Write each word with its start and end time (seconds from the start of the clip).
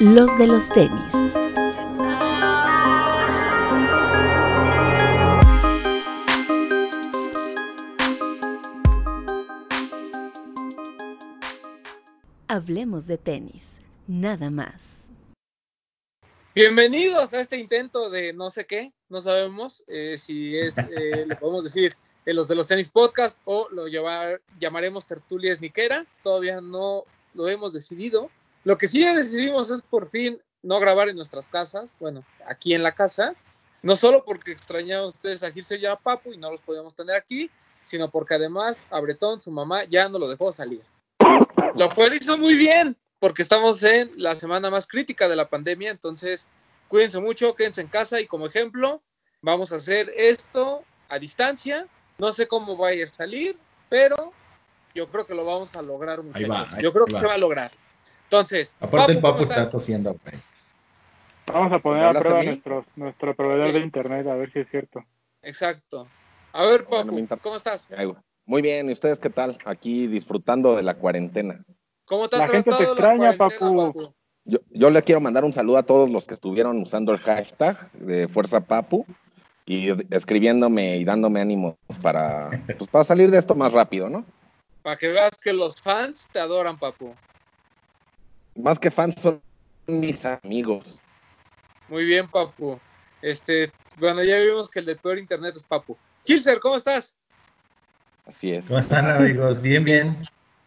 los 0.00 0.38
de 0.38 0.46
los 0.46 0.68
tenis. 0.68 1.12
Hablemos 12.46 13.06
de 13.08 13.18
tenis, 13.18 13.80
nada 14.06 14.50
más. 14.50 15.04
Bienvenidos 16.54 17.34
a 17.34 17.40
este 17.40 17.56
intento 17.56 18.08
de 18.08 18.32
no 18.32 18.50
sé 18.50 18.66
qué, 18.66 18.92
no 19.08 19.20
sabemos 19.20 19.82
eh, 19.88 20.16
si 20.16 20.56
es, 20.56 20.78
eh, 20.78 21.26
le 21.26 21.34
podemos 21.36 21.64
decir, 21.64 21.96
eh, 22.24 22.32
los 22.32 22.46
de 22.46 22.54
los 22.54 22.68
tenis 22.68 22.88
podcast 22.88 23.36
o 23.44 23.68
lo 23.70 23.88
llevar, 23.88 24.40
llamaremos 24.60 25.06
tertulia 25.06 25.52
esniquera, 25.52 26.06
todavía 26.22 26.60
no 26.60 27.04
lo 27.34 27.48
hemos 27.48 27.72
decidido. 27.72 28.30
Lo 28.64 28.76
que 28.76 28.88
sí 28.88 29.04
decidimos 29.04 29.70
es 29.70 29.82
por 29.82 30.10
fin 30.10 30.40
no 30.62 30.80
grabar 30.80 31.08
en 31.08 31.16
nuestras 31.16 31.48
casas, 31.48 31.96
bueno, 32.00 32.24
aquí 32.46 32.74
en 32.74 32.82
la 32.82 32.94
casa, 32.94 33.34
no 33.82 33.96
solo 33.96 34.24
porque 34.24 34.52
extrañaban 34.52 35.06
ustedes 35.06 35.42
a 35.42 35.52
Gilse 35.52 35.76
y 35.76 35.86
a 35.86 35.96
Papu 35.96 36.32
y 36.32 36.36
no 36.36 36.50
los 36.50 36.60
podíamos 36.60 36.94
tener 36.94 37.14
aquí, 37.14 37.50
sino 37.84 38.10
porque 38.10 38.34
además 38.34 38.84
a 38.90 39.00
Bretón, 39.00 39.40
su 39.40 39.50
mamá, 39.50 39.84
ya 39.84 40.08
no 40.08 40.18
lo 40.18 40.28
dejó 40.28 40.52
salir. 40.52 40.82
Lo 41.74 41.94
cual 41.94 42.14
hizo 42.14 42.36
muy 42.36 42.56
bien, 42.56 42.96
porque 43.18 43.42
estamos 43.42 43.82
en 43.82 44.10
la 44.16 44.34
semana 44.34 44.70
más 44.70 44.86
crítica 44.86 45.28
de 45.28 45.36
la 45.36 45.48
pandemia, 45.48 45.90
entonces 45.90 46.46
cuídense 46.88 47.20
mucho, 47.20 47.54
quédense 47.54 47.80
en 47.80 47.88
casa 47.88 48.20
y 48.20 48.26
como 48.26 48.46
ejemplo, 48.46 49.00
vamos 49.40 49.72
a 49.72 49.76
hacer 49.76 50.12
esto 50.16 50.82
a 51.08 51.18
distancia. 51.18 51.86
No 52.18 52.32
sé 52.32 52.48
cómo 52.48 52.76
vaya 52.76 53.04
a 53.04 53.08
salir, 53.08 53.56
pero 53.88 54.32
yo 54.94 55.08
creo 55.08 55.26
que 55.26 55.34
lo 55.34 55.44
vamos 55.44 55.74
a 55.76 55.82
lograr, 55.82 56.22
muchachos. 56.22 56.78
yo 56.82 56.92
creo 56.92 57.06
que 57.06 57.18
se 57.18 57.26
va 57.26 57.34
a 57.34 57.38
lograr. 57.38 57.70
Entonces, 58.28 58.74
aparte 58.78 59.12
el 59.12 59.20
papu 59.20 59.42
está 59.42 59.68
tosiendo, 59.70 60.16
Vamos 61.46 61.72
a 61.72 61.78
poner 61.78 62.04
a 62.04 62.20
prueba 62.20 62.42
nuestro, 62.42 62.84
nuestro 62.94 63.34
proveedor 63.34 63.72
de 63.72 63.80
internet 63.80 64.26
a 64.26 64.34
ver 64.34 64.52
si 64.52 64.58
es 64.58 64.68
cierto. 64.70 65.02
Exacto. 65.40 66.06
A 66.52 66.66
ver, 66.66 66.84
Papu, 66.84 67.26
¿cómo 67.42 67.56
estás? 67.56 67.88
Muy 68.44 68.62
bien, 68.62 68.88
¿y 68.88 68.92
ustedes 68.92 69.18
qué 69.18 69.30
tal? 69.30 69.58
Aquí 69.64 70.06
disfrutando 70.06 70.76
de 70.76 70.82
la 70.82 70.94
cuarentena. 70.94 71.62
¿Cómo 72.04 72.28
te 72.28 72.38
la 72.38 72.48
gente 72.48 72.70
te 72.76 72.84
extraña, 72.84 73.32
Papu. 73.34 74.12
Yo, 74.44 74.58
yo, 74.70 74.90
le 74.90 75.02
quiero 75.02 75.20
mandar 75.20 75.44
un 75.44 75.52
saludo 75.52 75.76
a 75.76 75.82
todos 75.82 76.08
los 76.08 76.26
que 76.26 76.32
estuvieron 76.32 76.80
usando 76.80 77.12
el 77.12 77.18
hashtag 77.18 77.92
de 77.92 78.28
Fuerza 78.28 78.60
Papu 78.60 79.04
y 79.66 79.90
escribiéndome 80.14 80.96
y 80.96 81.04
dándome 81.04 81.40
ánimos 81.40 81.76
para, 82.00 82.48
pues, 82.78 82.90
para 82.90 83.04
salir 83.04 83.30
de 83.30 83.38
esto 83.38 83.54
más 83.54 83.74
rápido, 83.74 84.08
¿no? 84.08 84.24
Para 84.82 84.96
que 84.96 85.08
veas 85.08 85.36
que 85.36 85.52
los 85.52 85.80
fans 85.82 86.28
te 86.32 86.40
adoran, 86.40 86.78
Papu. 86.78 87.14
Más 88.58 88.78
que 88.78 88.90
fans 88.90 89.14
son 89.20 89.40
mis 89.86 90.26
amigos. 90.26 91.00
Muy 91.88 92.04
bien, 92.04 92.28
Papu. 92.28 92.78
Este, 93.22 93.72
bueno, 93.96 94.22
ya 94.22 94.38
vimos 94.38 94.68
que 94.68 94.80
el 94.80 94.86
de 94.86 94.96
peor 94.96 95.18
internet 95.18 95.54
es 95.56 95.62
Papu. 95.62 95.96
Kilser, 96.24 96.58
¿cómo 96.58 96.76
estás? 96.76 97.16
Así 98.26 98.52
es. 98.52 98.66
¿Cómo 98.66 98.80
están 98.80 99.08
amigos? 99.08 99.62
Bien, 99.62 99.84
bien. 99.84 100.18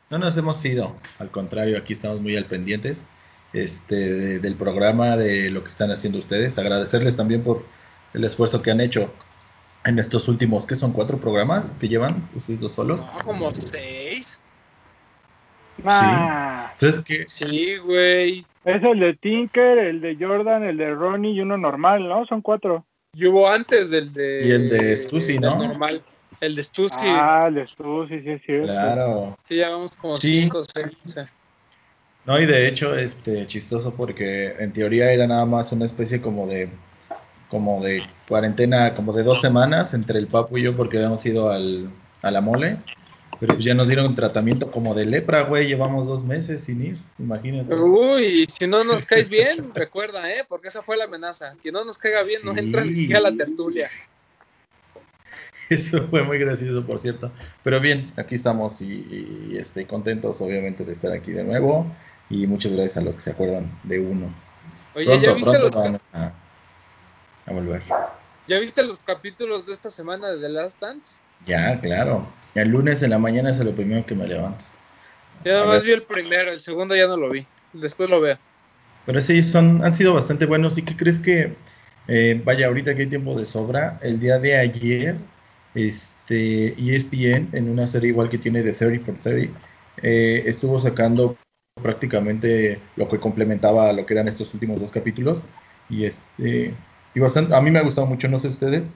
No 0.09 0.17
nos 0.17 0.35
hemos 0.37 0.63
ido, 0.65 0.95
al 1.19 1.31
contrario, 1.31 1.77
aquí 1.77 1.93
estamos 1.93 2.21
muy 2.21 2.35
al 2.35 2.45
pendientes 2.45 3.05
este, 3.53 4.39
del 4.39 4.55
programa, 4.55 5.17
de 5.17 5.49
lo 5.49 5.63
que 5.63 5.69
están 5.69 5.91
haciendo 5.91 6.19
ustedes. 6.19 6.57
Agradecerles 6.57 7.15
también 7.15 7.43
por 7.43 7.65
el 8.13 8.23
esfuerzo 8.23 8.61
que 8.61 8.71
han 8.71 8.81
hecho 8.81 9.13
en 9.83 9.99
estos 9.99 10.27
últimos, 10.27 10.65
¿qué 10.65 10.75
son? 10.75 10.93
¿Cuatro 10.93 11.19
programas 11.19 11.73
que 11.79 11.87
llevan 11.87 12.29
ustedes 12.35 12.61
dos 12.61 12.71
solos? 12.71 12.99
No, 12.99 13.19
como 13.23 13.51
seis. 13.51 14.39
Ah, 15.85 16.40
sí. 16.81 16.85
Entonces, 16.85 17.03
¿qué? 17.05 17.23
Sí, 17.27 17.77
güey. 17.77 18.45
Es 18.65 18.83
el 18.83 18.99
de 18.99 19.15
Tinker, 19.15 19.77
el 19.77 20.01
de 20.01 20.17
Jordan, 20.19 20.63
el 20.63 20.77
de 20.77 20.93
Ronnie 20.93 21.33
y 21.33 21.41
uno 21.41 21.57
normal, 21.57 22.07
¿no? 22.07 22.25
Son 22.25 22.41
cuatro. 22.41 22.85
Y 23.13 23.25
hubo 23.25 23.47
antes 23.47 23.89
del 23.89 24.13
de... 24.13 24.47
Y 24.47 24.51
el 24.51 24.69
de 24.69 24.97
Stussy, 24.97 25.39
¿no? 25.39 25.57
normal. 25.57 26.03
El 26.39 26.55
de 26.55 26.63
Stussy. 26.63 27.07
Ah, 27.07 27.45
el 27.47 27.55
de 27.55 27.67
Stussy, 27.67 28.21
sí 28.21 28.29
es 28.29 28.41
cierto. 28.43 28.67
Claro. 28.67 29.37
Sí, 29.47 29.55
ya 29.57 29.69
vamos 29.69 29.95
como 29.95 30.15
sí. 30.15 30.41
cinco, 30.41 30.63
seis. 30.63 30.91
No, 32.25 32.39
y 32.39 32.45
de 32.45 32.67
hecho, 32.67 32.95
este, 32.95 33.47
chistoso 33.47 33.93
porque 33.95 34.55
en 34.59 34.71
teoría 34.73 35.11
era 35.11 35.25
nada 35.27 35.45
más 35.45 35.71
una 35.71 35.85
especie 35.85 36.21
como 36.21 36.45
de, 36.47 36.69
como 37.49 37.83
de 37.83 38.03
cuarentena, 38.27 38.93
como 38.93 39.11
de 39.11 39.23
dos 39.23 39.41
semanas 39.41 39.93
entre 39.93 40.19
el 40.19 40.27
papu 40.27 40.59
y 40.59 40.63
yo 40.63 40.75
porque 40.75 40.97
habíamos 40.97 41.25
ido 41.25 41.49
al, 41.49 41.89
a 42.21 42.29
la 42.31 42.41
mole. 42.41 42.77
Pero 43.41 43.55
pues 43.55 43.65
ya 43.65 43.73
nos 43.73 43.87
dieron 43.87 44.13
tratamiento 44.13 44.71
como 44.71 44.93
de 44.93 45.03
lepra, 45.07 45.41
güey. 45.41 45.65
Llevamos 45.65 46.05
dos 46.05 46.23
meses 46.23 46.63
sin 46.63 46.85
ir, 46.85 46.97
imagínate. 47.17 47.73
Uy, 47.73 48.45
si 48.45 48.67
no 48.67 48.83
nos 48.83 49.07
caes 49.07 49.29
bien, 49.29 49.71
recuerda, 49.75 50.31
¿eh? 50.31 50.45
Porque 50.47 50.67
esa 50.67 50.83
fue 50.83 50.95
la 50.95 51.05
amenaza. 51.05 51.55
Que 51.63 51.71
no 51.71 51.83
nos 51.83 51.97
caiga 51.97 52.21
bien, 52.21 52.41
sí. 52.41 52.45
no 52.45 52.55
entra 52.55 52.85
ni 52.85 52.95
siquiera 52.95 53.17
a 53.17 53.31
la 53.31 53.35
tertulia. 53.35 53.87
Eso 55.71 56.07
fue 56.07 56.21
muy 56.21 56.37
gracioso, 56.37 56.85
por 56.85 56.99
cierto. 56.99 57.31
Pero 57.63 57.79
bien, 57.79 58.11
aquí 58.15 58.35
estamos 58.35 58.79
y, 58.79 59.49
y 59.49 59.57
este, 59.57 59.87
contentos, 59.87 60.39
obviamente, 60.41 60.85
de 60.85 60.91
estar 60.91 61.11
aquí 61.11 61.31
de 61.31 61.43
nuevo. 61.43 61.87
Y 62.29 62.45
muchas 62.45 62.73
gracias 62.73 62.97
a 62.97 63.01
los 63.01 63.15
que 63.15 63.21
se 63.21 63.31
acuerdan 63.31 63.75
de 63.81 64.01
uno. 64.01 64.31
Oye, 64.93 65.05
pronto, 65.05 65.25
¿ya 65.25 65.33
viste 65.33 65.57
los 65.57 65.75
van 65.75 65.99
a, 66.13 66.31
a, 67.47 67.51
volver? 67.51 67.81
¿Ya 68.47 68.59
viste 68.59 68.83
los 68.83 68.99
capítulos 68.99 69.65
de 69.65 69.73
esta 69.73 69.89
semana 69.89 70.29
de 70.29 70.39
The 70.39 70.49
Last 70.49 70.79
Dance? 70.79 71.21
Ya, 71.47 71.81
claro. 71.81 72.27
El 72.55 72.69
lunes 72.69 73.01
en 73.01 73.11
la 73.11 73.17
mañana 73.17 73.49
es 73.49 73.59
lo 73.59 73.73
primero 73.73 74.05
que 74.05 74.15
me 74.15 74.27
levanto. 74.27 74.65
Ya 75.43 75.53
nada 75.53 75.65
más 75.65 75.83
vi 75.83 75.91
el 75.91 76.03
primero, 76.03 76.51
el 76.51 76.59
segundo 76.59 76.95
ya 76.95 77.07
no 77.07 77.17
lo 77.17 77.29
vi. 77.29 77.45
Después 77.73 78.09
lo 78.09 78.21
veo. 78.21 78.37
Pero 79.05 79.21
sí, 79.21 79.41
son, 79.41 79.83
han 79.83 79.93
sido 79.93 80.13
bastante 80.13 80.45
buenos. 80.45 80.77
¿Y 80.77 80.83
qué 80.83 80.95
crees 80.95 81.19
que, 81.19 81.53
eh, 82.07 82.41
vaya, 82.43 82.67
ahorita 82.67 82.95
que 82.95 83.03
hay 83.03 83.07
tiempo 83.07 83.37
de 83.37 83.45
sobra, 83.45 83.99
el 84.03 84.19
día 84.19 84.37
de 84.39 84.57
ayer, 84.57 85.15
este, 85.73 86.75
ESPN, 86.77 87.49
en 87.53 87.69
una 87.69 87.87
serie 87.87 88.09
igual 88.09 88.29
que 88.29 88.37
tiene 88.37 88.61
de 88.61 88.73
30 88.73 89.05
por 89.05 89.15
30, 89.15 89.57
eh, 90.03 90.43
estuvo 90.45 90.79
sacando 90.79 91.37
prácticamente 91.81 92.79
lo 92.95 93.07
que 93.07 93.19
complementaba 93.19 93.91
lo 93.93 94.05
que 94.05 94.13
eran 94.13 94.27
estos 94.27 94.53
últimos 94.53 94.79
dos 94.79 94.91
capítulos. 94.91 95.41
Y 95.89 96.05
este, 96.05 96.73
y 97.13 97.19
bastante, 97.19 97.55
a 97.55 97.61
mí 97.61 97.71
me 97.71 97.79
ha 97.79 97.83
gustado 97.83 98.07
mucho, 98.07 98.27
no 98.27 98.39
sé 98.39 98.49
ustedes, 98.49 98.87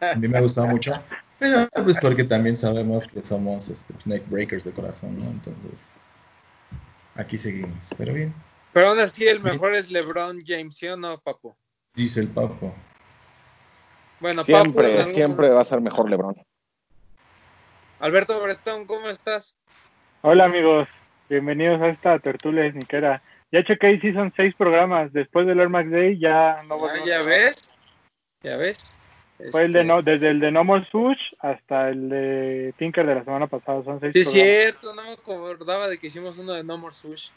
a 0.00 0.16
mí 0.16 0.28
me 0.28 0.38
ha 0.38 0.40
gustado 0.40 0.66
mucho. 0.66 0.94
Pero 1.38 1.68
pues 1.84 1.96
porque 2.00 2.24
también 2.24 2.56
sabemos 2.56 3.06
que 3.06 3.22
somos 3.22 3.68
este, 3.68 3.94
snake 4.00 4.24
breakers 4.28 4.64
de 4.64 4.72
corazón, 4.72 5.16
¿no? 5.18 5.30
Entonces, 5.30 5.88
aquí 7.14 7.36
seguimos, 7.36 7.90
pero 7.96 8.12
bien. 8.12 8.34
Pero 8.72 8.88
aún 8.88 8.98
así 8.98 9.26
el 9.26 9.40
mejor 9.40 9.74
es 9.74 9.90
LeBron 9.90 10.40
James, 10.44 10.76
¿sí 10.76 10.88
o 10.88 10.96
no, 10.96 11.18
Papo? 11.20 11.56
Dice 11.94 12.20
el 12.20 12.28
Papo. 12.28 12.74
Bueno, 14.20 14.42
siempre, 14.42 14.96
Papo, 14.96 15.10
siempre 15.10 15.50
va 15.50 15.60
a 15.60 15.64
ser 15.64 15.80
mejor 15.80 16.10
LeBron. 16.10 16.36
Alberto 18.00 18.40
Bretón, 18.42 18.86
¿cómo 18.86 19.08
estás? 19.08 19.54
Hola 20.22 20.44
amigos, 20.44 20.88
bienvenidos 21.28 21.80
a 21.80 21.88
esta 21.88 22.18
tertulia 22.18 22.66
esniquera. 22.66 23.22
Ya 23.52 23.64
chequé 23.64 23.92
y 23.92 24.00
sí 24.00 24.12
son 24.12 24.32
seis 24.36 24.54
programas. 24.56 25.12
Después 25.12 25.46
del 25.46 25.60
Air 25.60 25.68
Max 25.68 25.90
Day 25.90 26.18
ya 26.18 26.62
no 26.64 26.84
ah, 26.84 26.94
¿Ya 27.06 27.22
ves? 27.22 27.70
¿Ya 28.42 28.56
ves? 28.56 28.97
Fue 29.52 29.64
el 29.64 29.72
de 29.72 29.84
no, 29.84 30.02
desde 30.02 30.30
el 30.30 30.40
de 30.40 30.50
No 30.50 30.64
More 30.64 30.84
Sush 30.90 31.20
hasta 31.38 31.90
el 31.90 32.08
de 32.08 32.74
Tinker 32.76 33.06
de 33.06 33.14
la 33.14 33.24
semana 33.24 33.46
pasada. 33.46 33.84
Son 33.84 34.00
seis 34.00 34.12
sí, 34.12 34.20
es 34.20 34.30
cierto, 34.30 34.94
no 34.94 35.04
me 35.04 35.12
acordaba 35.12 35.86
de 35.86 35.96
que 35.96 36.08
hicimos 36.08 36.38
uno 36.38 36.54
de 36.54 36.64
No 36.64 36.76
More 36.76 36.94
Sush. 36.94 37.30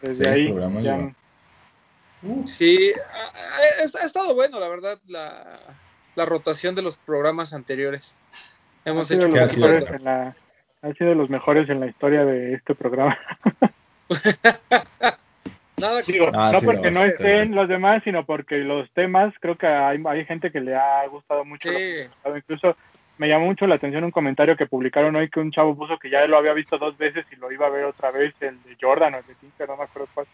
Desde 0.00 0.28
ahí. 0.28 0.54
Ya... 0.82 1.14
Uh. 2.22 2.46
Sí, 2.46 2.92
ha, 2.92 3.26
ha, 3.26 4.02
ha, 4.02 4.04
estado 4.04 4.34
bueno, 4.34 4.58
la 4.60 4.68
verdad, 4.68 4.98
la, 5.08 5.60
la, 6.14 6.24
rotación 6.24 6.74
de 6.74 6.82
los 6.82 6.96
programas 6.96 7.52
anteriores. 7.52 8.14
Hemos 8.84 9.10
ha 9.10 9.14
hecho 9.14 9.28
los 9.28 9.56
mejores 9.56 9.84
en 9.90 10.04
la, 10.04 10.36
Ha 10.82 10.92
sido 10.94 11.10
de 11.10 11.16
los 11.16 11.30
mejores 11.30 11.68
en 11.68 11.80
la 11.80 11.86
historia 11.86 12.24
de 12.24 12.54
este 12.54 12.74
programa. 12.74 13.18
Nada 15.82 16.02
Digo, 16.02 16.30
ah, 16.32 16.50
no 16.52 16.60
sí, 16.60 16.66
porque 16.66 16.90
no, 16.92 17.02
estén 17.02 17.56
los 17.56 17.68
demás, 17.68 18.02
sino 18.04 18.24
porque 18.24 18.58
los 18.58 18.88
temas, 18.92 19.34
creo 19.40 19.58
que 19.58 19.66
hay, 19.66 20.00
hay 20.06 20.24
gente 20.24 20.52
que 20.52 20.60
le 20.60 20.76
ha 20.76 21.04
gustado 21.08 21.44
mucho. 21.44 21.70
Sí. 21.70 22.08
Incluso 22.24 22.76
me 23.18 23.28
llamó 23.28 23.46
mucho 23.46 23.66
la 23.66 23.74
atención 23.74 24.04
un 24.04 24.12
comentario 24.12 24.56
que 24.56 24.66
publicaron 24.66 25.16
hoy 25.16 25.28
que 25.28 25.40
un 25.40 25.50
chavo 25.50 25.76
puso 25.76 25.98
que 25.98 26.08
ya 26.08 26.24
lo 26.28 26.38
había 26.38 26.52
visto 26.52 26.78
dos 26.78 26.96
veces 26.96 27.26
y 27.32 27.36
lo 27.36 27.50
iba 27.50 27.66
a 27.66 27.70
ver 27.70 27.84
otra 27.84 28.12
vez, 28.12 28.32
el 28.40 28.62
de 28.62 28.76
Jordan 28.80 29.14
o 29.14 29.18
el 29.18 29.26
de 29.26 29.34
Tinker, 29.34 29.68
no 29.68 29.76
me 29.76 29.82
acuerdo 29.82 30.08
cuál. 30.14 30.26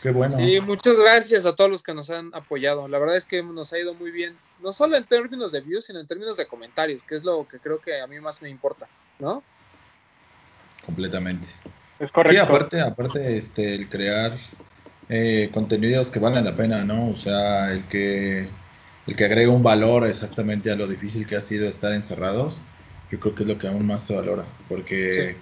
Qué 0.00 0.10
bueno. 0.12 0.36
Sí, 0.36 0.60
muchas 0.60 0.96
gracias 0.96 1.44
a 1.44 1.56
todos 1.56 1.70
los 1.70 1.82
que 1.82 1.94
nos 1.94 2.10
han 2.10 2.32
apoyado. 2.32 2.86
La 2.86 3.00
verdad 3.00 3.16
es 3.16 3.24
que 3.24 3.42
nos 3.42 3.72
ha 3.72 3.80
ido 3.80 3.94
muy 3.94 4.12
bien, 4.12 4.36
no 4.60 4.72
solo 4.72 4.96
en 4.96 5.04
términos 5.04 5.50
de 5.50 5.60
views, 5.60 5.86
sino 5.86 5.98
en 5.98 6.06
términos 6.06 6.36
de 6.36 6.46
comentarios, 6.46 7.02
que 7.02 7.16
es 7.16 7.24
lo 7.24 7.46
que 7.48 7.58
creo 7.58 7.80
que 7.80 8.00
a 8.00 8.06
mí 8.06 8.20
más 8.20 8.42
me 8.42 8.48
importa, 8.48 8.86
¿no? 9.18 9.42
Completamente. 10.86 11.48
Es 12.02 12.10
correcto. 12.10 12.32
Sí, 12.32 12.38
aparte, 12.38 12.80
aparte 12.80 13.36
este, 13.36 13.76
el 13.76 13.88
crear 13.88 14.36
eh, 15.08 15.50
contenidos 15.54 16.10
que 16.10 16.18
valen 16.18 16.44
la 16.44 16.56
pena, 16.56 16.84
¿no? 16.84 17.10
O 17.10 17.14
sea, 17.14 17.70
el 17.70 17.84
que, 17.84 18.48
el 19.06 19.16
que 19.16 19.24
agrega 19.24 19.52
un 19.52 19.62
valor 19.62 20.04
exactamente 20.08 20.72
a 20.72 20.74
lo 20.74 20.88
difícil 20.88 21.28
que 21.28 21.36
ha 21.36 21.40
sido 21.40 21.68
estar 21.68 21.92
encerrados, 21.92 22.60
yo 23.08 23.20
creo 23.20 23.36
que 23.36 23.44
es 23.44 23.48
lo 23.48 23.56
que 23.56 23.68
aún 23.68 23.86
más 23.86 24.02
se 24.02 24.16
valora. 24.16 24.44
Porque, 24.68 25.12
sí. 25.12 25.36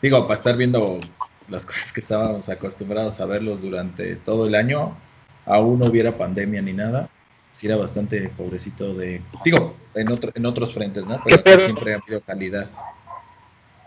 digo, 0.00 0.28
para 0.28 0.38
estar 0.38 0.56
viendo 0.56 1.00
las 1.48 1.66
cosas 1.66 1.92
que 1.92 2.02
estábamos 2.02 2.48
acostumbrados 2.48 3.18
a 3.18 3.26
verlos 3.26 3.60
durante 3.60 4.14
todo 4.14 4.46
el 4.46 4.54
año, 4.54 4.96
aún 5.44 5.80
no 5.80 5.86
hubiera 5.86 6.16
pandemia 6.16 6.62
ni 6.62 6.72
nada, 6.72 7.08
sí 7.56 7.66
era 7.66 7.74
bastante 7.74 8.28
pobrecito 8.36 8.94
de, 8.94 9.22
digo, 9.44 9.76
en, 9.94 10.12
otro, 10.12 10.30
en 10.36 10.46
otros 10.46 10.72
frentes, 10.72 11.04
¿no? 11.04 11.20
Pero 11.24 11.58
siempre 11.58 11.94
ha 11.94 11.96
habido 11.96 12.20
calidad. 12.20 12.70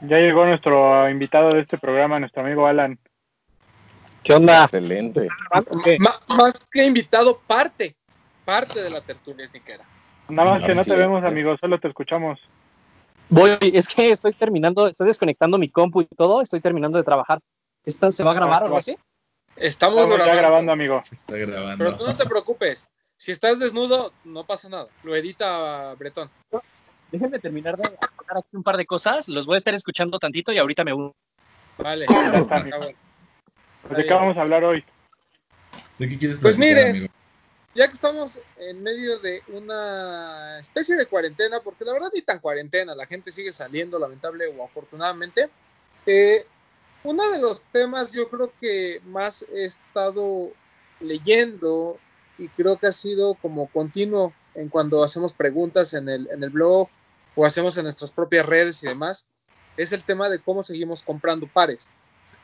Ya 0.01 0.17
llegó 0.17 0.45
nuestro 0.45 1.09
invitado 1.09 1.49
de 1.49 1.61
este 1.61 1.77
programa, 1.77 2.19
nuestro 2.19 2.43
amigo 2.43 2.65
Alan. 2.65 2.97
¿Qué 4.23 4.33
onda? 4.33 4.63
Excelente. 4.63 5.27
Más 5.99 6.67
que 6.71 6.85
invitado, 6.85 7.39
parte, 7.45 7.95
parte 8.45 8.81
de 8.81 8.89
la 8.89 9.01
tertulia 9.01 9.47
sniquera. 9.47 9.85
Nada 10.29 10.51
más 10.51 10.63
que 10.63 10.75
no 10.75 10.83
te 10.83 10.95
vemos, 10.95 11.23
amigo, 11.23 11.55
solo 11.57 11.79
te 11.79 11.87
escuchamos. 11.87 12.39
Voy, 13.29 13.57
es 13.61 13.87
que 13.87 14.11
estoy 14.11 14.33
terminando, 14.33 14.87
estoy 14.87 15.07
desconectando 15.07 15.57
mi 15.57 15.69
compu 15.69 16.01
y 16.01 16.05
todo, 16.05 16.41
estoy 16.41 16.61
terminando 16.61 16.97
de 16.97 17.03
trabajar. 17.03 17.39
¿Esta 17.85 18.11
se 18.11 18.23
va 18.23 18.31
a 18.31 18.35
grabar 18.35 18.63
o 18.63 18.65
algo 18.65 18.77
así? 18.77 18.97
Estamos, 19.55 20.03
Estamos 20.03 20.09
ya 20.09 20.15
grabando, 20.17 20.41
grabando, 20.41 20.71
amigo. 20.71 21.01
Se 21.03 21.15
está 21.15 21.35
grabando. 21.35 21.77
pero 21.77 21.97
tú 21.97 22.05
no 22.05 22.15
te 22.15 22.25
preocupes. 22.25 22.89
Si 23.17 23.31
estás 23.31 23.59
desnudo, 23.59 24.13
no 24.23 24.45
pasa 24.45 24.69
nada. 24.69 24.87
Lo 25.03 25.15
edita 25.15 25.93
Bretón. 25.95 26.29
Déjenme 27.11 27.39
terminar 27.39 27.75
de 27.77 27.83
aclarar 27.85 28.37
aquí 28.37 28.55
un 28.55 28.63
par 28.63 28.77
de 28.77 28.85
cosas, 28.85 29.27
los 29.27 29.45
voy 29.45 29.55
a 29.55 29.57
estar 29.57 29.73
escuchando 29.73 30.19
tantito 30.19 30.51
y 30.51 30.57
ahorita 30.57 30.83
me 30.83 30.93
uno. 30.93 31.15
Vale. 31.77 32.05
está. 32.05 32.63
Pues, 32.63 33.97
¿De 33.97 34.05
qué 34.05 34.13
vamos 34.13 34.37
a 34.37 34.41
hablar 34.41 34.63
hoy? 34.63 34.83
¿De 35.97 36.07
qué 36.07 36.17
quieres 36.19 36.37
Pues 36.37 36.55
platicar, 36.55 36.77
mire. 36.77 36.89
amigo? 36.89 37.13
Ya 37.75 37.87
que 37.87 37.93
estamos 37.93 38.39
en 38.57 38.83
medio 38.83 39.19
de 39.19 39.41
una 39.47 40.59
especie 40.59 40.95
de 40.95 41.05
cuarentena, 41.05 41.59
porque 41.61 41.85
la 41.85 41.93
verdad 41.93 42.09
ni 42.13 42.21
tan 42.21 42.39
cuarentena, 42.39 42.95
la 42.95 43.05
gente 43.05 43.31
sigue 43.31 43.53
saliendo, 43.53 43.99
lamentable 43.99 44.47
o 44.47 44.63
afortunadamente. 44.63 45.49
eh, 46.05 46.45
uno 47.03 47.29
de 47.31 47.39
los 47.39 47.63
temas 47.71 48.11
yo 48.11 48.29
creo 48.29 48.51
que 48.59 48.99
más 49.05 49.45
he 49.53 49.63
estado 49.63 50.49
leyendo 50.99 51.97
y 52.37 52.49
creo 52.49 52.77
que 52.77 52.87
ha 52.87 52.91
sido 52.91 53.35
como 53.35 53.67
continuo 53.67 54.33
en 54.53 54.67
cuando 54.67 55.01
hacemos 55.01 55.33
preguntas 55.33 55.93
en 55.93 56.09
el, 56.09 56.29
en 56.29 56.43
el 56.43 56.49
blog 56.49 56.89
o 57.35 57.45
hacemos 57.45 57.77
en 57.77 57.83
nuestras 57.83 58.11
propias 58.11 58.45
redes 58.45 58.83
y 58.83 58.87
demás, 58.87 59.25
es 59.77 59.93
el 59.93 60.03
tema 60.03 60.29
de 60.29 60.39
cómo 60.39 60.61
seguimos 60.61 61.01
comprando 61.01 61.47
pares. 61.47 61.89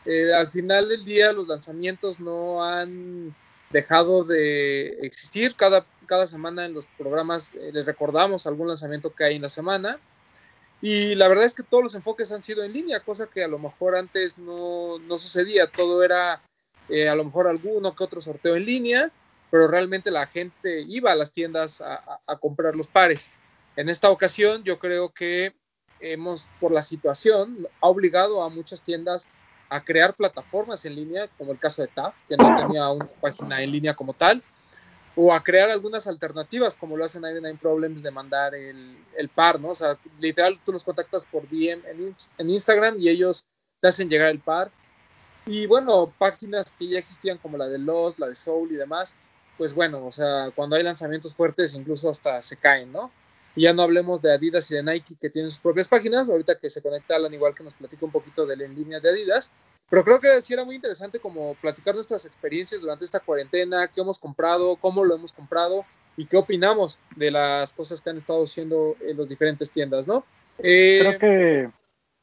Eh, 0.06 0.34
al 0.34 0.50
final 0.52 0.90
del 0.90 1.04
día 1.04 1.32
los 1.32 1.48
lanzamientos 1.48 2.20
no 2.20 2.64
han 2.64 3.36
dejado 3.72 4.24
de 4.24 5.00
existir. 5.02 5.56
Cada, 5.56 5.86
semana 6.28 6.66
en 6.66 6.74
los 6.74 6.86
programas 6.86 7.52
eh, 7.56 7.72
les 7.74 7.86
recordamos 7.86 8.46
algún 8.46 8.68
lanzamiento 8.68 9.14
que 9.14 9.26
hay 9.26 9.36
en 9.36 9.42
la 9.42 9.50
semana. 9.50 10.00
Y 10.82 11.16
la 11.16 11.28
verdad 11.28 11.46
es 11.46 11.56
que 11.56 11.64
todos 11.64 11.84
los 11.84 11.96
enfoques 11.96 12.32
han 12.32 12.44
sido 12.44 12.64
en 12.64 12.74
línea, 12.74 13.00
cosa 13.00 13.28
que 13.28 13.44
a 13.44 13.48
lo 13.48 13.58
mejor 13.58 13.96
antes 13.96 14.38
no, 14.38 15.00
sucedía. 15.18 15.68
Todo 15.68 16.04
era 16.04 16.42
eh, 16.90 17.10
a 17.10 17.16
lo 17.16 17.24
mejor 17.24 17.48
alguno 17.48 17.96
que 17.96 18.04
otro 18.04 18.22
sorteo 18.22 18.56
en 18.56 18.66
línea, 18.66 19.12
pero 19.50 19.68
realmente 19.68 20.12
la 20.12 20.28
gente 20.28 20.82
iba 20.82 21.12
a 21.12 21.16
las 21.16 21.32
tiendas 21.32 21.82
a 21.82 22.38
comprar 22.40 22.76
los 22.76 22.88
pares. 22.88 23.32
En 23.76 23.90
esta 23.90 24.10
ocasión 24.10 24.64
yo 24.64 24.80
creo 24.80 25.10
que 25.10 25.54
hemos, 26.00 26.48
por 26.60 26.72
la 26.72 26.82
situación, 26.82 27.68
ha 27.82 27.88
obligado 27.88 28.44
a 28.44 28.50
muchas 28.50 28.82
tiendas 28.82 29.30
a 29.70 29.84
crear 29.84 30.14
plataformas 30.14 30.86
en 30.86 30.96
línea, 30.96 31.28
como 31.38 31.52
el 31.52 31.60
caso 31.60 31.82
de 31.82 31.88
TAF, 31.88 32.14
que 32.28 32.38
no 32.38 32.56
tenía 32.56 32.90
una 32.90 33.08
página 33.08 33.62
en 33.62 33.72
línea 33.72 33.94
como 33.94 34.14
tal, 34.14 34.44
o 35.16 35.34
a 35.34 35.44
crear 35.44 35.70
algunas 35.70 36.08
alternativas, 36.08 36.76
como 36.76 36.98
lo 36.98 37.06
hacen 37.06 37.22
99 37.22 37.58
Problems 37.62 38.04
de 38.04 38.12
mandar 38.12 38.54
el, 38.54 38.98
el 39.18 39.30
par, 39.30 39.60
¿no? 39.60 39.70
O 39.70 39.76
sea, 39.76 39.98
literal, 40.20 40.60
tú 40.66 40.74
los 40.74 40.84
contactas 40.84 41.26
por 41.26 41.48
DM 41.48 41.82
en, 41.86 42.16
en, 42.38 42.50
Instagram 42.50 43.00
y 43.00 43.10
ellos 43.10 43.46
te 43.82 43.88
hacen 43.88 44.10
llegar 44.10 44.32
el 44.32 44.40
par. 44.40 44.72
Y 45.46 45.68
bueno, 45.68 46.14
páginas 46.18 46.72
que 46.72 46.88
ya 46.88 47.00
existían 47.00 47.38
como 47.38 47.58
la 47.58 47.68
de 47.68 47.78
Lost, 47.78 48.20
la 48.20 48.28
de 48.28 48.36
Soul 48.36 48.72
y 48.72 48.76
demás, 48.76 49.16
pues 49.58 49.74
bueno, 49.74 50.06
o 50.06 50.12
sea, 50.12 50.52
cuando 50.54 50.76
hay 50.76 50.84
lanzamientos 50.84 51.34
fuertes 51.34 51.74
incluso 51.74 52.10
hasta 52.10 52.42
se 52.42 52.58
caen, 52.58 52.92
¿no? 52.92 53.12
Y 53.56 53.64
ya 53.64 53.74
no 53.74 53.84
hablemos 53.84 54.22
de 54.22 54.34
Adidas 54.34 54.70
y 54.72 54.76
de 54.76 54.84
Nike 54.84 55.16
que 55.20 55.30
tienen 55.30 55.52
sus 55.52 55.62
propias 55.62 55.88
páginas, 55.88 56.30
ahorita 56.30 56.60
que 56.60 56.70
se 56.70 56.82
conecta 56.82 57.16
Alan 57.16 57.34
igual 57.34 57.56
que 57.56 57.64
nos 57.64 57.74
platica 57.74 58.06
un 58.06 58.12
poquito 58.12 58.46
de 58.46 58.58
la 58.58 58.66
en 58.66 58.76
línea 58.76 59.00
de 59.00 59.10
Adidas, 59.10 59.52
pero 59.90 60.04
creo 60.04 60.20
que 60.20 60.42
sí 60.42 60.54
era 60.54 60.66
muy 60.66 60.76
interesante 60.76 61.20
como 61.20 61.54
platicar 61.56 61.96
nuestras 61.96 62.26
experiencias 62.26 62.82
durante 62.82 63.06
esta 63.06 63.20
cuarentena, 63.20 63.88
qué 63.88 64.02
hemos 64.02 64.20
comprado, 64.20 64.76
cómo 64.78 65.06
lo 65.06 65.16
hemos 65.16 65.32
comprado 65.32 65.86
y 66.18 66.26
qué 66.26 66.38
opinamos 66.38 66.98
de 67.16 67.32
las 67.32 67.74
cosas 67.74 68.02
que 68.02 68.10
han 68.10 68.18
estado 68.18 68.44
haciendo 68.44 68.96
en 69.02 69.18
las 69.18 69.30
diferentes 69.30 69.72
tiendas, 69.72 70.08
¿no? 70.08 70.26
Eh, 70.60 71.00
creo 71.02 71.20
que 71.20 71.70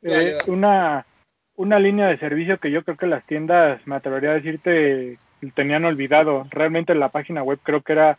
eh, 0.02 0.38
una, 0.46 1.06
una 1.56 1.78
línea 1.78 2.08
de 2.08 2.18
servicio 2.18 2.58
que 2.58 2.70
yo 2.70 2.82
creo 2.84 2.96
que 2.96 3.06
las 3.06 3.24
tiendas, 3.26 3.86
me 3.86 3.96
atrevería 3.96 4.30
a 4.30 4.34
decirte, 4.34 5.18
tenían 5.54 5.84
olvidado. 5.84 6.46
Realmente 6.50 6.94
la 6.94 7.10
página 7.10 7.42
web 7.42 7.58
creo 7.62 7.82
que 7.82 7.92
era 7.92 8.18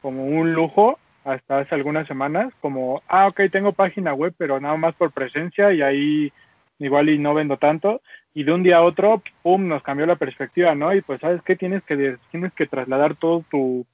como 0.00 0.24
un 0.24 0.54
lujo 0.54 0.98
hasta 1.24 1.58
hace 1.58 1.74
algunas 1.74 2.06
semanas, 2.06 2.52
como, 2.60 3.02
ah, 3.08 3.28
ok, 3.28 3.42
tengo 3.52 3.72
página 3.72 4.14
web, 4.14 4.34
pero 4.38 4.60
nada 4.60 4.76
más 4.76 4.94
por 4.94 5.12
presencia 5.12 5.72
y 5.72 5.82
ahí 5.82 6.32
igual 6.78 7.10
y 7.10 7.18
no 7.18 7.34
vendo 7.34 7.58
tanto 7.58 8.00
y 8.34 8.44
de 8.44 8.52
un 8.52 8.62
día 8.62 8.78
a 8.78 8.82
otro, 8.82 9.22
pum, 9.42 9.66
nos 9.66 9.82
cambió 9.82 10.06
la 10.06 10.16
perspectiva, 10.16 10.74
¿no? 10.74 10.94
Y 10.94 11.00
pues, 11.00 11.20
¿sabes 11.20 11.42
qué? 11.42 11.56
Tienes 11.56 11.82
que, 11.84 12.16
tienes 12.30 12.52
que 12.52 12.66
trasladar 12.66 13.16
todo 13.16 13.44
tu, 13.50 13.86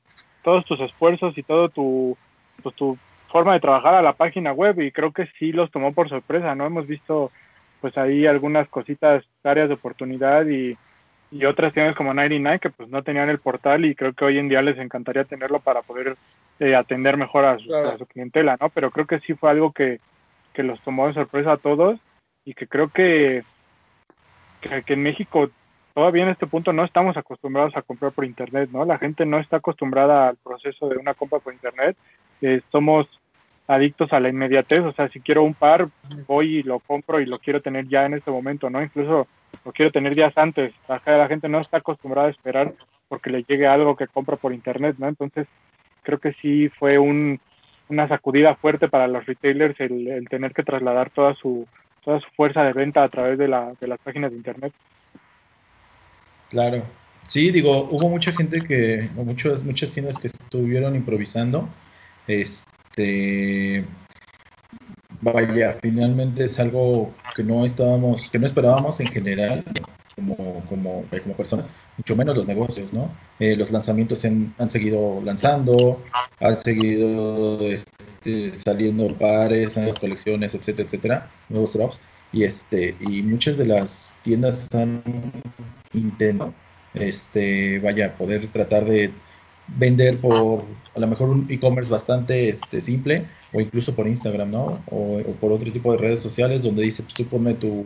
todos 0.43 0.65
tus 0.67 0.79
esfuerzos 0.81 1.37
y 1.39 1.43
todo 1.43 1.69
tu, 1.71 2.17
pues, 2.63 2.75
tu 2.77 2.99
forma 3.29 3.55
de 3.55 3.61
trabajar 3.61 3.95
a 3.95 4.03
la 4.03 4.13
página 4.13 4.53
web 4.53 4.81
y 4.81 4.93
creo 4.93 5.13
que 5.13 5.27
sí 5.39 5.53
los 5.53 5.71
tomó 5.71 5.93
por 5.93 6.09
sorpresa, 6.09 6.55
¿no? 6.55 6.67
Hemos 6.67 6.87
visto 6.87 7.31
pues 7.81 7.97
ahí 7.99 8.27
algunas 8.27 8.69
cositas, 8.69 9.25
áreas 9.45 9.69
de 9.69 9.75
oportunidad 9.75 10.47
y, 10.47 10.77
y 11.31 11.45
otras 11.45 11.73
tiendas 11.73 11.95
como 11.95 12.15
99 12.15 12.59
que 12.59 12.71
pues 12.71 12.89
no 12.89 13.03
tenían 13.03 13.29
el 13.29 13.39
portal 13.39 13.85
y 13.85 13.95
creo 13.95 14.13
que 14.13 14.25
hoy 14.25 14.39
en 14.39 14.49
día 14.49 14.63
les 14.63 14.79
encantaría 14.79 15.25
tenerlo 15.25 15.61
para 15.61 15.83
poder 15.83 16.17
eh, 16.61 16.75
atender 16.75 17.17
mejor 17.17 17.45
a 17.45 17.59
su, 17.59 17.67
claro. 17.67 17.89
a 17.91 17.99
su, 17.99 18.07
clientela, 18.07 18.57
¿no? 18.61 18.69
Pero 18.71 18.91
creo 18.91 19.07
que 19.07 19.21
sí 19.21 19.35
fue 19.35 19.51
algo 19.51 19.73
que, 19.73 20.01
que 20.55 20.63
los 20.63 20.81
tomó 20.83 21.07
de 21.07 21.15
sorpresa 21.15 21.53
a 21.53 21.57
todos 21.59 21.99
y 22.45 22.55
que 22.55 22.67
creo 22.67 22.89
que, 22.89 23.45
que, 24.61 24.83
que, 24.83 24.95
en 24.95 25.03
México 25.03 25.51
todavía 25.95 26.25
en 26.25 26.29
este 26.31 26.47
punto 26.47 26.73
no 26.73 26.85
estamos 26.85 27.17
acostumbrados 27.17 27.77
a 27.77 27.83
comprar 27.83 28.13
por 28.13 28.25
internet, 28.25 28.71
¿no? 28.73 28.85
La 28.85 28.99
gente 28.99 29.25
no 29.25 29.39
está 29.39 29.57
acostumbrada 29.59 30.29
al 30.29 30.37
proceso 30.37 30.89
de 30.89 30.97
una 30.97 31.15
compra 31.15 31.39
por 31.39 31.53
internet. 31.53 31.97
Eh, 32.43 32.61
somos 32.71 33.07
adictos 33.67 34.13
a 34.13 34.21
la 34.21 34.29
inmediatez, 34.29 34.81
o 34.81 34.93
sea, 34.93 35.09
si 35.09 35.21
quiero 35.21 35.43
un 35.43 35.55
par, 35.55 35.89
voy 36.27 36.59
y 36.59 36.63
lo 36.63 36.81
compro 36.81 37.21
y 37.21 37.27
lo 37.27 37.39
quiero 37.39 37.63
tener 37.63 37.89
ya 37.89 38.05
en 38.05 38.15
este 38.15 38.31
momento, 38.31 38.71
¿no? 38.71 38.83
Incluso 38.83 39.27
lo 39.65 39.73
quiero 39.73 39.91
tener 39.91 40.15
días 40.15 40.37
antes. 40.37 40.73
La, 40.89 41.01
la 41.05 41.29
gente 41.29 41.49
no 41.49 41.61
está 41.61 41.79
acostumbrada 41.79 42.29
a 42.29 42.31
esperar 42.31 42.75
porque 43.09 43.31
le 43.31 43.43
llegue 43.45 43.67
algo 43.67 43.97
que 43.97 44.07
compra 44.07 44.37
por 44.37 44.53
internet, 44.53 44.97
¿no? 44.99 45.09
Entonces, 45.09 45.47
creo 46.07 46.21
que 46.21 46.33
sí 46.35 46.71
fue 46.79 46.99
un, 46.99 47.41
una 47.89 48.09
sacudida 48.09 48.55
fuerte 48.55 48.89
para 48.89 49.09
los 49.09 49.27
retailers 49.27 49.79
el, 49.81 50.27
tener 50.31 50.53
que 50.55 50.63
trasladar 50.63 51.11
toda 51.11 51.35
su 51.35 51.67
toda 52.05 52.21
su 52.21 52.29
fuerza 52.37 52.63
de 52.63 52.73
venta 52.73 53.03
a 53.03 53.09
través 53.09 53.37
de, 53.37 53.49
la, 53.49 53.73
de 53.81 53.89
las 53.89 53.99
páginas 53.99 54.31
de 54.31 54.37
internet. 54.37 54.73
Claro. 56.51 56.85
Sí, 57.27 57.51
digo, 57.51 57.89
hubo 57.91 58.09
mucha 58.09 58.31
gente 58.31 58.61
que, 58.61 59.11
muchas, 59.17 59.65
muchas 59.65 59.93
tiendas 59.93 60.17
que 60.17 60.29
estuvieron 60.29 60.95
improvisando. 60.95 61.69
Este, 62.29 63.85
vaya, 65.21 65.79
finalmente 65.83 66.45
es 66.45 66.61
algo 66.61 67.13
que 67.35 67.43
no 67.43 67.65
estábamos, 67.65 68.31
que 68.31 68.39
no 68.39 68.47
esperábamos 68.47 69.01
en 69.01 69.09
general 69.09 69.65
como, 70.15 70.65
como, 70.69 71.05
como 71.25 71.37
personas, 71.37 71.69
mucho 71.97 72.17
menos 72.17 72.37
los 72.37 72.47
negocios, 72.47 72.93
¿no? 72.93 73.11
Eh, 73.39 73.57
los 73.57 73.71
lanzamientos 73.71 74.25
han, 74.25 74.55
han, 74.59 74.71
seguido 74.71 75.21
lanzando, 75.25 76.03
han 76.41 76.57
seguido 76.57 77.61
este, 77.61 78.51
saliendo 78.51 79.15
pares, 79.17 79.77
nuevas 79.77 79.99
colecciones, 79.99 80.55
etcétera, 80.55 80.87
etcétera, 80.87 81.31
nuevos 81.49 81.73
drops, 81.73 82.01
y 82.33 82.45
este, 82.45 82.97
y 83.01 83.23
muchas 83.23 83.57
de 83.57 83.67
las 83.67 84.17
tiendas 84.23 84.69
han 84.75 85.03
intentado, 85.93 86.53
este, 86.95 87.79
vaya, 87.79 88.17
poder 88.17 88.47
tratar 88.53 88.85
de 88.85 89.11
vender 89.69 90.21
por 90.21 90.65
a 90.95 91.01
lo 91.01 91.07
mejor 91.07 91.31
un 91.31 91.47
e-commerce 91.51 91.91
bastante 91.91 92.49
este, 92.49 92.81
simple 92.81 93.27
o 93.53 93.61
incluso 93.61 93.95
por 93.95 94.07
Instagram, 94.07 94.51
¿no? 94.51 94.67
O, 94.91 95.19
o, 95.19 95.33
por 95.41 95.53
otro 95.53 95.71
tipo 95.73 95.93
de 95.93 95.99
redes 95.99 96.21
sociales 96.21 96.63
donde 96.63 96.83
dice, 96.83 97.03
pues 97.03 97.15
tú 97.15 97.27
ponme 97.27 97.55
tu, 97.55 97.85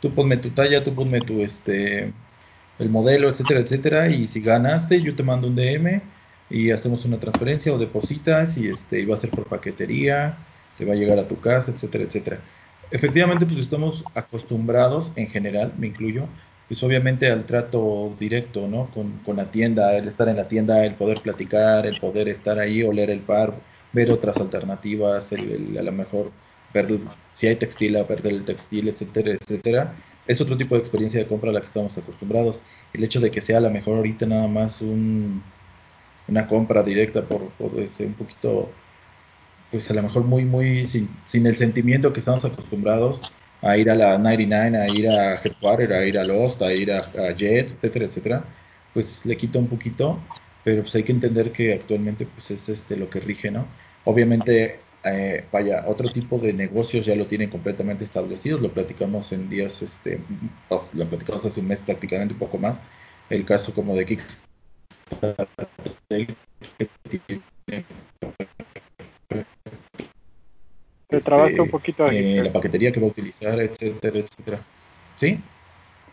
tú 0.00 0.12
ponme 0.14 0.36
tu 0.36 0.50
talla, 0.50 0.84
tú 0.84 0.94
ponme 0.94 1.20
tu, 1.20 1.40
este, 1.42 2.12
el 2.78 2.90
modelo, 2.90 3.28
etcétera, 3.28 3.60
etcétera, 3.60 4.08
y 4.08 4.26
si 4.26 4.40
ganaste, 4.40 5.00
yo 5.00 5.14
te 5.14 5.22
mando 5.22 5.48
un 5.48 5.56
DM 5.56 6.02
y 6.50 6.70
hacemos 6.70 7.04
una 7.04 7.18
transferencia 7.18 7.72
o 7.72 7.78
depositas 7.78 8.56
y 8.58 8.68
este, 8.68 9.00
y 9.00 9.06
va 9.06 9.16
a 9.16 9.18
ser 9.18 9.30
por 9.30 9.46
paquetería, 9.46 10.38
te 10.76 10.84
va 10.84 10.92
a 10.92 10.96
llegar 10.96 11.18
a 11.18 11.28
tu 11.28 11.40
casa, 11.40 11.72
etcétera, 11.72 12.04
etcétera. 12.04 12.40
Efectivamente, 12.90 13.46
pues 13.46 13.58
estamos 13.58 14.04
acostumbrados, 14.14 15.12
en 15.16 15.28
general, 15.28 15.72
me 15.78 15.88
incluyo, 15.88 16.28
pues 16.68 16.82
obviamente 16.82 17.30
al 17.30 17.44
trato 17.44 18.14
directo, 18.18 18.68
¿no? 18.68 18.90
Con, 18.92 19.18
con, 19.24 19.36
la 19.36 19.50
tienda, 19.50 19.96
el 19.96 20.08
estar 20.08 20.28
en 20.28 20.36
la 20.36 20.48
tienda, 20.48 20.84
el 20.84 20.94
poder 20.94 21.20
platicar, 21.20 21.86
el 21.86 21.98
poder 22.00 22.28
estar 22.28 22.58
ahí, 22.58 22.82
oler 22.82 23.10
el 23.10 23.20
par, 23.20 23.54
ver 23.92 24.10
otras 24.12 24.36
alternativas, 24.38 25.32
el, 25.32 25.50
el, 25.50 25.78
a 25.78 25.82
lo 25.82 25.92
mejor 25.92 26.30
ver 26.74 26.98
si 27.32 27.46
hay 27.46 27.56
textil, 27.56 27.96
ver 28.08 28.22
del 28.22 28.44
textil, 28.44 28.88
etcétera, 28.88 29.32
etcétera. 29.40 29.94
Es 30.26 30.40
otro 30.40 30.56
tipo 30.56 30.74
de 30.74 30.80
experiencia 30.80 31.20
de 31.20 31.26
compra 31.26 31.50
a 31.50 31.52
la 31.52 31.60
que 31.60 31.66
estamos 31.66 31.96
acostumbrados. 31.96 32.62
El 32.92 33.04
hecho 33.04 33.20
de 33.20 33.30
que 33.30 33.40
sea 33.40 33.58
a 33.58 33.60
lo 33.60 33.70
mejor 33.70 33.96
ahorita 33.98 34.26
nada 34.26 34.48
más 34.48 34.80
un, 34.80 35.42
una 36.28 36.46
compra 36.46 36.82
directa 36.82 37.22
por, 37.22 37.48
por 37.50 37.78
este, 37.80 38.06
un 38.06 38.14
poquito, 38.14 38.70
pues 39.70 39.90
a 39.90 39.94
lo 39.94 40.02
mejor 40.02 40.24
muy, 40.24 40.44
muy 40.44 40.86
sin, 40.86 41.08
sin, 41.24 41.46
el 41.46 41.56
sentimiento 41.56 42.12
que 42.12 42.20
estamos 42.20 42.44
acostumbrados 42.44 43.20
a 43.62 43.76
ir 43.76 43.90
a 43.90 43.94
la 43.94 44.18
99, 44.18 44.78
a 44.78 44.86
ir 44.92 45.08
a 45.08 45.34
Headquarter, 45.42 45.92
a 45.92 46.04
ir 46.04 46.18
a 46.18 46.24
Lost, 46.24 46.62
a 46.62 46.72
ir 46.72 46.92
a, 46.92 46.98
a 46.98 47.32
Jet, 47.32 47.70
etcétera, 47.72 48.06
etcétera, 48.06 48.44
pues 48.92 49.24
le 49.26 49.36
quita 49.36 49.58
un 49.58 49.68
poquito, 49.68 50.18
pero 50.64 50.82
pues 50.82 50.94
hay 50.94 51.02
que 51.04 51.12
entender 51.12 51.52
que 51.52 51.74
actualmente 51.74 52.26
pues 52.26 52.50
es 52.50 52.68
este 52.68 52.96
lo 52.96 53.08
que 53.08 53.20
rige, 53.20 53.50
¿no? 53.50 53.66
Obviamente 54.04 54.80
eh, 55.12 55.44
vaya, 55.52 55.84
otro 55.86 56.08
tipo 56.08 56.38
de 56.38 56.52
negocios 56.52 57.06
ya 57.06 57.14
lo 57.14 57.26
tienen 57.26 57.50
completamente 57.50 58.04
establecidos, 58.04 58.60
lo 58.60 58.72
platicamos 58.72 59.32
en 59.32 59.48
días, 59.48 59.82
este, 59.82 60.20
lo 60.92 61.08
platicamos 61.08 61.44
hace 61.44 61.60
un 61.60 61.68
mes 61.68 61.80
prácticamente, 61.80 62.34
un 62.34 62.40
poco 62.40 62.58
más, 62.58 62.80
el 63.30 63.44
caso 63.44 63.72
como 63.74 63.94
de 63.94 64.06
Kickstarter, 64.06 65.48
te 71.08 71.20
trabaste 71.20 71.60
un 71.60 71.70
poquito 71.70 72.10
eh, 72.10 72.42
la 72.42 72.52
paquetería 72.52 72.90
que 72.90 73.00
va 73.00 73.06
a 73.06 73.10
utilizar, 73.10 73.60
etcétera, 73.60 74.18
etcétera. 74.18 74.64
¿Sí? 75.16 75.40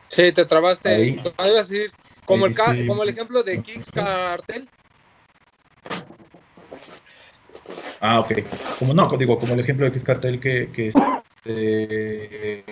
Sí, 0.08 0.32
te 0.32 0.46
trabaste. 0.46 0.90
Ahí, 0.90 1.24
como, 2.26 2.46
el, 2.46 2.56
como 2.88 3.04
el 3.04 3.10
ejemplo 3.10 3.42
de 3.44 3.62
Kickstarter, 3.62 4.66
Ah, 8.05 8.19
ok. 8.19 8.33
Como 8.79 8.93
no, 8.93 9.07
digo, 9.17 9.39
como 9.39 9.53
el 9.53 9.62
ejemplo 9.62 9.86
de 9.86 9.93
que 9.93 9.98
es 9.98 10.03
cartel 10.03 10.38
que, 10.41 10.69
que 10.74 10.89
este, 10.89 12.65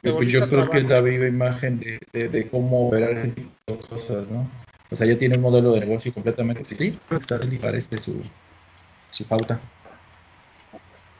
pues 0.00 0.32
yo 0.32 0.48
creo 0.48 0.70
que 0.70 0.78
es 0.78 0.88
la 0.88 1.02
viva 1.02 1.26
imagen 1.28 1.78
de, 1.78 2.28
de, 2.28 2.48
cómo 2.48 2.88
operar 2.88 3.10
ese 3.10 3.32
tipo 3.32 3.50
de 3.66 3.78
cosas, 3.78 4.26
¿no? 4.30 4.50
O 4.90 4.96
sea, 4.96 5.06
ya 5.06 5.18
tiene 5.18 5.36
un 5.36 5.42
modelo 5.42 5.72
de 5.72 5.80
negocio 5.80 6.14
completamente 6.14 6.64
sí, 6.64 6.76
sí, 6.76 6.98
pues 7.06 7.26
casi 7.26 7.60
este 7.74 7.98
su, 7.98 8.22
su 9.10 9.26
pauta. 9.26 9.60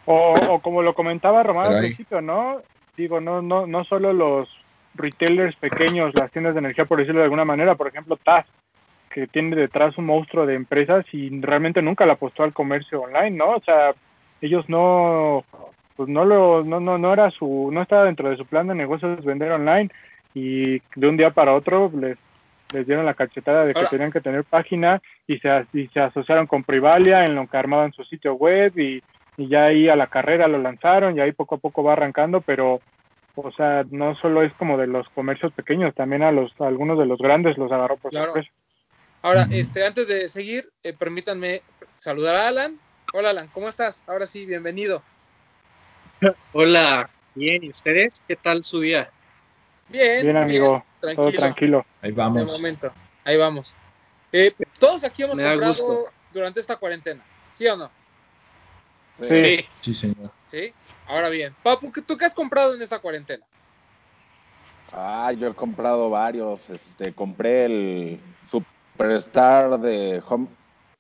O, 0.07 0.33
o 0.49 0.63
como 0.63 0.81
lo 0.81 0.95
comentaba 0.95 1.43
Román 1.43 1.75
al 1.75 1.81
principio, 1.81 2.23
¿no? 2.23 2.63
Digo, 2.97 3.21
no, 3.21 3.43
no, 3.43 3.67
no 3.67 3.85
solo 3.85 4.15
los 4.15 4.49
retailers 4.95 5.55
pequeños, 5.57 6.15
las 6.15 6.31
tiendas 6.33 6.55
de 6.55 6.61
energía, 6.61 6.87
por 6.87 6.99
decirlo 6.99 7.21
de 7.21 7.25
alguna 7.25 7.45
manera, 7.45 7.75
por 7.75 7.89
ejemplo, 7.89 8.17
TAS, 8.17 8.47
que 9.13 9.27
tiene 9.27 9.55
detrás 9.57 9.97
un 9.99 10.07
monstruo 10.07 10.47
de 10.47 10.55
empresas 10.55 11.05
y 11.13 11.41
realmente 11.41 11.83
nunca 11.83 12.07
le 12.07 12.13
apostó 12.13 12.43
al 12.43 12.53
comercio 12.53 13.03
online, 13.03 13.33
¿no? 13.33 13.51
O 13.53 13.61
sea, 13.61 13.93
ellos 14.41 14.69
no, 14.69 15.45
pues 15.97 16.09
no 16.09 16.25
lo, 16.25 16.65
no, 16.65 16.81
no, 16.81 16.99
no 16.99 17.13
era 17.13 17.31
su, 17.31 17.71
no 17.73 17.83
estaba 17.83 18.05
dentro 18.05 18.31
de 18.31 18.37
su 18.37 18.47
plan 18.47 18.67
de 18.67 18.75
negocios 18.75 19.25
vender 19.25 19.53
online 19.53 19.91
y 20.35 20.81
de 20.97 21.09
un 21.09 21.17
día 21.17 21.31
para 21.31 21.53
otro 21.53 21.91
les, 21.95 22.17
les 22.73 22.87
dieron 22.87 23.07
la 23.07 23.15
cachetada 23.15 23.65
de 23.65 23.75
que 23.75 23.85
tenían 23.87 24.11
que 24.11 24.21
tener 24.21 24.45
página 24.45 25.01
y 25.27 25.39
se, 25.39 25.67
y 25.73 25.89
se 25.89 26.01
asociaron 26.01 26.47
con 26.47 26.65
Privalia 26.65 27.25
en 27.25 27.35
lo 27.35 27.47
que 27.47 27.57
armaban 27.57 27.93
su 27.93 28.05
sitio 28.05 28.35
web 28.35 28.79
y, 28.79 29.03
y 29.37 29.49
ya 29.49 29.67
ahí 29.67 29.89
a 29.89 29.97
la 29.97 30.07
carrera 30.07 30.49
lo 30.49 30.59
lanzaron 30.59 31.17
y 31.17 31.21
ahí 31.21 31.33
poco 31.33 31.57
a 31.57 31.59
poco 31.59 31.83
va 31.83 31.93
arrancando, 31.93 32.41
pero 32.41 32.81
o 33.35 33.51
sea, 33.53 33.85
no 33.91 34.15
solo 34.17 34.43
es 34.43 34.53
como 34.55 34.77
de 34.77 34.87
los 34.87 35.09
comercios 35.11 35.53
pequeños, 35.53 35.95
también 35.95 36.23
a 36.23 36.33
los 36.33 36.53
a 36.61 36.67
algunos 36.67 36.99
de 36.99 37.07
los 37.07 37.19
grandes 37.19 37.57
los 37.57 37.73
agarró 37.73 37.97
por 37.97 38.13
sorpresa. 38.13 38.51
Ahora, 39.23 39.47
este, 39.53 39.87
antes 39.87 40.09
de 40.09 40.29
seguir, 40.29 40.69
eh, 40.83 40.93
permítanme 40.93 41.63
saludar 41.95 42.35
a 42.35 42.49
Alan. 42.49 42.81
Hola 43.15 43.31
Alan, 43.31 43.49
¿cómo 43.53 43.69
estás? 43.69 44.03
Ahora 44.09 44.27
sí, 44.27 44.47
bienvenido. 44.47 45.01
Hola, 46.53 47.09
bien, 47.37 47.63
¿y 47.63 47.71
ustedes? 47.71 48.15
¿Qué 48.27 48.35
tal 48.35 48.65
su 48.65 48.81
día? 48.81 49.09
Bien, 49.89 50.25
bien 50.25 50.37
amigo, 50.37 50.85
tranquilo. 51.01 51.31
todo 51.31 51.39
tranquilo. 51.39 51.87
Ahí 52.01 52.11
vamos. 52.11 52.45
De 52.45 52.53
momento, 52.53 52.93
ahí 53.23 53.37
vamos. 53.37 53.77
Eh, 54.33 54.57
todos 54.81 55.05
aquí 55.05 55.23
hemos 55.23 55.39
comprado 55.39 56.07
durante 56.33 56.59
esta 56.59 56.75
cuarentena, 56.75 57.25
¿sí 57.53 57.69
o 57.69 57.77
no? 57.77 57.93
Sí. 59.31 59.65
Sí, 59.81 59.95
señor. 59.95 60.33
Sí. 60.51 60.75
Ahora 61.07 61.29
bien, 61.29 61.55
Papu, 61.63 61.93
¿tú 62.05 62.17
qué 62.17 62.25
has 62.25 62.35
comprado 62.35 62.75
en 62.75 62.83
esta 62.83 62.99
cuarentena? 62.99 63.45
Ah, 64.91 65.31
yo 65.33 65.49
he 65.49 65.55
comprado 65.55 66.11
varios. 66.11 66.69
Este, 66.71 67.13
compré 67.13 67.67
el 67.67 68.21
Superstar 68.93 69.81
de 69.81 70.23
Home, 70.29 70.49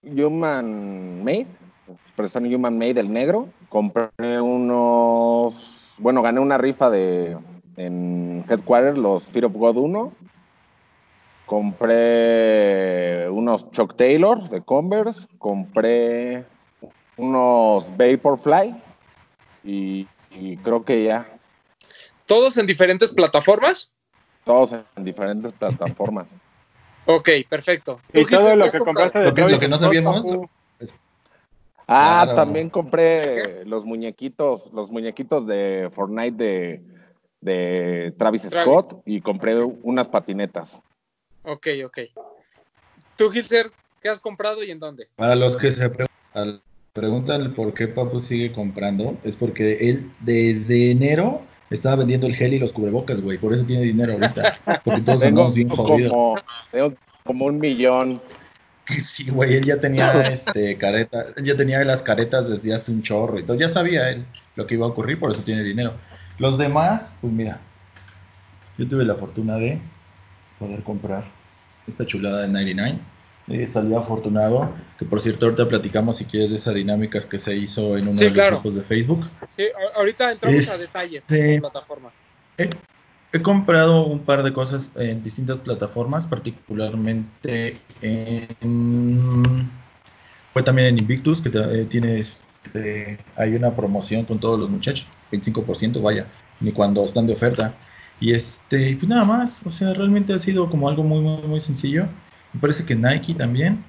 Human 0.02 1.22
Made, 1.22 1.46
Superstar 2.08 2.42
Human 2.42 2.78
Made, 2.78 3.00
el 3.00 3.12
negro. 3.12 3.48
Compré 3.68 4.40
unos, 4.40 5.92
bueno, 5.98 6.22
gané 6.22 6.40
una 6.40 6.58
rifa 6.58 6.90
de 6.90 7.36
en 7.76 8.44
Headquarter, 8.48 8.98
los 8.98 9.24
Fear 9.24 9.46
of 9.46 9.52
God 9.54 9.76
1. 9.76 10.12
Compré 11.46 13.28
unos 13.28 13.70
Chuck 13.72 13.94
Taylor 13.96 14.48
de 14.48 14.62
Converse. 14.62 15.26
Compré 15.38 16.44
unos 17.16 17.94
Vaporfly. 17.96 18.74
Y, 19.64 20.08
y 20.30 20.56
creo 20.58 20.84
que 20.84 21.04
ya. 21.04 21.28
¿Todos 22.26 22.56
en 22.56 22.66
diferentes 22.66 23.12
plataformas? 23.12 23.92
Todos 24.44 24.72
en 24.72 25.04
diferentes 25.04 25.52
plataformas. 25.52 26.34
Ok, 27.06 27.28
perfecto. 27.48 28.00
Y 28.12 28.24
todo 28.26 28.54
lo 28.54 28.68
que 28.68 28.78
compraste 28.78 29.18
de 29.18 29.48
lo 29.48 29.58
que, 29.58 29.68
no 29.68 29.78
sabíamos. 29.78 30.24
Ah, 31.88 32.32
también 32.34 32.70
compré 32.70 33.64
los 33.64 33.84
muñequitos, 33.84 34.72
los 34.72 34.90
muñequitos 34.90 35.46
de 35.46 35.90
Fortnite 35.92 36.36
de, 36.36 36.82
de 37.40 38.14
Travis 38.16 38.42
Scott 38.42 39.02
y 39.04 39.20
compré 39.20 39.62
unas 39.62 40.08
patinetas. 40.08 40.80
Ok, 41.42 41.66
ok. 41.84 41.98
¿Tú, 43.16 43.30
Gilser, 43.30 43.72
qué 44.00 44.08
has 44.08 44.20
comprado 44.20 44.62
y 44.62 44.70
en 44.70 44.78
dónde? 44.78 45.08
Para 45.16 45.34
los 45.34 45.56
que 45.56 45.72
se 45.72 45.90
preguntan 46.92 47.52
por 47.54 47.74
qué 47.74 47.88
Papu 47.88 48.20
sigue 48.20 48.52
comprando, 48.52 49.18
es 49.24 49.36
porque 49.36 49.76
él 49.80 50.10
desde 50.20 50.92
enero 50.92 51.42
estaba 51.72 51.96
vendiendo 51.96 52.26
el 52.26 52.36
gel 52.36 52.54
y 52.54 52.58
los 52.58 52.72
cubrebocas, 52.72 53.20
güey. 53.20 53.38
Por 53.38 53.52
eso 53.52 53.64
tiene 53.64 53.82
dinero 53.82 54.14
ahorita. 54.14 54.80
Porque 54.84 55.00
todos 55.04 55.22
andamos 55.22 55.54
bien 55.54 55.68
jodidos. 55.68 56.10
Como, 56.10 56.38
tengo 56.70 56.94
como 57.24 57.46
un 57.46 57.58
millón. 57.58 58.20
Sí, 58.98 59.30
güey, 59.30 59.54
él 59.54 59.64
ya 59.64 59.80
tenía 59.80 60.22
este 60.22 60.76
careta, 60.76 61.26
ya 61.42 61.56
tenía 61.56 61.82
las 61.84 62.02
caretas 62.02 62.48
desde 62.50 62.74
hace 62.74 62.90
un 62.90 63.00
chorro 63.00 63.38
y 63.38 63.44
todo. 63.44 63.56
Ya 63.56 63.68
sabía 63.68 64.10
él 64.10 64.26
lo 64.56 64.66
que 64.66 64.74
iba 64.74 64.84
a 64.84 64.90
ocurrir, 64.90 65.20
por 65.20 65.30
eso 65.30 65.42
tiene 65.42 65.62
dinero. 65.62 65.94
Los 66.38 66.58
demás, 66.58 67.16
pues 67.20 67.32
mira, 67.32 67.60
yo 68.76 68.86
tuve 68.88 69.04
la 69.04 69.14
fortuna 69.14 69.56
de 69.56 69.80
poder 70.58 70.82
comprar 70.82 71.24
esta 71.86 72.04
chulada 72.04 72.42
de 72.42 72.48
99 72.48 72.98
eh, 73.48 73.68
afortunado, 73.96 74.72
que 74.98 75.04
por 75.04 75.20
cierto 75.20 75.46
ahorita 75.46 75.68
platicamos 75.68 76.16
si 76.16 76.24
quieres 76.24 76.50
de 76.50 76.56
esa 76.56 76.72
dinámica 76.72 77.20
que 77.20 77.38
se 77.38 77.56
hizo 77.56 77.96
en 77.96 78.08
uno 78.08 78.18
de 78.18 78.30
los 78.30 78.46
grupos 78.48 78.74
de 78.74 78.82
Facebook. 78.82 79.28
Sí, 79.48 79.64
ahorita 79.96 80.32
entramos 80.32 80.68
a 80.68 80.78
detalle 80.78 81.22
de 81.28 81.54
la 81.54 81.60
plataforma. 81.60 82.12
he 83.32 83.42
comprado 83.42 84.06
un 84.06 84.20
par 84.20 84.42
de 84.42 84.52
cosas 84.52 84.90
en 84.96 85.22
distintas 85.22 85.58
plataformas, 85.58 86.26
particularmente 86.26 87.78
en... 88.00 89.70
Fue 90.52 90.62
también 90.62 90.88
en 90.88 90.98
Invictus, 90.98 91.40
que 91.40 91.50
eh, 91.54 91.86
tiene 91.86 92.20
este, 92.20 93.18
hay 93.36 93.54
una 93.54 93.74
promoción 93.74 94.24
con 94.24 94.38
todos 94.38 94.58
los 94.58 94.70
muchachos, 94.70 95.08
25%, 95.30 96.00
vaya, 96.02 96.26
ni 96.60 96.72
cuando 96.72 97.04
están 97.04 97.26
de 97.26 97.32
oferta. 97.32 97.74
Y 98.20 98.34
este, 98.34 98.94
pues 98.96 99.08
nada 99.08 99.24
más, 99.24 99.62
o 99.64 99.70
sea, 99.70 99.92
realmente 99.94 100.32
ha 100.32 100.38
sido 100.38 100.70
como 100.70 100.88
algo 100.88 101.02
muy, 101.02 101.20
muy, 101.20 101.42
muy 101.42 101.60
sencillo. 101.60 102.06
Me 102.52 102.60
parece 102.60 102.84
que 102.84 102.94
Nike 102.94 103.34
también. 103.34 103.84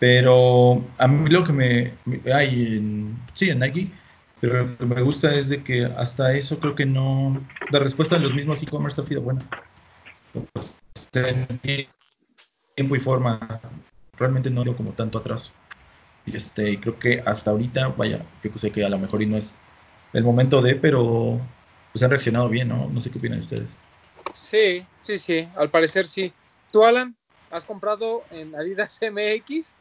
Pero 0.00 0.82
a 0.96 1.06
mí 1.06 1.28
lo 1.28 1.44
que 1.44 1.52
me, 1.52 1.92
hay 2.32 2.78
en, 2.78 3.22
sí, 3.34 3.50
en 3.50 3.58
Nike, 3.60 3.90
pero 4.40 4.64
lo 4.64 4.78
que 4.78 4.86
me 4.86 5.02
gusta 5.02 5.34
es 5.34 5.50
de 5.50 5.62
que 5.62 5.84
hasta 5.84 6.32
eso 6.32 6.58
creo 6.58 6.74
que 6.74 6.86
no, 6.86 7.38
la 7.70 7.80
respuesta 7.80 8.16
de 8.16 8.22
los 8.22 8.34
mismos 8.34 8.62
e-commerce 8.62 8.98
ha 8.98 9.04
sido 9.04 9.20
buena. 9.20 9.42
tiempo 12.74 12.96
y 12.96 12.98
forma, 12.98 13.60
realmente 14.16 14.48
no 14.48 14.64
lo 14.64 14.74
como 14.74 14.92
tanto 14.92 15.18
atrás. 15.18 15.52
Y 16.24 16.34
este, 16.34 16.80
creo 16.80 16.98
que 16.98 17.22
hasta 17.26 17.50
ahorita, 17.50 17.88
vaya, 17.88 18.24
yo 18.42 18.50
sé 18.56 18.72
que 18.72 18.82
a 18.82 18.88
lo 18.88 18.98
mejor 18.98 19.22
y 19.22 19.26
no 19.26 19.36
es 19.36 19.58
el 20.14 20.24
momento 20.24 20.62
de, 20.62 20.76
pero 20.76 21.38
pues 21.92 22.02
han 22.02 22.10
reaccionado 22.10 22.48
bien, 22.48 22.68
¿no? 22.68 22.88
No 22.88 23.02
sé 23.02 23.10
qué 23.10 23.18
opinan 23.18 23.40
ustedes. 23.40 23.68
Sí, 24.32 24.82
sí, 25.02 25.18
sí, 25.18 25.46
al 25.56 25.68
parecer 25.68 26.06
sí. 26.06 26.32
¿Tú, 26.72 26.84
Alan? 26.84 27.19
Has 27.50 27.64
comprado 27.64 28.22
en 28.30 28.54
Adidas 28.54 28.98
MX 29.10 29.74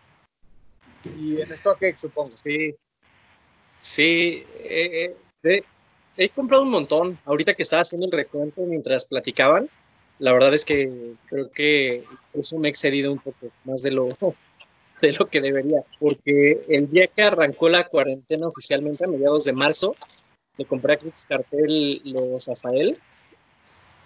y 1.17 1.41
en 1.41 1.55
StockX, 1.55 2.01
supongo. 2.01 2.31
Sí, 2.31 2.75
sí, 3.79 4.43
eh, 4.59 5.15
eh, 5.43 5.63
he 6.17 6.29
comprado 6.29 6.63
un 6.63 6.71
montón. 6.71 7.19
Ahorita 7.25 7.53
que 7.53 7.63
estaba 7.63 7.83
haciendo 7.83 8.07
el 8.07 8.11
recuento 8.11 8.61
mientras 8.61 9.05
platicaban, 9.05 9.69
la 10.17 10.33
verdad 10.33 10.53
es 10.53 10.65
que 10.65 11.13
creo 11.27 11.49
que 11.51 12.03
eso 12.33 12.57
me 12.57 12.67
ha 12.67 12.71
excedido 12.71 13.11
un 13.11 13.19
poco 13.19 13.51
más 13.63 13.81
de 13.81 13.91
lo, 13.91 14.09
de 15.01 15.13
lo 15.13 15.27
que 15.29 15.39
debería, 15.39 15.83
porque 15.99 16.65
el 16.67 16.89
día 16.89 17.07
que 17.07 17.23
arrancó 17.23 17.69
la 17.69 17.88
cuarentena 17.88 18.47
oficialmente 18.47 19.05
a 19.05 19.07
mediados 19.07 19.45
de 19.45 19.53
marzo, 19.53 19.95
le 20.57 20.65
compré 20.65 20.95
a 20.95 20.99
Cartel 21.27 22.01
los 22.03 22.49
Azael 22.49 22.99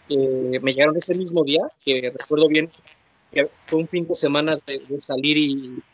que 0.08 0.60
me 0.62 0.74
llegaron 0.74 0.98
ese 0.98 1.16
mismo 1.16 1.44
día, 1.44 1.62
que 1.84 2.14
recuerdo 2.16 2.48
bien 2.48 2.70
que 3.34 3.50
fue 3.60 3.80
un 3.80 3.88
fin 3.88 4.08
de 4.08 4.16
semana 4.16 4.58
de, 4.66 4.82
salir 5.00 5.38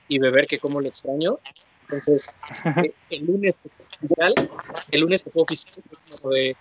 y, 0.07 0.19
beber, 0.19 0.47
que 0.47 0.59
como 0.59 0.81
lo 0.81 0.87
extraño. 0.87 1.39
Entonces, 1.83 2.35
eh, 2.83 2.93
el 3.09 3.25
lunes 3.25 3.55
oficial, 3.95 4.33
el 4.91 5.01
lunes 5.01 5.23
fue 5.23 5.41
oficial, 5.41 5.83
de, 6.31 6.55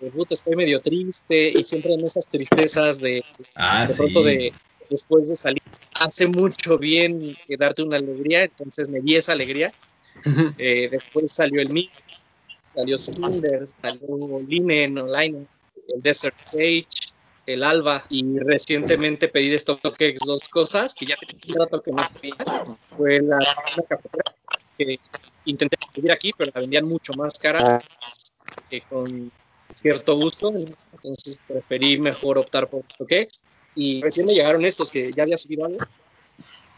de 0.00 0.26
estoy 0.30 0.56
medio 0.56 0.80
triste 0.80 1.52
y 1.56 1.64
siempre 1.64 1.94
en 1.94 2.04
esas 2.04 2.26
tristezas 2.26 3.00
de, 3.00 3.24
ah, 3.54 3.86
de 3.86 3.94
pronto 3.94 4.22
de 4.22 4.52
después 4.90 5.28
de 5.28 5.36
salir 5.36 5.62
hace 5.94 6.26
mucho 6.26 6.78
bien 6.78 7.36
darte 7.58 7.82
una 7.82 7.98
alegría, 7.98 8.44
entonces 8.44 8.88
me 8.88 9.00
di 9.00 9.16
esa 9.16 9.32
alegría. 9.32 9.72
Eh, 10.58 10.88
después 10.90 11.32
salió 11.32 11.62
el 11.62 11.70
mío, 11.70 11.88
salió 12.74 12.98
Cinder, 12.98 13.66
salió 13.80 14.40
Linen 14.46 14.98
Online, 14.98 15.46
el 15.94 16.02
Desert 16.02 16.36
Sage, 16.44 16.86
el 17.54 17.62
Alba 17.62 18.04
y 18.08 18.38
recientemente 18.38 19.28
pedí 19.28 19.48
de 19.48 19.58
StockX 19.58 20.20
dos 20.26 20.48
cosas 20.48 20.94
que 20.94 21.06
ya 21.06 21.16
tenía 21.16 21.40
un 21.48 21.64
rato 21.64 21.82
que 21.82 21.92
no 21.92 22.02
pedía. 22.20 22.62
Fue 22.96 23.20
la, 23.20 23.38
cafetera 23.88 24.34
que 24.78 24.98
intenté 25.44 25.76
pedir 25.94 26.12
aquí, 26.12 26.32
pero 26.36 26.50
la 26.54 26.60
vendían 26.60 26.86
mucho 26.86 27.12
más 27.14 27.38
cara 27.38 27.82
que 28.68 28.82
con 28.82 29.32
cierto 29.74 30.16
gusto, 30.16 30.52
entonces 30.92 31.40
preferí 31.46 31.98
mejor 31.98 32.38
optar 32.38 32.68
por 32.68 32.82
StockX 32.94 33.44
y 33.74 34.02
recién 34.02 34.26
me 34.26 34.34
llegaron 34.34 34.64
estos 34.64 34.90
que 34.90 35.10
ya 35.12 35.22
había 35.22 35.36
subido 35.36 35.66
algo. 35.66 35.78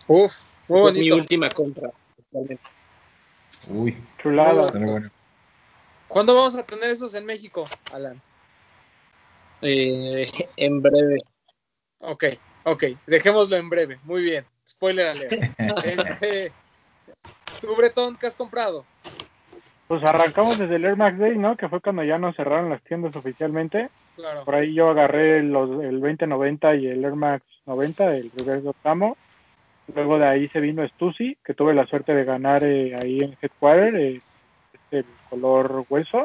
Uf, 0.08 0.34
muy 0.68 0.80
Fue 0.80 0.92
mi 0.92 1.10
última 1.10 1.50
compra. 1.50 1.90
Uy, 3.68 3.96
chulada. 4.20 4.70
Bueno. 4.72 5.10
¿Cuándo 6.08 6.34
vamos 6.34 6.54
a 6.56 6.62
tener 6.62 6.90
esos 6.90 7.14
en 7.14 7.24
México, 7.24 7.66
Alan? 7.90 8.20
Eh, 9.62 10.26
en 10.56 10.82
breve. 10.82 11.18
Ok, 12.00 12.24
ok, 12.64 12.84
dejémoslo 13.06 13.56
en 13.56 13.70
breve. 13.70 13.98
Muy 14.04 14.22
bien. 14.22 14.44
Spoiler 14.66 15.08
alert. 15.08 15.32
este, 15.84 16.52
¿Tú, 17.60 17.74
Bretón, 17.76 18.16
qué 18.16 18.26
has 18.26 18.36
comprado? 18.36 18.84
Pues 19.88 20.02
arrancamos 20.04 20.58
desde 20.58 20.76
el 20.76 20.84
Air 20.84 20.96
Max 20.96 21.18
Day, 21.18 21.36
¿no? 21.36 21.56
Que 21.56 21.68
fue 21.68 21.80
cuando 21.80 22.02
ya 22.02 22.18
nos 22.18 22.34
cerraron 22.36 22.70
las 22.70 22.82
tiendas 22.82 23.14
oficialmente. 23.14 23.90
Claro. 24.16 24.44
Por 24.44 24.54
ahí 24.54 24.74
yo 24.74 24.88
agarré 24.88 25.42
los, 25.42 25.82
el 25.82 26.00
2090 26.00 26.74
y 26.76 26.86
el 26.86 27.04
Air 27.04 27.14
Max 27.14 27.44
90, 27.66 28.16
el 28.16 28.30
reverse 28.36 28.68
Octamo. 28.68 29.16
Luego 29.94 30.18
de 30.18 30.26
ahí 30.26 30.48
se 30.48 30.60
vino 30.60 30.86
Stussy, 30.86 31.36
que 31.44 31.54
tuve 31.54 31.74
la 31.74 31.86
suerte 31.86 32.14
de 32.14 32.24
ganar 32.24 32.64
eh, 32.64 32.96
ahí 33.00 33.18
en 33.20 33.36
Headquarter, 33.40 33.94
eh, 33.96 34.20
el 34.90 35.04
color 35.28 35.84
hueso. 35.88 36.24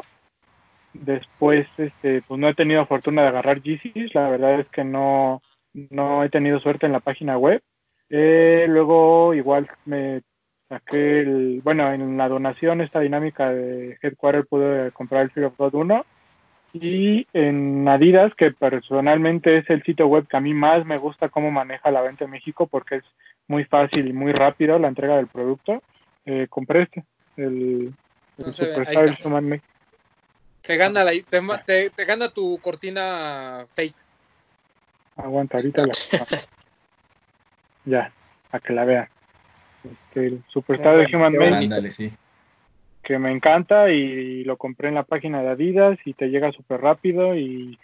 Después, 0.92 1.66
este, 1.76 2.22
pues 2.22 2.40
no 2.40 2.48
he 2.48 2.54
tenido 2.54 2.86
fortuna 2.86 3.22
de 3.22 3.28
agarrar 3.28 3.60
GCs, 3.60 4.14
la 4.14 4.30
verdad 4.30 4.60
es 4.60 4.68
que 4.68 4.84
no, 4.84 5.42
no 5.90 6.24
he 6.24 6.30
tenido 6.30 6.60
suerte 6.60 6.86
en 6.86 6.92
la 6.92 7.00
página 7.00 7.36
web. 7.36 7.62
Eh, 8.10 8.66
luego 8.68 9.34
igual 9.34 9.68
me 9.84 10.22
saqué 10.68 11.20
el, 11.20 11.60
bueno, 11.62 11.92
en 11.92 12.16
la 12.16 12.28
donación 12.28 12.80
esta 12.80 13.00
dinámica 13.00 13.50
de 13.50 13.98
Headquarter 14.02 14.46
pude 14.46 14.90
comprar 14.92 15.22
el 15.22 15.30
Fear 15.30 15.46
of 15.46 15.56
God 15.58 15.74
1 15.74 16.06
y 16.74 17.26
en 17.32 17.88
Adidas, 17.88 18.34
que 18.34 18.50
personalmente 18.50 19.56
es 19.58 19.70
el 19.70 19.82
sitio 19.82 20.06
web 20.06 20.26
que 20.26 20.36
a 20.36 20.40
mí 20.40 20.52
más 20.52 20.84
me 20.84 20.98
gusta 20.98 21.28
cómo 21.28 21.50
maneja 21.50 21.90
la 21.90 22.02
venta 22.02 22.24
en 22.24 22.30
México 22.30 22.66
porque 22.66 22.96
es 22.96 23.04
muy 23.46 23.64
fácil 23.64 24.08
y 24.08 24.12
muy 24.12 24.32
rápido 24.32 24.78
la 24.78 24.88
entrega 24.88 25.16
del 25.16 25.28
producto, 25.28 25.82
eh, 26.26 26.46
compré 26.50 26.82
este, 26.82 27.04
el, 27.36 27.94
Superstar 28.50 29.16
Human 29.24 29.60
Te 30.68 30.76
gana, 30.76 31.02
la, 31.02 31.12
te, 31.64 31.88
te, 31.88 32.04
gana 32.04 32.28
tu 32.28 32.58
cortina 32.58 33.66
fake. 33.74 33.96
Aguanta, 35.16 35.56
ahorita 35.56 35.86
la... 35.86 35.94
ya, 37.86 38.12
a 38.52 38.60
que 38.60 38.74
la 38.74 38.84
vean. 38.84 39.08
Este, 39.82 40.26
el 40.26 40.44
Superstar 40.48 40.98
de 40.98 41.16
Human 41.16 41.32
Made. 41.32 41.90
sí 41.90 42.12
que 43.02 43.18
me 43.18 43.32
encanta 43.32 43.90
y 43.90 44.44
lo 44.44 44.58
compré 44.58 44.88
en 44.88 44.96
la 44.96 45.04
página 45.04 45.40
de 45.40 45.48
Adidas 45.48 45.98
y 46.04 46.12
te 46.12 46.28
llega 46.28 46.52
súper 46.52 46.82
rápido 46.82 47.34
y, 47.34 47.78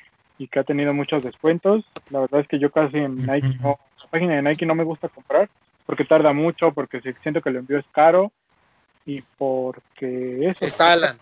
que 0.51 0.61
ha 0.61 0.65
tenido 0.65 0.93
muchos 0.93 1.23
descuentos. 1.23 1.87
La 2.11 2.21
verdad 2.21 2.41
es 2.41 2.49
que 2.49 2.59
yo 2.59 2.71
casi 2.71 2.99
en 2.99 3.25
Nike 3.25 3.57
no, 3.63 3.79
la 4.03 4.11
página 4.11 4.35
de 4.35 4.43
Nike 4.43 4.67
no 4.67 4.75
me 4.75 4.85
gusta 4.85 5.09
comprar 5.09 5.49
porque 5.87 6.05
tarda 6.05 6.35
mucho, 6.35 6.73
porque 6.73 7.01
siento 7.23 7.41
que 7.41 7.49
el 7.49 7.57
envío 7.57 7.79
es 7.79 7.87
caro 7.93 8.31
y 9.07 9.23
porque 9.39 10.49
eso. 10.49 10.67
Está 10.67 10.93
Alan. 10.93 11.19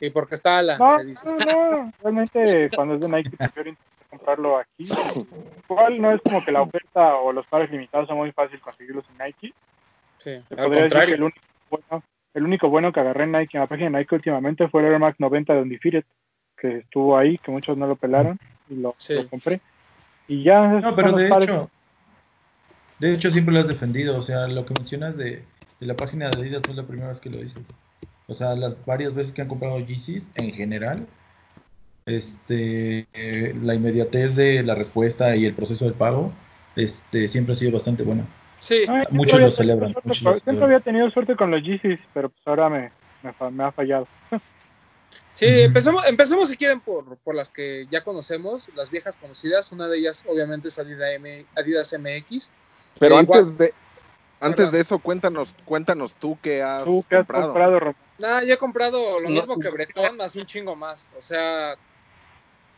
Y 0.00 0.10
porque 0.10 0.34
está 0.34 0.58
Alan. 0.58 0.78
No, 0.78 0.98
no, 0.98 1.44
no, 1.44 1.92
realmente 2.02 2.70
cuando 2.74 2.94
es 2.94 3.00
de 3.00 3.08
Nike 3.08 3.36
prefiero 3.36 3.76
comprarlo 4.10 4.58
aquí. 4.58 4.88
Igual 5.68 6.00
no 6.00 6.12
es 6.12 6.20
como 6.22 6.44
que 6.44 6.52
la 6.52 6.62
oferta 6.62 7.16
o 7.16 7.32
los 7.32 7.46
pares 7.46 7.70
limitados 7.70 8.08
son 8.08 8.16
muy 8.16 8.32
fácil 8.32 8.60
conseguirlos 8.60 9.04
en 9.10 9.26
Nike. 9.26 9.54
Sí, 10.18 10.30
al 10.56 10.72
contrario. 10.72 11.14
el 11.14 11.22
único, 11.22 11.40
bueno, 11.70 12.04
el 12.34 12.44
único 12.44 12.68
bueno 12.68 12.92
que 12.92 13.00
agarré 13.00 13.24
en 13.24 13.32
Nike, 13.32 13.56
en 13.56 13.60
la 13.60 13.66
página 13.66 13.90
de 13.90 13.98
Nike 13.98 14.14
últimamente 14.14 14.68
fue 14.68 14.82
el 14.82 14.92
Air 14.92 14.98
Max 14.98 15.16
90 15.18 15.54
de 15.54 15.62
Undefeated, 15.62 16.04
que 16.56 16.78
estuvo 16.78 17.16
ahí, 17.16 17.38
que 17.38 17.50
muchos 17.50 17.76
no 17.76 17.86
lo 17.86 17.96
pelaron 17.96 18.38
y 18.68 18.76
lo, 18.76 18.94
compré. 19.30 19.60
Y 20.26 20.42
ya. 20.42 20.66
No, 20.66 20.94
pero 20.94 21.12
de 21.12 21.28
hecho, 21.28 21.70
de 22.98 23.14
hecho 23.14 23.30
siempre 23.30 23.54
lo 23.54 23.60
has 23.60 23.68
defendido. 23.68 24.18
O 24.18 24.22
sea, 24.22 24.46
lo 24.46 24.66
que 24.66 24.74
mencionas 24.76 25.16
de, 25.16 25.44
la 25.80 25.94
página 25.94 26.28
de 26.28 26.40
Adidas 26.40 26.62
no 26.66 26.72
es 26.72 26.76
la 26.76 26.86
primera 26.86 27.08
vez 27.08 27.20
que 27.20 27.30
lo 27.30 27.38
dices. 27.38 27.62
O 28.28 28.34
sea, 28.34 28.54
las 28.54 28.76
varias 28.84 29.14
veces 29.14 29.32
que 29.32 29.40
han 29.40 29.48
comprado 29.48 29.80
Yeezys 29.80 30.30
en 30.34 30.52
general, 30.52 31.06
este, 32.04 33.06
la 33.62 33.74
inmediatez 33.74 34.36
de 34.36 34.62
la 34.62 34.74
respuesta 34.74 35.34
y 35.34 35.46
el 35.46 35.54
proceso 35.54 35.86
del 35.86 35.94
pago, 35.94 36.30
este, 36.76 37.26
siempre 37.26 37.54
ha 37.54 37.56
sido 37.56 37.72
bastante 37.72 38.02
buena. 38.02 38.26
Sí, 38.60 38.84
muchos 39.10 39.40
lo 39.40 39.50
celebran. 39.50 39.94
siempre 40.12 40.62
había 40.62 40.80
tenido 40.80 41.10
suerte 41.10 41.36
con 41.36 41.50
los 41.50 41.62
Yeezys, 41.62 42.00
pero 42.12 42.28
pues 42.28 42.46
ahora 42.46 42.68
me, 42.68 42.90
me, 43.50 43.64
ha 43.64 43.72
fallado. 43.72 44.06
Sí, 45.32 45.46
empezamos, 45.46 46.04
empezamos 46.06 46.50
si 46.50 46.56
quieren 46.56 46.80
por, 46.80 47.16
por 47.18 47.34
las 47.34 47.48
que 47.48 47.86
ya 47.90 48.02
conocemos, 48.02 48.68
las 48.74 48.90
viejas 48.90 49.16
conocidas. 49.16 49.70
Una 49.72 49.86
de 49.86 49.98
ellas, 49.98 50.26
obviamente, 50.28 50.68
es 50.68 50.78
Adidas, 50.78 51.94
MX. 51.96 52.50
Pero 52.98 53.16
antes 53.16 53.56
de 53.56 53.72
antes 54.40 54.70
de 54.72 54.80
eso, 54.80 54.98
cuéntanos, 54.98 55.54
cuéntanos 55.64 56.14
tú 56.14 56.38
qué 56.42 56.62
has, 56.62 56.84
¿Tú 56.84 57.04
qué 57.08 57.16
comprado. 57.16 57.42
Has 57.42 57.46
comprado 57.46 57.94
nah, 58.18 58.42
yo 58.42 58.54
he 58.54 58.58
comprado 58.58 59.18
lo 59.20 59.28
mismo 59.28 59.58
que 59.58 59.70
Bretón, 59.70 60.16
más 60.16 60.34
un 60.36 60.46
chingo 60.46 60.74
más. 60.76 61.06
O 61.16 61.22
sea, 61.22 61.76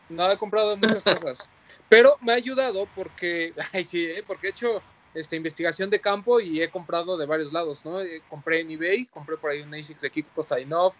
no 0.09 0.31
he 0.31 0.37
comprado 0.37 0.77
muchas 0.77 1.03
cosas. 1.03 1.49
Pero 1.89 2.17
me 2.21 2.31
ha 2.31 2.35
ayudado 2.35 2.87
porque, 2.95 3.53
ay 3.73 3.83
sí, 3.83 4.05
¿eh? 4.05 4.23
porque 4.25 4.47
he 4.47 4.49
hecho 4.51 4.81
esta 5.13 5.35
investigación 5.35 5.89
de 5.89 5.99
campo 5.99 6.39
y 6.39 6.61
he 6.61 6.69
comprado 6.69 7.17
de 7.17 7.25
varios 7.25 7.51
lados, 7.51 7.85
¿no? 7.85 8.01
Eh, 8.01 8.21
compré 8.29 8.61
en 8.61 8.71
eBay, 8.71 9.05
compré 9.07 9.37
por 9.37 9.51
ahí 9.51 9.61
un 9.61 9.73
ASICS 9.73 10.01
de 10.01 10.09
Kiko 10.09 10.29
Kostadinov, 10.33 10.93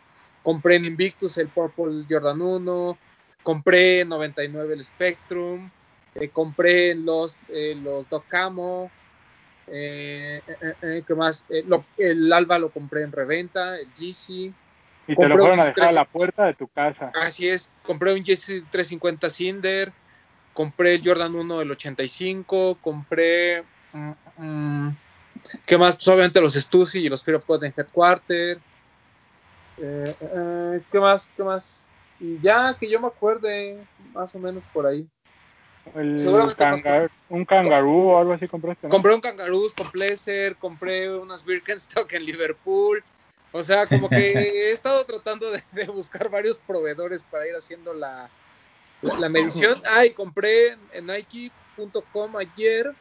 compré 0.44 0.76
en 0.76 0.86
Invictus 0.86 1.38
el 1.38 1.48
Purple 1.48 2.06
Jordan 2.10 2.42
1, 2.42 2.98
compré 3.44 4.02
en 4.02 4.10
99 4.10 4.74
el 4.74 4.86
Spectrum, 4.86 5.72
eh, 6.16 6.30
compré 6.30 6.92
en 6.92 7.06
los, 7.06 7.38
eh, 7.48 7.76
los 7.82 8.10
Doc 8.10 8.26
Camo, 8.28 8.92
¿qué 9.72 11.16
más? 11.16 11.46
el 11.98 12.34
Alba 12.34 12.60
lo 12.60 12.70
compré 12.70 13.04
en 13.04 13.12
reventa, 13.12 13.78
el 13.80 13.88
GC. 13.94 14.54
Y 15.08 15.16
te 15.16 15.28
lo 15.28 15.38
fueron 15.38 15.60
a 15.60 15.66
dejar 15.66 15.90
a 15.90 15.92
la 15.94 16.06
puerta 16.06 16.46
de 16.46 16.54
tu 16.54 16.68
casa. 16.68 17.12
Así 17.16 17.48
es, 17.48 17.72
compré 17.84 18.14
un 18.14 18.20
GC 18.20 18.66
350 18.70 19.30
Cinder, 19.30 19.92
compré 20.54 20.96
el 20.96 21.02
Jordan 21.04 21.36
1 21.36 21.60
del 21.60 21.72
85, 21.72 22.78
compré 22.82 23.64
Mm, 23.94 24.12
mm. 24.38 24.98
¿Qué 25.66 25.78
más? 25.78 25.96
Pues 25.96 26.08
obviamente 26.08 26.42
los 26.42 26.54
Stussy 26.54 27.00
y 27.00 27.10
los 27.10 27.24
Fear 27.24 27.38
of 27.38 27.46
God 27.46 27.64
en 27.64 27.74
Headquarter. 27.76 28.60
Eh, 29.78 30.16
eh, 30.22 30.82
¿Qué 30.92 31.00
más? 31.00 31.30
¿Qué 31.36 31.44
más? 31.44 31.88
Y 32.20 32.40
ya 32.42 32.76
que 32.80 32.90
yo 32.90 33.00
me 33.00 33.08
acuerde, 33.08 33.84
más 34.14 34.34
o 34.36 34.40
menos 34.40 34.64
por 34.74 34.86
ahí. 34.86 35.08
Un 37.30 37.46
kangaroo 37.46 38.10
o 38.10 38.18
algo 38.18 38.34
así 38.34 38.48
compraste. 38.48 38.88
Compré 38.90 39.14
un 39.14 39.22
kangaroo 39.22 39.68
con 39.76 39.90
Pleasure, 39.92 40.56
compré 40.56 41.10
unas 41.10 41.44
Birkenstock 41.44 42.12
en 42.14 42.26
Liverpool. 42.26 43.04
O 43.52 43.62
sea, 43.64 43.86
como 43.86 44.10
que 44.10 44.32
he 44.68 44.72
estado 44.72 45.04
tratando 45.06 45.52
de, 45.52 45.86
buscar 45.86 46.30
varios 46.30 46.60
proveedores 46.60 47.26
para 47.26 47.48
ir 47.48 47.56
haciendo 47.56 47.94
la, 47.94 48.30
la, 49.02 49.30
medición. 49.30 49.82
Ah, 49.86 50.06
y 50.06 50.12
compré 50.12 50.78
en 50.94 51.08
Nike.com 51.08 52.38
ayer 52.38 52.94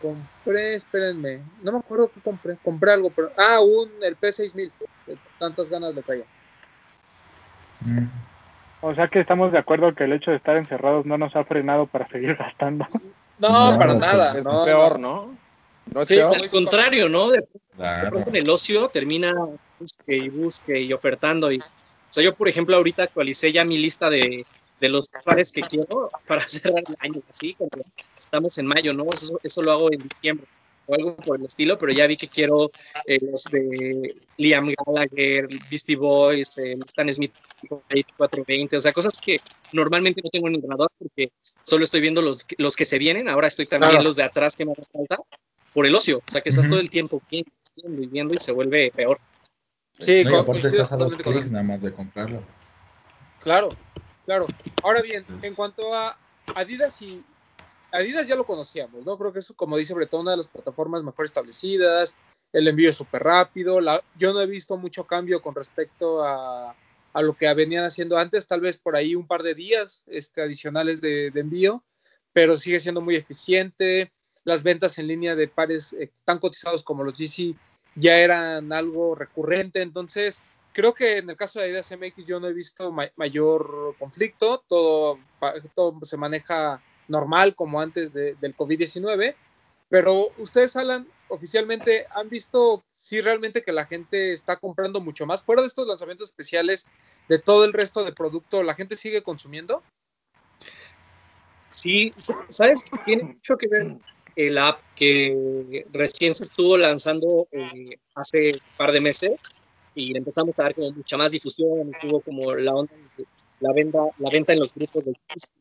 compré, 0.00 0.74
espérenme, 0.74 1.42
no 1.62 1.72
me 1.72 1.78
acuerdo 1.78 2.10
qué 2.12 2.20
compré, 2.20 2.56
compré 2.62 2.92
algo, 2.92 3.10
pero, 3.10 3.32
ah, 3.36 3.60
un, 3.60 3.90
el 4.02 4.18
P6000, 4.18 4.70
tantas 5.38 5.68
ganas 5.68 5.94
de 5.94 6.02
traía. 6.02 6.24
Mm. 7.80 8.06
O 8.80 8.94
sea 8.94 9.08
que 9.08 9.20
estamos 9.20 9.52
de 9.52 9.58
acuerdo 9.58 9.94
que 9.94 10.04
el 10.04 10.12
hecho 10.12 10.30
de 10.30 10.36
estar 10.36 10.56
encerrados 10.56 11.04
no 11.04 11.18
nos 11.18 11.34
ha 11.34 11.44
frenado 11.44 11.86
para 11.86 12.08
seguir 12.08 12.34
gastando. 12.38 12.86
No, 13.38 13.76
para 13.78 13.94
nada. 13.94 14.38
Es 14.38 14.44
no, 14.44 14.64
peor, 14.64 14.98
¿no? 14.98 15.34
no 15.86 16.02
sí, 16.02 16.18
al 16.18 16.48
contrario, 16.48 17.08
¿no? 17.08 17.30
De, 17.30 17.44
en 17.78 18.36
el 18.36 18.50
ocio 18.50 18.88
termina 18.88 19.32
busque 19.78 20.16
y 20.16 20.28
busque 20.28 20.80
y 20.80 20.92
ofertando. 20.92 21.50
Y, 21.50 21.58
o 21.58 21.62
sea, 22.08 22.22
yo, 22.22 22.34
por 22.34 22.48
ejemplo, 22.48 22.76
ahorita 22.76 23.04
actualicé 23.04 23.52
ya 23.52 23.64
mi 23.64 23.78
lista 23.78 24.10
de, 24.10 24.44
de 24.80 24.88
los 24.88 25.08
pares 25.24 25.52
que 25.52 25.60
quiero 25.60 26.10
para 26.26 26.40
cerrar 26.48 26.82
el 26.86 26.96
año, 27.00 27.22
así, 27.30 27.54
como 27.54 27.70
estamos 28.18 28.58
en 28.58 28.66
mayo, 28.66 28.92
¿no? 28.92 29.06
Eso, 29.12 29.40
eso 29.42 29.62
lo 29.62 29.72
hago 29.72 29.92
en 29.92 30.00
diciembre 30.00 30.46
o 30.88 30.94
algo 30.94 31.16
por 31.16 31.38
el 31.38 31.46
estilo, 31.46 31.78
pero 31.78 31.92
ya 31.92 32.06
vi 32.06 32.16
que 32.16 32.28
quiero 32.28 32.70
eh, 33.06 33.18
los 33.20 33.44
de 33.44 34.16
Liam 34.38 34.72
Gallagher, 34.74 35.48
Beastie 35.70 35.96
Boys, 35.96 36.56
eh, 36.58 36.78
Stan 36.86 37.12
Smith 37.12 37.32
420, 37.68 38.76
o 38.76 38.80
sea, 38.80 38.92
cosas 38.92 39.20
que 39.20 39.38
normalmente 39.72 40.22
no 40.24 40.30
tengo 40.30 40.48
en 40.48 40.56
el 40.56 40.62
ganador 40.62 40.90
porque 40.98 41.30
solo 41.62 41.84
estoy 41.84 42.00
viendo 42.00 42.22
los, 42.22 42.46
los 42.56 42.74
que 42.74 42.86
se 42.86 42.98
vienen, 42.98 43.28
ahora 43.28 43.48
estoy 43.48 43.66
también 43.66 44.02
los 44.02 44.16
de 44.16 44.22
atrás 44.22 44.56
que 44.56 44.64
me 44.64 44.72
hace 44.72 44.84
falta 44.90 45.18
por 45.74 45.86
el 45.86 45.94
ocio, 45.94 46.18
o 46.26 46.30
sea, 46.30 46.40
que 46.40 46.48
estás 46.48 46.68
todo 46.68 46.80
el 46.80 46.90
tiempo 46.90 47.22
viendo, 47.30 47.52
y 48.02 48.06
viendo 48.06 48.34
y 48.34 48.38
se 48.38 48.52
vuelve 48.52 48.90
peor. 48.90 49.20
Sí, 49.98 50.24
no, 50.24 50.46
con, 50.46 50.56
estás 50.56 50.92
a 50.92 50.96
dos 50.96 51.16
clics 51.16 51.50
nada 51.50 51.64
más 51.64 51.82
de 51.82 51.92
comprarlo. 51.92 52.42
Claro, 53.42 53.68
claro. 54.24 54.46
Ahora 54.82 55.02
bien, 55.02 55.24
en 55.42 55.54
cuanto 55.54 55.94
a 55.94 56.16
Adidas 56.54 57.02
y 57.02 57.22
Adidas 57.90 58.26
ya 58.26 58.36
lo 58.36 58.44
conocíamos, 58.44 59.04
¿no? 59.04 59.16
Creo 59.16 59.32
que 59.32 59.38
es, 59.38 59.52
como 59.56 59.76
dice 59.76 59.94
Bretón, 59.94 60.22
una 60.22 60.32
de 60.32 60.36
las 60.38 60.48
plataformas 60.48 61.02
mejor 61.02 61.24
establecidas, 61.24 62.16
el 62.52 62.68
envío 62.68 62.90
es 62.90 62.96
súper 62.96 63.22
rápido, 63.22 63.78
yo 64.18 64.32
no 64.32 64.40
he 64.40 64.46
visto 64.46 64.76
mucho 64.76 65.06
cambio 65.06 65.42
con 65.42 65.54
respecto 65.54 66.22
a, 66.24 66.74
lo 67.14 67.34
que 67.34 67.52
venían 67.52 67.84
haciendo 67.84 68.16
antes, 68.16 68.46
tal 68.46 68.60
vez 68.60 68.78
por 68.78 68.94
ahí 68.94 69.16
un 69.16 69.26
par 69.26 69.42
de 69.42 69.54
días 69.54 70.04
este, 70.06 70.40
adicionales 70.40 71.00
de, 71.00 71.32
envío, 71.34 71.82
pero 72.32 72.56
sigue 72.56 72.78
siendo 72.78 73.00
muy 73.00 73.16
eficiente, 73.16 74.12
las 74.44 74.62
ventas 74.62 74.98
en 74.98 75.08
línea 75.08 75.34
de 75.34 75.48
pares 75.48 75.92
eh, 75.94 76.12
tan 76.24 76.38
cotizados 76.38 76.84
como 76.84 77.02
los 77.02 77.14
GC 77.14 77.56
ya 77.96 78.18
eran 78.18 78.72
algo 78.72 79.16
recurrente, 79.16 79.82
entonces 79.82 80.42
creo 80.72 80.94
que 80.94 81.18
en 81.18 81.28
el 81.28 81.36
caso 81.36 81.58
de 81.58 81.66
Adidas 81.66 81.90
MX 81.90 82.24
yo 82.24 82.38
no 82.38 82.46
he 82.46 82.52
visto 82.52 82.94
mayor 83.16 83.96
conflicto, 83.98 84.62
todo, 84.68 85.18
todo 85.74 85.98
se 86.02 86.16
maneja 86.16 86.80
normal 87.08 87.54
como 87.54 87.80
antes 87.80 88.12
del 88.12 88.56
COVID-19, 88.56 89.34
pero 89.88 90.30
ustedes, 90.38 90.76
Alan, 90.76 91.08
oficialmente 91.28 92.06
han 92.14 92.28
visto 92.28 92.84
si 92.94 93.20
realmente 93.20 93.62
que 93.62 93.72
la 93.72 93.86
gente 93.86 94.32
está 94.32 94.56
comprando 94.56 95.00
mucho 95.00 95.24
más. 95.26 95.42
Fuera 95.42 95.62
de 95.62 95.68
estos 95.68 95.86
lanzamientos 95.86 96.28
especiales, 96.28 96.86
de 97.28 97.38
todo 97.38 97.64
el 97.64 97.72
resto 97.72 98.04
de 98.04 98.12
producto, 98.12 98.62
¿la 98.62 98.74
gente 98.74 98.96
sigue 98.96 99.22
consumiendo? 99.22 99.82
Sí, 101.70 102.12
¿sabes? 102.48 102.84
Tiene 103.04 103.22
mucho 103.24 103.56
que 103.56 103.68
ver 103.68 103.96
el 104.36 104.58
app 104.58 104.80
que 104.94 105.86
recién 105.92 106.34
se 106.34 106.44
estuvo 106.44 106.76
lanzando 106.76 107.48
eh, 107.50 107.98
hace 108.14 108.52
un 108.52 108.76
par 108.76 108.92
de 108.92 109.00
meses 109.00 109.40
y 109.94 110.16
empezamos 110.16 110.58
a 110.58 110.62
dar 110.64 110.74
como 110.74 110.92
mucha 110.92 111.16
más 111.16 111.32
difusión, 111.32 111.90
estuvo 111.92 112.20
como 112.20 112.54
la 112.54 112.72
onda, 112.72 112.94
la 113.60 113.72
venta, 113.72 113.98
la 114.18 114.30
venta 114.30 114.52
en 114.52 114.60
los 114.60 114.74
grupos 114.74 115.04
de 115.04 115.12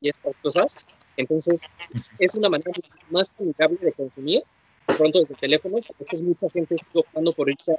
y 0.02 0.10
estas 0.10 0.38
cosas. 0.38 0.88
Entonces, 1.17 1.62
es 2.19 2.36
una 2.36 2.49
manera 2.49 2.71
más 3.10 3.34
amigable 3.39 3.80
de 3.82 3.91
consumir 3.91 4.43
pronto 4.95 5.19
desde 5.19 5.34
el 5.34 5.39
teléfono. 5.39 5.77
Veces 5.99 6.23
mucha 6.23 6.49
gente 6.49 6.75
está 6.75 6.99
optando 6.99 7.34
por 7.34 7.49
irse 7.49 7.77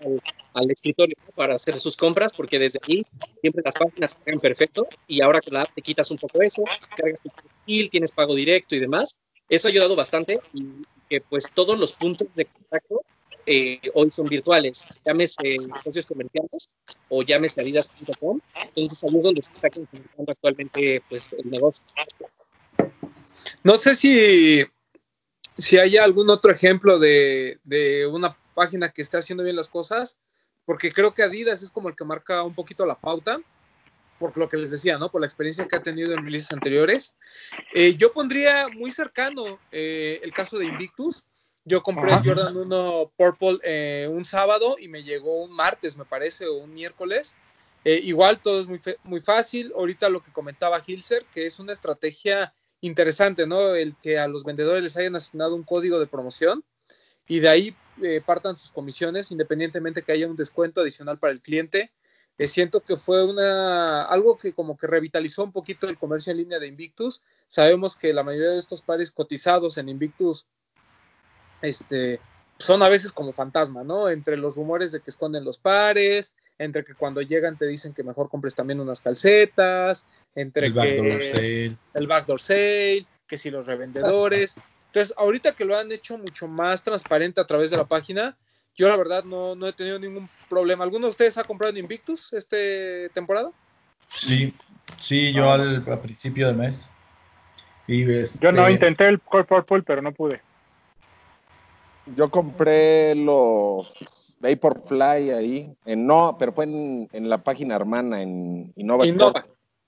al, 0.55 0.70
escritorio 0.70 1.16
para 1.35 1.55
hacer 1.55 1.74
sus 1.74 1.96
compras, 1.96 2.33
porque 2.35 2.59
desde 2.59 2.81
ahí 2.87 3.03
siempre 3.40 3.62
las 3.64 3.74
páginas 3.74 4.14
cargan 4.14 4.40
perfecto. 4.40 4.87
Y 5.07 5.22
ahora 5.22 5.40
con 5.40 5.55
la 5.55 5.62
app 5.62 5.74
te 5.74 5.83
quitas 5.83 6.11
un 6.11 6.18
poco 6.18 6.42
eso, 6.42 6.62
cargas 6.96 7.20
tu 7.20 7.31
perfil, 7.31 7.90
tienes 7.90 8.12
pago 8.12 8.35
directo 8.35 8.74
y 8.74 8.81
demás. 8.81 9.18
Eso 9.48 9.68
ha 9.68 9.70
ayudado 9.70 9.96
bastante 9.96 10.38
y 10.53 10.85
que 11.09 11.20
pues 11.20 11.51
todos 11.55 11.79
los 11.79 11.94
puntos 11.94 12.29
de 12.35 12.44
contacto 12.44 13.03
eh, 13.46 13.81
hoy 13.94 14.11
son 14.11 14.27
virtuales, 14.27 14.87
llámese 15.07 15.57
socios 15.83 16.05
comerciales 16.05 16.68
o 17.09 17.22
llámese 17.22 17.62
adidas.com. 17.62 18.40
Entonces 18.55 19.05
ahí 19.05 19.16
es 19.16 19.22
donde 19.22 19.40
se 19.40 19.53
está 19.53 19.70
concentrando 19.70 20.33
actualmente 20.33 21.03
pues 21.09 21.33
el 21.33 21.51
negocio. 21.51 21.83
No 23.64 23.79
sé 23.79 23.94
si, 23.94 24.64
si 25.57 25.79
hay 25.79 25.97
algún 25.97 26.31
otro 26.31 26.53
ejemplo 26.53 26.99
de, 26.99 27.59
una 28.11 28.37
página 28.55 28.90
que 28.90 29.03
esté 29.03 29.18
haciendo 29.18 29.44
bien 29.44 29.57
las 29.57 29.68
cosas, 29.68 30.18
porque 30.64 30.92
creo 30.92 31.14
que 31.14 31.23
Adidas 31.23 31.62
es 31.62 31.71
como 31.71 31.88
el 31.88 31.97
que 31.97 32.05
marca 32.05 32.42
un 32.42 32.55
poquito 32.55 32.87
la 32.87 32.99
pauta, 32.99 33.40
por 34.18 34.37
lo 34.37 34.49
que 34.49 34.57
les 34.57 34.71
decía, 34.71 34.99
¿no? 34.99 35.11
Por 35.11 35.21
la 35.21 35.27
experiencia 35.27 35.66
que 35.66 35.77
ha 35.77 35.83
tenido 35.83 36.12
en 36.12 36.25
releases 36.25 36.53
anteriores. 36.53 37.14
Eh, 37.73 37.94
yo 37.97 38.12
pondría 38.12 38.68
muy 38.68 38.90
cercano 38.90 39.61
eh, 39.71 40.21
el 40.23 40.33
caso 40.33 40.59
de 40.59 40.66
Invictus. 40.66 41.25
Yo 41.64 41.83
compré 41.83 42.12
Jordan 42.25 42.57
1 42.57 43.12
Purple 43.16 43.59
eh, 43.62 44.09
un 44.11 44.25
sábado 44.25 44.77
y 44.79 44.88
me 44.88 45.03
llegó 45.03 45.42
un 45.42 45.53
martes, 45.53 45.97
me 45.97 46.05
parece, 46.05 46.47
o 46.47 46.55
un 46.57 46.75
miércoles. 46.75 47.37
igual 47.85 48.40
todo 48.40 48.61
es 48.61 48.66
muy, 48.66 48.81
muy 49.05 49.21
fácil. 49.21 49.73
Ahorita 49.77 50.09
lo 50.09 50.21
que 50.21 50.33
comentaba 50.33 50.83
Hilser, 50.85 51.25
que 51.27 51.47
es 51.47 51.61
una 51.61 51.73
estrategia 51.73 52.53
interesante, 52.81 53.47
¿no? 53.47 53.75
El 53.75 53.97
que 53.97 54.19
a 54.19 54.29
los 54.29 54.45
vendedores 54.45 54.83
les 54.83 54.97
hayan 54.97 55.17
asignado 55.17 55.55
un 55.55 55.64
código 55.64 55.99
de 55.99 56.07
promoción 56.07 56.64
y 57.27 57.41
de 57.41 57.49
ahí 57.49 57.77
eh, 58.03 58.23
partan 58.25 58.57
sus 58.57 58.71
comisiones, 58.71 59.31
independientemente 59.31 60.03
que 60.03 60.12
haya 60.12 60.29
un 60.29 60.37
descuento 60.37 60.81
adicional 60.81 61.19
para 61.19 61.33
el 61.33 61.41
cliente. 61.41 61.93
Eh, 62.38 62.47
siento 62.47 62.81
que 62.81 62.97
fue 62.97 63.25
una 63.25 64.05
algo 64.05 64.38
que 64.38 64.53
como 64.53 64.77
que 64.77 64.87
revitalizó 64.87 65.43
un 65.43 65.53
poquito 65.53 65.88
el 65.88 65.99
comercio 65.99 66.31
en 66.31 66.38
línea 66.38 66.61
de 66.61 66.69
Invictus. 66.69 67.23
Sabemos 67.49 67.97
que 67.97 68.12
la 68.12 68.23
mayoría 68.23 68.51
de 68.51 68.59
estos 68.59 68.81
pares 68.81 69.11
cotizados 69.11 69.77
en 69.77 69.88
Invictus 69.88 70.47
este, 71.61 72.21
son 72.59 72.83
a 72.83 72.88
veces 72.88 73.12
como 73.12 73.33
fantasma, 73.33 73.83
¿no? 73.83 74.09
Entre 74.09 74.37
los 74.37 74.57
rumores 74.57 74.93
de 74.93 75.01
que 75.01 75.11
esconden 75.11 75.45
los 75.45 75.59
pares, 75.59 76.33
entre 76.59 76.85
que 76.85 76.94
cuando 76.94 77.23
llegan 77.23 77.57
te 77.57 77.66
dicen 77.66 77.94
que 77.94 78.03
mejor 78.03 78.29
compres 78.29 78.55
también 78.55 78.81
unas 78.81 79.01
calcetas, 79.01 80.05
entre 80.35 80.66
el 80.66 80.73
backdoor 80.73 81.23
sale. 81.23 81.77
el 81.94 82.07
backdoor 82.07 82.40
sale, 82.40 83.07
que 83.27 83.38
si 83.38 83.51
los 83.51 83.66
revendedores. 83.66 84.57
Entonces, 84.87 85.14
ahorita 85.16 85.53
que 85.53 85.64
lo 85.64 85.77
han 85.77 85.92
hecho 85.92 86.18
mucho 86.18 86.49
más 86.49 86.83
transparente 86.83 87.40
a 87.40 87.47
través 87.47 87.71
de 87.71 87.77
la 87.77 87.85
página, 87.85 88.37
yo 88.75 88.88
la 88.88 88.97
verdad 88.97 89.25
no, 89.25 89.55
no 89.55 89.66
he 89.66 89.73
tenido 89.73 89.99
ningún 89.99 90.29
problema. 90.49 90.85
¿Alguno 90.85 91.07
de 91.07 91.11
ustedes 91.11 91.37
ha 91.38 91.44
comprado 91.44 91.71
en 91.71 91.79
Invictus 91.79 92.33
este 92.33 93.09
temporada? 93.11 93.51
Sí, 94.09 94.55
sí, 94.99 95.33
yo 95.33 95.51
al, 95.51 95.85
principio 96.01 96.47
del 96.47 96.57
mes. 96.57 96.90
Y 97.87 98.05
Yo 98.40 98.53
no 98.53 98.68
intenté 98.68 99.09
el 99.09 99.21
Core 99.21 99.44
Purple, 99.44 99.83
pero 99.83 100.03
no 100.03 100.12
pude. 100.12 100.42
Yo 102.16 102.31
compré 102.31 103.14
los 103.14 103.94
Vaporfly 104.40 105.31
ahí, 105.31 105.77
en 105.85 106.07
no, 106.07 106.37
pero 106.38 106.53
fue 106.53 106.64
en, 106.64 107.09
la 107.29 107.42
página 107.42 107.74
hermana, 107.74 108.22
en 108.22 108.72
Innova. 108.77 109.07
Innova. 109.07 109.42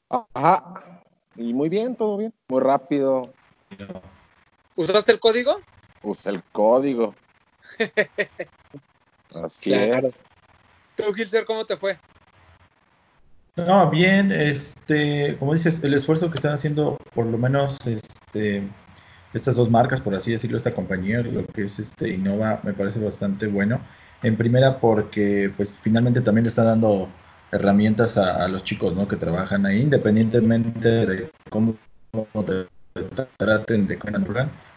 Ajá. 0.08 1.02
Y 1.36 1.54
muy 1.54 1.68
bien, 1.68 1.94
todo 1.94 2.16
bien, 2.16 2.34
muy 2.48 2.60
rápido. 2.60 3.32
¿Usaste 4.74 5.12
el 5.12 5.20
código? 5.20 5.60
Usé 6.02 6.30
el 6.30 6.42
código. 6.42 7.14
Así 9.34 9.72
es. 9.72 10.22
¿Tú, 10.96 11.12
Gilser, 11.12 11.44
cómo 11.44 11.64
te 11.64 11.76
fue? 11.76 11.98
No, 13.56 13.90
bien, 13.90 14.32
este, 14.32 15.36
como 15.38 15.52
dices, 15.52 15.82
el 15.82 15.94
esfuerzo 15.94 16.30
que 16.30 16.36
están 16.36 16.54
haciendo, 16.54 16.96
por 17.14 17.26
lo 17.26 17.36
menos, 17.36 17.78
este, 17.86 18.68
estas 19.34 19.56
dos 19.56 19.70
marcas, 19.70 20.00
por 20.00 20.14
así 20.14 20.32
decirlo, 20.32 20.56
esta 20.56 20.72
compañía, 20.72 21.20
lo 21.20 21.46
que 21.46 21.64
es 21.64 21.78
este 21.78 22.10
Innova, 22.10 22.60
me 22.62 22.72
parece 22.72 23.00
bastante 23.00 23.46
bueno. 23.46 23.80
En 24.22 24.37
primera 24.37 24.78
porque 24.78 25.52
pues 25.56 25.74
finalmente 25.83 26.20
también 26.20 26.44
le 26.44 26.48
está 26.48 26.64
dando 26.64 27.09
herramientas 27.52 28.16
a, 28.16 28.46
los 28.48 28.62
chicos 28.64 28.94
¿no? 28.94 29.09
que 29.09 29.16
trabajan 29.16 29.66
ahí, 29.66 29.80
independientemente 29.80 31.06
de 31.06 31.30
cómo 31.48 31.76
te 32.44 32.66
traten 33.37 33.87
de 33.87 33.98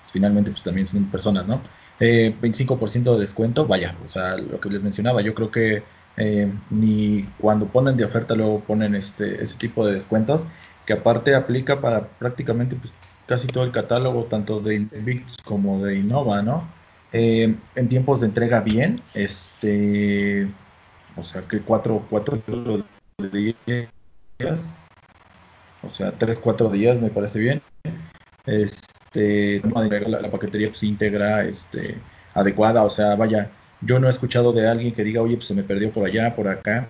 pues, 0.04 0.12
finalmente 0.12 0.52
pues 0.52 0.64
también 0.64 0.86
son 0.86 1.06
personas, 1.06 1.48
¿no? 1.48 1.62
Eh, 2.00 2.36
25% 2.42 3.16
de 3.16 3.20
descuento, 3.22 3.66
vaya, 3.66 3.96
o 4.04 4.08
sea, 4.08 4.38
lo 4.38 4.60
que 4.60 4.70
les 4.70 4.82
mencionaba, 4.82 5.22
yo 5.22 5.34
creo 5.34 5.52
que 5.52 5.84
eh, 6.18 6.52
ni 6.70 7.24
cuando 7.40 7.68
ponen 7.68 7.98
de 7.98 8.06
oferta 8.06 8.36
luego 8.36 8.60
ponen 8.62 8.96
este 8.96 9.42
ese 9.42 9.58
tipo 9.58 9.86
de 9.86 9.96
descuentos, 9.96 10.46
que 10.86 10.94
aparte 10.94 11.36
aplica 11.36 11.82
para 11.82 12.08
prácticamente 12.08 12.76
pues, 12.76 12.94
casi 13.28 13.48
todo 13.48 13.64
el 13.64 13.72
catálogo, 13.72 14.26
tanto 14.26 14.60
de 14.60 14.76
Invictus 14.76 15.38
como 15.44 15.84
de 15.84 15.98
Innova, 15.98 16.42
¿no? 16.42 16.68
Eh, 17.16 17.56
en 17.76 17.90
tiempos 17.90 18.22
de 18.22 18.26
entrega 18.26 18.62
bien, 18.62 19.00
este, 19.14 20.48
o 21.16 21.24
sea 21.24 21.44
que 21.44 21.62
cuatro, 21.62 22.04
cuatro 22.10 22.42
días, 23.32 24.80
o 25.84 25.90
sea, 25.90 26.12
tres, 26.12 26.40
cuatro 26.40 26.70
días 26.70 27.00
me 27.00 27.12
parece 27.12 27.38
bien. 27.38 27.62
Este, 28.48 29.62
la, 29.62 30.22
la 30.22 30.32
paquetería 30.32 30.70
pues 30.70 30.82
integra, 30.82 31.46
este, 31.46 31.98
adecuada, 32.34 32.84
o 32.84 32.90
sea, 32.90 33.16
vaya, 33.16 33.52
yo 33.82 34.00
no 34.00 34.08
he 34.08 34.10
escuchado 34.10 34.52
de 34.52 34.68
alguien 34.68 34.92
que 34.92 35.04
diga, 35.04 35.22
oye, 35.22 35.36
pues 35.36 35.48
se 35.48 35.56
me 35.56 35.64
perdió 35.64 35.92
por 35.92 36.08
allá, 36.08 36.36
por 36.36 36.48
acá. 36.48 36.90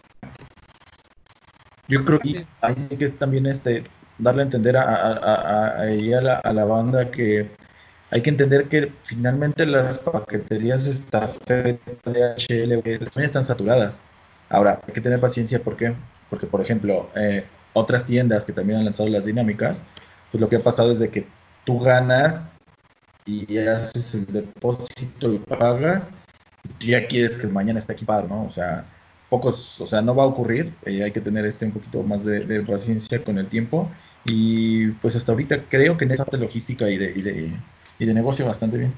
Yo 1.89 2.05
creo 2.05 2.19
que 2.19 2.47
ahí 2.61 2.75
sí 2.77 2.97
que 2.97 3.09
también 3.09 3.45
este, 3.45 3.83
darle 4.17 4.43
a 4.43 4.45
entender 4.45 4.77
a, 4.77 4.83
a, 4.83 5.81
a, 5.81 5.85
la, 5.85 6.35
a 6.35 6.53
la 6.53 6.63
banda 6.63 7.11
que 7.11 7.51
hay 8.13 8.21
que 8.21 8.29
entender 8.29 8.67
que 8.67 8.91
finalmente 9.05 9.65
las 9.65 9.97
paqueterías 9.97 10.85
de 10.85 11.79
DHL 12.05 12.83
también 12.83 13.25
están 13.25 13.43
saturadas. 13.43 14.01
Ahora, 14.49 14.79
hay 14.85 14.93
que 14.93 15.01
tener 15.01 15.19
paciencia, 15.19 15.63
¿por 15.63 15.75
qué? 15.75 15.95
Porque, 16.29 16.45
por 16.45 16.61
ejemplo, 16.61 17.09
eh, 17.15 17.43
otras 17.73 18.05
tiendas 18.05 18.45
que 18.45 18.53
también 18.53 18.77
han 18.77 18.85
lanzado 18.85 19.09
las 19.09 19.25
dinámicas, 19.25 19.83
pues 20.31 20.39
lo 20.39 20.47
que 20.47 20.57
ha 20.57 20.59
pasado 20.59 20.91
es 20.91 20.99
de 20.99 21.09
que 21.09 21.25
tú 21.65 21.79
ganas 21.79 22.51
y 23.25 23.57
haces 23.57 24.13
el 24.13 24.27
depósito 24.27 25.33
y 25.33 25.39
pagas, 25.39 26.11
y 26.63 26.67
tú 26.67 26.85
ya 26.85 27.07
quieres 27.07 27.39
que 27.39 27.47
mañana 27.47 27.79
esté 27.79 27.93
equipado, 27.93 28.27
¿no? 28.27 28.45
O 28.45 28.51
sea, 28.51 28.85
pocos, 29.31 29.81
o 29.81 29.87
sea, 29.87 30.03
no 30.03 30.13
va 30.13 30.25
a 30.25 30.27
ocurrir, 30.27 30.75
eh, 30.85 31.03
hay 31.03 31.11
que 31.11 31.21
tener 31.21 31.47
este 31.47 31.65
un 31.65 31.71
poquito 31.71 32.03
más 32.03 32.23
de, 32.23 32.61
paciencia 32.61 33.23
con 33.23 33.39
el 33.39 33.47
tiempo 33.47 33.89
y 34.23 34.89
pues 35.01 35.15
hasta 35.15 35.31
ahorita 35.31 35.63
creo 35.67 35.97
que 35.97 36.05
en 36.05 36.11
esa 36.11 36.25
parte 36.25 36.37
logística 36.37 36.87
y 36.91 36.97
de, 36.97 37.11
y 37.15 37.21
de, 37.23 37.51
y 37.99 38.05
de 38.05 38.13
negocio 38.13 38.45
bastante 38.45 38.77
bien. 38.77 38.93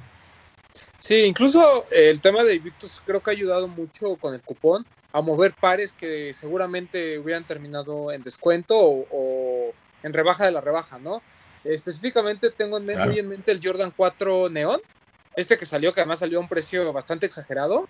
Sí, 0.99 1.23
incluso 1.23 1.85
el 1.91 2.19
tema 2.21 2.43
de 2.43 2.55
Invictus 2.55 3.01
creo 3.05 3.21
que 3.21 3.31
ha 3.31 3.33
ayudado 3.33 3.67
mucho 3.67 4.15
con 4.17 4.33
el 4.33 4.41
cupón 4.41 4.85
a 5.13 5.21
mover 5.21 5.53
pares 5.53 5.93
que 5.93 6.33
seguramente 6.33 7.17
hubieran 7.19 7.45
terminado 7.45 8.11
en 8.11 8.23
descuento 8.23 8.75
o, 8.77 9.73
en 10.03 10.13
rebaja 10.13 10.45
de 10.45 10.51
la 10.51 10.61
rebaja, 10.61 10.99
¿no? 10.99 11.21
Específicamente 11.63 12.51
tengo 12.51 12.77
en, 12.77 12.85
muy 12.85 13.17
en 13.17 13.29
mente 13.29 13.51
el 13.51 13.61
Jordan 13.63 13.93
4 13.95 14.49
Neon, 14.49 14.81
este 15.35 15.57
que 15.57 15.65
salió, 15.65 15.93
que 15.93 16.01
además 16.01 16.19
salió 16.19 16.37
a 16.37 16.41
un 16.41 16.49
precio 16.49 16.91
bastante 16.91 17.25
exagerado. 17.25 17.87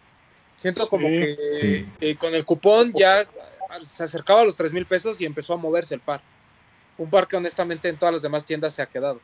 Siento 0.56 0.88
como 0.88 1.08
que 1.08 1.86
eh, 2.00 2.16
con 2.16 2.34
el 2.34 2.46
cupón 2.46 2.94
ya 2.94 3.28
se 3.82 4.04
acercaba 4.04 4.42
a 4.42 4.46
los 4.46 4.56
3 4.56 4.74
mil 4.74 4.86
pesos 4.86 5.20
y 5.20 5.26
empezó 5.26 5.54
a 5.54 5.58
moverse 5.58 5.96
el 5.96 6.02
par. 6.02 6.22
Un 6.98 7.10
par 7.10 7.28
que 7.28 7.36
honestamente 7.36 7.90
en 7.90 7.98
todas 7.98 8.14
las 8.14 8.22
demás 8.22 8.46
tiendas 8.46 8.74
se 8.74 8.82
ha 8.82 8.86
quedado. 8.86 9.20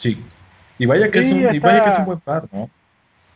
Sí, 0.00 0.16
y 0.78 0.86
vaya 0.86 1.10
que, 1.10 1.18
es, 1.18 1.30
un, 1.30 1.54
y 1.54 1.58
vaya 1.58 1.84
que 1.84 1.90
es 1.90 1.98
un 1.98 2.06
buen 2.06 2.20
par, 2.20 2.48
¿no? 2.52 2.70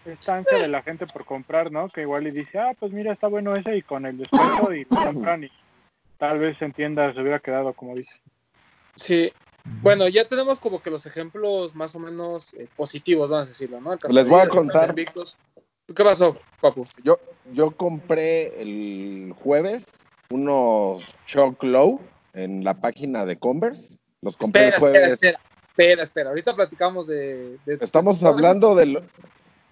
Esta 0.06 0.36
ansia 0.36 0.60
de 0.60 0.68
la 0.68 0.80
gente 0.80 1.04
por 1.06 1.26
comprar, 1.26 1.70
¿no? 1.70 1.90
Que 1.90 2.00
igual 2.00 2.26
y 2.26 2.30
dice, 2.30 2.58
ah, 2.58 2.72
pues 2.80 2.90
mira, 2.90 3.12
está 3.12 3.26
bueno 3.26 3.54
ese 3.54 3.76
y 3.76 3.82
con 3.82 4.06
el 4.06 4.16
descuento 4.16 4.72
y 4.72 4.84
lo 4.84 5.12
compran 5.12 5.44
y 5.44 5.50
tal 6.16 6.38
vez 6.38 6.56
en 6.62 6.72
tiendas 6.72 7.14
se 7.14 7.20
hubiera 7.20 7.40
quedado, 7.40 7.74
como 7.74 7.94
dice. 7.94 8.18
Sí, 8.94 9.30
bueno, 9.82 10.08
ya 10.08 10.24
tenemos 10.24 10.58
como 10.58 10.80
que 10.80 10.88
los 10.88 11.04
ejemplos 11.04 11.74
más 11.74 11.94
o 11.96 11.98
menos 11.98 12.54
eh, 12.54 12.66
positivos, 12.74 13.28
vamos 13.28 13.44
a 13.44 13.48
decirlo, 13.48 13.82
¿no? 13.82 13.98
Les 14.08 14.26
voy 14.26 14.40
a 14.40 14.48
contar. 14.48 14.94
¿Qué 14.94 16.02
pasó, 16.02 16.34
papu? 16.62 16.84
Yo, 17.02 17.20
yo 17.52 17.72
compré 17.72 18.58
el 18.62 19.34
jueves 19.36 19.84
unos 20.30 21.04
Choc 21.26 21.62
Low 21.62 22.00
en 22.32 22.64
la 22.64 22.72
página 22.72 23.26
de 23.26 23.36
Converse. 23.36 23.98
Los 24.22 24.38
compré 24.38 24.68
el 24.68 24.74
jueves. 24.76 25.12
Espera, 25.12 25.32
espera, 25.32 25.53
ahorita 26.26 26.54
platicamos 26.54 27.06
de... 27.06 27.58
estamos 27.80 28.22
hablando 28.22 28.74
de 28.74 28.86
lo, 28.86 29.02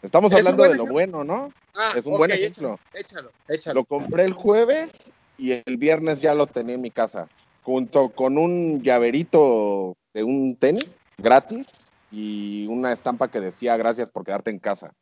estamos 0.02 0.32
hablando 0.32 0.64
de 0.64 0.74
lo 0.74 0.86
bueno, 0.86 1.24
¿no? 1.24 1.52
Ah, 1.74 1.94
es 1.96 2.04
un 2.04 2.18
buen 2.18 2.30
ejemplo. 2.30 2.78
Échalo, 2.92 3.30
échalo, 3.48 3.80
Lo 3.80 3.84
compré 3.84 4.24
el 4.24 4.32
jueves 4.32 5.12
y 5.38 5.52
el 5.52 5.76
viernes 5.76 6.20
ya 6.20 6.34
lo 6.34 6.46
tenía 6.46 6.74
en 6.74 6.80
mi 6.80 6.90
casa, 6.90 7.28
junto 7.62 8.10
con 8.10 8.36
un 8.36 8.82
llaverito 8.82 9.96
de 10.12 10.24
un 10.24 10.56
tenis 10.56 10.98
gratis 11.18 11.66
y 12.10 12.66
una 12.66 12.92
estampa 12.92 13.28
que 13.28 13.40
decía 13.40 13.76
gracias 13.76 14.10
por 14.10 14.24
quedarte 14.24 14.50
en 14.50 14.58
casa. 14.58 14.92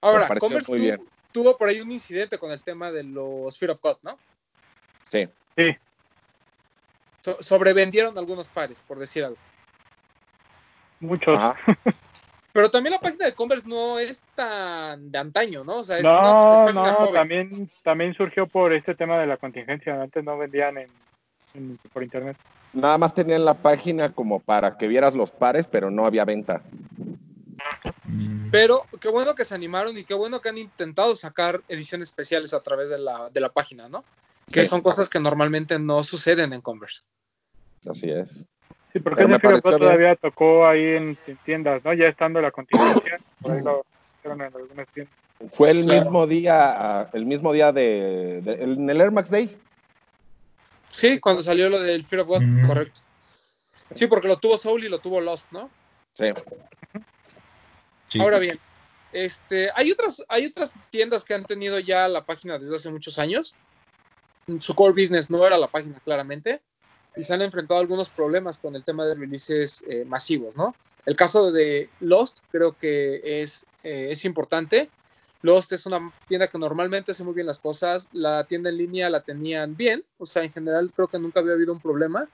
Ahora, 0.00 0.28
Converse 0.38 0.70
muy 0.70 0.80
bien. 0.80 1.00
tuvo 1.32 1.56
por 1.56 1.68
ahí 1.68 1.80
un 1.80 1.90
incidente 1.90 2.38
con 2.38 2.50
el 2.50 2.62
tema 2.62 2.90
de 2.90 3.04
los 3.04 3.58
Fear 3.58 3.72
of 3.72 3.80
God, 3.80 3.96
¿no? 4.02 4.18
Sí. 5.08 5.28
Sí. 5.56 5.74
sobrevendieron 7.40 8.16
algunos 8.18 8.48
pares, 8.48 8.80
por 8.86 8.98
decir 8.98 9.24
algo. 9.24 9.38
Muchos. 11.00 11.38
Pero 12.52 12.70
también 12.70 12.94
la 12.94 13.00
página 13.00 13.26
de 13.26 13.34
Converse 13.34 13.68
no 13.68 13.98
es 13.98 14.22
tan 14.34 15.12
de 15.12 15.18
antaño, 15.18 15.62
¿no? 15.62 15.80
O 15.80 15.82
sea, 15.82 15.98
es 15.98 16.02
no, 16.02 16.72
no, 16.72 17.08
también, 17.08 17.70
también 17.82 18.14
surgió 18.14 18.46
por 18.46 18.72
este 18.72 18.94
tema 18.94 19.18
de 19.18 19.26
la 19.26 19.36
contingencia. 19.36 20.00
Antes 20.00 20.24
no 20.24 20.38
vendían 20.38 20.78
en, 20.78 21.78
por 21.92 22.02
internet. 22.02 22.38
Nada 22.72 22.96
más 22.96 23.12
tenían 23.12 23.44
la 23.44 23.52
página 23.52 24.12
como 24.12 24.40
para 24.40 24.78
que 24.78 24.88
vieras 24.88 25.14
los 25.14 25.30
pares, 25.30 25.66
pero 25.66 25.90
no 25.90 26.06
había 26.06 26.24
venta. 26.24 26.62
Pero 28.50 28.84
qué 29.00 29.10
bueno 29.10 29.34
que 29.34 29.44
se 29.44 29.54
animaron 29.54 29.98
y 29.98 30.04
qué 30.04 30.14
bueno 30.14 30.40
que 30.40 30.48
han 30.48 30.56
intentado 30.56 31.14
sacar 31.14 31.60
ediciones 31.68 32.08
especiales 32.08 32.54
a 32.54 32.62
través 32.62 32.88
de 32.88 32.98
la, 32.98 33.28
de 33.28 33.40
la 33.40 33.50
página, 33.50 33.90
¿no? 33.90 34.02
Que 34.50 34.64
son 34.64 34.80
cosas 34.80 35.10
que 35.10 35.20
normalmente 35.20 35.78
no 35.78 36.02
suceden 36.02 36.54
en 36.54 36.62
Converse. 36.62 37.02
Así 37.86 38.08
es. 38.10 38.46
Sí, 38.96 39.00
porque 39.00 39.24
ese 39.24 39.38
Fear 39.38 39.60
todavía 39.60 40.16
tocó 40.16 40.66
ahí 40.66 40.96
en, 40.96 41.18
tiendas, 41.44 41.84
¿no? 41.84 41.92
Ya 41.92 42.06
estando 42.06 42.40
la 42.40 42.50
contingencia, 42.50 43.20
por 43.42 43.52
ahí 43.52 43.62
lo 43.62 43.84
hicieron 44.16 44.40
en 44.40 44.54
algunas 44.54 44.88
tiendas. 44.88 45.14
Fue 45.52 45.68
el 45.68 45.84
mismo 45.84 46.26
día, 46.26 47.10
el 47.12 47.26
mismo 47.26 47.52
día 47.52 47.72
de, 47.72 48.38
en 48.38 48.88
el 48.88 48.98
Air 48.98 49.10
Max 49.10 49.28
Day. 49.28 49.54
Sí, 50.88 51.20
cuando 51.20 51.42
salió 51.42 51.68
lo 51.68 51.78
del 51.78 52.04
Fear 52.04 52.22
of 52.22 52.28
God, 52.28 52.42
correcto. 52.66 53.02
Sí, 53.94 54.06
porque 54.06 54.28
lo 54.28 54.38
tuvo 54.38 54.56
Soul 54.56 54.84
y 54.84 54.88
lo 54.88 54.98
tuvo 54.98 55.20
Lost, 55.20 55.52
¿no? 55.52 55.68
Sí. 56.14 56.32
Ahora 58.18 58.38
bien, 58.38 58.58
este, 59.12 59.68
hay 59.74 59.92
otras, 59.92 60.24
hay 60.26 60.46
otras 60.46 60.72
tiendas 60.88 61.22
que 61.22 61.34
han 61.34 61.42
tenido 61.42 61.78
ya 61.80 62.08
la 62.08 62.24
página 62.24 62.58
desde 62.58 62.76
hace 62.76 62.90
muchos 62.90 63.18
años. 63.18 63.54
Su 64.58 64.74
core 64.74 64.98
business 64.98 65.28
no 65.28 65.46
era 65.46 65.58
la 65.58 65.66
página, 65.66 66.00
claramente 66.02 66.62
y 67.16 67.24
se 67.24 67.34
han 67.34 67.42
enfrentado 67.42 67.80
algunos 67.80 68.10
problemas 68.10 68.58
con 68.58 68.76
el 68.76 68.84
tema 68.84 69.06
de 69.06 69.14
releases 69.14 69.82
eh, 69.88 70.04
masivos, 70.04 70.54
¿no? 70.56 70.74
El 71.06 71.16
caso 71.16 71.50
de 71.50 71.88
Lost 72.00 72.40
creo 72.50 72.76
que 72.76 73.42
es, 73.42 73.64
eh, 73.82 74.08
es 74.10 74.24
importante. 74.24 74.90
Lost 75.42 75.72
es 75.72 75.86
una 75.86 76.12
tienda 76.28 76.48
que 76.48 76.58
normalmente 76.58 77.12
hace 77.12 77.24
muy 77.24 77.34
bien 77.34 77.46
las 77.46 77.60
cosas. 77.60 78.08
La 78.12 78.44
tienda 78.44 78.70
en 78.70 78.76
línea 78.76 79.08
la 79.08 79.22
tenían 79.22 79.76
bien, 79.76 80.04
o 80.18 80.26
sea, 80.26 80.42
en 80.42 80.52
general 80.52 80.92
creo 80.94 81.08
que 81.08 81.18
nunca 81.18 81.40
había 81.40 81.54
habido 81.54 81.72
un 81.72 81.80
problema. 81.80 82.28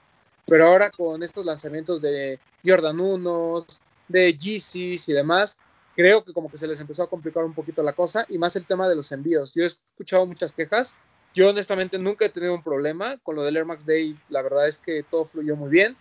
Pero 0.45 0.67
ahora 0.67 0.89
con 0.89 1.23
estos 1.23 1.45
lanzamientos 1.45 2.01
de 2.01 2.39
Jordan 2.65 2.99
1, 2.99 3.65
de 4.09 4.33
Yeezys 4.33 5.07
y 5.07 5.13
demás, 5.13 5.57
creo 5.95 6.23
que 6.23 6.33
como 6.33 6.49
que 6.49 6.57
se 6.57 6.67
les 6.67 6.79
empezó 6.79 7.03
a 7.03 7.09
complicar 7.09 7.45
un 7.45 7.53
poquito 7.53 7.83
la 7.83 7.93
cosa 7.93 8.25
y 8.27 8.37
más 8.37 8.55
el 8.55 8.65
tema 8.65 8.89
de 8.89 8.95
los 8.95 9.11
envíos. 9.11 9.53
Yo 9.53 9.63
he 9.63 9.67
escuchado 9.67 10.25
muchas 10.25 10.51
quejas 10.51 10.93
yo 11.33 11.49
honestamente 11.49 11.97
nunca 11.97 12.25
he 12.25 12.29
tenido 12.29 12.53
un 12.53 12.63
problema 12.63 13.17
con 13.19 13.35
lo 13.35 13.43
del 13.43 13.57
Air 13.57 13.65
Max 13.65 13.85
Day. 13.85 14.15
La 14.29 14.41
verdad 14.41 14.67
es 14.67 14.77
que 14.77 15.03
todo 15.03 15.25
fluyó 15.25 15.55
muy 15.55 15.69
bien. 15.69 15.95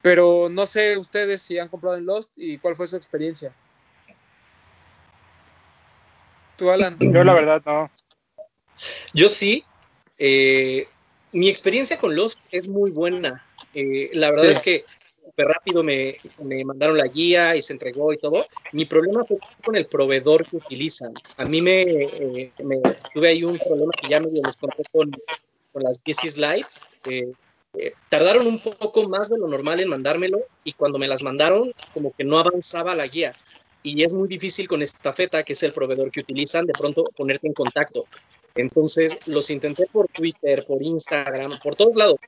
Pero 0.00 0.48
no 0.50 0.66
sé 0.66 0.96
ustedes 0.96 1.42
si 1.42 1.58
han 1.58 1.68
comprado 1.68 1.96
en 1.96 2.06
Lost 2.06 2.30
y 2.36 2.58
cuál 2.58 2.76
fue 2.76 2.86
su 2.86 2.96
experiencia. 2.96 3.52
¿Tú, 6.56 6.70
Alan? 6.70 6.96
Yo 7.00 7.24
la 7.24 7.34
verdad 7.34 7.62
no. 7.66 7.90
Yo 9.12 9.28
sí. 9.28 9.64
Eh, 10.18 10.88
mi 11.32 11.48
experiencia 11.48 11.98
con 11.98 12.14
Lost 12.14 12.40
es 12.50 12.68
muy 12.68 12.90
buena. 12.90 13.44
Eh, 13.74 14.10
la 14.14 14.30
verdad 14.30 14.46
es 14.46 14.62
que 14.62 14.84
rápido 15.36 15.82
me, 15.82 16.16
mandaron 16.64 16.96
la 16.96 17.06
guía 17.06 17.56
y 17.56 17.62
se 17.62 17.72
entregó 17.72 18.12
y 18.12 18.18
todo. 18.18 18.46
Mi 18.72 18.84
problema 18.84 19.24
fue 19.24 19.38
con 19.64 19.76
el 19.76 19.86
proveedor 19.86 20.48
que 20.48 20.56
utilizan. 20.56 21.12
A 21.36 21.44
mí 21.44 21.60
me, 21.60 21.82
eh, 21.82 22.52
tuve 23.14 23.28
ahí 23.28 23.44
un 23.44 23.58
problema 23.58 23.92
que 24.00 24.08
ya 24.08 24.20
medio 24.20 24.42
les 24.44 24.56
conté 24.56 24.82
con, 24.90 25.10
con 25.72 25.82
las 25.82 26.02
DC 26.04 26.30
Slides. 26.30 26.80
Eh, 27.04 27.92
tardaron 28.08 28.46
un 28.46 28.60
poco 28.60 29.08
más 29.08 29.28
de 29.28 29.38
lo 29.38 29.46
normal 29.46 29.80
en 29.80 29.88
mandármelo 29.88 30.40
y 30.64 30.72
cuando 30.72 30.98
me 30.98 31.06
las 31.06 31.22
mandaron 31.22 31.72
como 31.92 32.12
que 32.12 32.24
no 32.24 32.38
avanzaba 32.38 32.94
la 32.94 33.06
guía. 33.06 33.34
Y 33.82 34.02
es 34.02 34.12
muy 34.12 34.28
difícil 34.28 34.66
con 34.66 34.82
esta 34.82 35.12
feta, 35.12 35.44
que 35.44 35.52
es 35.52 35.62
el 35.62 35.72
proveedor 35.72 36.10
que 36.10 36.20
utilizan, 36.20 36.66
de 36.66 36.72
pronto 36.72 37.04
ponerte 37.16 37.46
en 37.46 37.54
contacto. 37.54 38.06
Entonces 38.54 39.28
los 39.28 39.50
intenté 39.50 39.86
por 39.86 40.08
Twitter, 40.08 40.64
por 40.66 40.82
Instagram, 40.82 41.52
por 41.62 41.76
todos 41.76 41.94
lados 41.94 42.18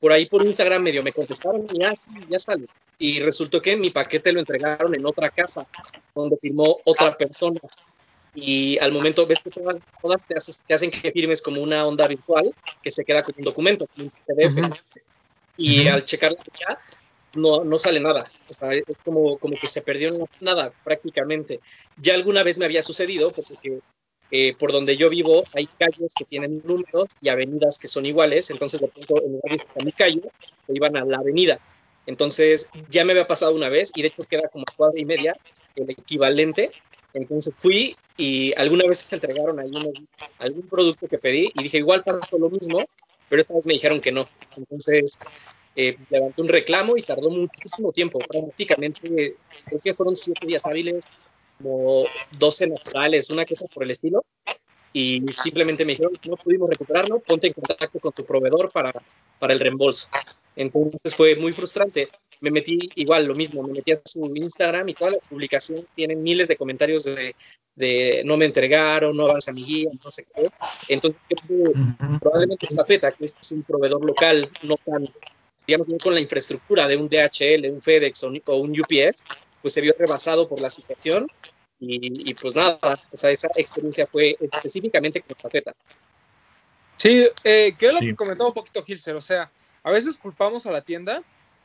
por 0.00 0.12
ahí 0.12 0.26
por 0.26 0.44
Instagram 0.44 0.82
medio 0.82 1.02
me 1.02 1.12
contestaron 1.12 1.66
y 1.72 1.78
ya, 1.78 1.94
sí, 1.96 2.10
ya 2.28 2.38
sale. 2.38 2.66
Y 2.98 3.20
resultó 3.20 3.60
que 3.60 3.76
mi 3.76 3.90
paquete 3.90 4.32
lo 4.32 4.40
entregaron 4.40 4.94
en 4.94 5.06
otra 5.06 5.30
casa, 5.30 5.66
donde 6.14 6.36
firmó 6.38 6.78
otra 6.84 7.16
persona. 7.16 7.60
Y 8.34 8.78
al 8.78 8.92
momento, 8.92 9.26
ves 9.26 9.40
que 9.42 9.50
todas, 9.50 9.76
todas 10.02 10.26
te, 10.26 10.74
hacen 10.74 10.90
que 10.90 11.10
firmes 11.10 11.40
como 11.40 11.62
una 11.62 11.86
onda 11.86 12.06
virtual 12.06 12.54
que 12.82 12.90
se 12.90 13.04
queda 13.04 13.22
como 13.22 13.36
un 13.38 13.44
documento, 13.44 13.86
como 13.86 14.06
un 14.06 14.12
PDF. 14.26 14.78
Y 15.56 15.88
al 15.88 16.04
checar 16.04 16.36
ya, 16.60 16.78
no, 17.32 17.64
no 17.64 17.78
sale 17.78 17.98
nada. 18.00 18.30
es 18.60 18.98
como, 19.02 19.38
como 19.38 19.56
que 19.56 19.68
se 19.68 19.80
perdió 19.80 20.10
nada 20.40 20.72
prácticamente. 20.84 21.60
Ya 21.96 22.14
alguna 22.14 22.42
vez 22.42 22.58
me 22.58 22.66
había 22.66 22.82
sucedido, 22.82 23.32
porque 23.32 23.80
eh, 24.30 24.54
por 24.58 24.72
donde 24.72 24.96
yo 24.96 25.08
vivo 25.08 25.44
hay 25.54 25.66
calles 25.78 26.12
que 26.16 26.24
tienen 26.24 26.62
números 26.64 27.06
y 27.20 27.28
avenidas 27.28 27.78
que 27.78 27.88
son 27.88 28.06
iguales, 28.06 28.50
entonces 28.50 28.80
de 28.80 28.88
pronto 28.88 29.22
en 29.24 29.32
lugar 29.32 29.56
de 29.56 29.80
a 29.80 29.84
mi 29.84 29.92
calle, 29.92 30.22
se 30.66 30.72
iban 30.74 30.96
a 30.96 31.04
la 31.04 31.18
avenida. 31.18 31.60
Entonces 32.06 32.70
ya 32.88 33.04
me 33.04 33.12
había 33.12 33.26
pasado 33.26 33.54
una 33.54 33.68
vez 33.68 33.92
y 33.94 34.02
de 34.02 34.08
hecho 34.08 34.22
queda 34.28 34.48
como 34.48 34.64
cuadra 34.76 35.00
y 35.00 35.04
media 35.04 35.34
el 35.74 35.90
equivalente. 35.90 36.70
Entonces 37.12 37.54
fui 37.56 37.96
y 38.16 38.52
alguna 38.56 38.84
vez 38.86 38.98
se 38.98 39.14
entregaron 39.14 39.58
algún 39.60 40.68
producto 40.68 41.08
que 41.08 41.18
pedí 41.18 41.52
y 41.54 41.62
dije 41.62 41.78
igual 41.78 42.02
pasó 42.04 42.38
lo 42.38 42.50
mismo, 42.50 42.78
pero 43.28 43.40
esta 43.40 43.54
vez 43.54 43.66
me 43.66 43.74
dijeron 43.74 44.00
que 44.00 44.12
no. 44.12 44.28
Entonces 44.56 45.18
eh, 45.74 45.96
levanté 46.10 46.42
un 46.42 46.48
reclamo 46.48 46.96
y 46.96 47.02
tardó 47.02 47.30
muchísimo 47.30 47.92
tiempo, 47.92 48.18
prácticamente 48.18 49.36
creo 49.64 49.80
que 49.82 49.94
fueron 49.94 50.16
siete 50.16 50.46
días 50.46 50.64
hábiles 50.64 51.04
como 51.58 52.04
12 52.32 52.68
naturales, 52.68 53.30
una 53.30 53.46
cosa 53.46 53.66
por 53.72 53.84
el 53.84 53.90
estilo. 53.90 54.24
y 54.92 55.22
simplemente 55.28 55.84
me 55.84 55.92
dijeron, 55.92 56.12
no 56.26 56.36
pudimos 56.36 56.70
recuperarlo, 56.70 57.20
ponte 57.20 57.48
en 57.48 57.52
contacto 57.52 58.00
con 58.00 58.12
tu 58.12 58.24
proveedor 58.24 58.72
para, 58.72 58.92
para 59.38 59.52
el 59.52 59.60
reembolso. 59.60 60.08
Entonces 60.56 61.14
fue 61.14 61.36
muy 61.36 61.52
frustrante. 61.52 62.08
Me 62.40 62.50
metí 62.50 62.78
igual, 62.94 63.26
lo 63.26 63.34
mismo, 63.34 63.62
me 63.62 63.74
metí 63.74 63.92
a 63.92 64.00
su 64.04 64.32
Instagram 64.34 64.88
y 64.88 64.94
toda 64.94 65.10
la 65.12 65.18
publicación 65.28 65.86
tienen 65.94 66.22
miles 66.22 66.48
de 66.48 66.56
comentarios 66.56 67.04
de, 67.04 67.34
de 67.76 68.22
no 68.24 68.36
me 68.36 68.46
entregaron, 68.46 69.16
no 69.16 69.24
avanza 69.24 69.52
mi 69.52 69.62
guía, 69.62 69.90
no 70.02 70.10
sé 70.10 70.26
qué. 70.34 70.42
Entonces, 70.88 71.20
probablemente 72.20 72.66
esta 72.66 72.84
feta, 72.84 73.12
que 73.12 73.26
es 73.26 73.52
un 73.52 73.62
proveedor 73.62 74.04
local, 74.04 74.50
no 74.62 74.76
tan, 74.84 75.08
digamos, 75.66 75.88
no 75.88 75.98
con 75.98 76.14
la 76.14 76.20
infraestructura 76.20 76.88
de 76.88 76.96
un 76.96 77.08
DHL, 77.08 77.70
un 77.70 77.80
FedEx 77.80 78.24
o, 78.24 78.56
un 78.56 78.70
UPS, 78.70 79.24
pues 79.66 79.74
se 79.74 79.80
vio 79.80 79.96
rebasado 79.98 80.48
por 80.48 80.60
la 80.60 80.70
situación 80.70 81.26
y, 81.80 82.32
pues 82.34 82.54
nada, 82.54 82.78
o 83.10 83.18
sea, 83.18 83.32
esa 83.32 83.48
experiencia 83.56 84.06
fue 84.06 84.36
específicamente 84.38 85.20
con 85.22 85.36
Tafeta. 85.36 85.74
Sí, 86.94 87.26
eh, 87.42 87.74
que 87.76 87.88
es 87.88 87.94
lo 87.94 87.98
que 87.98 88.14
comentaba 88.14 88.50
un 88.50 88.54
poquito 88.54 88.84
Gilser, 88.84 89.16
o 89.16 89.20
sea, 89.20 89.50
a 89.82 89.90
veces 89.90 90.16
culpamos 90.18 90.66
a 90.66 90.70
la 90.70 90.82
tienda, 90.82 91.20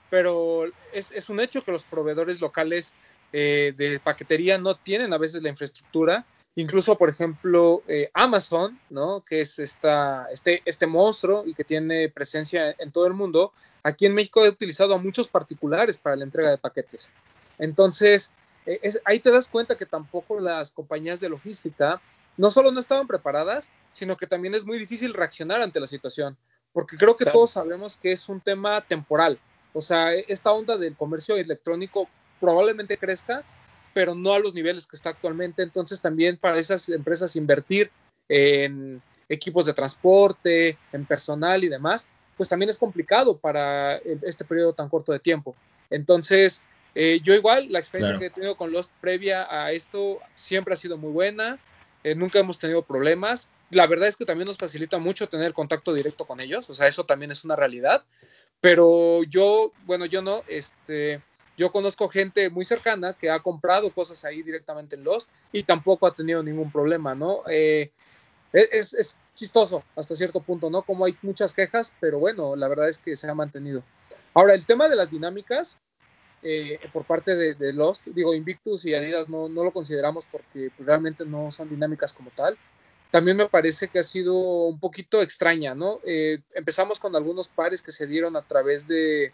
pero 0.09 0.63
es, 0.91 1.11
es 1.11 1.29
un 1.29 1.41
hecho 1.41 1.63
que 1.63 1.71
los 1.71 1.83
proveedores 1.83 2.41
locales 2.41 2.91
eh, 3.33 3.75
de 3.77 3.99
paquetería 3.99 4.57
no 4.57 4.73
tienen 4.73 5.13
a 5.13 5.19
veces 5.19 5.43
la 5.43 5.49
infraestructura. 5.49 6.25
Incluso, 6.55 6.97
por 6.97 7.11
ejemplo, 7.11 7.83
eh, 7.87 8.09
Amazon, 8.15 8.79
¿no? 8.89 9.23
que 9.23 9.41
es 9.41 9.59
esta, 9.59 10.25
este, 10.33 10.63
este 10.65 10.87
monstruo 10.87 11.43
y 11.45 11.53
que 11.53 11.65
tiene 11.65 12.09
presencia 12.09 12.73
en 12.79 12.91
todo 12.91 13.05
el 13.05 13.13
mundo, 13.13 13.53
aquí 13.83 14.07
en 14.07 14.15
México 14.15 14.43
ha 14.43 14.49
utilizado 14.49 14.95
a 14.95 14.97
muchos 14.97 15.27
particulares 15.27 15.99
para 15.99 16.15
la 16.15 16.23
entrega 16.23 16.49
de 16.49 16.57
paquetes. 16.57 17.11
Entonces, 17.61 18.31
eh, 18.65 18.91
ahí 19.05 19.19
te 19.19 19.31
das 19.31 19.47
cuenta 19.47 19.77
que 19.77 19.85
tampoco 19.85 20.39
las 20.39 20.71
compañías 20.71 21.19
de 21.19 21.29
logística 21.29 22.01
no 22.35 22.49
solo 22.49 22.71
no 22.71 22.79
estaban 22.79 23.07
preparadas, 23.07 23.69
sino 23.93 24.17
que 24.17 24.25
también 24.25 24.55
es 24.55 24.65
muy 24.65 24.79
difícil 24.79 25.13
reaccionar 25.13 25.61
ante 25.61 25.79
la 25.79 25.85
situación, 25.85 26.35
porque 26.73 26.97
creo 26.97 27.15
que 27.15 27.25
todos 27.25 27.51
sabemos 27.51 27.97
que 27.97 28.11
es 28.11 28.27
un 28.29 28.41
tema 28.41 28.81
temporal. 28.81 29.39
O 29.73 29.81
sea, 29.81 30.13
esta 30.13 30.51
onda 30.51 30.75
del 30.75 30.95
comercio 30.95 31.37
electrónico 31.37 32.09
probablemente 32.39 32.97
crezca, 32.97 33.43
pero 33.93 34.15
no 34.15 34.33
a 34.33 34.39
los 34.39 34.55
niveles 34.55 34.87
que 34.87 34.95
está 34.95 35.09
actualmente. 35.09 35.61
Entonces 35.61 36.01
también 36.01 36.37
para 36.37 36.59
esas 36.59 36.89
empresas 36.89 37.35
invertir 37.35 37.91
en 38.27 39.01
equipos 39.29 39.67
de 39.67 39.73
transporte, 39.73 40.77
en 40.91 41.05
personal 41.05 41.63
y 41.63 41.69
demás, 41.69 42.07
pues 42.37 42.49
también 42.49 42.69
es 42.69 42.77
complicado 42.77 43.37
para 43.37 43.97
este 43.97 44.45
periodo 44.45 44.73
tan 44.73 44.89
corto 44.89 45.11
de 45.11 45.19
tiempo. 45.19 45.55
Entonces, 45.89 46.61
eh, 46.95 47.19
yo 47.23 47.33
igual, 47.33 47.71
la 47.71 47.79
experiencia 47.79 48.19
que 48.19 48.25
he 48.27 48.29
tenido 48.29 48.55
con 48.55 48.71
Lost 48.71 48.91
previa 48.99 49.47
a 49.49 49.71
esto 49.71 50.19
siempre 50.35 50.73
ha 50.73 50.77
sido 50.77 50.97
muy 50.97 51.11
buena, 51.11 51.59
eh, 52.03 52.15
nunca 52.15 52.39
hemos 52.39 52.59
tenido 52.59 52.81
problemas. 52.81 53.49
La 53.69 53.87
verdad 53.87 54.09
es 54.09 54.17
que 54.17 54.25
también 54.25 54.47
nos 54.47 54.57
facilita 54.57 54.97
mucho 54.97 55.29
tener 55.29 55.53
contacto 55.53 55.93
directo 55.93 56.25
con 56.25 56.41
ellos, 56.41 56.69
o 56.69 56.75
sea, 56.75 56.87
eso 56.87 57.05
también 57.05 57.31
es 57.31 57.45
una 57.45 57.55
realidad. 57.55 58.03
Pero 58.59 59.23
yo, 59.23 59.71
bueno, 59.85 60.05
yo 60.05 60.21
no, 60.21 60.43
este, 60.47 61.21
yo 61.57 61.71
conozco 61.71 62.09
gente 62.09 62.49
muy 62.49 62.65
cercana 62.65 63.13
que 63.13 63.29
ha 63.29 63.39
comprado 63.39 63.91
cosas 63.91 64.23
ahí 64.25 64.43
directamente 64.43 64.95
en 64.95 65.03
Lost 65.03 65.31
y 65.51 65.63
tampoco 65.63 66.05
ha 66.07 66.13
tenido 66.13 66.43
ningún 66.43 66.71
problema, 66.71 67.15
¿no? 67.15 67.43
Eh, 67.49 67.91
es, 68.53 68.93
es, 68.93 69.15
chistoso 69.33 69.83
hasta 69.95 70.13
cierto 70.13 70.41
punto, 70.41 70.69
¿no? 70.69 70.81
Como 70.81 71.05
hay 71.05 71.17
muchas 71.21 71.53
quejas, 71.53 71.93
pero 72.01 72.19
bueno, 72.19 72.55
la 72.57 72.67
verdad 72.67 72.89
es 72.89 72.97
que 72.97 73.15
se 73.15 73.29
ha 73.29 73.33
mantenido. 73.33 73.81
Ahora, 74.33 74.53
el 74.53 74.65
tema 74.65 74.89
de 74.89 74.97
las 74.97 75.09
dinámicas, 75.09 75.77
eh, 76.43 76.79
por 76.91 77.05
parte 77.05 77.35
de, 77.35 77.73
Lost, 77.73 78.07
digo, 78.07 78.33
Invictus 78.33 78.85
y 78.85 78.95
Adidas 78.95 79.29
no, 79.29 79.47
no 79.47 79.63
lo 79.63 79.71
consideramos 79.71 80.25
porque 80.25 80.71
pues, 80.75 80.87
realmente 80.87 81.25
no 81.25 81.51
son 81.51 81.69
dinámicas 81.69 82.13
como 82.13 82.31
tal. 82.31 82.57
También 83.11 83.37
me 83.37 83.49
parece 83.49 83.89
que 83.89 83.99
ha 83.99 84.03
sido 84.03 84.35
un 84.35 84.79
poquito 84.79 85.21
extraña, 85.21 85.75
¿no? 85.75 85.99
Eh, 86.05 86.39
empezamos 86.55 86.99
con 86.99 87.15
algunos 87.15 87.49
pares 87.49 87.81
que 87.81 87.91
se 87.91 88.07
dieron 88.07 88.35
a 88.37 88.41
través 88.41 88.87
de, 88.87 89.33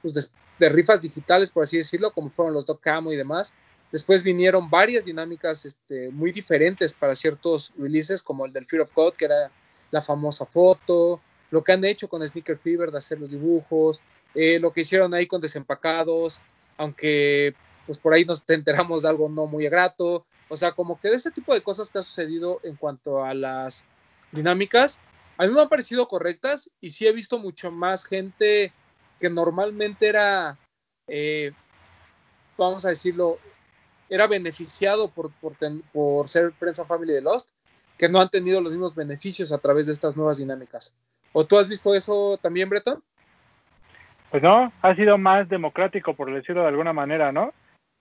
pues, 0.00 0.30
de, 0.58 0.68
rifas 0.70 1.00
digitales, 1.00 1.50
por 1.50 1.62
así 1.62 1.76
decirlo, 1.76 2.10
como 2.10 2.30
fueron 2.30 2.54
los 2.54 2.66
Doc 2.66 2.80
Camo 2.80 3.12
y 3.12 3.16
demás. 3.16 3.52
Después 3.92 4.22
vinieron 4.22 4.68
varias 4.68 5.04
dinámicas 5.04 5.64
este, 5.64 6.08
muy 6.10 6.32
diferentes 6.32 6.92
para 6.92 7.14
ciertos 7.14 7.72
releases, 7.78 8.22
como 8.22 8.46
el 8.46 8.52
del 8.52 8.66
Fear 8.66 8.82
of 8.82 8.94
God, 8.94 9.14
que 9.14 9.26
era 9.26 9.50
la 9.90 10.02
famosa 10.02 10.44
foto, 10.46 11.20
lo 11.50 11.62
que 11.62 11.72
han 11.72 11.84
hecho 11.84 12.08
con 12.08 12.26
Sneaker 12.26 12.58
Fever 12.58 12.90
de 12.90 12.98
hacer 12.98 13.20
los 13.20 13.30
dibujos, 13.30 14.02
eh, 14.34 14.58
lo 14.58 14.72
que 14.72 14.82
hicieron 14.82 15.14
ahí 15.14 15.26
con 15.26 15.40
desempacados, 15.40 16.40
aunque 16.76 17.54
pues 17.86 17.98
por 17.98 18.12
ahí 18.12 18.24
nos 18.24 18.44
enteramos 18.48 19.02
de 19.02 19.08
algo 19.08 19.28
no 19.28 19.46
muy 19.46 19.68
grato, 19.68 20.26
o 20.48 20.56
sea, 20.56 20.72
como 20.72 20.98
que 20.98 21.08
de 21.08 21.16
ese 21.16 21.30
tipo 21.30 21.52
de 21.54 21.62
cosas 21.62 21.90
que 21.90 21.98
ha 21.98 22.02
sucedido 22.02 22.60
en 22.62 22.76
cuanto 22.76 23.24
a 23.24 23.34
las 23.34 23.84
dinámicas, 24.32 24.98
a 25.36 25.46
mí 25.46 25.52
me 25.52 25.60
han 25.60 25.68
parecido 25.68 26.08
correctas 26.08 26.70
y 26.80 26.90
sí 26.90 27.06
he 27.06 27.12
visto 27.12 27.38
mucho 27.38 27.70
más 27.70 28.04
gente 28.04 28.72
que 29.20 29.30
normalmente 29.30 30.08
era, 30.08 30.58
eh, 31.06 31.52
vamos 32.56 32.84
a 32.84 32.90
decirlo, 32.90 33.38
era 34.08 34.26
beneficiado 34.26 35.08
por, 35.08 35.30
por, 35.32 35.54
por 35.92 36.28
ser 36.28 36.52
Friends 36.52 36.78
and 36.80 36.88
Family 36.88 37.12
de 37.12 37.20
Lost, 37.20 37.50
que 37.98 38.08
no 38.08 38.20
han 38.20 38.30
tenido 38.30 38.60
los 38.60 38.72
mismos 38.72 38.94
beneficios 38.94 39.52
a 39.52 39.58
través 39.58 39.86
de 39.86 39.92
estas 39.92 40.16
nuevas 40.16 40.38
dinámicas. 40.38 40.94
¿O 41.32 41.44
tú 41.44 41.58
has 41.58 41.68
visto 41.68 41.94
eso 41.94 42.38
también, 42.40 42.68
Breton? 42.68 43.02
Pues 44.30 44.42
no, 44.42 44.72
ha 44.82 44.94
sido 44.94 45.16
más 45.16 45.48
democrático, 45.48 46.14
por 46.14 46.32
decirlo 46.32 46.62
de 46.62 46.68
alguna 46.68 46.92
manera, 46.92 47.32
¿no? 47.32 47.52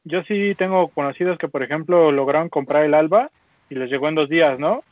Yo 0.03 0.23
sí 0.23 0.55
tengo 0.57 0.89
conocidos 0.89 1.37
que, 1.37 1.47
por 1.47 1.63
ejemplo, 1.63 2.11
lograron 2.11 2.49
comprar 2.49 2.83
el 2.83 2.93
Alba 2.93 3.29
y 3.69 3.75
les 3.75 3.89
llegó 3.89 4.07
en 4.07 4.15
dos 4.15 4.29
días, 4.29 4.59
¿no? 4.59 4.83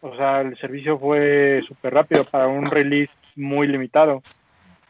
O 0.00 0.14
sea, 0.16 0.42
el 0.42 0.56
servicio 0.58 0.98
fue 0.98 1.62
súper 1.66 1.94
rápido 1.94 2.24
para 2.24 2.46
un 2.48 2.66
release 2.66 3.12
muy 3.36 3.66
limitado. 3.66 4.22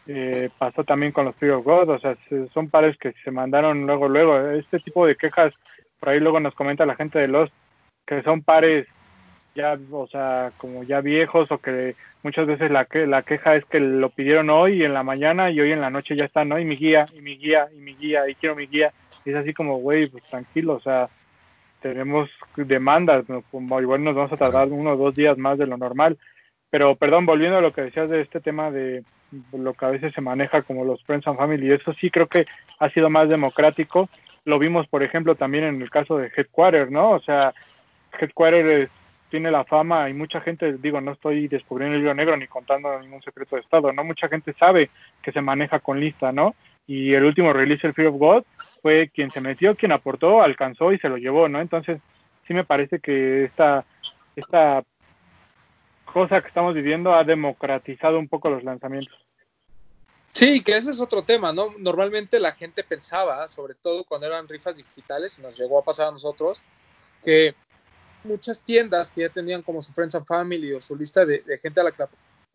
Eh, 0.09 0.51
pasó 0.59 0.85
también 0.85 1.13
con 1.13 1.25
los 1.25 1.35
Fear 1.37 1.55
of 1.55 1.65
God, 1.65 1.89
o 1.89 1.99
sea, 1.99 2.17
son 2.53 2.69
pares 2.69 2.97
que 2.99 3.13
se 3.25 3.31
mandaron 3.31 3.87
luego, 3.87 4.09
luego. 4.09 4.39
Este 4.51 4.79
tipo 4.81 5.07
de 5.07 5.17
quejas, 5.17 5.53
por 5.99 6.11
ahí 6.11 6.21
luego 6.21 6.39
nos 6.39 6.55
comenta 6.55 6.87
la 6.87 6.97
gente 6.97 7.19
de 7.19 7.29
los 7.29 7.51
que 8.07 8.23
son 8.23 8.43
pares 8.43 8.87
ya, 9.57 9.77
o 9.91 10.07
sea, 10.07 10.53
como 10.59 10.85
ya 10.85 11.01
viejos 11.01 11.51
o 11.51 11.59
que 11.59 11.97
muchas 12.23 12.47
veces 12.47 12.71
la, 12.71 12.85
que, 12.85 13.07
la 13.07 13.23
queja 13.23 13.57
es 13.57 13.65
que 13.65 13.81
lo 13.81 14.11
pidieron 14.11 14.51
hoy 14.51 14.83
en 14.83 14.95
la 14.95 15.03
mañana 15.03 15.51
y 15.51 15.61
hoy 15.61 15.73
en 15.73 15.81
la 15.81 15.91
noche 15.91 16.17
ya 16.17 16.27
está, 16.27 16.45
¿no? 16.45 16.59
Y 16.59 16.65
mi 16.65 16.77
guía, 16.77 17.07
y 17.15 17.21
mi 17.21 17.37
guía, 17.37 17.69
y 17.75 17.81
mi 17.81 17.95
guía, 17.95 18.29
y 18.29 18.35
quiero 18.35 18.55
mi 18.55 18.67
guía. 18.67 18.93
Y 19.25 19.31
es 19.31 19.37
así 19.37 19.53
como, 19.53 19.79
güey, 19.79 20.07
pues 20.07 20.23
tranquilo, 20.25 20.75
o 20.75 20.81
sea, 20.81 21.09
tenemos 21.81 22.31
demandas, 22.57 23.25
como 23.51 23.81
igual 23.81 24.05
nos 24.05 24.15
vamos 24.15 24.33
a 24.33 24.37
tardar 24.37 24.69
uno 24.69 24.93
o 24.93 24.97
dos 24.97 25.15
días 25.15 25.39
más 25.39 25.59
de 25.59 25.67
lo 25.67 25.77
normal. 25.77 26.19
Pero, 26.71 26.95
perdón, 26.97 27.27
volviendo 27.27 27.59
a 27.59 27.63
lo 27.63 27.73
que 27.73 27.83
decías 27.83 28.11
de 28.11 28.21
este 28.21 28.41
tema 28.41 28.71
de 28.71 29.03
lo 29.53 29.75
que 29.75 29.85
a 29.85 29.91
veces 29.91 30.15
se 30.15 30.21
maneja 30.21 30.63
como 30.63 30.85
los 30.85 31.03
Friends 31.05 31.27
and 31.27 31.39
Family, 31.39 31.73
eso 31.73 31.93
sí 31.95 32.11
creo 32.11 32.27
que 32.27 32.47
ha 32.79 32.91
sido 32.91 33.09
más 33.11 33.29
democrático. 33.29 34.09
Lo 34.45 34.59
vimos, 34.59 34.87
por 34.89 35.03
ejemplo, 35.03 35.35
también 35.35 35.65
en 35.65 35.83
el 35.83 35.91
caso 35.91 36.19
de 36.19 36.31
Headquarter, 36.37 36.91
¿no? 36.91 37.11
O 37.13 37.21
sea, 37.21 37.53
Headquarter 38.21 38.89
tiene 39.31 39.51
la 39.51 39.65
fama 39.65 40.09
y 40.09 40.15
mucha 40.15 40.41
gente, 40.41 40.75
digo, 40.79 41.01
no 41.01 41.13
estoy 41.13 41.49
descubriendo 41.49 41.97
el 41.97 42.03
libro 42.03 42.15
negro 42.15 42.37
ni 42.37 42.47
contando 42.47 42.99
ningún 43.01 43.23
secreto 43.23 43.57
de 43.57 43.63
Estado, 43.63 43.93
¿no? 43.93 44.05
Mucha 44.05 44.29
gente 44.29 44.55
sabe 44.59 44.91
que 45.23 45.33
se 45.33 45.41
maneja 45.41 45.81
con 45.81 46.01
lista, 46.01 46.33
¿no? 46.33 46.55
Y 46.87 47.15
el 47.15 47.25
último 47.25 47.53
release, 47.53 47.87
el 47.87 47.95
Fear 47.95 48.09
of 48.09 48.17
God, 48.17 48.45
fue 48.83 49.11
quien 49.13 49.31
se 49.31 49.41
metió, 49.41 49.75
quien 49.75 49.93
aportó, 49.93 50.43
alcanzó 50.43 50.93
y 50.93 50.99
se 50.99 51.09
lo 51.09 51.17
llevó, 51.17 51.49
¿no? 51.49 51.61
Entonces, 51.61 52.01
sí 52.47 52.55
me 52.55 52.65
parece 52.65 53.01
que 53.01 53.45
esta, 53.45 53.85
esta 54.37 54.85
cosa 56.05 56.41
que 56.41 56.49
estamos 56.49 56.75
viviendo 56.75 57.15
ha 57.15 57.25
democratizado 57.25 58.19
un 58.19 58.29
poco 58.29 58.51
los 58.51 58.63
lanzamientos. 58.63 59.19
Sí, 60.29 60.63
que 60.63 60.77
ese 60.77 60.91
es 60.91 61.01
otro 61.01 61.23
tema, 61.23 61.53
¿no? 61.53 61.75
Normalmente 61.79 62.39
la 62.39 62.53
gente 62.53 62.85
pensaba, 62.85 63.49
sobre 63.49 63.75
todo 63.75 64.05
cuando 64.05 64.27
eran 64.27 64.47
rifas 64.47 64.77
digitales, 64.77 65.39
y 65.39 65.43
nos 65.43 65.59
llegó 65.59 65.79
a 65.79 65.85
pasar 65.85 66.09
a 66.09 66.13
nosotros, 66.13 66.63
que 67.25 67.55
muchas 68.27 68.61
tiendas 68.61 69.11
que 69.11 69.23
ya 69.23 69.29
tenían 69.29 69.63
como 69.63 69.81
su 69.81 69.93
Friends 69.93 70.15
and 70.15 70.27
Family 70.27 70.73
o 70.73 70.81
su 70.81 70.97
lista 70.97 71.25
de, 71.25 71.43
gente 71.63 71.81
a 71.81 71.85
la 71.85 71.93
que 71.93 72.05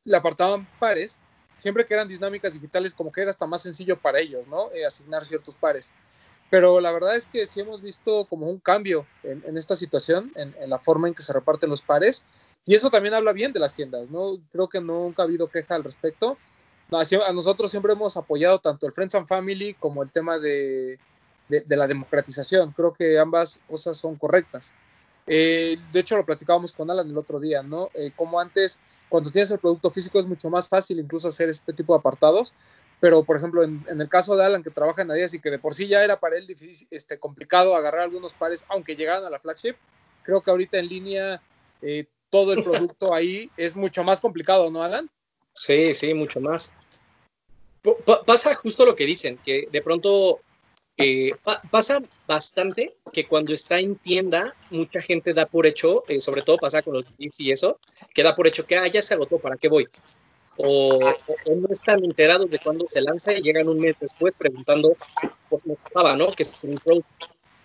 le 0.05 0.17
apartaban 0.17 0.67
pares, 0.79 1.19
siempre 1.57 1.85
que 1.85 1.93
eran 1.93 2.07
dinámicas 2.07 2.53
digitales, 2.53 2.93
como 2.93 3.11
que 3.11 3.21
era 3.21 3.29
hasta 3.29 3.47
más 3.47 3.61
sencillo 3.61 3.97
para 3.97 4.19
ellos, 4.19 4.47
¿no? 4.47 4.71
Eh, 4.71 4.85
asignar 4.85 5.25
ciertos 5.25 5.55
pares. 5.55 5.91
Pero 6.49 6.81
la 6.81 6.91
verdad 6.91 7.15
es 7.15 7.27
que 7.27 7.45
sí 7.45 7.61
hemos 7.61 7.81
visto 7.81 8.25
como 8.25 8.49
un 8.49 8.59
cambio 8.59 9.05
en, 9.23 9.57
esta 9.57 9.75
situación, 9.75 10.33
en, 10.35 10.69
la 10.69 10.79
forma 10.79 11.07
en 11.07 11.13
que 11.13 11.21
se 11.21 11.31
reparten 11.31 11.69
los 11.69 11.81
pares, 11.81 12.25
y 12.65 12.75
eso 12.75 12.89
también 12.89 13.13
habla 13.13 13.31
bien 13.31 13.53
de 13.53 13.59
las 13.59 13.73
tiendas, 13.73 14.09
¿no? 14.09 14.37
Creo 14.51 14.67
que 14.67 14.81
nunca 14.81 15.23
ha 15.23 15.25
habido 15.25 15.47
queja 15.47 15.75
al 15.75 15.83
respecto. 15.83 16.37
a 16.91 17.31
nosotros 17.31 17.71
siempre 17.71 17.93
hemos 17.93 18.17
apoyado 18.17 18.59
tanto 18.59 18.85
el 18.85 18.91
Friends 18.91 19.15
and 19.15 19.27
Family 19.27 19.75
como 19.75 20.03
el 20.03 20.11
tema 20.11 20.39
de, 20.39 20.99
de 21.47 21.75
la 21.77 21.87
democratización. 21.87 22.71
Creo 22.73 22.93
que 22.93 23.17
ambas 23.17 23.61
cosas 23.67 23.97
son 23.97 24.17
correctas. 24.17 24.73
Eh, 25.27 25.77
de 25.91 25.99
hecho, 25.99 26.17
lo 26.17 26.25
platicábamos 26.25 26.73
con 26.73 26.89
Alan 26.89 27.09
el 27.09 27.17
otro 27.17 27.39
día, 27.39 27.61
¿no? 27.61 27.89
Eh, 27.93 28.11
como 28.15 28.39
antes, 28.39 28.79
cuando 29.09 29.31
tienes 29.31 29.51
el 29.51 29.59
producto 29.59 29.91
físico 29.91 30.19
es 30.19 30.25
mucho 30.25 30.49
más 30.49 30.67
fácil 30.67 30.99
incluso 30.99 31.27
hacer 31.27 31.49
este 31.49 31.73
tipo 31.73 31.93
de 31.93 31.99
apartados, 31.99 32.53
pero 32.99 33.23
por 33.23 33.37
ejemplo, 33.37 33.63
en, 33.63 33.83
el 33.87 34.09
caso 34.09 34.35
de 34.35 34.45
Alan 34.45 34.63
que 34.63 34.69
trabaja 34.69 35.01
en 35.01 35.11
Adidas 35.11 35.33
y 35.33 35.39
que 35.39 35.51
de 35.51 35.59
por 35.59 35.73
sí 35.73 35.87
ya 35.87 36.03
era 36.03 36.19
para 36.19 36.37
él 36.37 36.47
difícil, 36.47 36.87
este, 36.91 37.17
complicado 37.17 37.75
agarrar 37.75 38.01
algunos 38.01 38.33
pares, 38.33 38.63
aunque 38.69 38.95
llegaran 38.95 39.25
a 39.25 39.29
la 39.29 39.39
flagship, 39.39 39.75
creo 40.23 40.41
que 40.41 40.51
ahorita 40.51 40.77
en 40.77 40.87
línea 40.87 41.41
eh, 41.81 42.05
todo 42.29 42.53
el 42.53 42.63
producto 42.63 43.13
ahí 43.13 43.49
es 43.57 43.75
mucho 43.75 44.03
más 44.03 44.21
complicado, 44.21 44.69
¿no, 44.69 44.83
Alan? 44.83 45.09
Sí, 45.53 45.93
sí, 45.93 46.13
mucho 46.13 46.39
más. 46.39 46.73
pasa 48.25 48.55
justo 48.55 48.85
lo 48.85 48.95
que 48.95 49.05
dicen, 49.05 49.37
que 49.43 49.67
de 49.71 49.81
pronto 49.81 50.39
eh, 51.01 51.31
pasa 51.69 51.99
bastante 52.27 52.93
que 53.11 53.27
cuando 53.27 53.53
está 53.53 53.79
en 53.79 53.95
tienda, 53.95 54.55
mucha 54.69 55.01
gente 55.01 55.33
da 55.33 55.45
por 55.45 55.65
hecho, 55.65 56.03
eh, 56.07 56.21
sobre 56.21 56.41
todo 56.41 56.57
pasa 56.57 56.81
con 56.81 56.93
los 56.93 57.05
kits 57.05 57.39
y 57.41 57.51
eso, 57.51 57.79
que 58.13 58.23
da 58.23 58.35
por 58.35 58.47
hecho 58.47 58.65
que 58.65 58.77
ah, 58.77 58.87
ya 58.87 59.01
se 59.01 59.13
agotó, 59.13 59.39
¿para 59.39 59.57
qué 59.57 59.67
voy? 59.67 59.87
O, 60.57 60.99
no 60.99 61.67
están 61.71 62.03
enterados 62.03 62.49
de 62.51 62.59
cuándo 62.59 62.85
se 62.87 63.01
lanza 63.01 63.33
y 63.33 63.41
llegan 63.41 63.67
un 63.67 63.79
mes 63.79 63.95
después 63.99 64.33
preguntando 64.37 64.95
por 65.49 65.61
qué 65.61 65.75
pasaba, 65.83 66.15
¿no? 66.15 66.27
Que 66.27 66.43
se, 66.43 66.55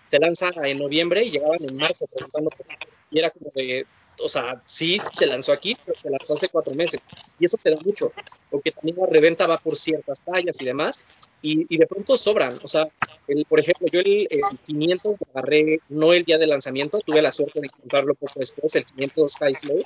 se 0.07 0.19
lanza 0.19 0.49
en 0.63 0.79
noviembre 0.79 1.23
y 1.23 1.31
llegaban 1.31 1.59
en 1.61 1.75
marzo 1.75 2.07
preguntando 2.07 2.49
por 2.49 2.65
qué. 2.65 2.87
Y 3.11 3.19
era 3.19 3.29
como 3.29 3.51
de, 3.53 3.85
o 4.19 4.27
sea, 4.27 4.61
sí 4.65 4.97
se 4.99 5.25
lanzó 5.25 5.53
aquí, 5.53 5.75
pero 5.85 5.99
se 5.99 6.09
lanzó 6.09 6.33
hace 6.33 6.49
cuatro 6.49 6.75
meses. 6.75 6.99
Y 7.39 7.45
eso 7.45 7.57
se 7.59 7.69
da 7.69 7.77
mucho, 7.85 8.11
porque 8.49 8.71
también 8.71 8.97
la 8.97 9.05
reventa 9.05 9.47
va 9.47 9.57
por 9.57 9.75
ciertas 9.77 10.21
tallas 10.21 10.59
y 10.61 10.65
demás, 10.65 11.05
y, 11.41 11.77
de 11.77 11.87
pronto 11.87 12.17
sobran. 12.17 12.51
O 12.63 12.67
sea, 12.67 12.85
el, 13.27 13.45
por 13.45 13.59
ejemplo, 13.59 13.87
yo 13.91 13.99
el, 13.99 14.27
500 14.65 15.17
lo 15.19 15.27
agarré 15.33 15.79
no 15.89 16.13
el 16.13 16.23
día 16.23 16.37
de 16.37 16.47
lanzamiento, 16.47 16.99
tuve 16.99 17.21
la 17.21 17.31
suerte 17.31 17.59
de 17.59 17.67
encontrarlo 17.67 18.15
poco 18.15 18.39
después, 18.39 18.75
el 18.75 18.85
500 18.85 19.37
High 19.37 19.53
Slow. 19.53 19.83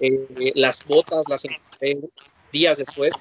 Eh, 0.00 0.52
las 0.54 0.86
botas 0.86 1.28
las 1.28 1.44
encontré 1.44 1.98
días 2.52 2.78
después 2.78 3.12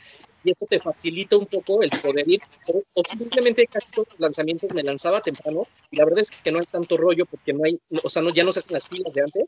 y 0.44 0.52
eso 0.52 0.66
te 0.70 0.80
facilita 0.80 1.38
un 1.38 1.46
poco 1.46 1.82
el 1.82 1.90
poder 1.90 2.30
ir, 2.30 2.42
o, 2.68 3.04
simplemente 3.04 3.68
casi 3.68 3.88
todos 3.92 4.08
los 4.12 4.20
lanzamientos 4.20 4.74
me 4.74 4.84
lanzaba 4.84 5.22
temprano, 5.22 5.68
y 5.92 5.98
la 5.98 6.06
verdad 6.06 6.20
es 6.20 6.32
que 6.32 6.52
no 6.52 6.60
hay 6.60 6.66
tanto 6.66 6.98
rollo 6.98 7.26
porque 7.26 7.54
no 7.54 7.64
hay, 7.64 7.80
o 8.04 8.10
sea, 8.10 8.22
no, 8.22 8.32
ya 8.32 8.44
no 8.44 8.52
se 8.52 8.60
hacen 8.60 8.74
las 8.74 8.88
filas 8.88 9.14
de 9.14 9.22
antes, 9.22 9.46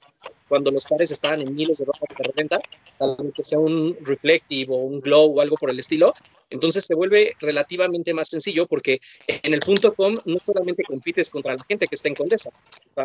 cuando 0.48 0.72
los 0.72 0.86
pares 0.86 1.12
estaban 1.12 1.42
en 1.42 1.56
miles 1.56 1.80
de 1.80 1.86
dólares 1.86 2.18
de 2.18 2.24
reventa, 2.24 2.60
salvo 2.98 3.32
que 3.34 3.44
sea 3.44 3.60
un 3.60 3.98
reflective 4.02 4.74
o 4.74 4.78
un 4.78 5.02
glow 5.02 5.38
o 5.38 5.42
algo 5.42 5.58
por 5.58 5.70
el 5.70 5.80
estilo, 5.80 6.14
entonces 6.50 6.86
se 6.86 6.94
vuelve 6.94 7.36
relativamente 7.40 8.14
más 8.14 8.30
sencillo 8.30 8.68
porque 8.68 9.02
en 9.28 9.54
el 9.54 9.60
punto 9.60 9.94
com 9.96 10.16
no 10.26 10.38
solamente 10.46 10.84
compites 10.84 11.30
contra 11.30 11.54
la 11.54 11.64
gente 11.68 11.88
que 11.88 11.96
está 11.96 12.08
en 12.08 12.16
Condesa, 12.16 12.52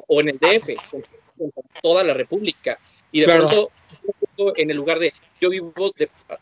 o 0.07 0.21
en 0.21 0.29
el 0.29 0.39
DF, 0.39 0.77
contra 0.91 1.63
toda 1.83 2.05
la 2.05 2.13
República, 2.13 2.79
y 3.11 3.21
de 3.21 3.27
pronto 3.27 3.71
en 4.57 4.71
el 4.71 4.77
lugar 4.77 4.99
de 4.99 5.13
yo 5.41 5.51
vivo 5.51 5.73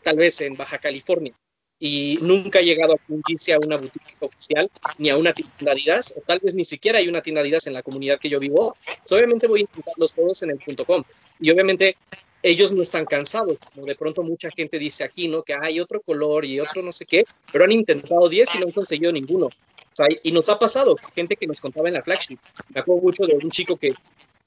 tal 0.03 0.17
vez 0.17 0.41
en 0.41 0.55
Baja 0.55 0.77
California 0.77 1.33
y 1.79 2.19
nunca 2.21 2.59
he 2.59 2.65
llegado 2.65 2.93
a 2.93 2.97
fundirse 2.97 3.53
a 3.53 3.59
una 3.59 3.77
boutique 3.77 4.17
oficial 4.19 4.69
ni 4.97 5.09
a 5.09 5.17
una 5.17 5.33
tienda 5.33 5.71
Adidas, 5.71 6.13
o 6.17 6.21
tal 6.21 6.39
vez 6.39 6.53
ni 6.53 6.65
siquiera 6.65 6.99
hay 6.99 7.07
una 7.07 7.21
tienda 7.21 7.41
Adidas 7.41 7.67
en 7.67 7.73
la 7.73 7.83
comunidad 7.83 8.19
que 8.19 8.29
yo 8.29 8.39
vivo, 8.39 8.75
pues 8.85 9.11
obviamente 9.13 9.47
voy 9.47 9.61
a 9.61 9.63
intentarlos 9.63 10.13
todos 10.13 10.43
en 10.43 10.51
el 10.51 10.57
punto 10.57 10.85
.com. 10.85 11.03
Y 11.39 11.49
obviamente 11.51 11.95
ellos 12.43 12.73
no 12.73 12.81
están 12.81 13.05
cansados, 13.05 13.59
como 13.73 13.85
de 13.85 13.95
pronto 13.95 14.23
mucha 14.23 14.49
gente 14.51 14.77
dice 14.77 15.05
aquí, 15.05 15.29
¿no? 15.29 15.43
Que 15.43 15.53
hay 15.53 15.79
otro 15.79 16.01
color 16.01 16.45
y 16.45 16.59
otro 16.59 16.81
no 16.81 16.91
sé 16.91 17.05
qué, 17.05 17.23
pero 17.51 17.63
han 17.63 17.71
intentado 17.71 18.27
10 18.27 18.55
y 18.55 18.59
no 18.59 18.65
han 18.65 18.71
conseguido 18.71 19.11
ninguno. 19.11 19.47
O 19.47 19.95
sea, 19.95 20.07
y 20.23 20.31
nos 20.31 20.49
ha 20.49 20.59
pasado, 20.59 20.95
gente 21.15 21.35
que 21.35 21.47
nos 21.47 21.59
contaba 21.59 21.87
en 21.87 21.95
la 21.95 22.03
flagship. 22.03 22.37
Me 22.73 22.81
acuerdo 22.81 23.01
mucho 23.01 23.25
de 23.25 23.35
un 23.35 23.49
chico 23.49 23.77
que 23.77 23.93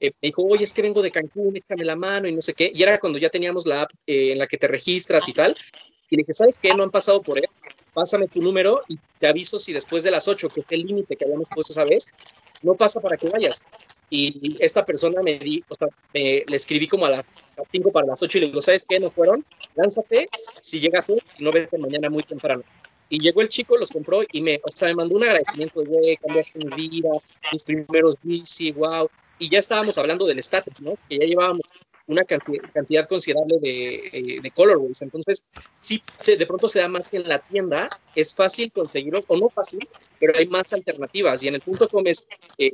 eh, 0.03 0.11
me 0.21 0.27
dijo, 0.27 0.43
oye, 0.43 0.65
es 0.65 0.73
que 0.73 0.81
vengo 0.81 1.01
de 1.01 1.11
Cancún, 1.11 1.55
échame 1.55 1.85
la 1.85 1.95
mano 1.95 2.27
y 2.27 2.35
no 2.35 2.41
sé 2.41 2.53
qué. 2.53 2.69
Y 2.75 2.83
era 2.83 2.99
cuando 2.99 3.17
ya 3.19 3.29
teníamos 3.29 3.65
la 3.65 3.83
app 3.83 3.91
eh, 4.05 4.33
en 4.33 4.37
la 4.37 4.47
que 4.47 4.57
te 4.57 4.67
registras 4.67 5.29
y 5.29 5.33
tal. 5.33 5.55
Y 6.09 6.17
le 6.17 6.23
dije, 6.23 6.33
¿sabes 6.33 6.59
qué? 6.59 6.73
No 6.73 6.83
han 6.83 6.91
pasado 6.91 7.21
por 7.21 7.37
él. 7.37 7.47
Pásame 7.93 8.27
tu 8.27 8.41
número 8.41 8.81
y 8.89 8.99
te 9.17 9.27
aviso 9.27 9.57
si 9.57 9.71
después 9.71 10.03
de 10.03 10.11
las 10.11 10.27
8, 10.27 10.49
que 10.49 10.59
es 10.59 10.65
el 10.71 10.81
límite 10.81 11.15
que 11.15 11.23
habíamos 11.23 11.47
puesto 11.47 11.71
esa 11.71 11.85
vez, 11.85 12.11
no 12.63 12.73
pasa 12.73 12.99
para 12.99 13.15
que 13.15 13.29
vayas. 13.29 13.63
Y 14.09 14.57
esta 14.59 14.85
persona 14.85 15.21
me 15.21 15.39
di, 15.39 15.63
o 15.69 15.75
sea, 15.75 15.87
me, 16.13 16.43
le 16.45 16.55
escribí 16.57 16.85
como 16.89 17.05
a 17.05 17.09
las 17.09 17.25
5 17.71 17.91
para 17.93 18.07
las 18.07 18.21
8 18.21 18.37
y 18.39 18.41
le 18.41 18.47
digo, 18.47 18.61
¿sabes 18.61 18.85
qué? 18.85 18.99
No 18.99 19.09
fueron, 19.09 19.45
lánzate, 19.75 20.27
si 20.61 20.81
llegas 20.81 21.09
hoy, 21.09 21.21
si 21.29 21.45
no 21.45 21.51
vete 21.53 21.77
mañana 21.77 22.09
muy 22.09 22.23
temprano. 22.23 22.63
Y 23.07 23.21
llegó 23.21 23.41
el 23.41 23.47
chico, 23.47 23.77
los 23.77 23.89
compró 23.89 24.19
y 24.29 24.41
me, 24.41 24.59
o 24.63 24.67
sea, 24.67 24.89
me 24.89 24.95
mandó 24.95 25.15
un 25.15 25.23
agradecimiento 25.23 25.79
de, 25.79 25.87
güey, 25.87 26.17
cambiaste 26.17 26.59
mi 26.59 26.89
vida, 26.89 27.09
mis 27.53 27.63
primeros 27.63 28.17
bici, 28.21 28.71
wow 28.73 29.09
y 29.39 29.49
ya 29.49 29.59
estábamos 29.59 29.97
hablando 29.97 30.25
del 30.25 30.39
estatus, 30.39 30.81
¿no? 30.81 30.95
Que 31.09 31.17
ya 31.19 31.25
llevábamos 31.25 31.65
una 32.05 32.23
cantidad, 32.25 33.07
considerable 33.07 33.57
de, 33.61 33.95
eh, 34.11 34.41
de, 34.41 34.51
colorways. 34.51 35.01
Entonces, 35.01 35.43
sí, 35.77 36.01
de 36.25 36.45
pronto 36.45 36.67
se 36.67 36.79
da 36.79 36.87
más 36.87 37.09
que 37.09 37.17
en 37.17 37.27
la 37.27 37.39
tienda, 37.39 37.89
es 38.15 38.33
fácil 38.35 38.71
conseguirlos, 38.71 39.25
o 39.27 39.37
no 39.37 39.49
fácil, 39.49 39.87
pero 40.19 40.37
hay 40.37 40.47
más 40.47 40.73
alternativas. 40.73 41.43
Y 41.43 41.47
en 41.47 41.55
el 41.55 41.61
punto 41.61 41.87
com 41.87 42.05
es, 42.05 42.27
eh, 42.57 42.73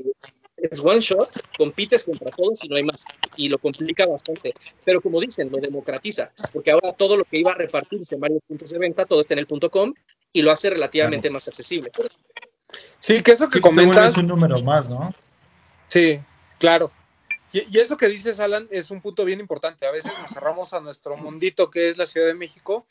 es 0.57 0.79
one 0.83 1.01
shot, 1.01 1.29
compites 1.57 2.03
contra 2.05 2.31
todos 2.31 2.63
y 2.63 2.69
no 2.69 2.75
hay 2.75 2.83
más. 2.83 3.05
Y 3.35 3.49
lo 3.49 3.59
complica 3.59 4.05
bastante. 4.07 4.53
Pero 4.83 5.01
como 5.01 5.21
dicen, 5.21 5.51
lo 5.51 5.59
democratiza, 5.59 6.31
porque 6.51 6.71
ahora 6.71 6.93
todo 6.93 7.15
lo 7.15 7.23
que 7.25 7.37
iba 7.37 7.51
a 7.51 7.55
repartirse 7.55 8.15
en 8.15 8.21
varios 8.21 8.41
puntos 8.47 8.71
de 8.71 8.79
venta, 8.79 9.05
todo 9.05 9.21
está 9.21 9.35
en 9.35 9.39
el 9.39 9.47
punto 9.47 9.69
com 9.69 9.93
y 10.33 10.41
lo 10.41 10.51
hace 10.51 10.71
relativamente 10.71 11.29
más 11.29 11.47
accesible. 11.47 11.91
Sí, 12.97 13.21
que 13.21 13.31
eso 13.31 13.49
que 13.49 13.61
comentas. 13.61 14.11
Es 14.11 14.17
un 14.17 14.27
número 14.27 14.61
más, 14.61 14.89
¿no? 14.89 15.13
Sí, 15.87 16.19
Claro. 16.59 16.91
Y, 17.51 17.79
eso 17.79 17.97
que 17.97 18.07
dices, 18.07 18.39
Alan, 18.39 18.67
es 18.69 18.91
un 18.91 19.01
punto 19.01 19.25
bien 19.25 19.39
importante. 19.39 19.87
A 19.87 19.91
veces 19.91 20.11
nos 20.19 20.29
cerramos 20.29 20.73
a 20.73 20.79
nuestro 20.79 21.17
mundito 21.17 21.71
que 21.71 21.89
es 21.89 21.97
la 21.97 22.05
Ciudad 22.05 22.27
de 22.27 22.35
México, 22.35 22.85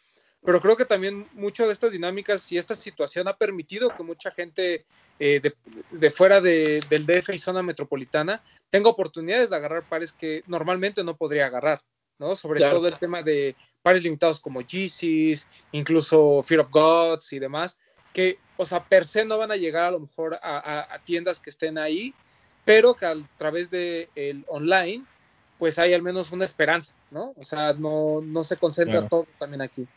pero 0.44 0.60
creo 0.60 0.76
que 0.76 0.84
también 0.84 1.28
mucho 1.32 1.66
de 1.66 1.72
estas 1.72 1.92
dinámicas 1.92 2.50
y 2.50 2.58
esta 2.58 2.74
situación 2.74 3.28
ha 3.28 3.36
permitido 3.36 3.90
que 3.90 4.02
mucha 4.02 4.30
gente 4.30 4.84
eh, 5.18 5.40
de, 5.90 6.10
fuera 6.10 6.40
del 6.40 7.06
DF 7.06 7.30
y 7.34 7.38
zona 7.38 7.62
metropolitana 7.62 8.42
tenga 8.70 8.90
oportunidades 8.90 9.50
de 9.50 9.56
agarrar 9.56 9.88
pares 9.88 10.12
que 10.12 10.42
normalmente 10.46 11.04
no 11.04 11.16
podría 11.16 11.46
agarrar, 11.46 11.82
¿no? 12.18 12.34
Sobre 12.34 12.60
todo 12.60 12.88
el 12.88 12.98
tema 12.98 13.22
de 13.22 13.56
pares 13.82 14.02
limitados 14.02 14.40
como 14.40 14.60
Yeezys, 14.60 15.46
incluso 15.72 16.42
Fear 16.42 16.60
of 16.60 16.70
Gods 16.70 17.32
y 17.32 17.38
demás, 17.38 17.78
que, 18.12 18.38
o 18.56 18.66
sea, 18.66 18.84
per 18.84 19.06
se 19.06 19.24
no 19.24 19.38
van 19.38 19.52
a 19.52 19.56
llegar 19.56 19.84
a 19.84 19.90
lo 19.92 20.00
mejor 20.00 20.38
a 20.42 21.00
tiendas 21.04 21.40
que 21.40 21.50
estén 21.50 21.78
ahí 21.78 22.14
pero 22.68 22.92
que 22.92 23.06
a 23.06 23.14
través 23.38 23.70
de 23.70 24.10
el 24.14 24.44
online, 24.46 25.02
pues 25.58 25.78
hay 25.78 25.94
al 25.94 26.02
menos 26.02 26.32
una 26.32 26.44
esperanza, 26.44 26.94
¿no? 27.10 27.32
O 27.38 27.42
sea, 27.42 27.72
no, 27.72 28.20
no 28.20 28.44
se 28.44 28.58
concentra 28.58 29.08
todo 29.08 29.26
también 29.38 29.62
aquí. 29.62 29.88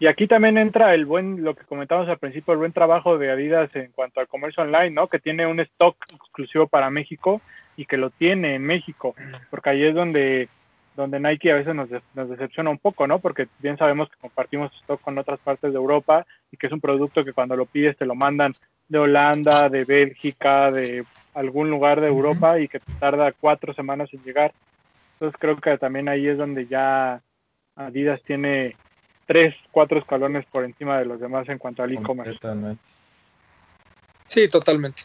Y 0.00 0.08
aquí 0.08 0.26
también 0.26 0.58
entra 0.58 0.94
el 0.94 1.06
buen, 1.06 1.44
lo 1.44 1.54
que 1.54 1.64
comentamos 1.64 2.08
al 2.08 2.18
principio, 2.18 2.54
el 2.54 2.58
buen 2.58 2.72
trabajo 2.72 3.18
de 3.18 3.30
Adidas 3.30 3.70
en 3.76 3.92
cuanto 3.92 4.18
al 4.18 4.26
comercio 4.26 4.64
online, 4.64 4.90
¿no? 4.90 5.06
Que 5.06 5.20
tiene 5.20 5.46
un 5.46 5.60
stock 5.60 5.96
exclusivo 6.12 6.66
para 6.66 6.90
México 6.90 7.40
y 7.76 7.86
que 7.86 7.98
lo 7.98 8.10
tiene 8.10 8.56
en 8.56 8.64
México, 8.64 9.14
porque 9.48 9.70
ahí 9.70 9.84
es 9.84 9.94
donde, 9.94 10.48
donde 10.96 11.20
Nike 11.20 11.52
a 11.52 11.54
veces 11.54 11.76
nos, 11.76 11.88
nos 12.14 12.28
decepciona 12.28 12.68
un 12.68 12.78
poco, 12.78 13.06
¿no? 13.06 13.20
Porque 13.20 13.46
bien 13.60 13.78
sabemos 13.78 14.10
que 14.10 14.16
compartimos 14.16 14.74
stock 14.80 15.00
con 15.02 15.16
otras 15.18 15.38
partes 15.38 15.70
de 15.70 15.78
Europa 15.78 16.26
y 16.50 16.56
que 16.56 16.66
es 16.66 16.72
un 16.72 16.80
producto 16.80 17.24
que 17.24 17.32
cuando 17.32 17.54
lo 17.54 17.64
pides 17.64 17.96
te 17.96 18.06
lo 18.06 18.16
mandan 18.16 18.54
de 18.88 18.98
Holanda, 18.98 19.68
de 19.68 19.84
Bélgica, 19.84 20.70
de 20.70 21.04
algún 21.34 21.70
lugar 21.70 22.00
de 22.00 22.08
Europa 22.08 22.58
y 22.58 22.68
que 22.68 22.80
tarda 22.98 23.32
cuatro 23.32 23.74
semanas 23.74 24.08
en 24.12 24.22
llegar. 24.22 24.52
Entonces 25.14 25.38
creo 25.40 25.56
que 25.56 25.76
también 25.78 26.08
ahí 26.08 26.28
es 26.28 26.38
donde 26.38 26.66
ya 26.66 27.20
Adidas 27.74 28.22
tiene 28.22 28.76
tres, 29.26 29.54
cuatro 29.70 29.98
escalones 29.98 30.46
por 30.46 30.64
encima 30.64 30.98
de 30.98 31.04
los 31.04 31.20
demás 31.20 31.48
en 31.48 31.58
cuanto 31.58 31.82
al 31.82 31.92
e-commerce. 31.92 32.38
Sí, 34.26 34.48
totalmente. 34.48 35.02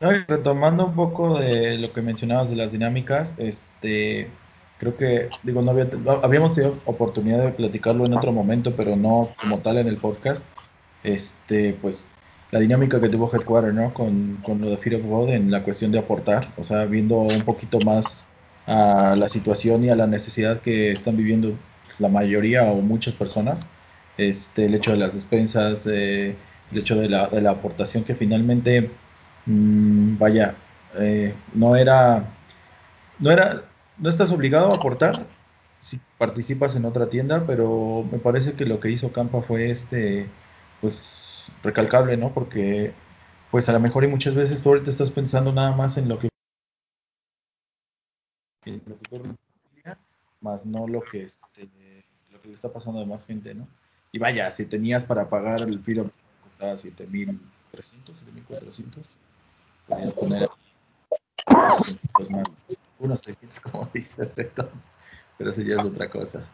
retomando 0.00 0.86
un 0.86 0.94
poco 0.94 1.38
de 1.38 1.78
lo 1.78 1.92
que 1.92 2.00
mencionabas 2.00 2.50
de 2.50 2.56
las 2.56 2.72
dinámicas, 2.72 3.34
este, 3.38 4.30
creo 4.78 4.96
que, 4.96 5.28
digo, 5.42 5.60
no 5.62 5.72
habíamos 6.22 6.54
tenido 6.54 6.78
oportunidad 6.86 7.44
de 7.44 7.52
platicarlo 7.52 8.06
en 8.06 8.16
otro 8.16 8.32
momento, 8.32 8.74
pero 8.74 8.96
no 8.96 9.34
como 9.40 9.58
tal 9.58 9.78
en 9.78 9.88
el 9.88 9.98
podcast. 9.98 10.44
Este, 11.02 11.74
pues 11.80 12.08
la 12.50 12.60
dinámica 12.60 13.00
que 13.00 13.08
tuvo 13.08 13.30
Headquarter, 13.32 13.72
¿no? 13.72 13.94
Con, 13.94 14.38
con, 14.42 14.60
lo 14.60 14.70
de 14.70 14.76
Fear 14.76 15.00
of 15.00 15.06
God 15.06 15.30
en 15.30 15.50
la 15.50 15.62
cuestión 15.62 15.92
de 15.92 15.98
aportar, 15.98 16.52
o 16.56 16.64
sea, 16.64 16.84
viendo 16.84 17.18
un 17.20 17.42
poquito 17.42 17.78
más 17.80 18.24
a 18.66 19.14
la 19.16 19.28
situación 19.28 19.84
y 19.84 19.90
a 19.90 19.96
la 19.96 20.06
necesidad 20.06 20.60
que 20.60 20.92
están 20.92 21.16
viviendo 21.16 21.54
la 21.98 22.08
mayoría 22.08 22.64
o 22.64 22.80
muchas 22.80 23.14
personas, 23.14 23.68
este, 24.16 24.66
el 24.66 24.74
hecho 24.74 24.92
de 24.92 24.98
las 24.98 25.14
despensas, 25.14 25.86
eh, 25.86 26.36
el 26.72 26.78
hecho 26.78 26.96
de 26.96 27.08
la, 27.08 27.28
de 27.28 27.40
la, 27.40 27.50
aportación 27.52 28.04
que 28.04 28.14
finalmente, 28.14 28.90
mmm, 29.46 30.18
vaya, 30.18 30.56
eh, 30.98 31.34
no 31.54 31.76
era, 31.76 32.24
no 33.18 33.30
era, 33.30 33.64
no 33.98 34.08
estás 34.08 34.30
obligado 34.30 34.72
a 34.72 34.76
aportar 34.76 35.26
si 35.80 35.98
participas 36.18 36.76
en 36.76 36.84
otra 36.84 37.08
tienda, 37.08 37.44
pero 37.46 38.06
me 38.10 38.18
parece 38.18 38.52
que 38.52 38.66
lo 38.66 38.80
que 38.80 38.90
hizo 38.90 39.12
Campa 39.12 39.40
fue 39.40 39.70
este, 39.70 40.26
pues 40.80 41.19
recalcable, 41.62 42.16
¿no? 42.16 42.32
Porque 42.32 42.94
pues 43.50 43.68
a 43.68 43.72
lo 43.72 43.80
mejor 43.80 44.04
y 44.04 44.08
muchas 44.08 44.34
veces 44.34 44.62
tú 44.62 44.70
ahorita 44.70 44.90
estás 44.90 45.10
pensando 45.10 45.52
nada 45.52 45.72
más 45.72 45.96
en 45.96 46.08
lo 46.08 46.18
que 46.18 46.28
más 50.40 50.64
no 50.64 50.86
lo 50.86 51.02
que 51.02 51.24
este, 51.24 51.68
lo 52.30 52.40
que 52.40 52.48
le 52.48 52.54
está 52.54 52.72
pasando 52.72 53.00
a 53.00 53.04
más 53.04 53.24
gente, 53.24 53.54
¿no? 53.54 53.68
Y 54.12 54.18
vaya, 54.18 54.50
si 54.50 54.66
tenías 54.66 55.04
para 55.04 55.28
pagar 55.28 55.62
el 55.62 55.82
que 55.82 56.04
costaba 56.42 56.76
7300, 56.78 58.18
7400, 58.18 59.18
podías 59.86 60.14
poner 60.14 60.48
pues 62.14 62.30
más, 62.30 62.44
unos 62.98 63.22
300 63.22 63.60
como 63.72 63.90
dice 63.92 64.22
el 64.22 64.50
pero 65.38 65.50
eso 65.50 65.62
ya 65.62 65.76
es 65.76 65.84
otra 65.84 66.10
cosa. 66.10 66.46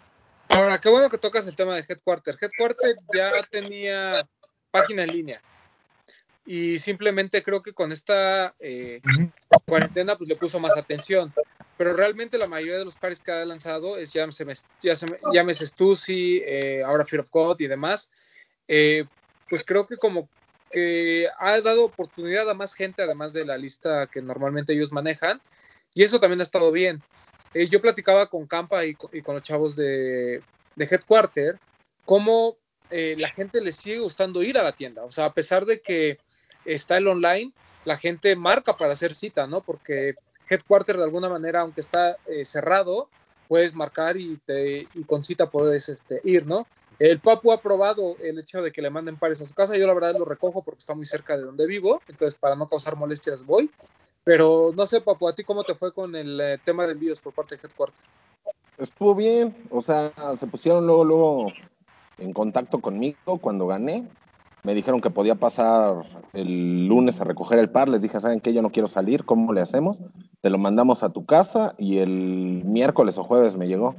Ahora, 0.49 0.81
qué 0.81 0.89
bueno 0.89 1.11
que 1.11 1.19
tocas 1.19 1.47
el 1.49 1.57
tema 1.57 1.75
de 1.75 1.85
Headquarter. 1.89 2.37
Headquarter 2.41 2.97
ya 3.13 3.33
tenía 3.51 4.29
página 4.81 5.03
en 5.03 5.13
línea 5.13 5.43
y 6.47 6.79
simplemente 6.79 7.43
creo 7.43 7.61
que 7.61 7.73
con 7.73 7.91
esta 7.91 8.55
eh, 8.61 9.01
cuarentena 9.67 10.17
pues 10.17 10.29
le 10.29 10.37
puso 10.37 10.61
más 10.61 10.77
atención. 10.77 11.35
Pero 11.77 11.93
realmente 11.93 12.39
la 12.39 12.47
mayoría 12.47 12.79
de 12.79 12.85
los 12.85 12.95
pares 12.95 13.21
que 13.21 13.33
ha 13.33 13.45
lanzado 13.45 13.99
es 13.99 14.13
ya 14.13 14.31
se 14.31 14.47
ya 14.81 14.97
se 14.97 15.07
llámese 15.33 15.67
Stussy, 15.67 16.41
eh, 16.47 16.83
ahora 16.85 17.05
Fear 17.05 17.23
of 17.23 17.31
God 17.31 17.61
y 17.61 17.67
demás. 17.67 18.11
Eh, 18.69 19.05
pues 19.51 19.65
creo 19.65 19.87
que 19.87 19.97
como 19.97 20.29
que 20.71 21.29
ha 21.39 21.61
dado 21.61 21.85
oportunidad 21.85 22.49
a 22.49 22.55
más 22.55 22.75
gente 22.75 23.03
además 23.03 23.33
de 23.33 23.45
la 23.45 23.59
lista 23.59 24.07
que 24.07 24.23
normalmente 24.23 24.73
ellos 24.73 24.93
manejan 24.93 25.41
y 25.95 26.05
eso 26.05 26.21
también 26.21 26.41
ha 26.41 26.45
estado 26.45 26.71
bien. 26.71 27.03
Eh, 27.55 27.69
yo 27.69 27.81
platicaba 27.81 28.29
con 28.29 28.47
Campa 28.47 28.85
y, 28.85 28.95
con 28.95 29.35
los 29.35 29.43
chavos 29.43 29.75
de, 29.75 30.43
de 30.77 30.85
Headquarter 30.85 31.59
cómo 32.05 32.57
la 32.91 33.29
gente 33.31 33.61
les 33.61 33.77
sigue 33.77 33.99
gustando 33.99 34.43
ir 34.43 34.59
a 34.59 34.63
la 34.63 34.73
tienda. 34.73 35.05
O 35.05 35.11
sea, 35.11 35.27
a 35.27 35.35
pesar 35.35 35.67
de 35.67 35.81
que 35.81 36.19
está 36.65 36.97
el 36.97 37.09
online, 37.09 37.53
la 37.85 37.97
gente 37.97 38.35
marca 38.37 38.77
para 38.77 38.93
hacer 38.93 39.15
cita, 39.15 39.47
¿no? 39.47 39.61
Porque 39.61 40.17
Headquarter 40.49 40.97
de 40.97 41.05
alguna 41.05 41.29
manera, 41.29 41.61
aunque 41.61 41.81
está 41.81 42.17
eh, 42.27 42.45
cerrado, 42.45 43.09
puedes 43.49 43.75
marcar 43.75 44.17
y, 44.17 44.37
te, 44.45 44.89
y 44.93 45.05
con 45.05 45.25
cita 45.25 45.51
puedes 45.51 45.89
este, 45.89 46.21
ir, 46.25 46.47
¿no? 46.47 46.67
El 46.99 47.21
Papu 47.21 47.53
ha 47.53 47.61
probado 47.61 48.17
el 48.21 48.39
hecho 48.39 48.63
de 48.63 48.73
que 48.73 48.81
le 48.81 48.91
manden 48.91 49.19
pares 49.19 49.41
a 49.41 49.47
su 49.47 49.55
casa. 49.55 49.77
Yo 49.77 49.87
la 49.87 49.95
verdad 49.95 50.17
lo 50.19 50.25
recojo 50.25 50.63
porque 50.63 50.79
está 50.79 50.95
muy 50.95 51.05
cerca 51.05 51.37
de 51.37 51.43
donde 51.43 51.67
vivo, 51.67 52.01
entonces 52.09 52.39
para 52.39 52.57
no 52.57 52.69
causar 52.69 52.97
molestias 52.97 53.45
voy. 53.45 53.71
Pero 54.25 54.73
no 54.75 54.87
sé, 54.87 55.01
Papu, 55.01 55.29
¿a 55.29 55.35
ti 55.35 55.45
cómo 55.45 55.63
te 55.63 55.75
fue 55.75 55.93
con 55.93 56.17
el 56.17 56.41
eh, 56.41 56.59
tema 56.65 56.87
de 56.87 56.93
envíos 56.93 57.21
por 57.21 57.33
parte 57.33 57.57
de 57.57 57.63
Headquarter? 57.63 58.05
Estuvo 58.79 59.15
bien, 59.15 59.55
o 59.71 59.81
sea, 59.81 60.13
se 60.37 60.47
pusieron 60.47 60.87
luego, 60.87 61.05
luego 61.05 61.53
en 62.19 62.33
contacto 62.33 62.81
conmigo 62.81 63.39
cuando 63.41 63.67
gané 63.67 64.09
me 64.67 64.75
dijeron 64.75 65.01
que 65.01 65.11
podía 65.11 65.37
pasar 65.37 66.05
el 66.33 66.89
lunes 66.89 67.21
a 67.21 67.25
recoger 67.25 67.61
el 67.61 67.71
par, 67.71 67.89
les 67.89 68.03
dije, 68.03 68.19
¿saben 68.19 68.41
qué? 68.41 68.53
Yo 68.53 68.63
no 68.63 68.71
quiero 68.71 68.89
salir, 68.89 69.25
¿cómo 69.25 69.53
le 69.53 69.61
hacemos? 69.61 70.01
Te 70.43 70.51
lo 70.51 70.59
mandamos 70.59 71.05
a 71.05 71.11
tu 71.11 71.25
casa 71.25 71.77
y 71.79 71.99
el 71.99 72.63
miércoles 72.65 73.17
o 73.17 73.23
jueves 73.23 73.57
me 73.57 73.69
llegó. 73.69 73.95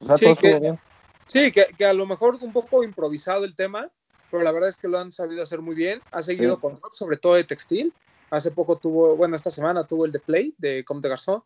O 0.00 0.06
sea, 0.06 0.16
sí, 0.16 0.24
todo 0.24 0.36
que, 0.36 0.58
bien. 0.58 0.80
Sí, 1.26 1.52
que, 1.52 1.84
a 1.84 1.92
lo 1.92 2.06
mejor 2.06 2.38
un 2.40 2.52
poco 2.52 2.82
improvisado 2.82 3.44
el 3.44 3.54
tema, 3.54 3.90
pero 4.30 4.42
la 4.42 4.52
verdad 4.52 4.70
es 4.70 4.78
que 4.78 4.88
lo 4.88 4.98
han 4.98 5.12
sabido 5.12 5.42
hacer 5.42 5.60
muy 5.60 5.74
bien. 5.74 6.00
Ha 6.12 6.22
seguido 6.22 6.58
con 6.60 6.80
sobre 6.92 7.18
todo 7.18 7.34
de 7.34 7.44
textil. 7.44 7.92
Hace 8.30 8.52
poco 8.52 8.76
tuvo, 8.76 9.16
bueno, 9.16 9.36
esta 9.36 9.50
semana 9.50 9.86
tuvo 9.86 10.06
el 10.06 10.12
de 10.12 10.18
Play, 10.18 10.54
de 10.56 10.82
Com 10.86 11.02
de 11.02 11.10
Garzón. 11.10 11.42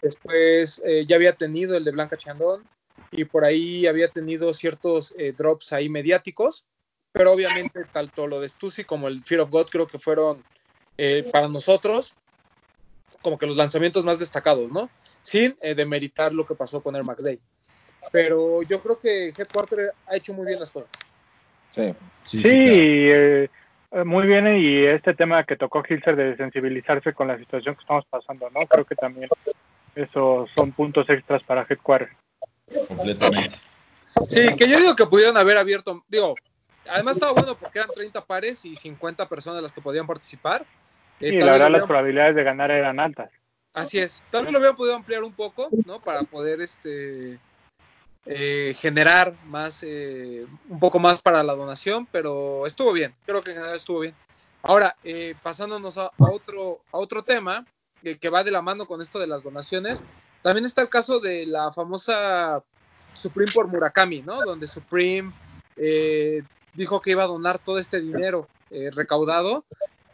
Después 0.00 0.80
eh, 0.86 1.04
ya 1.06 1.16
había 1.16 1.34
tenido 1.34 1.76
el 1.76 1.84
de 1.84 1.90
Blanca 1.90 2.16
Chandón 2.16 2.64
y 3.16 3.24
por 3.24 3.44
ahí 3.44 3.86
había 3.86 4.08
tenido 4.08 4.52
ciertos 4.52 5.14
eh, 5.18 5.32
drops 5.36 5.72
ahí 5.72 5.88
mediáticos 5.88 6.64
pero 7.14 7.30
obviamente 7.30 7.84
tanto 7.92 8.26
lo 8.26 8.40
de 8.40 8.48
Stussy 8.48 8.82
como 8.82 9.06
el 9.06 9.22
Fear 9.22 9.42
of 9.42 9.50
God 9.50 9.68
creo 9.70 9.86
que 9.86 10.00
fueron 10.00 10.42
eh, 10.98 11.24
para 11.32 11.46
nosotros 11.46 12.12
como 13.22 13.38
que 13.38 13.46
los 13.46 13.56
lanzamientos 13.56 14.04
más 14.04 14.18
destacados, 14.18 14.72
¿no? 14.72 14.90
Sin 15.22 15.56
eh, 15.62 15.76
demeritar 15.76 16.32
lo 16.32 16.44
que 16.44 16.56
pasó 16.56 16.82
con 16.82 16.96
Air 16.96 17.04
Max 17.04 17.22
Day. 17.22 17.38
Pero 18.10 18.62
yo 18.62 18.82
creo 18.82 18.98
que 18.98 19.28
Headquarter 19.28 19.92
ha 20.08 20.16
hecho 20.16 20.34
muy 20.34 20.44
bien 20.44 20.58
las 20.58 20.72
cosas. 20.72 20.90
Sí, 21.70 21.94
sí, 22.24 22.42
eh, 22.44 23.48
muy 24.04 24.26
bien. 24.26 24.48
Y 24.56 24.84
este 24.84 25.14
tema 25.14 25.44
que 25.44 25.56
tocó 25.56 25.84
Hilser 25.88 26.16
de 26.16 26.36
sensibilizarse 26.36 27.12
con 27.12 27.28
la 27.28 27.38
situación 27.38 27.76
que 27.76 27.80
estamos 27.80 28.04
pasando, 28.10 28.50
¿no? 28.50 28.66
Creo 28.66 28.84
que 28.84 28.96
también 28.96 29.30
esos 29.94 30.50
son 30.56 30.72
puntos 30.72 31.08
extras 31.08 31.44
para 31.44 31.64
Headquarter. 31.68 32.10
Completamente. 32.88 33.56
Sí, 34.28 34.54
que 34.56 34.68
yo 34.68 34.78
digo 34.78 34.96
que 34.96 35.06
pudieron 35.06 35.36
haber 35.36 35.58
abierto, 35.58 36.04
digo, 36.08 36.34
Además 36.88 37.16
estaba 37.16 37.32
bueno 37.32 37.54
porque 37.56 37.78
eran 37.78 37.90
30 37.94 38.24
pares 38.24 38.64
y 38.64 38.76
50 38.76 39.28
personas 39.28 39.62
las 39.62 39.72
que 39.72 39.80
podían 39.80 40.06
participar. 40.06 40.64
y 41.20 41.36
eh, 41.36 41.44
la 41.44 41.52
verdad 41.52 41.70
las 41.70 41.84
probabilidades 41.84 42.36
de 42.36 42.44
ganar 42.44 42.70
eran 42.70 43.00
altas. 43.00 43.30
Así 43.72 43.98
es. 43.98 44.22
También 44.30 44.52
lo 44.52 44.58
habían 44.58 44.76
podido 44.76 44.94
ampliar 44.94 45.22
un 45.24 45.32
poco, 45.32 45.68
¿no? 45.84 46.00
Para 46.00 46.22
poder 46.22 46.60
este 46.60 47.38
eh, 48.26 48.74
generar 48.78 49.34
más, 49.46 49.82
eh, 49.82 50.46
un 50.68 50.78
poco 50.78 50.98
más 50.98 51.22
para 51.22 51.42
la 51.42 51.54
donación, 51.54 52.06
pero 52.10 52.66
estuvo 52.66 52.92
bien. 52.92 53.14
Creo 53.26 53.42
que 53.42 53.50
en 53.50 53.56
general 53.56 53.76
estuvo 53.76 54.00
bien. 54.00 54.14
Ahora, 54.62 54.96
pasándonos 55.42 55.98
a, 55.98 56.10
otro, 56.18 56.80
a 56.90 56.96
otro 56.96 57.22
tema 57.22 57.66
que 58.02 58.28
va 58.30 58.44
de 58.44 58.50
la 58.50 58.62
mano 58.62 58.86
con 58.86 59.02
esto 59.02 59.18
de 59.18 59.26
las 59.26 59.42
donaciones, 59.42 60.02
también 60.44 60.66
está 60.66 60.82
el 60.82 60.90
caso 60.90 61.20
de 61.20 61.46
la 61.46 61.72
famosa 61.72 62.62
Supreme 63.14 63.50
por 63.50 63.66
Murakami, 63.66 64.20
¿no? 64.20 64.42
Donde 64.44 64.68
Supreme 64.68 65.32
eh, 65.74 66.42
dijo 66.74 67.00
que 67.00 67.12
iba 67.12 67.24
a 67.24 67.28
donar 67.28 67.58
todo 67.58 67.78
este 67.78 67.98
dinero 67.98 68.46
eh, 68.70 68.90
recaudado. 68.92 69.64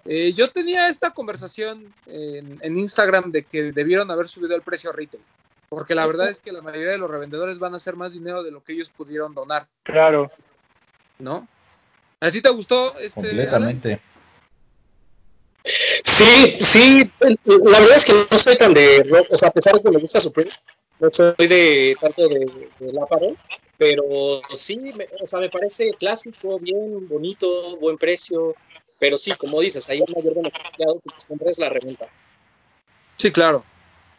Eh, 0.04 0.32
yo 0.32 0.46
tenía 0.46 0.88
esta 0.88 1.10
conversación 1.10 1.92
en, 2.06 2.78
Instagram 2.78 3.32
de 3.32 3.42
que 3.42 3.72
debieron 3.72 4.08
haber 4.12 4.28
subido 4.28 4.54
el 4.54 4.62
precio 4.62 4.90
a 4.90 4.92
retail, 4.92 5.24
porque 5.68 5.96
la 5.96 6.06
verdad 6.06 6.30
es 6.30 6.38
que 6.38 6.52
la 6.52 6.62
mayoría 6.62 6.92
de 6.92 6.98
los 6.98 7.10
revendedores 7.10 7.58
van 7.58 7.72
a 7.72 7.76
hacer 7.76 7.96
más 7.96 8.12
dinero 8.12 8.44
de 8.44 8.52
lo 8.52 8.62
que 8.62 8.74
ellos 8.74 8.88
pudieron 8.88 9.34
donar. 9.34 9.66
Claro. 9.82 10.30
¿No? 11.18 11.48
¿A 12.20 12.30
ti 12.30 12.40
te 12.40 12.50
gustó 12.50 12.96
este? 13.00 13.20
Completamente. 13.20 14.00
Sí, 16.04 16.56
sí, 16.60 17.10
la 17.20 17.80
verdad 17.80 17.96
es 17.96 18.04
que 18.04 18.12
no 18.12 18.38
soy 18.38 18.56
tan 18.56 18.74
de 18.74 19.02
rock, 19.04 19.26
o 19.30 19.36
sea, 19.36 19.48
a 19.48 19.52
pesar 19.52 19.74
de 19.74 19.82
que 19.82 19.90
me 19.90 20.00
gusta 20.00 20.20
su 20.20 20.32
no 21.00 21.10
soy 21.10 21.34
de 21.38 21.96
tanto 21.98 22.28
de, 22.28 22.68
de 22.78 22.92
la 22.92 23.06
pared, 23.06 23.34
pero 23.78 24.42
sí, 24.54 24.78
o 25.22 25.26
sea, 25.26 25.40
me 25.40 25.48
parece 25.48 25.92
clásico, 25.94 26.58
bien, 26.58 27.08
bonito, 27.08 27.76
buen 27.78 27.96
precio, 27.96 28.54
pero 28.98 29.16
sí, 29.16 29.32
como 29.32 29.60
dices, 29.60 29.88
hay 29.88 30.00
un 30.00 30.12
mayor 30.14 30.34
beneficiado 30.34 31.00
que 31.00 31.20
siempre 31.20 31.50
es 31.50 31.58
la 31.58 31.70
reventa. 31.70 32.06
Sí, 33.16 33.32
claro. 33.32 33.64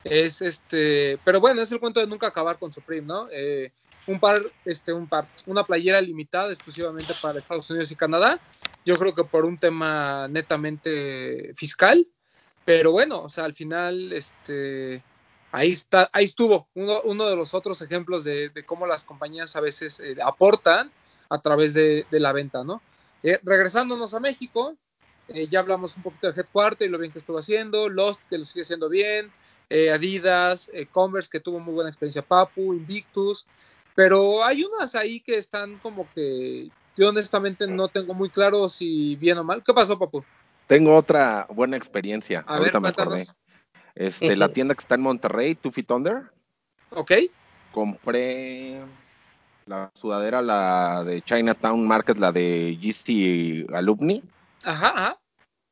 Es 0.04 0.42
este, 0.42 1.20
pero 1.24 1.40
bueno, 1.40 1.62
es 1.62 1.72
el 1.72 1.80
cuento 1.80 2.00
de 2.00 2.08
nunca 2.08 2.28
acabar 2.28 2.58
con 2.58 2.74
Supreme, 2.74 3.06
¿no? 3.06 3.28
Eh, 3.32 3.72
un 4.08 4.20
par, 4.20 4.42
este, 4.66 4.94
un 4.94 5.08
par, 5.08 5.28
una 5.46 5.64
playera 5.64 6.02
limitada 6.02 6.52
exclusivamente 6.52 7.14
para 7.22 7.38
Estados 7.38 7.70
Unidos 7.70 7.92
y 7.92 7.96
Canadá. 7.96 8.40
Yo 8.86 8.98
creo 8.98 9.14
que 9.14 9.24
por 9.24 9.46
un 9.46 9.58
tema 9.58 10.28
netamente 10.28 11.54
fiscal, 11.56 12.08
pero 12.66 12.92
bueno, 12.92 13.22
o 13.24 13.30
sea, 13.30 13.46
al 13.46 13.54
final, 13.54 14.12
este, 14.14 15.04
ahí 15.52 15.72
está, 15.72 16.10
ahí 16.14 16.26
estuvo 16.26 16.68
uno, 16.74 17.02
uno 17.04 17.28
de 17.28 17.36
los 17.36 17.54
otros 17.54 17.82
ejemplos 17.82 18.24
de, 18.24 18.52
cómo 18.66 18.88
las 18.88 19.04
compañías 19.04 19.56
a 19.56 19.62
veces 19.62 20.00
eh, 20.00 20.16
aportan 20.24 20.92
a 21.30 21.40
través 21.42 21.74
de, 21.74 22.06
la 22.12 22.32
venta, 22.34 22.64
¿no? 22.64 22.82
Eh, 23.24 23.40
regresándonos 23.44 24.14
a 24.14 24.20
México, 24.20 24.76
eh, 25.28 25.48
ya 25.48 25.60
hablamos 25.60 25.96
un 25.96 26.04
poquito 26.04 26.32
de 26.32 26.40
Headquarter 26.40 26.88
y 26.88 26.92
lo 26.92 26.98
bien 26.98 27.12
que 27.12 27.20
estuvo 27.20 27.38
haciendo, 27.38 27.88
Lost 27.88 28.22
que 28.30 28.38
lo 28.38 28.46
sigue 28.46 28.62
haciendo 28.62 28.90
bien, 28.90 29.32
Adidas, 29.94 30.70
Converse 30.92 31.30
que 31.32 31.40
tuvo 31.40 31.60
muy 31.60 31.74
buena 31.74 31.90
experiencia, 31.90 32.22
Papu, 32.22 32.74
Invictus, 32.74 33.46
pero 33.96 34.44
hay 34.44 34.66
unas 34.66 34.96
ahí 34.96 35.22
que 35.22 35.38
están 35.38 35.78
como 35.78 36.10
que 36.14 36.70
yo 36.98 37.10
honestamente 37.10 37.68
no 37.68 37.88
tengo 37.88 38.14
muy 38.14 38.30
claro 38.30 38.68
si 38.68 39.16
bien 39.16 39.38
o 39.38 39.44
mal. 39.44 39.64
¿Qué 39.64 39.74
pasó, 39.74 39.98
Papu? 39.98 40.24
Tengo 40.68 40.96
otra 40.96 41.48
buena 41.50 41.78
experiencia. 41.78 42.44
Ahorita 42.48 42.80
me 42.80 42.90
acordé. 42.90 43.26
Este, 43.96 44.36
la 44.36 44.50
tienda 44.50 44.74
que 44.74 44.80
está 44.80 44.96
en 44.96 45.02
Monterrey, 45.02 45.56
Two 45.56 45.72
Feet 45.72 45.92
Under. 45.92 46.32
Ok. 46.92 47.12
Compré 47.72 48.82
la 49.66 49.92
sudadera, 49.94 50.42
la 50.42 51.04
de 51.04 51.22
Chinatown 51.22 51.86
Market, 51.86 52.18
la 52.18 52.32
de 52.32 52.78
GC 52.82 53.74
Alumni. 53.74 54.24
Ajá, 54.64 54.94
ajá. 54.96 55.20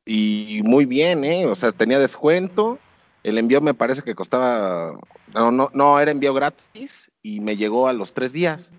Y 0.04 0.62
muy 0.64 0.86
bien, 0.86 1.24
¿eh? 1.24 1.46
O 1.46 1.54
sea, 1.54 1.72
tenía 1.72 1.98
descuento. 1.98 2.78
El 3.22 3.38
envío 3.38 3.60
me 3.60 3.74
parece 3.74 4.02
que 4.02 4.14
costaba. 4.14 4.98
No, 5.34 5.50
no, 5.50 5.70
no, 5.72 6.00
era 6.00 6.10
envío 6.10 6.32
gratis 6.32 7.10
y 7.22 7.40
me 7.40 7.56
llegó 7.56 7.86
a 7.86 7.92
los 7.92 8.12
tres 8.12 8.32
días. 8.32 8.72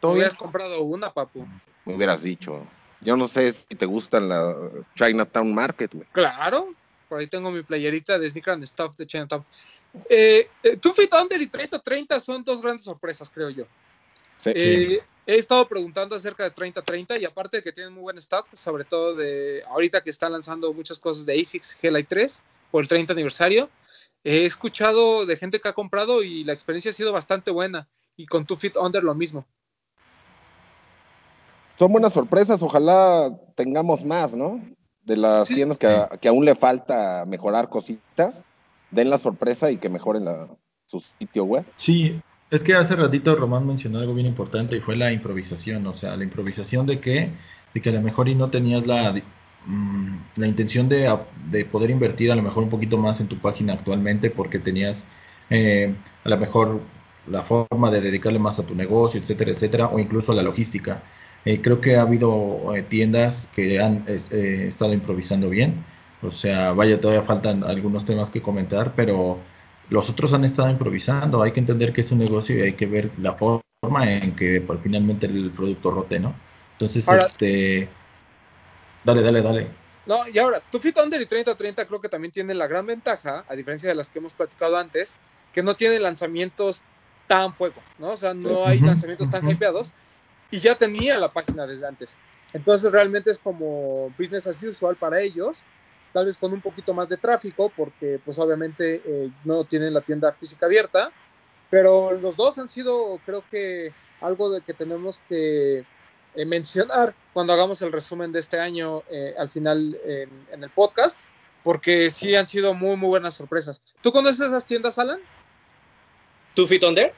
¿Tú 0.00 0.08
hubieras 0.08 0.36
comprado 0.36 0.82
una, 0.82 1.12
papu? 1.12 1.46
Me 1.86 1.94
hubieras 1.94 2.22
dicho. 2.22 2.66
Yo 3.00 3.16
no 3.16 3.28
sé 3.28 3.52
si 3.52 3.74
te 3.74 3.86
gusta 3.86 4.20
la 4.20 4.54
Chinatown 4.96 5.54
Market, 5.54 5.94
güey. 5.94 6.06
Claro, 6.12 6.74
por 7.08 7.20
ahí 7.20 7.28
tengo 7.28 7.50
mi 7.50 7.62
playerita 7.62 8.18
de 8.18 8.28
Sneaker 8.28 8.54
and 8.54 8.66
Stuff 8.66 8.96
de 8.96 9.06
Chinatown. 9.06 9.44
Eh, 10.08 10.48
eh, 10.62 10.76
Two 10.76 10.92
Feet 10.92 11.12
Under 11.14 11.40
y 11.40 11.48
30-30 11.48 12.18
son 12.20 12.44
dos 12.44 12.60
grandes 12.60 12.84
sorpresas, 12.84 13.30
creo 13.30 13.50
yo. 13.50 13.64
Eh, 14.44 14.98
he 15.26 15.36
estado 15.36 15.66
preguntando 15.66 16.14
acerca 16.14 16.44
de 16.44 16.52
30-30 16.52 17.20
y 17.20 17.24
aparte 17.24 17.58
de 17.58 17.62
que 17.62 17.72
tienen 17.72 17.92
muy 17.92 18.02
buen 18.02 18.18
stock, 18.18 18.46
sobre 18.52 18.84
todo 18.84 19.14
de 19.14 19.62
ahorita 19.68 20.02
que 20.02 20.10
están 20.10 20.32
lanzando 20.32 20.72
muchas 20.72 20.98
cosas 20.98 21.26
de 21.26 21.40
ASICS 21.40 21.78
G-Lite 21.80 22.08
3 22.08 22.42
por 22.70 22.82
el 22.82 22.88
30 22.88 23.12
aniversario, 23.12 23.68
he 24.22 24.44
escuchado 24.44 25.26
de 25.26 25.36
gente 25.36 25.60
que 25.60 25.68
ha 25.68 25.72
comprado 25.72 26.22
y 26.22 26.44
la 26.44 26.52
experiencia 26.52 26.90
ha 26.90 26.94
sido 26.94 27.12
bastante 27.12 27.50
buena 27.50 27.88
y 28.16 28.26
con 28.26 28.46
Two 28.46 28.56
Feet 28.56 28.76
Under 28.76 29.02
lo 29.02 29.14
mismo. 29.14 29.46
Son 31.78 31.92
buenas 31.92 32.12
sorpresas, 32.12 32.62
ojalá 32.62 33.30
tengamos 33.54 34.04
más, 34.04 34.34
¿no? 34.34 34.60
de 35.06 35.16
las 35.16 35.48
tiendas 35.48 35.78
que, 35.78 36.28
aún 36.28 36.44
le 36.44 36.54
falta 36.54 37.24
mejorar 37.26 37.68
cositas, 37.68 38.44
den 38.90 39.08
la 39.08 39.18
sorpresa 39.18 39.70
y 39.70 39.78
que 39.78 39.88
mejoren 39.88 40.24
la, 40.24 40.48
su 40.84 41.00
sitio 41.00 41.44
web. 41.44 41.64
Sí, 41.76 42.20
Es 42.50 42.62
que 42.62 42.74
hace 42.74 42.96
ratito 42.96 43.34
Román 43.34 43.66
mencionó 43.66 44.00
algo 44.00 44.14
bien 44.14 44.26
importante 44.26 44.76
y 44.76 44.80
fue 44.80 44.96
la 44.96 45.12
improvisación, 45.12 45.86
o 45.86 45.94
sea, 45.94 46.16
la 46.16 46.24
improvisación 46.24 46.86
de 46.86 47.00
que, 47.00 47.30
de 47.72 47.80
que 47.80 47.88
a 47.88 47.92
lo 47.92 48.02
mejor 48.02 48.28
y 48.28 48.34
no 48.34 48.50
tenías 48.50 48.86
la, 48.86 49.14
mm, 49.66 50.16
la 50.36 50.46
intención 50.46 50.88
de, 50.88 51.16
de, 51.50 51.64
poder 51.64 51.90
invertir 51.90 52.32
a 52.32 52.36
lo 52.36 52.42
mejor 52.42 52.64
un 52.64 52.70
poquito 52.70 52.98
más 52.98 53.20
en 53.20 53.28
tu 53.28 53.38
página 53.38 53.74
actualmente 53.74 54.30
porque 54.30 54.58
tenías 54.58 55.06
eh, 55.50 55.94
a 56.24 56.28
lo 56.28 56.36
mejor 56.36 56.80
la 57.28 57.42
forma 57.42 57.90
de 57.90 58.00
dedicarle 58.00 58.38
más 58.38 58.58
a 58.58 58.66
tu 58.66 58.74
negocio, 58.74 59.20
etcétera, 59.20 59.50
etcétera, 59.52 59.86
o 59.88 59.98
incluso 59.98 60.32
a 60.32 60.34
la 60.34 60.42
logística. 60.42 61.02
Eh, 61.44 61.60
creo 61.62 61.80
que 61.80 61.96
ha 61.96 62.02
habido 62.02 62.74
eh, 62.74 62.82
tiendas 62.82 63.48
que 63.54 63.80
han 63.80 64.04
estado 64.08 64.92
improvisando 64.92 65.48
bien, 65.48 65.84
o 66.22 66.30
sea, 66.30 66.72
vaya, 66.72 67.00
todavía 67.00 67.22
faltan 67.22 67.62
algunos 67.62 68.04
temas 68.04 68.30
que 68.30 68.42
comentar, 68.42 68.94
pero 68.96 69.38
los 69.90 70.10
otros 70.10 70.32
han 70.32 70.44
estado 70.44 70.70
improvisando. 70.70 71.42
Hay 71.42 71.52
que 71.52 71.60
entender 71.60 71.92
que 71.92 72.00
es 72.00 72.10
un 72.10 72.18
negocio 72.18 72.56
y 72.56 72.62
hay 72.62 72.72
que 72.72 72.86
ver 72.86 73.10
la 73.18 73.34
forma 73.34 73.62
en 74.10 74.34
que 74.34 74.60
pues, 74.60 74.80
finalmente 74.82 75.26
el 75.26 75.50
producto 75.50 75.90
rote, 75.90 76.18
¿no? 76.18 76.34
Entonces, 76.72 77.08
este. 77.08 77.88
Dale, 79.04 79.22
dale, 79.22 79.42
dale. 79.42 79.68
No, 80.06 80.26
y 80.28 80.38
ahora, 80.38 80.60
tu 80.70 80.78
Fit 80.78 80.96
Under 80.98 81.20
y 81.20 81.26
3030 81.26 81.84
creo 81.86 82.00
que 82.00 82.08
también 82.08 82.32
tienen 82.32 82.58
la 82.58 82.66
gran 82.66 82.86
ventaja, 82.86 83.44
a 83.48 83.54
diferencia 83.54 83.88
de 83.88 83.94
las 83.94 84.08
que 84.08 84.18
hemos 84.18 84.34
platicado 84.34 84.76
antes, 84.76 85.14
que 85.52 85.62
no 85.62 85.74
tienen 85.74 86.02
lanzamientos 86.02 86.82
tan 87.26 87.54
fuego, 87.54 87.80
¿no? 87.98 88.10
O 88.10 88.16
sea, 88.16 88.34
no 88.34 88.66
hay 88.66 88.78
lanzamientos 88.78 89.28
tan 89.30 89.48
hypeados 89.48 89.92
y 90.50 90.60
ya 90.60 90.76
tenía 90.76 91.18
la 91.18 91.28
página 91.28 91.66
desde 91.66 91.86
antes. 91.86 92.16
Entonces, 92.52 92.90
realmente 92.92 93.30
es 93.30 93.38
como 93.38 94.12
business 94.18 94.46
as 94.46 94.62
usual 94.62 94.96
para 94.96 95.20
ellos 95.20 95.64
tal 96.16 96.24
vez 96.24 96.38
con 96.38 96.50
un 96.50 96.62
poquito 96.62 96.94
más 96.94 97.10
de 97.10 97.18
tráfico, 97.18 97.70
porque 97.76 98.18
pues 98.24 98.38
obviamente 98.38 99.02
eh, 99.04 99.30
no 99.44 99.64
tienen 99.64 99.92
la 99.92 100.00
tienda 100.00 100.32
física 100.32 100.64
abierta, 100.64 101.12
pero 101.68 102.12
los 102.12 102.36
dos 102.36 102.58
han 102.58 102.70
sido, 102.70 103.20
creo 103.26 103.44
que, 103.50 103.92
algo 104.22 104.48
de 104.48 104.62
que 104.62 104.72
tenemos 104.72 105.20
que 105.28 105.84
eh, 106.34 106.44
mencionar 106.46 107.14
cuando 107.34 107.52
hagamos 107.52 107.82
el 107.82 107.92
resumen 107.92 108.32
de 108.32 108.38
este 108.38 108.58
año 108.58 109.02
eh, 109.10 109.34
al 109.36 109.50
final 109.50 110.00
en, 110.06 110.64
el 110.64 110.70
podcast, 110.70 111.18
porque 111.62 112.10
sí 112.10 112.34
han 112.34 112.46
sido 112.46 112.72
muy, 112.72 112.96
muy 112.96 113.10
buenas 113.10 113.34
sorpresas. 113.34 113.82
¿Tú 114.00 114.10
conoces 114.10 114.46
esas 114.46 114.64
tiendas, 114.64 114.98
Alan? 114.98 115.20
¿Tu 116.54 116.66
Fit 116.66 116.82
Under? 116.82 117.12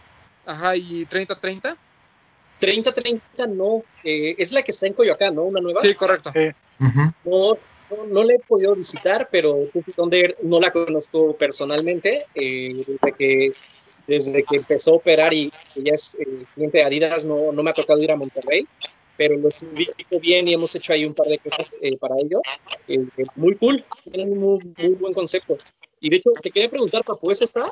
Ajá, 0.45 0.75
¿y 0.75 1.07
3030? 1.07 1.77
3030 2.59 3.47
no, 3.49 3.83
es 4.03 4.53
la 4.53 4.63
que 4.63 4.73
está 4.73 4.87
en 4.87 4.95
Coyoacán, 4.95 5.35
¿no? 5.35 5.45
Una 5.45 5.61
nueva. 5.61 5.81
Sí, 5.81 5.95
correcto. 5.95 6.33
No, 7.25 7.59
no, 8.11 8.25
la 8.25 8.35
he 8.35 8.39
podido 8.39 8.75
visitar, 8.75 9.29
pero 9.31 9.69
donde 9.97 10.37
no 10.43 10.61
la 10.61 10.71
conozco 10.71 11.35
personalmente. 11.37 12.27
Eh, 12.35 12.75
desde, 12.77 13.13
que, 13.13 13.53
desde 14.07 14.45
que 14.45 14.57
empezó 14.57 14.93
a 14.93 14.97
operar 14.97 15.33
y 15.33 15.51
ya 15.75 15.95
es 15.95 16.17
eh, 16.21 16.45
cliente 16.55 16.79
de 16.79 16.85
Adidas, 16.85 17.25
no, 17.25 17.53
no 17.53 17.63
me 17.63 17.71
ha 17.71 17.75
tocado 17.75 18.01
ir 18.01 18.13
a 18.13 18.17
Monterrey, 18.17 18.67
pero 19.17 19.37
lo 19.37 19.49
ubico 19.49 20.21
bien 20.21 20.49
y 20.49 20.55
hemos 20.55 20.75
hecho 20.75 20.93
ahí 20.93 21.05
un 21.05 21.15
par 21.15 21.29
de 21.29 21.39
cosas 21.39 21.67
eh, 21.81 21.97
para 21.97 22.17
ello. 22.19 22.41
muy 23.37 23.55
cool, 23.57 23.83
tienen 24.05 24.33
un 24.33 24.39
muy, 24.39 24.61
muy, 24.77 24.95
buen 24.95 25.15
concepto. 25.15 25.57
Y 26.01 26.11
de 26.11 26.17
hecho, 26.17 26.31
te 26.43 26.51
quería 26.51 26.71
preguntar, 26.71 27.05
Papu, 27.05 27.31
¿esa 27.31 27.45
está? 27.45 27.65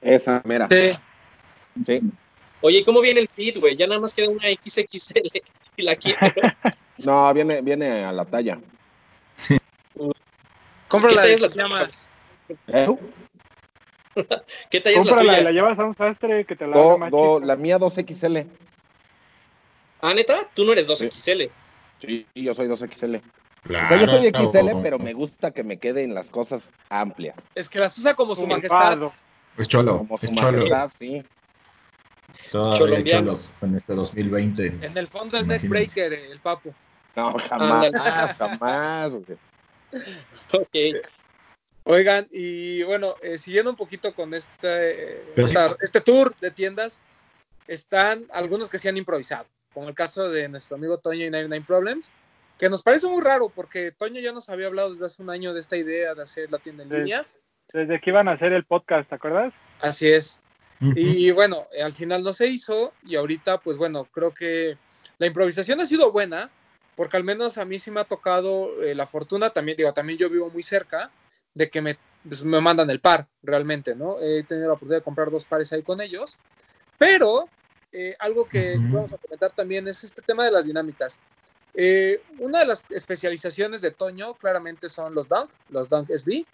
Esa, 0.00 0.42
mira. 0.44 0.68
Sí. 0.70 0.92
Sí. 1.84 2.00
Oye, 2.60 2.84
¿cómo 2.84 3.00
viene 3.00 3.20
el 3.20 3.28
feed, 3.28 3.58
güey? 3.58 3.76
Ya 3.76 3.86
nada 3.86 4.00
más 4.00 4.14
queda 4.14 4.28
una 4.30 4.48
XXL 4.48 5.20
y 5.76 5.82
la 5.82 5.96
quiero. 5.96 6.18
No, 7.04 7.32
viene, 7.32 7.60
viene 7.60 8.04
a 8.04 8.10
la 8.10 8.24
talla. 8.24 8.58
Cómprala 10.88 11.22
¿Qué 11.22 11.28
talla 11.28 11.34
es 11.34 11.56
la 11.56 11.90
¿Eh? 12.66 12.96
¿Qué 14.68 14.80
talla 14.80 14.98
es 14.98 15.06
la 15.06 15.16
tuya? 15.16 15.40
la 15.42 15.52
llevas 15.52 15.78
a 15.78 15.84
un 15.84 15.96
sastre 15.96 16.44
que 16.44 16.56
te 16.56 16.66
la 16.66 16.76
do, 16.76 16.98
do, 17.08 17.38
La 17.38 17.54
mía 17.54 17.78
2XL. 17.78 18.48
Ah, 20.00 20.12
¿neta? 20.12 20.40
Tú 20.54 20.64
no 20.64 20.72
eres 20.72 20.88
2XL. 20.88 21.50
Sí, 22.00 22.26
yo 22.34 22.52
soy 22.52 22.66
2XL. 22.66 23.22
Claro, 23.62 23.84
o 23.84 23.88
sea, 23.88 23.98
yo 24.00 24.06
soy 24.06 24.28
XL, 24.30 24.82
pero 24.82 24.98
me 24.98 25.12
gusta 25.12 25.52
que 25.52 25.62
me 25.62 25.78
queden 25.78 26.14
las 26.14 26.30
cosas 26.30 26.72
amplias. 26.88 27.36
Es 27.54 27.68
que 27.68 27.78
las 27.78 27.96
usa 27.96 28.14
como 28.14 28.34
su 28.34 28.44
majestad. 28.46 28.98
Es 29.56 29.68
cholo. 29.68 29.98
Como 29.98 30.18
su 30.18 30.26
es 30.26 30.32
majestad, 30.32 30.90
sí. 30.98 31.24
Todavía 32.50 33.04
cholos 33.04 33.52
en 33.62 33.76
este 33.76 33.94
2020. 33.94 34.66
En 34.82 34.96
el 34.96 35.06
fondo 35.06 35.38
es 35.38 35.46
Neckbreaker, 35.46 36.12
el 36.12 36.40
papu. 36.40 36.74
No, 37.16 37.34
jamás, 37.38 38.36
jamás. 38.36 39.12
ok. 40.52 40.76
Oigan, 41.84 42.26
y 42.30 42.82
bueno, 42.82 43.14
eh, 43.22 43.38
siguiendo 43.38 43.70
un 43.70 43.76
poquito 43.76 44.12
con 44.12 44.34
este, 44.34 45.22
este 45.80 46.00
tour 46.02 46.34
de 46.38 46.50
tiendas, 46.50 47.00
están 47.66 48.26
algunos 48.30 48.68
que 48.68 48.78
se 48.78 48.90
han 48.90 48.98
improvisado, 48.98 49.46
como 49.72 49.88
el 49.88 49.94
caso 49.94 50.28
de 50.28 50.48
nuestro 50.48 50.76
amigo 50.76 50.98
Toño 50.98 51.24
y 51.24 51.30
Nine 51.30 51.62
Problems, 51.62 52.12
que 52.58 52.68
nos 52.68 52.82
parece 52.82 53.06
muy 53.08 53.22
raro 53.22 53.48
porque 53.48 53.90
Toño 53.92 54.20
ya 54.20 54.32
nos 54.32 54.50
había 54.50 54.66
hablado 54.66 54.92
desde 54.92 55.06
hace 55.06 55.22
un 55.22 55.30
año 55.30 55.54
de 55.54 55.60
esta 55.60 55.78
idea 55.78 56.14
de 56.14 56.22
hacer 56.22 56.52
la 56.52 56.58
tienda 56.58 56.82
en 56.82 56.90
línea. 56.90 57.26
Desde 57.72 58.00
que 58.00 58.10
iban 58.10 58.28
a 58.28 58.32
hacer 58.32 58.52
el 58.52 58.64
podcast, 58.64 59.08
¿te 59.08 59.14
acuerdas? 59.14 59.54
Así 59.80 60.08
es. 60.08 60.40
Y 60.80 61.30
bueno, 61.32 61.66
eh, 61.72 61.82
al 61.82 61.92
final 61.92 62.22
no 62.22 62.32
se 62.32 62.46
hizo 62.46 62.92
y 63.04 63.16
ahorita 63.16 63.58
pues 63.58 63.76
bueno, 63.76 64.04
creo 64.04 64.32
que 64.32 64.76
la 65.18 65.26
improvisación 65.26 65.80
ha 65.80 65.86
sido 65.86 66.12
buena 66.12 66.50
porque 66.94 67.16
al 67.16 67.24
menos 67.24 67.58
a 67.58 67.64
mí 67.64 67.78
sí 67.78 67.90
me 67.90 68.00
ha 68.00 68.04
tocado 68.04 68.82
eh, 68.82 68.94
la 68.94 69.06
fortuna, 69.06 69.50
también 69.50 69.76
digo, 69.76 69.92
también 69.92 70.18
yo 70.18 70.30
vivo 70.30 70.50
muy 70.50 70.62
cerca 70.62 71.10
de 71.54 71.70
que 71.70 71.80
me, 71.80 71.96
pues, 72.28 72.42
me 72.42 72.60
mandan 72.60 72.90
el 72.90 73.00
par 73.00 73.26
realmente, 73.42 73.94
¿no? 73.94 74.20
He 74.20 74.42
tenido 74.44 74.68
la 74.68 74.74
oportunidad 74.74 74.98
de 74.98 75.04
comprar 75.04 75.30
dos 75.30 75.44
pares 75.44 75.72
ahí 75.72 75.82
con 75.82 76.00
ellos, 76.00 76.38
pero 76.96 77.48
eh, 77.92 78.14
algo 78.18 78.48
que 78.48 78.76
vamos 78.78 79.12
a 79.12 79.18
comentar 79.18 79.52
también 79.52 79.86
es 79.88 80.04
este 80.04 80.22
tema 80.22 80.44
de 80.44 80.50
las 80.52 80.64
dinámicas. 80.64 81.18
una 82.38 82.60
de 82.60 82.66
las 82.66 82.84
especializaciones 82.90 83.80
de 83.80 83.92
Toño 83.92 84.34
claramente 84.34 84.88
son 84.88 85.14
los 85.14 85.28
Dunk, 85.28 85.50
los 85.70 85.88
Dunk 85.88 86.10
SB. 86.10 86.44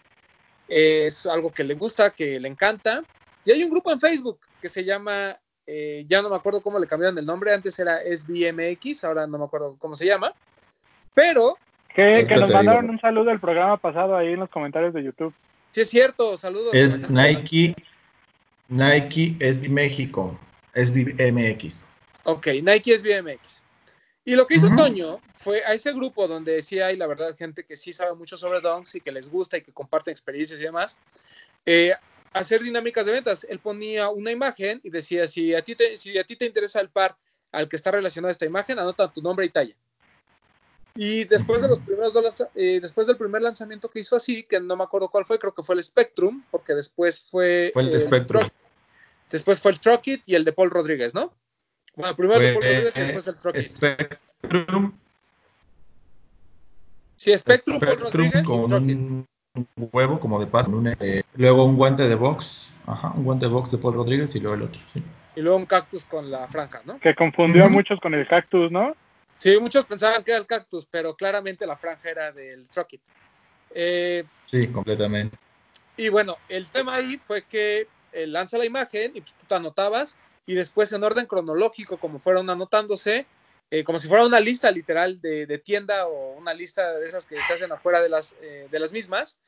es 0.68 1.26
algo 1.26 1.52
que 1.52 1.64
le 1.64 1.74
gusta, 1.74 2.10
que 2.10 2.38
le 2.40 2.48
encanta. 2.48 3.02
Y 3.44 3.52
hay 3.52 3.62
un 3.62 3.70
grupo 3.70 3.92
en 3.92 4.00
Facebook 4.00 4.38
que 4.60 4.68
se 4.68 4.84
llama, 4.84 5.38
eh, 5.66 6.04
ya 6.08 6.22
no 6.22 6.30
me 6.30 6.36
acuerdo 6.36 6.62
cómo 6.62 6.78
le 6.78 6.86
cambiaron 6.86 7.18
el 7.18 7.26
nombre, 7.26 7.52
antes 7.52 7.78
era 7.78 8.00
SBMX, 8.00 9.04
ahora 9.04 9.26
no 9.26 9.38
me 9.38 9.44
acuerdo 9.44 9.76
cómo 9.78 9.94
se 9.96 10.06
llama, 10.06 10.32
pero... 11.14 11.58
Que, 11.94 12.24
nos 12.24 12.52
mandaron 12.52 12.90
un 12.90 13.00
saludo 13.00 13.26
del 13.26 13.38
programa 13.38 13.76
pasado 13.76 14.16
ahí 14.16 14.32
en 14.32 14.40
los 14.40 14.50
comentarios 14.50 14.92
de 14.94 15.04
YouTube. 15.04 15.32
Sí, 15.70 15.82
es 15.82 15.90
cierto, 15.90 16.36
saludos. 16.36 16.74
Es 16.74 17.08
Nike, 17.08 17.76
Nike 18.68 19.36
SB 19.38 19.68
México, 19.68 20.36
SBMX. 20.74 21.86
Ok, 22.24 22.48
Nike 22.62 22.98
SBMX. 22.98 23.62
Y 24.24 24.36
lo 24.36 24.46
que 24.46 24.54
hizo 24.54 24.74
Toño 24.74 25.20
fue 25.34 25.62
a 25.64 25.74
ese 25.74 25.92
grupo 25.92 26.26
donde 26.26 26.52
decía, 26.52 26.86
hay 26.86 26.96
la 26.96 27.06
verdad, 27.06 27.36
gente 27.36 27.64
que 27.64 27.76
sí 27.76 27.92
sabe 27.92 28.14
mucho 28.14 28.38
sobre 28.38 28.60
Dunks 28.60 28.94
y 28.94 29.00
que 29.00 29.12
les 29.12 29.30
gusta 29.30 29.58
y 29.58 29.62
que 29.62 29.72
comparten 29.72 30.12
experiencias 30.12 30.58
y 30.58 30.62
demás, 30.62 30.96
eh, 31.66 31.92
hacer 32.34 32.62
dinámicas 32.62 33.06
de 33.06 33.12
ventas. 33.12 33.46
Él 33.48 33.60
ponía 33.60 34.10
una 34.10 34.30
imagen 34.30 34.80
y 34.82 34.90
decía, 34.90 35.26
si 35.26 35.54
a 35.54 35.62
ti 35.62 35.74
te, 35.74 35.96
si 35.96 36.18
a 36.18 36.24
ti 36.24 36.36
te 36.36 36.44
interesa 36.44 36.80
el 36.80 36.90
par 36.90 37.16
al 37.52 37.68
que 37.68 37.76
está 37.76 37.92
relacionada 37.92 38.32
esta 38.32 38.44
imagen, 38.44 38.78
anota 38.78 39.10
tu 39.10 39.22
nombre 39.22 39.46
y 39.46 39.50
talla. 39.50 39.74
Y 40.96 41.24
después 41.24 41.62
de 41.62 41.68
los 41.68 41.80
primeros 41.80 42.14
eh, 42.54 42.78
después 42.80 43.06
del 43.06 43.16
primer 43.16 43.42
lanzamiento 43.42 43.88
que 43.88 44.00
hizo 44.00 44.14
así, 44.16 44.44
que 44.44 44.60
no 44.60 44.76
me 44.76 44.84
acuerdo 44.84 45.08
cuál 45.08 45.24
fue, 45.24 45.38
creo 45.38 45.54
que 45.54 45.62
fue 45.62 45.76
el 45.76 45.82
Spectrum, 45.82 46.44
porque 46.50 46.74
después 46.74 47.20
fue, 47.20 47.72
el, 47.74 48.00
Spectrum. 48.00 48.48
después 49.30 49.60
fue 49.60 49.72
el 49.72 49.80
Truckit 49.80 50.28
y 50.28 50.34
el 50.34 50.44
de 50.44 50.52
Paul 50.52 50.70
Rodríguez, 50.70 51.14
¿no? 51.14 51.32
Bueno, 51.96 52.14
primero 52.16 52.40
el 52.40 52.46
de 52.46 52.52
Paul 52.52 52.64
Rodríguez 52.64 52.96
y 52.96 53.00
después 53.00 53.28
el 53.28 53.38
Truckit. 53.38 53.70
Spectrum. 53.70 54.98
Sí, 57.16 57.38
Spectrum, 57.38 57.80
Paul 57.80 57.98
Rodríguez 57.98 58.42
y 58.42 58.66
Truckit 58.68 58.96
un 58.96 59.26
huevo 59.76 60.18
como 60.18 60.40
de 60.40 60.46
paz, 60.46 60.66
eh, 61.00 61.22
luego 61.36 61.64
un 61.64 61.76
guante 61.76 62.08
de 62.08 62.14
box, 62.14 62.70
ajá, 62.86 63.12
un 63.16 63.24
guante 63.24 63.46
de 63.46 63.52
box 63.52 63.70
de 63.70 63.78
Paul 63.78 63.94
Rodríguez 63.94 64.34
y 64.34 64.40
luego 64.40 64.56
el 64.56 64.62
otro, 64.62 64.80
sí. 64.92 65.02
Y 65.36 65.40
luego 65.40 65.58
un 65.58 65.66
cactus 65.66 66.04
con 66.04 66.30
la 66.30 66.46
franja, 66.48 66.82
¿no? 66.84 66.98
Que 67.00 67.14
confundió 67.14 67.64
a 67.64 67.68
muchos 67.68 68.00
con 68.00 68.14
el 68.14 68.26
cactus, 68.26 68.70
¿no? 68.70 68.94
Sí, 69.38 69.58
muchos 69.60 69.84
pensaban 69.84 70.22
que 70.22 70.30
era 70.30 70.40
el 70.40 70.46
cactus, 70.46 70.86
pero 70.86 71.14
claramente 71.14 71.66
la 71.66 71.76
franja 71.76 72.08
era 72.08 72.32
del 72.32 72.68
Truckit. 72.68 73.00
Eh, 73.74 74.24
sí, 74.46 74.68
completamente. 74.68 75.36
Y 75.96 76.08
bueno, 76.08 76.36
el 76.48 76.70
tema 76.70 76.94
ahí 76.94 77.18
fue 77.18 77.42
que 77.42 77.88
eh, 78.12 78.26
lanza 78.26 78.58
la 78.58 78.64
imagen 78.64 79.12
y 79.14 79.20
pues, 79.20 79.34
tú 79.34 79.46
te 79.46 79.54
anotabas 79.54 80.16
y 80.46 80.54
después 80.54 80.92
en 80.92 81.02
orden 81.02 81.26
cronológico, 81.26 81.96
como 81.96 82.18
fueron 82.18 82.48
anotándose, 82.50 83.26
como 83.84 83.98
si 83.98 84.06
fuera 84.06 84.24
una 84.24 84.38
lista 84.38 84.70
literal 84.70 85.20
de, 85.20 85.60
tienda 85.64 86.06
o 86.06 86.36
una 86.36 86.54
lista 86.54 86.92
de 86.98 87.06
esas 87.06 87.26
que 87.26 87.42
se 87.42 87.54
hacen 87.54 87.72
afuera 87.72 88.00
de 88.00 88.08
las, 88.08 88.36
de 88.70 88.78
las 88.78 88.92
mismas, 88.92 89.40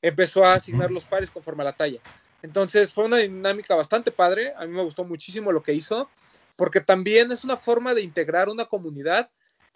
empezó 0.00 0.44
a 0.44 0.54
asignar 0.54 0.90
los 0.90 1.04
pares 1.04 1.30
conforme 1.30 1.62
a 1.62 1.66
la 1.66 1.72
talla. 1.72 2.00
Entonces 2.42 2.92
fue 2.92 3.04
una 3.04 3.18
dinámica 3.18 3.74
bastante 3.74 4.10
padre, 4.10 4.52
a 4.56 4.66
mí 4.66 4.72
me 4.72 4.82
gustó 4.82 5.04
muchísimo 5.04 5.52
lo 5.52 5.62
que 5.62 5.74
hizo, 5.74 6.08
porque 6.56 6.80
también 6.80 7.32
es 7.32 7.44
una 7.44 7.56
forma 7.56 7.94
de 7.94 8.02
integrar 8.02 8.48
una 8.48 8.64
comunidad 8.64 9.30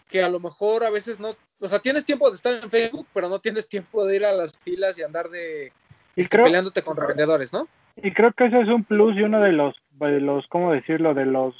que 0.08 0.22
a 0.22 0.28
lo 0.28 0.40
mejor 0.40 0.84
a 0.84 0.90
veces 0.90 1.18
no, 1.18 1.34
o 1.60 1.68
sea, 1.68 1.78
tienes 1.78 2.04
tiempo 2.04 2.28
de 2.30 2.36
estar 2.36 2.54
en 2.54 2.70
Facebook, 2.70 3.06
pero 3.12 3.28
no 3.28 3.40
tienes 3.40 3.68
tiempo 3.68 4.04
de 4.04 4.16
ir 4.16 4.24
a 4.24 4.32
las 4.32 4.58
filas 4.58 4.98
y 4.98 5.02
andar 5.02 5.30
de 5.30 5.72
peleándote 6.30 6.82
con 6.82 6.96
revendedores, 6.96 7.52
¿no? 7.52 7.68
Y 7.96 8.12
creo 8.12 8.32
que 8.32 8.46
ese 8.46 8.60
es 8.60 8.68
un 8.68 8.84
plus 8.84 9.16
y 9.16 9.22
uno 9.22 9.40
de 9.40 9.52
los, 9.52 9.74
de 9.92 10.20
los, 10.20 10.46
¿cómo 10.48 10.72
decirlo? 10.72 11.14
De 11.14 11.24
los 11.24 11.54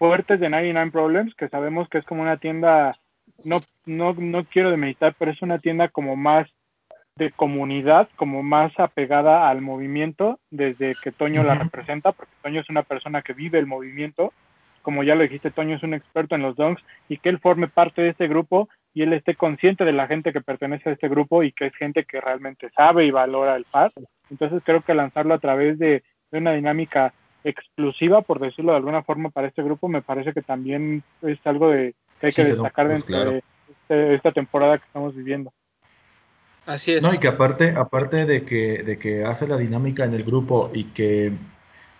fuertes 0.00 0.40
de 0.40 0.48
99 0.48 0.90
Problems, 0.90 1.34
que 1.34 1.50
sabemos 1.50 1.86
que 1.90 1.98
es 1.98 2.06
como 2.06 2.22
una 2.22 2.38
tienda, 2.38 2.96
no, 3.44 3.60
no, 3.84 4.14
no 4.14 4.44
quiero 4.44 4.70
demeditar, 4.70 5.14
pero 5.18 5.30
es 5.30 5.42
una 5.42 5.58
tienda 5.58 5.88
como 5.88 6.16
más 6.16 6.48
de 7.16 7.32
comunidad, 7.32 8.08
como 8.16 8.42
más 8.42 8.72
apegada 8.80 9.50
al 9.50 9.60
movimiento, 9.60 10.40
desde 10.50 10.94
que 11.02 11.12
Toño 11.12 11.42
la 11.42 11.54
representa, 11.54 12.12
porque 12.12 12.32
Toño 12.42 12.62
es 12.62 12.70
una 12.70 12.82
persona 12.82 13.20
que 13.20 13.34
vive 13.34 13.58
el 13.58 13.66
movimiento, 13.66 14.32
como 14.80 15.02
ya 15.02 15.14
lo 15.14 15.22
dijiste, 15.22 15.50
Toño 15.50 15.76
es 15.76 15.82
un 15.82 15.92
experto 15.92 16.34
en 16.34 16.40
los 16.40 16.56
donks, 16.56 16.82
y 17.10 17.18
que 17.18 17.28
él 17.28 17.38
forme 17.38 17.68
parte 17.68 18.00
de 18.00 18.08
este 18.08 18.26
grupo 18.26 18.70
y 18.94 19.02
él 19.02 19.12
esté 19.12 19.34
consciente 19.34 19.84
de 19.84 19.92
la 19.92 20.06
gente 20.06 20.32
que 20.32 20.40
pertenece 20.40 20.88
a 20.88 20.92
este 20.94 21.10
grupo 21.10 21.42
y 21.42 21.52
que 21.52 21.66
es 21.66 21.74
gente 21.74 22.06
que 22.06 22.22
realmente 22.22 22.70
sabe 22.74 23.04
y 23.04 23.10
valora 23.10 23.54
el 23.54 23.64
par. 23.64 23.92
Entonces 24.30 24.62
creo 24.64 24.80
que 24.80 24.94
lanzarlo 24.94 25.34
a 25.34 25.40
través 25.40 25.78
de, 25.78 26.02
una 26.32 26.52
dinámica 26.52 27.12
exclusiva, 27.44 28.22
por 28.22 28.40
decirlo 28.40 28.72
de 28.72 28.78
alguna 28.78 29.02
forma, 29.02 29.30
para 29.30 29.48
este 29.48 29.62
grupo, 29.62 29.88
me 29.88 30.02
parece 30.02 30.32
que 30.32 30.42
también 30.42 31.02
es 31.22 31.38
algo 31.44 31.70
de, 31.70 31.94
que 32.20 32.26
hay 32.26 32.32
que 32.32 32.44
destacar 32.44 32.86
pues 32.86 33.06
dentro 33.06 33.30
de 33.30 33.42
este, 33.68 34.14
esta 34.14 34.32
temporada 34.32 34.78
que 34.78 34.84
estamos 34.86 35.14
viviendo. 35.14 35.52
Así 36.66 36.92
es. 36.92 37.02
No, 37.02 37.12
y 37.12 37.18
que 37.18 37.28
aparte, 37.28 37.74
aparte 37.76 38.26
de 38.26 38.44
que, 38.44 38.82
de 38.82 38.98
que 38.98 39.24
hace 39.24 39.48
la 39.48 39.56
dinámica 39.56 40.04
en 40.04 40.14
el 40.14 40.24
grupo 40.24 40.70
y 40.74 40.84
que 40.84 41.32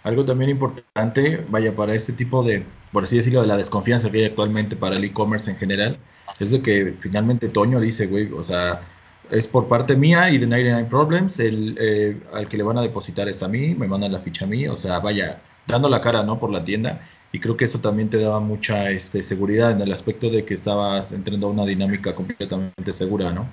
algo 0.03 0.25
también 0.25 0.51
importante, 0.51 1.45
vaya, 1.49 1.75
para 1.75 1.95
este 1.95 2.13
tipo 2.13 2.43
de, 2.43 2.65
por 2.93 3.05
así 3.05 3.17
decirlo, 3.17 3.43
de 3.43 3.49
la 3.49 3.57
desconfianza 3.57 4.11
que 4.11 4.19
hay 4.19 4.25
actualmente 4.25 4.77
para 4.77 4.97
el 4.97 5.05
e-commerce 5.05 5.51
en 5.51 5.57
general, 5.57 5.99
es 6.39 6.51
de 6.53 6.63
que 6.63 6.95
finalmente 7.01 7.49
Toño 7.49 7.81
dice, 7.81 8.07
güey, 8.07 8.33
o 8.33 8.43
sea, 8.43 8.83
es 9.31 9.47
por 9.47 9.69
parte 9.69 9.97
mía 9.97 10.31
y 10.31 10.39
de 10.39 10.47
99 10.47 10.89
Problems, 10.91 11.39
el, 11.39 11.77
eh, 11.81 12.21
al 12.33 12.49
que 12.49 12.57
le 12.57 12.63
van 12.63 12.79
a 12.79 12.83
depositar 12.83 13.29
es 13.29 13.43
a 13.43 13.49
mí, 13.49 13.75
me 13.75 13.87
mandan 13.87 14.13
la 14.13 14.21
ficha 14.21 14.45
a 14.45 14.49
mí, 14.49 14.67
o 14.67 14.77
sea, 14.77 14.99
vaya, 14.99 15.41
dando 15.67 15.89
la 15.89 16.01
cara, 16.01 16.23
¿no? 16.23 16.39
Por 16.39 16.51
la 16.51 16.65
tienda. 16.65 17.01
Y 17.33 17.39
creo 17.39 17.57
que 17.57 17.65
eso 17.65 17.79
también 17.79 18.11
te 18.11 18.19
daba 18.19 18.41
mucha 18.41 18.91
este, 18.91 19.23
seguridad 19.23 19.71
en 19.71 19.81
el 19.81 19.93
aspecto 19.93 20.31
de 20.31 20.45
que 20.45 20.55
estabas 20.55 21.13
entrando 21.13 21.47
a 21.47 21.51
una 21.51 21.65
dinámica 21.65 22.15
completamente 22.15 22.91
segura, 22.91 23.31
¿no? 23.31 23.49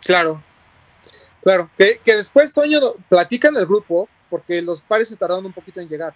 Claro, 0.00 0.42
claro. 1.42 1.68
Que, 1.76 2.00
después 2.04 2.52
Toño 2.52 2.80
platica 3.08 3.48
en 3.48 3.56
el 3.56 3.66
grupo, 3.66 4.08
porque 4.30 4.62
los 4.62 4.80
pares 4.80 5.08
se 5.08 5.16
tardaron 5.16 5.44
un 5.44 5.52
poquito 5.52 5.80
en 5.80 5.88
llegar, 5.88 6.14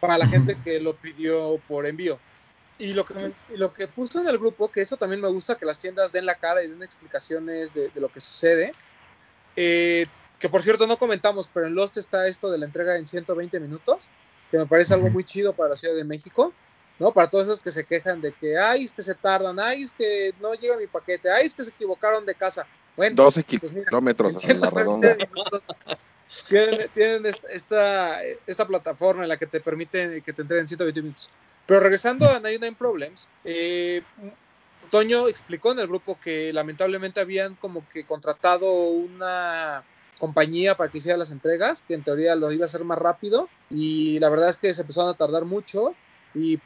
para 0.00 0.16
la 0.16 0.26
gente 0.26 0.56
que 0.64 0.80
lo 0.80 0.96
pidió 0.96 1.60
por 1.68 1.86
envío. 1.86 2.18
Y 2.82 2.94
lo 2.94 3.04
que, 3.04 3.32
lo 3.50 3.72
que 3.72 3.86
puso 3.86 4.20
en 4.20 4.26
el 4.26 4.38
grupo, 4.38 4.68
que 4.68 4.80
eso 4.80 4.96
también 4.96 5.20
me 5.20 5.28
gusta, 5.28 5.54
que 5.54 5.64
las 5.64 5.78
tiendas 5.78 6.10
den 6.10 6.26
la 6.26 6.34
cara 6.34 6.64
y 6.64 6.68
den 6.68 6.82
explicaciones 6.82 7.72
de, 7.72 7.92
lo 7.94 8.08
que 8.08 8.20
sucede. 8.20 8.74
Eh, 9.54 10.06
que 10.40 10.48
por 10.48 10.62
cierto 10.62 10.88
no 10.88 10.96
comentamos, 10.96 11.48
pero 11.54 11.68
en 11.68 11.76
Lost 11.76 11.96
está 11.96 12.26
esto 12.26 12.50
de 12.50 12.58
la 12.58 12.66
entrega 12.66 12.96
en 12.96 13.06
120 13.06 13.60
minutos, 13.60 14.08
que 14.50 14.58
me 14.58 14.66
parece 14.66 14.94
algo 14.94 15.08
muy 15.10 15.22
chido 15.22 15.52
para 15.52 15.68
la 15.68 15.76
Ciudad 15.76 15.94
de 15.94 16.02
México. 16.02 16.52
¿no? 16.98 17.12
Para 17.12 17.30
todos 17.30 17.44
esos 17.44 17.60
que 17.60 17.70
se 17.70 17.84
quejan 17.84 18.20
de 18.20 18.32
que, 18.32 18.58
ay, 18.58 18.82
es 18.86 18.92
que 18.92 19.02
se 19.02 19.14
tardan, 19.14 19.60
ay, 19.60 19.82
es 19.82 19.92
que 19.92 20.34
no 20.40 20.52
llega 20.54 20.76
mi 20.76 20.88
paquete, 20.88 21.30
ay, 21.30 21.46
es 21.46 21.54
que 21.54 21.62
se 21.62 21.70
equivocaron 21.70 22.26
de 22.26 22.34
casa. 22.34 22.66
Bueno, 22.96 23.14
12 23.14 23.44
pues 23.60 23.70
kilómetros 23.70 24.44
en 24.48 24.60
la 24.60 24.70
redonda. 24.70 25.16
tienen, 26.48 27.26
esta, 27.48 28.24
esta 28.24 28.66
plataforma 28.66 29.22
en 29.22 29.28
la 29.28 29.36
que 29.36 29.46
te 29.46 29.60
permite 29.60 30.20
que 30.22 30.32
te 30.32 30.42
entreguen 30.42 30.66
120 30.66 31.00
minutos. 31.00 31.30
Pero 31.66 31.80
regresando 31.80 32.28
a 32.28 32.40
99 32.40 32.76
Problems, 32.78 33.28
eh, 33.44 34.02
Toño 34.90 35.28
explicó 35.28 35.72
en 35.72 35.78
el 35.78 35.86
grupo 35.86 36.18
que 36.20 36.52
lamentablemente 36.52 37.20
habían 37.20 37.54
como 37.54 37.88
que 37.88 38.04
contratado 38.04 38.72
una 38.72 39.84
compañía 40.18 40.76
para 40.76 40.90
que 40.90 40.98
hiciera 40.98 41.16
las 41.16 41.30
entregas, 41.30 41.82
que 41.82 41.94
en 41.94 42.04
teoría 42.04 42.36
lo 42.36 42.52
iba 42.52 42.64
a 42.64 42.66
hacer 42.66 42.84
más 42.84 42.98
rápido, 42.98 43.48
y 43.70 44.18
la 44.20 44.28
verdad 44.28 44.50
es 44.50 44.58
que 44.58 44.74
se 44.74 44.82
empezaron 44.82 45.10
a 45.10 45.16
tardar 45.16 45.44
mucho, 45.44 45.94
y 46.34 46.60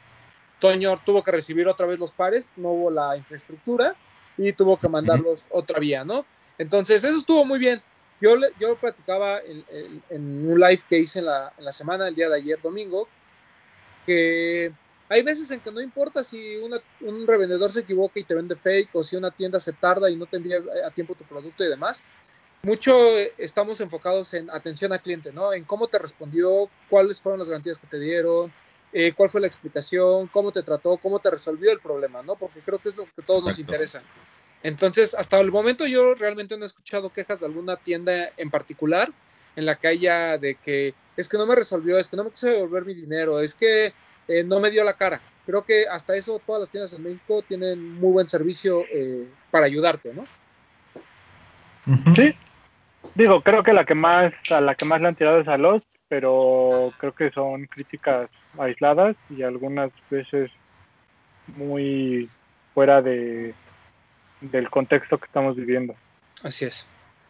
Toño 0.59 0.95
tuvo 1.05 1.23
que 1.23 1.31
recibir 1.31 1.67
otra 1.67 1.85
vez 1.85 1.99
los 1.99 2.11
pares, 2.11 2.45
no 2.55 2.69
hubo 2.69 2.91
la 2.91 3.15
infraestructura 3.15 3.95
y 4.37 4.53
tuvo 4.53 4.77
que 4.77 4.89
mandarlos 4.89 5.47
otra 5.49 5.79
vía, 5.79 6.03
¿no? 6.03 6.25
Entonces, 6.57 7.03
eso 7.03 7.17
estuvo 7.17 7.45
muy 7.45 7.59
bien. 7.59 7.81
Yo, 8.19 8.35
yo 8.59 8.75
platicaba 8.75 9.39
en, 9.39 10.49
un 10.49 10.59
live 10.59 10.81
que 10.89 10.99
hice 10.99 11.19
en 11.19 11.25
la, 11.25 11.53
en 11.57 11.65
la, 11.65 11.71
semana, 11.71 12.07
el 12.07 12.15
día 12.15 12.29
de 12.29 12.37
ayer, 12.37 12.59
domingo, 12.61 13.07
que 14.05 14.71
hay 15.09 15.23
veces 15.23 15.49
en 15.51 15.59
que 15.59 15.71
no 15.71 15.81
importa 15.81 16.23
si 16.23 16.57
un 16.57 17.27
revendedor 17.27 17.71
se 17.71 17.81
equivoca 17.81 18.19
y 18.19 18.23
te 18.23 18.35
vende 18.35 18.55
fake 18.55 18.89
o 18.93 19.03
si 19.03 19.15
una 19.15 19.31
tienda 19.31 19.59
se 19.59 19.73
tarda 19.73 20.09
y 20.09 20.15
no 20.15 20.25
te 20.25 20.37
envía 20.37 20.57
a 20.85 20.91
tiempo 20.91 21.15
tu 21.15 21.23
producto 21.23 21.63
y 21.63 21.69
demás. 21.69 22.03
Mucho 22.63 22.97
estamos 23.37 23.79
enfocados 23.79 24.33
en 24.33 24.49
atención 24.49 24.91
al 24.91 25.01
cliente, 25.01 25.31
¿no? 25.31 25.53
En 25.53 25.63
cómo 25.63 25.87
te 25.87 25.99
respondió, 25.99 26.69
cuáles 26.89 27.21
fueron 27.21 27.39
las 27.39 27.49
garantías 27.49 27.77
que 27.77 27.87
te 27.87 27.99
dieron, 27.99 28.51
eh, 28.91 29.13
cuál 29.13 29.29
fue 29.29 29.39
la 29.39 29.47
explicación, 29.47 30.27
cómo 30.27 30.51
te 30.51 30.63
trató, 30.63 30.97
cómo 30.97 31.19
te 31.19 31.29
resolvió 31.29 31.71
el 31.71 31.79
problema, 31.79 32.21
¿no? 32.23 32.35
Porque 32.35 32.59
creo 32.61 32.79
que 32.79 32.89
es 32.89 32.97
lo 32.97 33.05
que 33.05 33.21
todos 33.21 33.43
nos 33.43 33.59
interesa. 33.59 34.01
Entonces, 34.63 35.13
hasta 35.13 35.39
el 35.39 35.51
momento 35.51 35.85
yo 35.85 36.15
realmente 36.15 36.57
no 36.57 36.63
he 36.63 36.67
escuchado 36.67 37.13
quejas 37.13 37.39
de 37.39 37.45
alguna 37.45 37.77
tienda 37.77 38.31
en 38.35 38.49
particular 38.49 39.11
en 39.55 39.65
la 39.65 39.75
que 39.75 39.87
haya 39.87 40.37
de 40.37 40.55
que 40.55 40.93
es 41.15 41.29
que 41.29 41.37
no 41.37 41.45
me 41.45 41.55
resolvió, 41.55 41.97
es 41.97 42.07
que 42.07 42.17
no 42.17 42.23
me 42.23 42.31
quise 42.31 42.49
devolver 42.49 42.85
mi 42.85 42.93
dinero, 42.93 43.39
es 43.39 43.55
que 43.55 43.93
eh, 44.27 44.43
no 44.43 44.59
me 44.59 44.71
dio 44.71 44.83
la 44.83 44.93
cara. 44.93 45.21
Creo 45.45 45.63
que 45.63 45.85
hasta 45.87 46.15
eso 46.15 46.41
todas 46.45 46.61
las 46.61 46.69
tiendas 46.69 46.93
en 46.93 47.03
México 47.03 47.41
tienen 47.47 47.95
muy 47.95 48.11
buen 48.11 48.27
servicio 48.27 48.83
eh, 48.91 49.27
para 49.49 49.65
ayudarte, 49.65 50.13
¿no? 50.13 50.25
Sí. 52.15 52.35
Digo, 53.15 53.41
creo 53.41 53.63
que 53.63 53.71
la 53.71 53.85
que 53.85 53.95
más 53.95 54.33
a 54.51 54.59
la 54.59 54.75
que 54.75 54.85
más 54.85 54.99
le 54.99 55.07
han 55.07 55.15
tirado 55.15 55.39
es 55.39 55.47
a 55.47 55.57
los 55.57 55.81
pero 56.09 56.91
creo 56.97 57.13
que 57.13 57.31
son 57.31 57.65
críticas 57.65 58.29
aisladas 58.57 59.15
y 59.29 59.43
algunas 59.43 59.91
veces 60.09 60.49
muy 61.55 62.29
fuera 62.73 63.01
de 63.01 63.53
del 64.41 64.69
contexto 64.69 65.17
que 65.17 65.25
estamos 65.25 65.55
viviendo. 65.55 65.95
Así 66.43 66.65
es. 66.65 66.85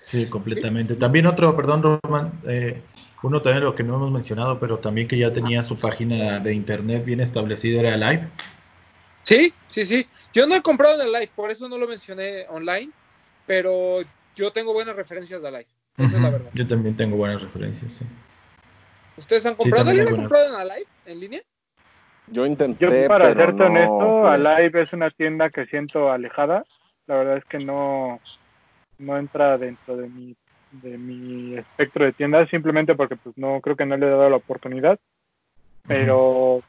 Sí, 0.06 0.30
completamente. 0.30 0.96
También 0.96 1.26
otro, 1.26 1.56
perdón, 1.56 2.00
Roman, 2.04 2.34
eh, 2.48 2.82
uno 3.24 3.42
también 3.42 3.64
lo 3.64 3.76
que 3.76 3.84
no 3.84 3.96
hemos 3.96 4.12
mencionado, 4.12 4.60
pero 4.60 4.78
también 4.78 5.08
que 5.08 5.18
ya 5.18 5.34
tenía 5.34 5.64
su 5.64 5.78
página 5.78 6.40
de 6.40 6.54
internet 6.54 7.04
bien 7.04 7.20
establecida 7.20 7.80
era 7.80 7.98
Live. 7.98 8.28
Sí, 9.24 9.54
sí, 9.68 9.86
sí. 9.86 10.08
Yo 10.34 10.48
no 10.48 10.56
he 10.56 10.62
comprado 10.62 11.02
en 11.02 11.12
Live, 11.12 11.32
por 11.36 11.52
eso 11.52 11.68
no 11.68 11.78
lo 11.78 11.88
mencioné 11.88 12.46
online, 12.50 12.92
pero 13.46 14.00
yo 14.36 14.52
tengo 14.52 14.74
buenas 14.74 14.96
referencias 14.96 15.42
de 15.42 15.52
Live. 15.52 15.68
Esa 15.98 16.18
es 16.18 16.22
la 16.22 16.30
verdad. 16.30 16.50
Yo 16.54 16.68
también 16.68 16.96
tengo 16.96 17.18
buenas 17.18 17.42
referencias, 17.42 17.94
sí. 17.94 18.06
¿Ustedes 19.18 19.46
han 19.48 19.56
comprado? 19.56 19.90
¿Alguien 19.90 20.08
ha 20.08 20.12
comprado 20.12 20.50
en 20.50 20.56
Alive 20.56 20.88
en 21.06 21.20
línea? 21.20 21.42
Yo 22.28 22.46
intenté, 22.46 22.86
Yo 22.86 23.08
para 23.08 23.34
serte 23.34 23.64
honesto, 23.64 24.28
Alive 24.28 24.82
es 24.84 24.94
una 24.94 25.10
tienda 25.10 25.50
que 25.50 25.66
siento 25.66 26.12
alejada. 26.12 26.66
La 27.08 27.16
verdad 27.16 27.38
es 27.38 27.46
que 27.46 27.58
no, 27.58 28.20
no 29.00 29.18
entra 29.18 29.58
dentro 29.58 29.98
de 29.98 30.08
mi, 30.08 30.36
de 30.82 30.98
mi 30.98 31.58
espectro 31.58 32.06
de 32.06 32.14
tiendas, 32.14 32.50
simplemente 32.50 32.96
porque 32.96 33.16
pues 33.16 33.38
no 33.38 33.62
creo 33.62 33.76
que 33.76 33.86
no 33.86 33.98
le 33.98 34.06
he 34.06 34.10
dado 34.10 34.30
la 34.30 34.38
oportunidad. 34.38 35.00
Pero 35.88 36.62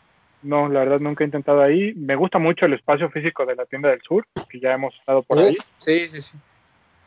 no, 0.43 0.69
la 0.69 0.81
verdad 0.81 1.01
nunca 1.01 1.25
he 1.25 1.27
intentado 1.27 1.63
ahí. 1.63 1.93
Me 1.95 2.15
gusta 2.15 2.39
mucho 2.39 2.67
el 2.67 2.75
espacio 2.75 3.11
físico 3.11 3.45
de 3.47 3.57
la 3.57 3.67
tienda 3.67 3.91
del 3.91 4.01
sur, 4.03 4.27
que 4.49 4.61
ya 4.61 4.75
hemos 4.75 4.95
estado 4.95 5.23
por 5.23 5.39
ahí. 5.39 5.55
Sí, 5.79 6.09
sí, 6.09 6.23
sí. 6.23 6.39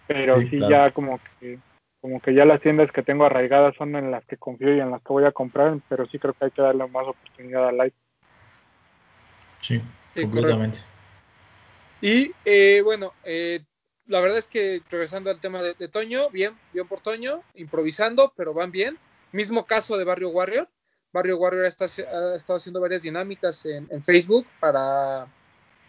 Pero 0.07 0.41
sí 0.41 0.59
ya 0.59 0.91
como 0.91 1.19
que 1.39 1.57
como 2.01 2.19
que 2.19 2.33
ya 2.33 2.45
las 2.45 2.59
tiendas 2.61 2.91
que 2.91 3.03
tengo 3.03 3.25
arraigadas 3.25 3.75
son 3.75 3.95
en 3.95 4.09
las 4.09 4.25
que 4.25 4.35
confío 4.35 4.75
y 4.75 4.79
en 4.79 4.89
las 4.89 5.01
que 5.03 5.13
voy 5.13 5.23
a 5.23 5.31
comprar, 5.31 5.77
pero 5.87 6.07
sí 6.07 6.17
creo 6.17 6.33
que 6.33 6.45
hay 6.45 6.51
que 6.51 6.61
darle 6.61 6.87
más 6.87 7.07
oportunidad 7.07 7.67
a 7.67 7.71
Live. 7.71 7.93
Sí, 9.61 9.79
completamente. 10.19 10.79
Y 12.01 12.31
eh, 12.43 12.81
bueno, 12.83 13.13
eh, 13.23 13.61
la 14.11 14.19
verdad 14.19 14.37
es 14.37 14.47
que 14.47 14.81
regresando 14.89 15.29
al 15.29 15.39
tema 15.39 15.61
de, 15.61 15.87
Toño, 15.87 16.29
bien, 16.29 16.53
bien 16.73 16.87
por 16.87 16.99
Toño, 16.99 17.41
improvisando, 17.55 18.33
pero 18.35 18.53
van 18.53 18.71
bien. 18.71 18.97
Mismo 19.31 19.65
caso 19.65 19.97
de 19.97 20.03
Barrio 20.03 20.29
Warrior. 20.29 20.67
Barrio 21.13 21.37
Warrior 21.37 21.65
está, 21.65 21.85
ha 21.85 22.35
estado 22.35 22.57
haciendo 22.57 22.81
varias 22.81 23.03
dinámicas 23.03 23.65
en, 23.65 24.03
Facebook 24.03 24.45
para, 24.59 25.27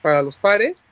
para 0.00 0.22
los 0.22 0.36
pares. 0.36 0.84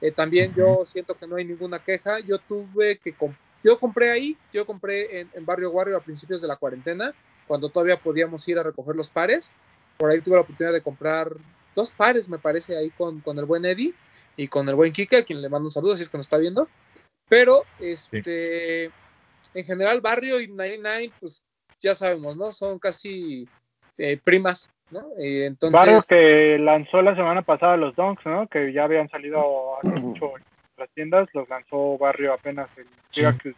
Eh, 0.00 0.12
también 0.12 0.54
yo 0.54 0.84
siento 0.86 1.14
que 1.14 1.26
no 1.26 1.36
hay 1.36 1.44
ninguna 1.44 1.78
queja. 1.78 2.20
Yo 2.20 2.38
tuve 2.38 2.96
que 2.96 3.12
comprar 3.12 3.48
yo 3.64 3.78
compré 3.78 4.10
ahí, 4.10 4.36
yo 4.52 4.64
compré 4.64 5.20
en, 5.20 5.44
Barrio 5.44 5.70
Warrior 5.70 6.00
a 6.00 6.04
principios 6.04 6.40
de 6.40 6.48
la 6.48 6.56
cuarentena, 6.56 7.12
cuando 7.46 7.68
todavía 7.68 7.98
podíamos 7.98 8.46
ir 8.48 8.58
a 8.58 8.62
recoger 8.62 8.94
los 8.94 9.10
pares. 9.10 9.52
Por 9.96 10.10
ahí 10.10 10.20
tuve 10.20 10.36
la 10.36 10.42
oportunidad 10.42 10.72
de 10.72 10.80
comprar 10.80 11.32
dos 11.74 11.90
pares, 11.90 12.28
me 12.28 12.38
parece, 12.38 12.76
ahí 12.76 12.90
con, 12.90 13.20
con 13.20 13.36
el 13.36 13.44
buen 13.44 13.64
Eddie 13.64 13.94
y 14.38 14.46
con 14.46 14.68
el 14.68 14.76
buen 14.76 14.92
Kike, 14.92 15.16
a 15.16 15.24
quien 15.24 15.42
le 15.42 15.48
mando 15.48 15.66
un 15.66 15.72
saludo 15.72 15.96
si 15.96 16.04
es 16.04 16.08
que 16.08 16.16
nos 16.16 16.26
está 16.26 16.38
viendo. 16.38 16.68
Pero, 17.28 17.64
este, 17.80 18.84
en 19.52 19.64
general, 19.66 20.00
Barrio 20.00 20.40
y 20.40 20.46
99, 20.46 21.12
pues 21.18 21.42
ya 21.80 21.92
sabemos, 21.92 22.36
¿no? 22.36 22.52
Son 22.52 22.78
casi 22.78 23.48
eh, 23.98 24.16
primas, 24.22 24.70
¿no? 24.90 25.04
entonces... 25.18 25.78
Barrio 25.78 26.02
que 26.02 26.56
lanzó 26.58 27.02
la 27.02 27.16
semana 27.16 27.42
pasada 27.42 27.76
los 27.76 27.96
Donks, 27.96 28.24
¿no? 28.26 28.46
Que 28.46 28.72
ya 28.72 28.84
habían 28.84 29.08
salido 29.10 29.76
hace 29.78 30.00
mucho 30.00 30.32
las 30.76 30.88
tiendas, 30.90 31.28
los 31.34 31.48
lanzó 31.48 31.98
Barrio 31.98 32.32
apenas 32.32 32.70
el 32.76 32.86
Syracuse, 33.10 33.56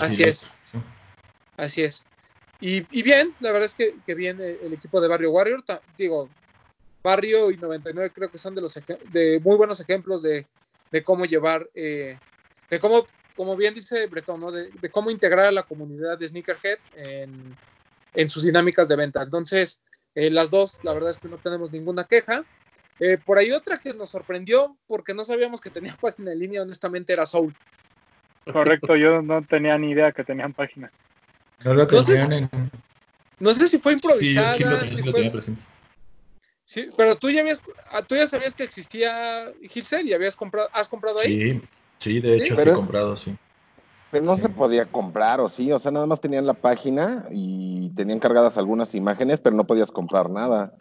Así 0.00 0.22
es. 0.24 0.46
Así 1.56 1.82
es. 1.82 2.04
y, 2.60 2.82
bien, 3.02 3.34
la 3.40 3.50
verdad 3.50 3.64
es 3.64 3.74
que, 3.74 3.94
que 4.06 4.14
bien 4.14 4.38
eh, 4.42 4.58
el 4.62 4.74
equipo 4.74 5.00
de 5.00 5.08
Barrio 5.08 5.30
Warrior, 5.30 5.64
digo, 5.96 6.28
Barrio 7.02 7.50
y 7.50 7.56
99 7.56 8.12
creo 8.14 8.30
que 8.30 8.38
son 8.38 8.54
de 8.54 8.60
los 8.60 8.78
de 9.10 9.40
muy 9.42 9.56
buenos 9.56 9.80
ejemplos 9.80 10.22
de, 10.22 10.46
de 10.90 11.02
cómo 11.02 11.24
llevar, 11.24 11.68
eh, 11.74 12.18
de 12.70 12.80
cómo, 12.80 13.06
como 13.34 13.56
bien 13.56 13.74
dice 13.74 14.06
Bretón, 14.06 14.40
¿no? 14.40 14.52
de, 14.52 14.70
cómo 14.90 15.10
integrar 15.10 15.46
a 15.46 15.52
la 15.52 15.64
comunidad 15.64 16.18
de 16.18 16.28
Sneakerhead 16.28 16.78
en, 16.94 17.56
en 18.14 18.28
sus 18.28 18.44
dinámicas 18.44 18.86
de 18.88 18.96
venta. 18.96 19.22
Entonces, 19.22 19.82
eh, 20.14 20.30
las 20.30 20.50
dos, 20.50 20.78
la 20.82 20.92
verdad 20.92 21.10
es 21.10 21.18
que 21.18 21.28
no 21.28 21.38
tenemos 21.38 21.72
ninguna 21.72 22.04
queja. 22.04 22.44
Eh, 23.00 23.18
por 23.18 23.38
ahí 23.38 23.50
otra 23.50 23.78
que 23.78 23.94
nos 23.94 24.10
sorprendió 24.10 24.76
porque 24.86 25.14
no 25.14 25.24
sabíamos 25.24 25.60
que 25.60 25.70
tenía 25.70 25.96
página 26.00 26.32
en 26.32 26.38
línea, 26.38 26.62
honestamente 26.62 27.12
era 27.12 27.26
Soul. 27.26 27.54
Correcto, 28.44 28.96
yo 28.96 29.22
no 29.22 29.42
tenía 29.42 29.78
ni 29.78 29.90
idea 29.90 30.12
que 30.12 30.24
tenían 30.24 30.52
página. 30.52 30.90
No 31.64 31.74
lo 31.74 31.86
tenían 31.86 32.32
en... 32.32 32.50
No 33.38 33.54
sé 33.54 33.68
si 33.68 33.78
fue 33.78 33.94
improvisada. 33.94 34.54
Sí, 34.54 34.64
sí 34.96 35.02
lo, 35.02 35.12
tenía 35.12 35.32
presente. 35.32 35.62
Sí, 36.72 36.88
pero 36.96 37.16
tú 37.16 37.28
ya 37.28 37.42
habías, 37.42 37.62
ah, 37.90 38.00
tú 38.00 38.16
ya 38.16 38.26
sabías 38.26 38.56
que 38.56 38.62
existía 38.62 39.52
Gilcel 39.60 40.08
y 40.08 40.14
habías 40.14 40.36
comprado, 40.36 40.70
has 40.72 40.88
comprado 40.88 41.18
ahí. 41.18 41.52
Sí, 41.52 41.62
sí, 41.98 42.20
de 42.20 42.36
hecho 42.36 42.56
sí, 42.56 42.66
he 42.66 42.72
comprado, 42.72 43.14
sí. 43.14 43.36
Pero 44.10 44.24
no 44.24 44.38
se 44.38 44.48
podía 44.48 44.86
comprar, 44.86 45.42
¿o 45.42 45.50
sí? 45.50 45.70
O 45.70 45.78
sea, 45.78 45.92
nada 45.92 46.06
más 46.06 46.22
tenían 46.22 46.46
la 46.46 46.54
página 46.54 47.26
y 47.30 47.90
tenían 47.90 48.20
cargadas 48.20 48.56
algunas 48.56 48.94
imágenes, 48.94 49.38
pero 49.38 49.54
no 49.54 49.66
podías 49.66 49.90
comprar 49.90 50.30
nada. 50.30 50.72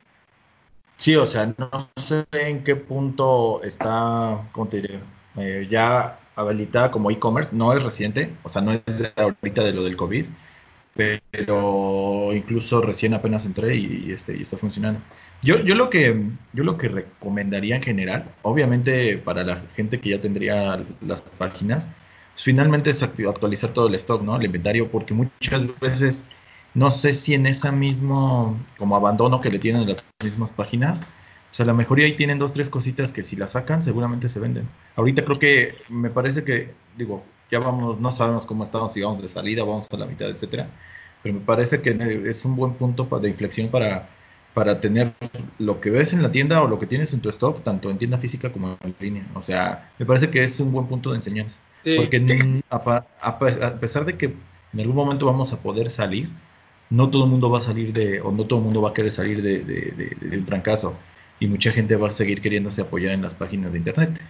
Sí, 0.95 1.17
o 1.17 1.25
sea, 1.25 1.53
no 1.57 1.89
sé 1.97 2.23
en 2.31 2.63
qué 2.63 2.77
punto 2.77 3.61
está, 3.61 4.47
¿cómo 4.53 4.69
te 4.69 4.77
diré? 4.77 5.01
Eh, 5.35 5.67
ya 5.69 6.21
habilitada 6.37 6.89
como 6.89 7.11
e-commerce, 7.11 7.53
no 7.53 7.73
es 7.73 7.83
reciente, 7.83 8.33
o 8.43 8.49
sea, 8.49 8.61
no 8.61 8.71
es 8.71 8.97
de 8.97 9.11
ahorita 9.17 9.61
de 9.61 9.73
lo 9.73 9.83
del 9.83 9.97
COVID, 9.97 10.25
pero 10.95 12.33
incluso 12.33 12.81
recién 12.81 13.13
apenas 13.13 13.45
entré 13.45 13.75
y, 13.75 14.11
este, 14.11 14.35
y 14.37 14.41
está 14.41 14.57
funcionando. 14.57 15.01
Yo, 15.41 15.59
yo, 15.59 15.75
lo 15.75 15.89
que, 15.89 16.29
yo 16.53 16.63
lo 16.63 16.77
que 16.77 16.89
recomendaría 16.89 17.75
en 17.77 17.83
general, 17.83 18.25
obviamente 18.43 19.17
para 19.17 19.43
la 19.43 19.63
gente 19.75 19.99
que 19.99 20.11
ya 20.11 20.21
tendría 20.21 20.85
las 21.01 21.21
páginas, 21.21 21.89
pues 22.33 22.43
finalmente 22.43 22.89
es 22.91 23.01
actualizar 23.01 23.71
todo 23.71 23.87
el 23.87 23.95
stock, 23.95 24.21
¿no? 24.21 24.35
El 24.37 24.45
inventario, 24.45 24.89
porque 24.91 25.13
muchas 25.13 25.65
veces 25.79 26.23
no 26.73 26.91
sé 26.91 27.13
si 27.13 27.33
en 27.33 27.47
esa 27.47 27.71
mismo 27.71 28.57
como 28.77 28.95
abandono 28.95 29.41
que 29.41 29.49
le 29.49 29.59
tienen 29.59 29.87
las 29.87 30.03
mismas 30.23 30.51
páginas, 30.51 31.01
o 31.51 31.53
sea, 31.53 31.63
a 31.65 31.67
lo 31.67 31.73
mejor 31.73 31.99
ahí 31.99 32.15
tienen 32.15 32.39
dos, 32.39 32.53
tres 32.53 32.69
cositas 32.69 33.11
que 33.11 33.23
si 33.23 33.35
las 33.35 33.51
sacan 33.51 33.83
seguramente 33.83 34.29
se 34.29 34.39
venden. 34.39 34.69
Ahorita 34.95 35.25
creo 35.25 35.37
que 35.37 35.75
me 35.89 36.09
parece 36.09 36.43
que, 36.45 36.73
digo, 36.97 37.25
ya 37.51 37.59
vamos, 37.59 37.99
no 37.99 38.11
sabemos 38.11 38.45
cómo 38.45 38.63
estamos, 38.63 38.93
si 38.93 39.01
vamos 39.01 39.21
de 39.21 39.27
salida, 39.27 39.63
vamos 39.63 39.91
a 39.91 39.97
la 39.97 40.05
mitad, 40.05 40.29
etcétera. 40.29 40.69
Pero 41.21 41.35
me 41.35 41.41
parece 41.41 41.81
que 41.81 41.91
es 42.25 42.45
un 42.45 42.55
buen 42.55 42.73
punto 42.73 43.03
de 43.19 43.29
inflexión 43.29 43.67
para, 43.67 44.09
para 44.53 44.79
tener 44.79 45.13
lo 45.59 45.81
que 45.81 45.89
ves 45.89 46.13
en 46.13 46.23
la 46.23 46.31
tienda 46.31 46.63
o 46.63 46.67
lo 46.67 46.79
que 46.79 46.87
tienes 46.87 47.13
en 47.13 47.19
tu 47.19 47.29
stock, 47.29 47.61
tanto 47.61 47.91
en 47.91 47.97
tienda 47.97 48.17
física 48.17 48.51
como 48.51 48.77
en 48.81 48.95
línea. 48.99 49.27
O 49.35 49.41
sea, 49.41 49.91
me 49.99 50.05
parece 50.05 50.29
que 50.31 50.43
es 50.43 50.59
un 50.59 50.71
buen 50.71 50.87
punto 50.87 51.11
de 51.11 51.17
enseñanza. 51.17 51.59
Porque 51.83 52.61
a, 52.69 53.39
pesar 53.79 54.05
de 54.05 54.17
que 54.17 54.25
en 54.73 54.79
algún 54.79 54.95
momento 54.95 55.25
vamos 55.25 55.51
a 55.51 55.59
poder 55.59 55.89
salir, 55.89 56.29
no 56.89 57.09
todo 57.09 57.25
el 57.25 57.29
mundo 57.29 57.51
va 57.51 57.57
a 57.57 57.61
salir 57.61 57.91
de, 57.91 58.21
o 58.21 58.31
no 58.31 58.45
todo 58.45 58.59
el 58.59 58.65
mundo 58.65 58.81
va 58.81 58.89
a 58.89 58.93
querer 58.93 59.11
salir 59.11 59.41
de, 59.41 59.59
de 59.59 60.37
un 60.37 60.45
trancazo. 60.45 60.95
Y 61.39 61.47
mucha 61.47 61.71
gente 61.71 61.95
va 61.95 62.09
a 62.09 62.11
seguir 62.11 62.41
queriéndose 62.41 62.81
apoyar 62.81 63.13
en 63.13 63.23
las 63.23 63.35
páginas 63.35 63.73
de 63.73 63.79
internet 63.79 64.21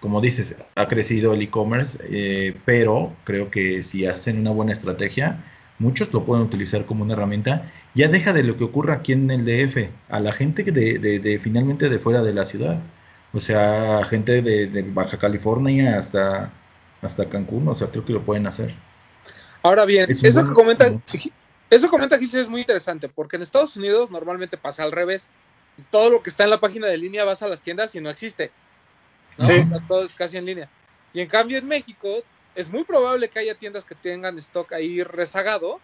como 0.00 0.20
dices, 0.20 0.54
ha 0.74 0.88
crecido 0.88 1.34
el 1.34 1.42
e-commerce, 1.42 1.98
eh, 2.10 2.56
pero 2.64 3.14
creo 3.24 3.50
que 3.50 3.82
si 3.82 4.06
hacen 4.06 4.38
una 4.38 4.50
buena 4.50 4.72
estrategia, 4.72 5.44
muchos 5.78 6.12
lo 6.12 6.24
pueden 6.24 6.44
utilizar 6.44 6.86
como 6.86 7.04
una 7.04 7.12
herramienta. 7.12 7.70
Ya 7.94 8.08
deja 8.08 8.32
de 8.32 8.42
lo 8.42 8.56
que 8.56 8.64
ocurra 8.64 8.94
aquí 8.94 9.12
en 9.12 9.30
el 9.30 9.44
DF, 9.44 9.90
a 10.08 10.20
la 10.20 10.32
gente 10.32 10.62
de, 10.62 10.98
de, 10.98 11.38
finalmente 11.38 11.88
de 11.88 11.98
fuera 11.98 12.22
de 12.22 12.32
la 12.32 12.44
ciudad. 12.44 12.82
O 13.32 13.40
sea, 13.40 14.04
gente 14.06 14.42
de, 14.42 14.82
Baja 14.82 15.18
California 15.18 15.98
hasta, 15.98 16.50
hasta 17.02 17.28
Cancún, 17.28 17.68
o 17.68 17.74
sea, 17.74 17.88
creo 17.88 18.04
que 18.04 18.12
lo 18.12 18.22
pueden 18.22 18.46
hacer. 18.46 18.74
Ahora 19.62 19.84
bien, 19.84 20.06
eso 20.08 20.48
que 20.48 20.54
comenta, 20.54 20.90
eso 21.68 21.90
comenta 21.90 22.18
Gilser 22.18 22.40
es 22.40 22.48
muy 22.48 22.62
interesante, 22.62 23.10
porque 23.10 23.36
en 23.36 23.42
Estados 23.42 23.76
Unidos 23.76 24.10
normalmente 24.10 24.56
pasa 24.56 24.82
al 24.82 24.92
revés. 24.92 25.28
Todo 25.90 26.10
lo 26.10 26.22
que 26.22 26.30
está 26.30 26.44
en 26.44 26.50
la 26.50 26.60
página 26.60 26.86
de 26.86 26.96
línea 26.96 27.24
vas 27.24 27.42
a 27.42 27.48
las 27.48 27.60
tiendas 27.60 27.94
y 27.94 28.00
no 28.00 28.08
existe. 28.08 28.50
¿No? 29.38 29.48
todo 29.86 30.04
es 30.04 30.14
casi 30.14 30.36
en 30.36 30.46
línea. 30.46 30.68
Y 31.12 31.20
en 31.20 31.28
cambio 31.28 31.58
en 31.58 31.66
México 31.66 32.08
es 32.54 32.70
muy 32.70 32.84
probable 32.84 33.28
que 33.28 33.38
haya 33.38 33.54
tiendas 33.54 33.84
que 33.84 33.94
tengan 33.94 34.38
stock 34.38 34.72
ahí 34.72 35.02
rezagado 35.02 35.80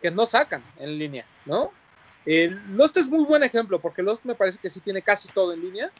que 0.00 0.10
no 0.10 0.26
sacan 0.26 0.62
en 0.78 0.98
línea, 0.98 1.24
¿no? 1.44 1.72
Lost 2.70 2.96
es 2.98 3.08
muy 3.08 3.24
buen 3.24 3.42
ejemplo 3.42 3.78
porque 3.78 4.02
Lost 4.02 4.24
me 4.24 4.34
parece 4.34 4.58
que 4.60 4.68
sí 4.68 4.80
tiene 4.80 5.00
casi 5.00 5.28
todo 5.28 5.52
en 5.54 5.62
línea, 5.62 5.90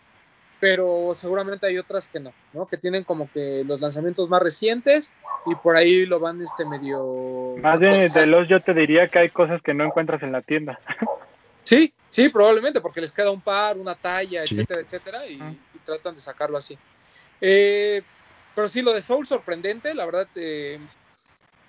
pero 0.61 1.13
seguramente 1.15 1.67
hay 1.67 1.79
otras 1.79 2.09
que 2.09 2.21
no, 2.21 2.33
¿no? 2.53 2.67
Que 2.67 2.77
tienen 2.77 3.05
como 3.05 3.31
que 3.33 3.63
los 3.65 3.81
lanzamientos 3.81 4.29
más 4.29 4.43
recientes 4.43 5.13
y 5.47 5.55
por 5.55 5.77
ahí 5.77 6.05
lo 6.05 6.21
van 6.21 6.43
este 6.43 6.67
medio... 6.67 7.55
Más 7.63 7.81
de, 7.81 8.09
de 8.09 8.27
Lost 8.27 8.51
yo 8.51 8.61
te 8.61 8.75
diría 8.75 9.09
que 9.09 9.21
hay 9.21 9.31
cosas 9.31 9.63
que 9.63 9.73
no 9.73 9.85
encuentras 9.85 10.23
en 10.23 10.33
la 10.33 10.43
tienda. 10.43 10.79
Sí, 11.69 11.93
sí, 12.09 12.31
probablemente 12.31 12.81
porque 12.81 13.03
les 13.03 13.13
queda 13.13 13.31
un 13.31 13.43
par, 13.43 13.77
una 13.77 13.95
talla, 13.95 14.43
etcétera, 14.43 14.81
etcétera, 14.81 15.27
y, 15.27 15.39
tratan 15.85 16.15
de 16.15 16.21
sacarlo 16.23 16.57
así. 16.57 16.79
Eh, 17.43 18.01
pero 18.55 18.69
sí, 18.69 18.81
lo 18.81 18.95
de 18.95 19.03
Soul 19.03 19.27
sorprendente, 19.27 19.93
la 19.93 20.07
verdad, 20.07 20.27
eh, 20.37 20.79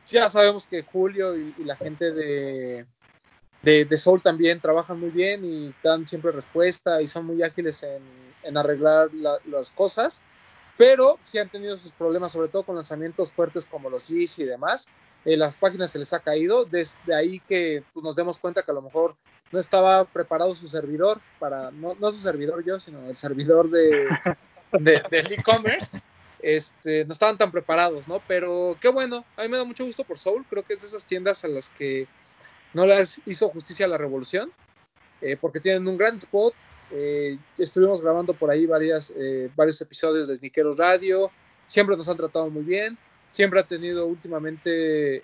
ya 0.06 0.30
sabemos 0.30 0.68
que 0.68 0.84
Julio 0.84 1.36
y, 1.36 1.54
la 1.66 1.76
gente 1.76 2.14
de, 2.14 2.86
de, 3.62 3.98
Soul 3.98 4.22
también 4.22 4.62
trabajan 4.62 5.02
muy 5.02 5.10
bien 5.10 5.44
y 5.44 5.70
dan 5.84 6.08
siempre 6.08 6.32
respuesta 6.32 7.02
y 7.02 7.08
son 7.08 7.26
muy 7.26 7.44
ágiles 7.44 7.84
en, 7.84 8.56
arreglar 8.56 9.10
las 9.14 9.70
cosas, 9.72 10.22
pero 10.78 11.20
sí 11.22 11.40
han 11.40 11.50
tenido 11.50 11.78
sus 11.78 11.92
problemas, 11.92 12.32
sobre 12.32 12.48
todo 12.48 12.64
con 12.64 12.78
lanzamientos 12.78 13.34
fuertes 13.34 13.66
como 13.66 13.90
los 13.90 14.08
Yeezy 14.08 14.44
y 14.44 14.46
demás. 14.46 14.88
Eh, 15.26 15.36
las 15.36 15.58
páginas 15.58 15.92
se 15.92 16.00
les 16.00 16.14
ha 16.14 16.20
caído, 16.20 16.64
desde 16.64 17.14
ahí 17.14 17.42
que 17.42 17.84
pues, 17.94 18.02
nos 18.02 18.16
demos 18.16 18.40
cuenta 18.40 18.64
que 18.64 18.72
a 18.72 18.74
lo 18.74 18.82
mejor 18.82 19.18
no 19.52 19.60
estaba 19.60 20.06
preparado 20.06 20.54
su 20.56 20.68
servidor 20.68 21.20
para, 21.40 21.72
no, 21.72 21.96
no 22.00 22.12
su 22.12 22.20
servidor 22.20 22.64
yo, 22.64 22.80
sino 22.80 23.08
el 23.10 23.18
servidor 23.18 23.70
de, 23.72 24.08
del 24.72 25.32
e-commerce. 25.32 26.02
Este, 26.42 27.04
no 27.06 27.12
estaban 27.12 27.38
tan 27.38 27.52
preparados, 27.52 28.08
¿no? 28.08 28.22
Pero 28.28 28.78
qué 28.80 28.88
bueno, 28.90 29.26
a 29.36 29.44
mí 29.44 29.50
me 29.50 29.58
da 29.58 29.66
mucho 29.66 29.86
gusto 29.86 30.04
por 30.04 30.18
Soul, 30.18 30.46
creo 30.50 30.64
que 30.64 30.74
es 30.74 30.82
de 30.82 30.88
esas 30.88 31.06
tiendas 31.06 31.44
a 31.44 31.50
las 31.50 31.70
que 31.70 32.08
no 32.74 32.86
les 32.86 33.22
hizo 33.26 33.50
justicia 33.50 33.86
a 33.86 33.90
la 33.90 33.98
revolución, 33.98 34.52
eh, 35.22 35.36
porque 35.40 35.60
tienen 35.60 35.88
un 35.88 35.98
gran 35.98 36.18
spot. 36.18 36.54
Eh, 36.92 37.38
estuvimos 37.58 38.02
grabando 38.02 38.34
por 38.34 38.50
ahí 38.50 38.66
varias, 38.66 39.14
eh, 39.16 39.50
varios 39.56 39.80
episodios 39.82 40.28
de 40.28 40.38
Sniqueros 40.38 40.78
Radio, 40.78 41.30
siempre 41.68 41.98
nos 41.98 42.08
han 42.08 42.18
tratado 42.18 42.50
muy 42.50 42.64
bien, 42.64 42.98
siempre 43.32 43.60
ha 43.60 43.64
tenido 43.64 44.06
últimamente, 44.06 45.24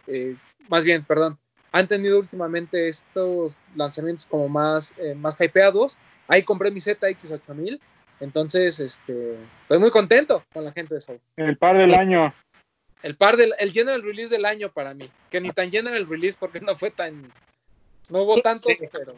más 0.67 0.83
bien, 0.83 1.03
perdón, 1.05 1.39
han 1.75 1.89
tenido 1.89 2.19
últimamente 2.19 2.87
estos 2.87 3.53
lanzamientos 3.75 4.25
como 4.25 4.47
más, 4.47 4.93
eh, 4.97 5.13
más 5.13 5.35
hypeados. 5.41 5.97
Ahí 6.25 6.41
compré 6.41 6.71
mi 6.71 6.79
ZX8000. 6.79 7.81
Entonces, 8.21 8.79
este, 8.79 9.33
estoy 9.63 9.79
muy 9.79 9.91
contento 9.91 10.41
con 10.53 10.63
la 10.63 10.71
gente 10.71 10.93
de 10.93 11.01
Soul. 11.01 11.19
El 11.35 11.57
par 11.57 11.77
del 11.77 11.93
año. 11.93 12.33
El 13.03 13.17
par 13.17 13.35
del, 13.35 13.53
el 13.59 13.73
general 13.73 14.03
release 14.03 14.33
del 14.33 14.45
año 14.45 14.69
para 14.71 14.93
mí. 14.93 15.09
Que 15.29 15.41
ni 15.41 15.49
tan 15.49 15.69
general 15.69 16.07
release 16.07 16.37
porque 16.39 16.61
no 16.61 16.77
fue 16.77 16.91
tan, 16.91 17.29
no 18.09 18.19
hubo 18.19 18.41
tantos, 18.41 18.71
pero. 18.93 19.13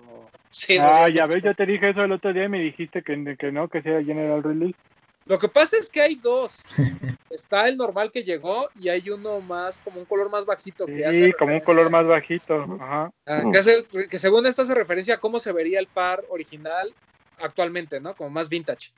ah, 0.82 1.10
ya 1.10 1.28
ves, 1.28 1.44
yo 1.44 1.54
te 1.54 1.68
dije 1.68 1.92
eso 1.92 2.04
el 2.04 2.12
otro 2.12 2.34
día 2.34 2.46
y 2.46 2.50
me 2.50 2.60
dijiste 2.60 3.04
que, 3.04 3.38
que 3.38 3.52
no, 3.52 3.68
que 3.68 3.84
sea 3.84 4.04
general 4.04 4.42
release. 4.42 4.80
Lo 5.28 5.38
que 5.40 5.48
pasa 5.48 5.78
es 5.78 5.90
que 5.90 6.02
hay 6.02 6.16
dos. 6.16 6.64
Está 7.30 7.68
el 7.68 7.78
normal 7.78 8.12
que 8.12 8.24
llegó 8.24 8.70
y 8.76 8.90
hay 8.90 9.10
uno 9.10 9.42
más, 9.42 9.80
como 9.80 10.00
un 10.00 10.06
color 10.06 10.30
más 10.30 10.46
bajito. 10.46 10.86
Que 10.86 11.12
sí, 11.12 11.34
como 11.34 11.54
un 11.54 11.60
color 11.60 11.90
más 11.90 12.08
bajito. 12.08 12.64
Ajá. 12.80 13.12
Ah, 13.26 13.44
que, 13.52 14.18
según 14.18 14.46
esto 14.46 14.62
hace 14.62 14.74
referencia 14.74 15.16
a 15.16 15.20
cómo 15.20 15.40
se 15.40 15.52
vería 15.52 15.80
el 15.80 15.88
par 15.88 16.24
original 16.30 16.94
actualmente, 17.40 18.00
¿no? 18.00 18.16
Como 18.16 18.30
más 18.30 18.48
vintage. 18.48 18.92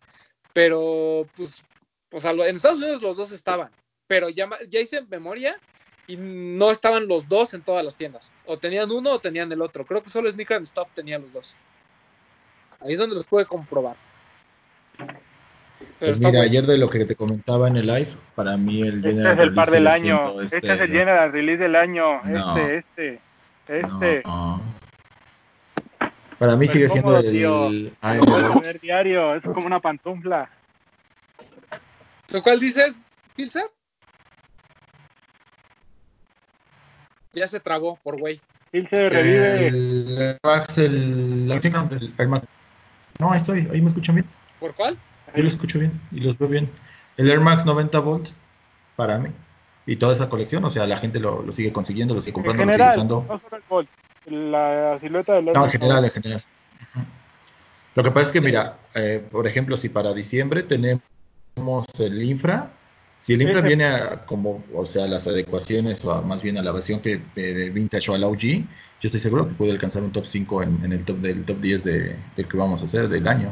Pero, 0.53 1.25
pues, 1.35 1.63
o 2.11 2.19
sea, 2.19 2.31
en 2.31 2.55
Estados 2.55 2.79
Unidos 2.79 3.01
los 3.01 3.17
dos 3.17 3.31
estaban. 3.31 3.71
Pero 4.07 4.29
ya, 4.29 4.47
ya 4.69 4.79
hice 4.79 5.01
memoria 5.01 5.59
y 6.07 6.17
no 6.17 6.71
estaban 6.71 7.07
los 7.07 7.27
dos 7.27 7.53
en 7.53 7.61
todas 7.61 7.83
las 7.83 7.95
tiendas. 7.95 8.31
O 8.45 8.57
tenían 8.57 8.91
uno 8.91 9.13
o 9.13 9.19
tenían 9.19 9.51
el 9.51 9.61
otro. 9.61 9.85
Creo 9.85 10.03
que 10.03 10.09
solo 10.09 10.31
Sneaker 10.31 10.57
and 10.57 10.65
Stop 10.65 10.89
tenía 10.93 11.19
los 11.19 11.33
dos. 11.33 11.55
Ahí 12.79 12.93
es 12.93 12.99
donde 12.99 13.15
los 13.15 13.25
pude 13.25 13.45
comprobar. 13.45 13.97
Pues 15.99 16.21
mira, 16.21 16.41
ayer 16.41 16.65
de 16.65 16.77
lo 16.77 16.87
que 16.87 17.03
te 17.03 17.15
comentaba 17.15 17.67
en 17.67 17.75
el 17.75 17.87
live, 17.87 18.09
para 18.33 18.55
mí 18.55 18.81
el 18.81 19.05
este 19.05 19.31
es 19.33 19.39
el 19.39 19.53
par 19.53 19.67
del 19.67 19.87
año. 19.87 20.41
Este, 20.41 20.57
este, 20.57 20.73
es 20.73 20.79
el 20.79 20.87
general 20.87 21.31
release 21.33 21.61
del 21.61 21.75
año. 21.75 22.21
este, 22.23 22.77
este, 22.77 23.21
este. 23.67 24.23
Para 26.37 26.55
mí 26.55 26.67
pues 26.67 26.71
sigue 26.71 26.87
siendo 26.87 27.17
el, 27.17 27.27
el, 27.27 27.93
el 28.01 28.79
diario, 28.81 29.35
es 29.35 29.43
como 29.43 29.67
una 29.67 29.81
pantufla. 29.81 30.49
¿Tú 32.27 32.41
cuál 32.41 32.61
dices, 32.61 32.97
Pilser? 33.35 33.65
Ya 37.33 37.45
se 37.45 37.59
trabó 37.59 37.99
por 38.03 38.17
güey. 38.17 38.39
Ilse 38.71 39.09
revive. 39.09 39.67
El 39.67 39.75
el, 39.75 40.39
el 42.17 42.27
Max. 42.29 42.47
No, 43.19 43.31
ahí 43.31 43.37
estoy, 43.37 43.67
ahí 43.73 43.81
me 43.81 43.87
escuchan 43.87 44.15
bien. 44.15 44.27
¿Por 44.61 44.73
cuál? 44.75 44.97
Yo 45.35 45.43
lo 45.43 45.47
escucho 45.49 45.79
bien 45.79 45.91
y 46.11 46.19
los 46.21 46.37
veo 46.37 46.47
bien. 46.49 46.69
El 47.17 47.29
Air 47.29 47.39
Max 47.41 47.65
90 47.65 47.99
volts 47.99 48.35
para 48.95 49.17
mí. 49.17 49.29
Y 49.85 49.95
toda 49.95 50.13
esa 50.13 50.29
colección, 50.29 50.63
o 50.65 50.69
sea, 50.69 50.85
la 50.87 50.97
gente 50.97 51.19
lo, 51.19 51.41
lo 51.41 51.51
sigue 51.51 51.71
consiguiendo, 51.71 52.13
lo 52.13 52.21
sigue 52.21 52.33
comprando, 52.33 52.63
en 52.63 52.69
general, 52.69 52.87
lo 52.87 53.01
sigue 53.01 53.07
usando. 53.09 53.25
No 53.33 53.39
solo 53.39 53.57
el 53.57 53.63
Volt, 53.67 53.89
la 54.25 54.99
silueta 55.01 55.33
del 55.33 55.47
Air 55.47 55.55
No, 55.55 55.65
en 55.65 55.71
general, 55.71 56.05
en 56.05 56.11
general. 56.11 56.43
Lo 57.95 58.03
que 58.03 58.11
pasa 58.11 58.27
es 58.27 58.31
que, 58.31 58.41
mira, 58.41 58.77
eh, 58.93 59.23
por 59.31 59.47
ejemplo, 59.47 59.75
si 59.75 59.89
para 59.89 60.13
diciembre 60.13 60.63
tenemos 60.63 61.01
el 61.99 62.21
infra, 62.21 62.69
si 63.19 63.33
el 63.33 63.41
infra 63.41 63.61
viene 63.61 63.85
a 63.85 64.25
como, 64.25 64.63
o 64.73 64.85
sea, 64.85 65.07
las 65.07 65.27
adecuaciones 65.27 66.05
o 66.05 66.13
a- 66.13 66.21
más 66.21 66.41
bien 66.41 66.57
a 66.57 66.61
la 66.61 66.71
versión 66.71 67.01
que 67.01 67.19
de, 67.35 67.53
de 67.53 67.69
Vintage 67.71 68.11
o 68.11 68.15
al 68.15 68.23
OG, 68.23 68.39
yo 69.01 69.07
estoy 69.07 69.19
seguro 69.19 69.47
que 69.47 69.55
puede 69.55 69.71
alcanzar 69.71 70.03
un 70.03 70.11
top 70.11 70.25
5 70.25 70.61
en, 70.63 70.79
en 70.83 70.93
el 70.93 71.03
top 71.03 71.17
del 71.17 71.43
top 71.45 71.57
10 71.59 71.83
de, 71.83 72.15
del 72.35 72.47
que 72.47 72.57
vamos 72.57 72.81
a 72.81 72.85
hacer 72.85 73.09
del 73.09 73.27
año. 73.27 73.51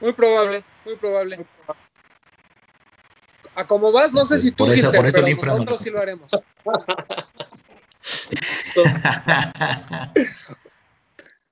Muy 0.00 0.12
probable, 0.12 0.64
muy 0.84 0.96
probable. 0.96 1.46
A 3.54 3.66
como 3.66 3.90
vas, 3.90 4.12
no 4.12 4.24
sé 4.24 4.38
si 4.38 4.52
tú, 4.52 4.64
Por 4.66 4.74
eso- 4.74 4.82
Gilser, 4.82 5.00
por 5.00 5.06
eso 5.08 5.16
pero 5.16 5.28
infra 5.28 5.52
nosotros 5.52 5.80
sí 5.80 5.90
lo 5.90 6.00
haremos. 6.00 6.30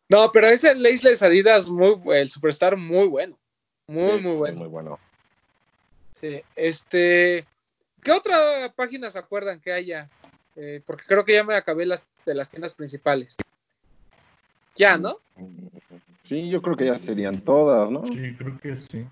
No, 0.09 0.31
pero 0.31 0.47
ese 0.47 0.75
Laceless 0.75 1.23
Adidas, 1.23 1.69
muy, 1.69 2.01
el 2.17 2.29
Superstar, 2.29 2.77
muy 2.77 3.09
bueno. 3.09 3.37
Muy, 3.89 4.13
Sí, 4.13 4.19
muy 4.21 4.37
bueno. 4.37 4.59
Muy 4.59 4.69
bueno. 4.69 4.99
Sí, 6.13 6.43
este. 6.55 7.45
¿Qué 8.03 8.13
otra 8.13 8.73
página 8.77 9.11
se 9.11 9.19
acuerdan 9.19 9.61
que 9.61 9.73
haya? 9.73 10.09
Eh, 10.55 10.81
porque 10.87 11.05
creo 11.07 11.25
que 11.25 11.33
ya 11.33 11.45
me 11.45 11.57
acabé 11.57 11.87
las 11.87 12.03
de 12.25 12.35
las 12.35 12.49
tiendas 12.49 12.75
principales. 12.75 13.37
Ya, 14.77 14.97
¿no? 14.97 15.19
Sí, 16.27 16.49
yo 16.51 16.61
creo 16.61 16.77
que 16.77 16.87
ya 16.87 16.99
serían 16.99 17.41
todas, 17.41 17.89
¿no? 17.89 18.05
Sí, 18.07 18.35
creo 18.37 18.59
que 18.59 18.75
sí. 18.75 19.07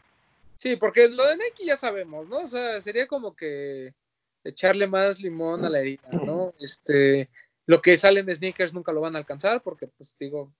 Sí, 0.59 0.75
porque 0.75 1.09
lo 1.09 1.25
de 1.29 1.37
Nike 1.37 1.65
ya 1.65 1.77
sabemos, 1.77 2.29
¿no? 2.29 2.39
O 2.39 2.49
sea, 2.49 2.81
sería 2.81 3.07
como 3.07 3.37
que 3.37 3.95
echarle 4.43 4.89
más 4.89 5.21
limón 5.21 5.65
a 5.65 5.71
la 5.71 5.79
herida, 5.79 6.09
¿no? 6.27 6.53
Este, 6.59 7.29
lo 7.67 7.81
que 7.81 7.97
sale 7.97 8.19
en 8.19 8.35
sneakers 8.35 8.75
nunca 8.75 8.91
lo 8.91 9.01
van 9.01 9.15
a 9.15 9.21
alcanzar, 9.21 9.61
porque, 9.63 9.87
pues 9.87 10.17
digo, 10.19 10.51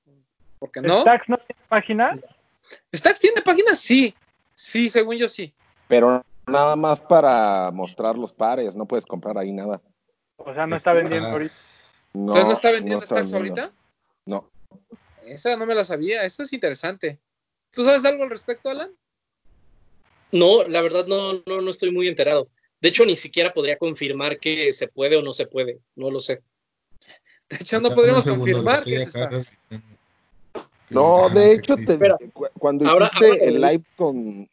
porque 0.61 0.81
no. 0.81 1.01
Stacks 1.01 1.29
no 1.29 1.39
tiene 1.39 1.61
página. 1.69 2.21
Stacks 2.95 3.19
tiene 3.19 3.43
páginas, 3.43 3.81
sí, 3.81 4.15
sí, 4.55 4.89
según 4.89 5.17
yo 5.17 5.27
sí. 5.29 5.53
Pero 5.89 6.25
nada 6.47 6.77
más 6.77 7.01
para 7.01 7.73
mostrar 7.73 8.17
los 8.17 8.33
pares, 8.33 8.77
no 8.77 8.87
puedes 8.87 9.07
comprar 9.07 9.37
ahí 9.39 9.51
nada. 9.51 9.81
O 10.37 10.55
sea, 10.55 10.69
no 10.69 10.77
está 10.77 10.93
vendiendo 10.93 11.29
Ah, 11.29 11.33
ahorita. 11.33 11.55
No, 12.13 12.21
Entonces 12.27 12.45
no 12.47 12.53
está 12.53 12.71
vendiendo 12.71 13.03
está 13.03 13.15
Stacks 13.17 13.33
vendiendo. 13.33 13.63
ahorita. 13.63 13.77
No. 14.27 14.49
Esa 15.27 15.57
no 15.57 15.67
me 15.67 15.75
la 15.75 15.85
sabía, 15.85 16.25
eso 16.25 16.43
es 16.43 16.53
interesante. 16.53 17.19
¿Tú 17.71 17.85
sabes 17.85 18.05
algo 18.05 18.25
al 18.25 18.31
respecto, 18.31 18.69
Alan? 18.69 18.91
No, 20.33 20.65
la 20.65 20.81
verdad 20.81 21.07
no, 21.07 21.43
no, 21.47 21.61
no 21.61 21.71
estoy 21.71 21.91
muy 21.93 22.09
enterado. 22.09 22.49
De 22.81 22.89
hecho, 22.89 23.05
ni 23.05 23.17
siquiera 23.17 23.53
podría 23.53 23.79
confirmar 23.79 24.39
que 24.39 24.73
se 24.73 24.89
puede 24.89 25.17
o 25.17 25.23
no 25.23 25.33
se 25.33 25.47
puede. 25.47 25.81
No 25.95 26.11
lo 26.11 26.21
sé. 26.21 26.43
De 27.49 27.57
hecho, 27.61 27.81
no 27.81 27.95
podríamos 27.95 28.25
confirmar 28.27 28.85
que 28.85 28.97
estoy 28.97 29.03
es 29.03 29.15
acá 29.15 29.39
Stacks. 29.39 29.57
revisando. 29.71 29.97
Que- 30.89 30.95
No, 30.95 31.29
de 31.31 31.53
hecho, 31.53 31.77
te- 31.77 31.99
cuando 32.59 32.85
hiciste 32.85 33.27
ahora 33.27 33.37
el 33.41 33.61
live 33.61 33.85
con 33.97 34.49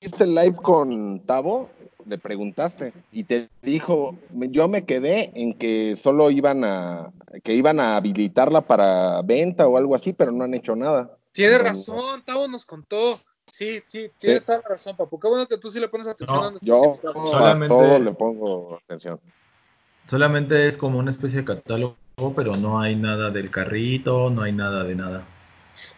hiciste 0.00 0.24
el 0.24 0.34
live 0.34 0.56
con 0.56 1.20
Tavo, 1.20 1.70
le 2.06 2.18
preguntaste 2.18 2.92
y 3.12 3.24
te 3.24 3.48
dijo, 3.62 4.16
yo 4.32 4.68
me 4.68 4.84
quedé 4.84 5.30
en 5.34 5.52
que 5.54 5.96
solo 5.96 6.30
iban 6.30 6.64
a 6.64 7.10
que 7.44 7.54
iban 7.54 7.80
a 7.80 7.96
habilitarla 7.96 8.62
para 8.62 9.20
venta 9.22 9.66
o 9.66 9.76
algo 9.76 9.94
así, 9.94 10.12
pero 10.12 10.30
no 10.32 10.44
han 10.44 10.54
hecho 10.54 10.74
nada. 10.76 11.16
Tiene 11.32 11.56
Entonces, 11.56 11.88
razón, 11.88 12.22
Tavo 12.24 12.48
nos 12.48 12.64
contó. 12.64 13.20
Sí, 13.50 13.80
sí, 13.86 14.10
tienes 14.18 14.40
Sí. 14.40 14.46
toda 14.46 14.58
la 14.58 14.68
razón, 14.68 14.96
papu. 14.96 15.18
Qué 15.18 15.28
bueno 15.28 15.46
que 15.46 15.58
tú 15.58 15.70
sí 15.70 15.80
le 15.80 15.88
pones 15.88 16.06
atención 16.06 16.38
No, 16.40 16.58
a 16.58 16.60
Yo. 16.60 16.98
Solamente- 17.26 17.74
a 17.74 17.78
todo 17.78 17.98
le 17.98 18.12
pongo 18.12 18.78
atención. 18.84 19.20
Solamente 20.06 20.66
es 20.66 20.78
como 20.78 20.98
una 20.98 21.10
especie 21.10 21.40
de 21.40 21.44
catálogo, 21.44 21.96
pero 22.34 22.56
no 22.56 22.80
hay 22.80 22.96
nada 22.96 23.30
del 23.30 23.50
carrito, 23.50 24.30
no 24.30 24.42
hay 24.42 24.52
nada 24.52 24.84
de 24.84 24.94
nada. 24.94 25.24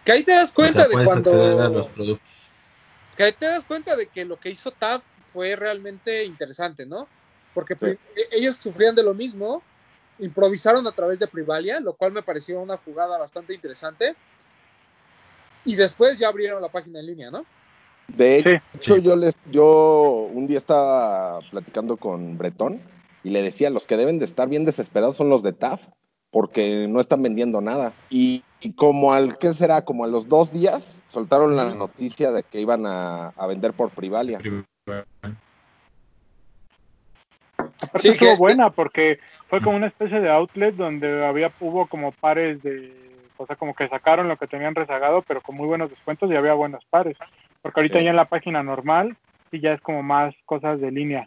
Que 0.05 0.12
ahí 0.12 0.22
te 0.24 0.32
das 0.32 0.51
O 0.51 0.55
cuenta 0.55 0.80
sea, 0.80 0.84
de 0.88 0.92
puedes 0.92 1.11
acceder 1.11 1.53
a 1.53 1.57
cuando. 1.57 1.78
los 1.78 1.88
productos. 1.88 2.26
Que 3.21 3.25
ahí 3.25 3.33
te 3.33 3.45
das 3.45 3.66
cuenta 3.66 3.97
de 3.97 4.07
que 4.07 4.25
lo 4.25 4.39
que 4.39 4.49
hizo 4.49 4.71
TAF 4.71 5.05
fue 5.31 5.55
realmente 5.55 6.25
interesante, 6.25 6.87
¿no? 6.87 7.07
Porque 7.53 7.77
pri- 7.77 7.99
e- 8.16 8.39
ellos 8.39 8.57
sufrían 8.57 8.95
de 8.95 9.03
lo 9.03 9.12
mismo, 9.12 9.62
improvisaron 10.21 10.87
a 10.87 10.93
través 10.93 11.18
de 11.18 11.27
Privalia, 11.27 11.81
lo 11.81 11.93
cual 11.93 12.12
me 12.12 12.23
pareció 12.23 12.59
una 12.59 12.79
jugada 12.79 13.18
bastante 13.18 13.53
interesante. 13.53 14.14
Y 15.66 15.77
después 15.77 16.18
ya 16.18 16.29
abrieron 16.29 16.62
la 16.62 16.71
página 16.71 17.01
en 17.01 17.07
línea, 17.09 17.31
¿no? 17.31 17.45
De 18.09 18.39
Sí. 18.39 18.79
hecho, 18.79 18.97
Sí. 18.97 19.03
yo 19.03 19.14
les, 19.16 19.35
yo 19.51 20.31
un 20.33 20.47
día 20.47 20.57
estaba 20.57 21.41
platicando 21.51 21.99
con 21.99 22.39
Bretón 22.39 22.81
y 23.23 23.29
le 23.29 23.43
decía, 23.43 23.68
los 23.68 23.85
que 23.85 23.99
deben 23.99 24.18
de 24.18 24.25
estar 24.25 24.49
bien 24.49 24.64
desesperados 24.64 25.16
son 25.16 25.29
los 25.29 25.43
de 25.43 25.53
TAF, 25.53 25.83
porque 26.31 26.87
no 26.89 27.01
están 27.01 27.23
vendiendo 27.23 27.61
nada. 27.61 27.93
Y, 28.09 28.45
y 28.61 28.73
como 28.73 29.12
al, 29.12 29.37
¿qué 29.37 29.53
será? 29.53 29.85
Como 29.85 30.05
a 30.05 30.09
los 30.09 30.27
dos 30.27 30.55
días 30.55 30.99
soltaron 31.11 31.57
la 31.57 31.65
noticia 31.75 32.31
de 32.31 32.43
que 32.45 32.61
iban 32.61 32.87
a, 32.87 33.29
a 33.29 33.47
vender 33.47 33.73
por 33.73 33.91
Privalia. 33.91 34.39
Aparte 37.59 37.99
Sí, 37.99 38.09
estuvo 38.11 38.31
que- 38.33 38.37
buena 38.39 38.71
porque 38.71 39.19
fue 39.49 39.61
como 39.61 39.77
una 39.77 39.89
especie 39.89 40.21
de 40.21 40.31
outlet 40.31 40.75
donde 40.75 41.27
había 41.27 41.53
hubo 41.61 41.87
como 41.89 42.13
pares 42.13 42.63
de, 42.63 43.29
o 43.37 43.47
sea, 43.47 43.57
como 43.57 43.75
que 43.75 43.89
sacaron 43.89 44.29
lo 44.29 44.37
que 44.37 44.47
tenían 44.47 44.75
rezagado, 44.75 45.23
pero 45.23 45.41
con 45.41 45.57
muy 45.57 45.67
buenos 45.67 45.91
descuentos 45.91 46.31
y 46.31 46.37
había 46.37 46.55
buenos 46.55 46.85
pares. 46.91 47.17
Porque 47.63 47.81
ahorita 47.81 47.99
Sí. 47.99 48.05
ya 48.05 48.11
en 48.11 48.17
la 48.17 48.27
página 48.27 48.63
normal 48.63 49.17
sí 49.51 49.61
ya 49.61 49.73
es 49.73 49.81
como 49.81 50.03
más 50.03 50.35
cosas 50.47 50.81
de 50.81 50.91
línea. 50.91 51.27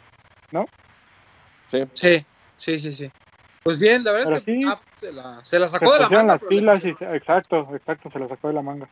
Sí. 1.68 1.84
Sí, 1.96 2.26
sí, 2.58 2.78
sí, 2.78 2.92
sí. 2.92 3.12
Pues 3.64 3.80
bien, 3.80 4.04
la 4.04 4.12
verdad 4.12 4.26
Pero 4.28 4.38
es 4.38 4.44
que 4.44 4.54
sí, 4.54 4.64
TAF 4.64 4.80
se 4.96 5.12
la, 5.12 5.40
se 5.44 5.60
la 5.60 5.68
Se 5.68 5.72
sacó 5.80 5.94
de 5.94 6.00
la 6.02 6.10
manga, 6.10 6.34
las 6.34 6.44
pilas 6.44 6.86
y 6.86 6.90
exacto, 6.90 7.68
exacto, 7.74 8.12
se 8.12 8.20
lo 8.20 8.28
sacó 8.30 8.50
de 8.50 8.54
la 8.54 8.62
manga. 8.62 8.88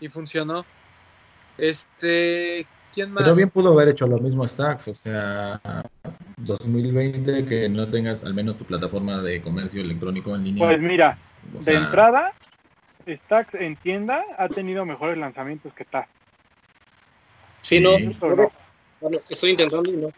Y 0.00 0.08
funcionó. 0.08 0.64
Este, 1.58 2.66
¿quién 2.94 3.12
más? 3.12 3.24
Pero 3.24 3.34
bien 3.34 3.50
pudo 3.50 3.72
haber 3.72 3.88
hecho 3.88 4.06
lo 4.06 4.18
mismo 4.18 4.46
Stacks, 4.46 4.88
o 4.88 4.94
sea, 4.94 5.60
2020 6.36 7.46
que 7.46 7.68
no 7.68 7.88
tengas 7.88 8.24
al 8.24 8.34
menos 8.34 8.58
tu 8.58 8.64
plataforma 8.64 9.22
de 9.22 9.40
comercio 9.40 9.80
electrónico 9.80 10.34
en 10.34 10.44
línea. 10.44 10.66
Pues 10.66 10.80
mira, 10.80 11.18
o 11.58 11.62
de 11.62 11.74
entrada, 11.74 12.32
Stacks 13.06 13.54
en 13.54 13.76
tienda 13.76 14.22
ha 14.36 14.48
tenido 14.48 14.84
mejores 14.84 15.16
lanzamientos 15.18 15.72
que 15.74 15.84
TAF. 15.84 16.06
Sí, 17.62 17.80
no, 17.80 17.96
Sí. 17.96 18.16
¿O 18.20 18.36
no? 18.36 18.52
bueno, 19.00 19.18
estoy 19.28 19.50
intentando 19.50 19.90
y 19.90 19.96
no. 19.96 20.12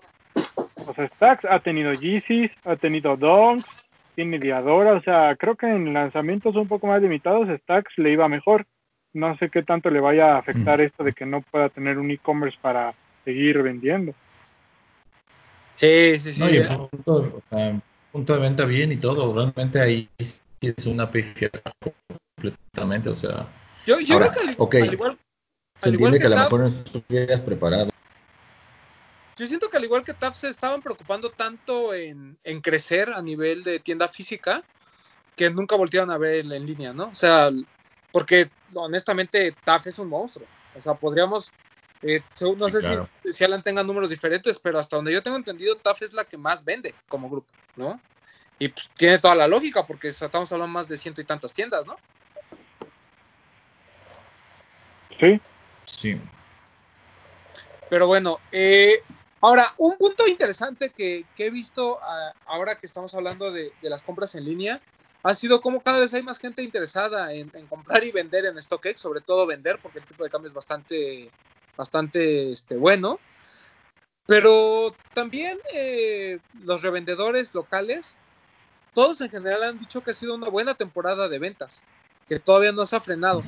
O 0.87 0.95
sea, 0.95 1.09
Stacks 1.09 1.45
ha 1.45 1.61
tenido 1.61 1.93
Yeezys, 1.93 2.51
ha 2.65 2.77
tenido 2.77 3.17
Donks, 3.17 3.67
tiene 4.15 4.39
Diadora, 4.39 4.95
o 4.95 5.03
sea, 5.03 5.37
creo 5.37 5.55
que 5.55 5.67
en 5.67 5.93
lanzamientos 5.93 6.57
un 6.57 6.67
poco 6.67 6.87
más 6.87 7.01
limitados 7.01 7.49
Stacks 7.61 7.93
le 7.99 8.11
iba 8.11 8.29
mejor. 8.29 8.67
No 9.19 9.37
sé 9.37 9.51
qué 9.51 9.65
tanto 9.65 9.91
le 9.91 9.99
vaya 9.99 10.35
a 10.35 10.39
afectar 10.39 10.79
Mm. 10.79 10.83
esto 10.83 11.03
de 11.03 11.13
que 11.13 11.27
no 11.27 11.43
pueda 11.43 11.69
tener 11.69 11.99
un 11.99 12.09
e-commerce 12.11 12.57
para 12.63 12.95
seguir 13.25 13.61
vendiendo. 13.63 14.15
Sí, 15.75 16.21
sí, 16.21 16.33
sí. 16.33 16.41
no, 16.41 16.51
y 16.51 16.57
el 16.59 16.69
punto, 16.69 17.15
o 17.17 17.43
sea, 17.51 17.81
punto 18.13 18.33
de 18.35 18.39
venta 18.41 18.65
bien 18.65 18.93
y 18.93 18.97
todo, 18.97 19.35
realmente 19.35 19.81
ahí 19.81 20.09
sí 20.21 20.41
es 20.61 20.87
una 20.87 21.11
pifia 21.11 21.51
completamente, 22.37 23.09
o 23.09 23.17
sea, 23.17 23.47
Yo, 23.87 23.99
yo 24.01 24.15
Ahora, 24.15 24.31
creo 24.31 24.43
que 24.45 24.51
al, 24.51 24.55
ok. 24.59 24.75
al 24.77 24.93
igual, 24.95 25.19
se 25.79 25.89
al 25.89 25.95
igual 25.95 26.15
entiende 26.15 26.19
que, 26.19 26.21
que 26.21 26.27
a 26.27 26.31
lo 26.31 26.45
mejor 26.45 26.61
no 26.61 26.67
estuvieras 26.69 27.43
preparado. 27.43 27.91
yo 29.37 29.47
siento 29.47 29.69
que 29.69 29.77
al 29.77 29.85
igual 29.85 30.05
que 30.05 30.15
TAF 30.15 30.37
se 30.37 30.49
estaban 30.49 30.81
preocupando 30.81 31.31
tanto 31.31 31.93
en, 31.93 32.37
en 32.45 32.61
crecer 32.61 33.11
a 33.11 33.21
nivel 33.23 33.65
de 33.65 33.81
tienda 33.81 34.09
física 34.09 34.63
que 35.37 35.51
nunca 35.51 35.77
voltearon 35.77 36.11
a 36.11 36.19
ver 36.19 36.45
en 36.53 36.67
línea, 36.67 36.93
¿no? 36.93 37.09
O 37.09 37.15
sea, 37.15 37.51
porque 38.11 38.51
honestamente 38.75 39.57
TAF 39.65 39.87
es 39.89 39.99
un 39.99 40.09
monstruo. 40.09 40.47
O 40.75 40.83
sea, 40.83 40.95
podríamos, 40.95 41.53
eh, 42.03 42.23
según- 42.33 42.59
no 42.59 42.67
Sí, 42.69 42.73
sé 42.73 42.81
claro. 42.81 43.09
si, 43.25 43.33
si 43.33 43.45
Alan 43.45 43.63
tenga 43.63 43.83
números 43.83 44.11
diferentes, 44.11 44.59
pero 44.59 44.79
hasta 44.79 44.97
donde 44.97 45.13
yo 45.13 45.23
tengo 45.23 45.37
entendido, 45.37 45.77
TAF 45.77 46.03
es 46.03 46.13
la 46.13 46.25
que 46.25 46.37
más 46.37 46.65
vende 46.65 46.95
como 47.09 47.29
grupo, 47.29 47.49
¿no? 47.77 48.01
Y 48.59 48.69
pues, 48.69 48.91
tiene 48.97 49.19
toda 49.19 49.35
la 49.35 49.47
lógica 49.47 49.87
porque 49.87 50.09
estamos 50.09 50.51
hablando 50.53 50.73
más 50.73 50.89
de 50.89 50.97
ciento 50.97 51.21
y 51.21 51.25
tantas 51.25 51.53
tiendas, 51.53 51.87
¿no? 51.87 51.99
Sí, 55.21 55.41
Sí. 55.87 56.21
Pero 57.89 58.07
bueno, 58.07 58.39
eh, 58.53 59.01
ahora, 59.41 59.73
un 59.79 59.97
punto 59.97 60.27
interesante 60.27 60.93
que, 60.95 61.25
que 61.35 61.47
he 61.47 61.51
visto 61.51 61.99
ah, 62.03 62.35
ahora 62.45 62.75
que 62.75 62.87
estamos 62.87 63.15
hablando 63.15 63.51
de, 63.51 63.73
de 63.81 63.91
las 63.91 64.03
compras 64.03 64.35
en 64.35 64.45
línea 64.45 64.83
ha 65.29 65.35
sido 65.35 65.61
como 65.61 65.83
cada 65.83 65.99
vez 65.99 66.15
hay 66.15 66.23
más 66.23 66.39
gente 66.39 66.63
interesada 66.63 67.35
en, 67.35 67.51
en 67.53 67.67
comprar 67.67 68.03
y 68.03 68.13
vender 68.13 68.47
en 68.47 68.61
StockX, 68.61 68.99
sobre 68.99 69.21
todo 69.21 69.47
vender, 69.47 69.79
porque 69.83 69.99
el 69.99 70.07
tipo 70.07 70.25
de 70.25 70.31
cambio 70.31 70.49
es 70.49 70.55
bastante, 70.55 71.31
bastante 71.77 72.51
este, 72.51 72.79
bueno. 72.79 73.21
Pero 74.25 74.97
también 75.13 75.59
eh, 75.75 76.39
los 76.65 76.81
revendedores 76.81 77.55
locales 77.55 78.17
todos 78.95 79.21
en 79.21 79.29
general 79.29 79.63
han 79.65 79.79
dicho 79.79 80.01
que 80.03 80.13
ha 80.13 80.15
sido 80.15 80.35
una 80.35 80.49
buena 80.49 80.75
temporada 80.75 81.29
de 81.29 81.39
ventas, 81.39 81.83
que 82.27 82.41
todavía 82.41 82.73
no 82.73 82.87
se 82.87 82.97
ha 82.97 83.01
frenado. 83.01 83.45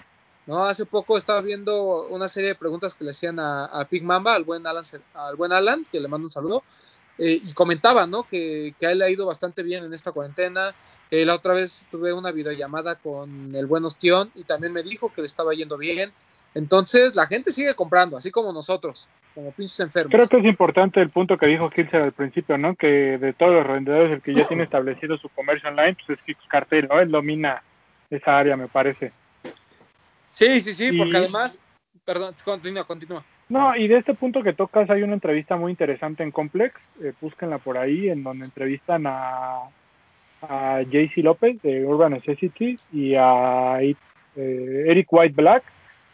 ¿no? 0.46 0.66
Hace 0.66 0.84
poco 0.84 1.16
estaba 1.16 1.40
viendo 1.40 2.08
una 2.08 2.28
serie 2.28 2.50
de 2.50 2.54
preguntas 2.56 2.94
que 2.94 3.04
le 3.04 3.10
hacían 3.10 3.40
a, 3.40 3.64
a 3.64 3.86
Pig 3.86 4.02
Mamba, 4.02 4.34
al 4.34 4.44
buen 4.44 4.66
Alan, 4.66 4.84
al 5.14 5.36
buen 5.36 5.52
Alan, 5.52 5.86
que 5.90 5.98
le 5.98 6.08
mando 6.08 6.26
un 6.26 6.30
saludo, 6.30 6.62
eh, 7.16 7.40
y 7.42 7.54
comentaba, 7.54 8.06
¿no? 8.06 8.28
Que, 8.28 8.74
que, 8.78 8.86
a 8.86 8.90
él 8.92 8.98
le 8.98 9.06
ha 9.06 9.10
ido 9.10 9.24
bastante 9.24 9.62
bien 9.62 9.82
en 9.82 9.94
esta 9.94 10.12
cuarentena. 10.12 10.74
Eh, 11.10 11.24
la 11.24 11.34
otra 11.34 11.54
vez 11.54 11.86
tuve 11.90 12.12
una 12.12 12.30
videollamada 12.30 12.94
con 12.96 13.54
el 13.54 13.66
buen 13.66 13.84
Ostión 13.84 14.30
y 14.34 14.44
también 14.44 14.72
me 14.72 14.82
dijo 14.82 15.12
que 15.12 15.22
le 15.22 15.26
estaba 15.26 15.54
yendo 15.54 15.76
bien. 15.76 16.12
Entonces, 16.54 17.14
la 17.14 17.26
gente 17.26 17.50
sigue 17.52 17.74
comprando, 17.74 18.16
así 18.16 18.30
como 18.30 18.52
nosotros, 18.52 19.08
como 19.34 19.52
pinches 19.52 19.80
enfermos. 19.80 20.12
Creo 20.12 20.28
que 20.28 20.38
es 20.38 20.44
importante 20.44 21.00
el 21.00 21.10
punto 21.10 21.36
que 21.36 21.46
dijo 21.46 21.70
Kilser 21.70 22.02
al 22.02 22.12
principio, 22.12 22.58
¿no? 22.58 22.74
Que 22.74 23.18
de 23.18 23.32
todos 23.32 23.54
los 23.54 23.68
vendedores, 23.68 24.12
el 24.12 24.22
que 24.22 24.34
ya 24.34 24.46
tiene 24.46 24.64
establecido 24.64 25.16
su 25.18 25.28
comercio 25.30 25.68
online, 25.68 25.96
pues 26.06 26.18
es 26.18 26.24
Fix 26.24 26.40
Cartel, 26.48 26.88
¿no? 26.88 27.00
Él 27.00 27.10
domina 27.10 27.62
esa 28.08 28.38
área, 28.38 28.56
me 28.56 28.68
parece. 28.68 29.12
Sí, 30.28 30.60
sí, 30.60 30.74
sí, 30.74 30.92
porque 30.92 31.16
además, 31.16 31.62
perdón, 32.04 32.34
continúa, 32.44 32.84
continúa. 32.84 33.24
No, 33.48 33.74
y 33.74 33.88
de 33.88 33.98
este 33.98 34.14
punto 34.14 34.44
que 34.44 34.52
tocas 34.52 34.88
hay 34.90 35.02
una 35.02 35.14
entrevista 35.14 35.56
muy 35.56 35.72
interesante 35.72 36.22
en 36.22 36.30
Complex, 36.30 36.74
eh, 37.02 37.12
búsquenla 37.20 37.58
por 37.58 37.78
ahí, 37.78 38.08
en 38.08 38.22
donde 38.22 38.44
entrevistan 38.44 39.06
a, 39.08 39.70
a 40.42 40.82
JC 40.82 41.18
López 41.18 41.60
de 41.62 41.84
Urban 41.84 42.12
Necessity 42.12 42.78
y 42.92 43.14
a 43.14 43.80
eh, 43.82 43.94
Eric 44.36 45.08
White 45.10 45.34
Black. 45.34 45.64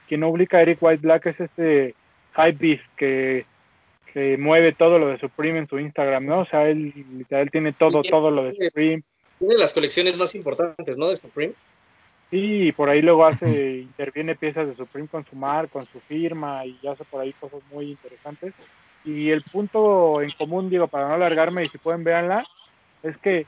Quien 0.09 0.21
no 0.21 0.29
ubica 0.29 0.59
a 0.59 0.63
Eric 0.63 0.79
White 0.81 1.03
Black 1.03 1.27
es 1.27 1.41
este 1.41 1.95
hype 2.37 2.59
beast 2.59 2.85
que, 2.97 3.45
que 4.13 4.37
mueve 4.37 4.73
todo 4.73 4.99
lo 4.99 5.09
de 5.09 5.19
Supreme 5.19 5.59
en 5.59 5.69
su 5.69 5.79
Instagram, 5.79 6.27
¿no? 6.27 6.41
O 6.41 6.47
sea, 6.47 6.69
él, 6.69 6.93
él 7.29 7.51
tiene 7.51 7.73
todo, 7.73 8.03
todo 8.03 8.31
lo 8.31 8.45
de 8.45 8.55
Supreme. 8.55 9.03
Tiene 9.39 9.55
las 9.59 9.75
colecciones 9.75 10.19
más 10.19 10.35
importantes, 10.35 10.97
¿no? 10.97 11.09
De 11.09 11.17
Supreme. 11.17 11.55
Sí, 12.31 12.73
por 12.73 12.89
ahí 12.89 13.03
luego 13.03 13.25
hace, 13.25 13.79
interviene 13.79 14.35
piezas 14.35 14.67
de 14.67 14.75
Supreme 14.75 15.09
con 15.09 15.25
su 15.27 15.37
mar, 15.37 15.69
con 15.69 15.83
su 15.85 16.01
firma 16.01 16.67
y 16.67 16.79
hace 16.87 17.05
por 17.05 17.21
ahí 17.21 17.33
cosas 17.35 17.61
muy 17.71 17.91
interesantes. 17.91 18.53
Y 19.05 19.31
el 19.31 19.43
punto 19.43 20.21
en 20.21 20.31
común, 20.33 20.69
digo, 20.69 20.89
para 20.89 21.07
no 21.07 21.15
alargarme 21.15 21.63
y 21.63 21.67
si 21.67 21.79
pueden 21.79 22.03
verla, 22.03 22.45
es 23.05 23.17
que 23.19 23.47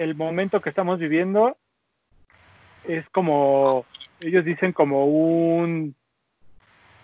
el 0.00 0.14
momento 0.14 0.62
que 0.62 0.70
estamos 0.70 0.98
viviendo 0.98 1.58
es 2.84 3.06
como, 3.10 3.84
ellos 4.22 4.46
dicen 4.46 4.72
como 4.72 5.04
un, 5.04 5.94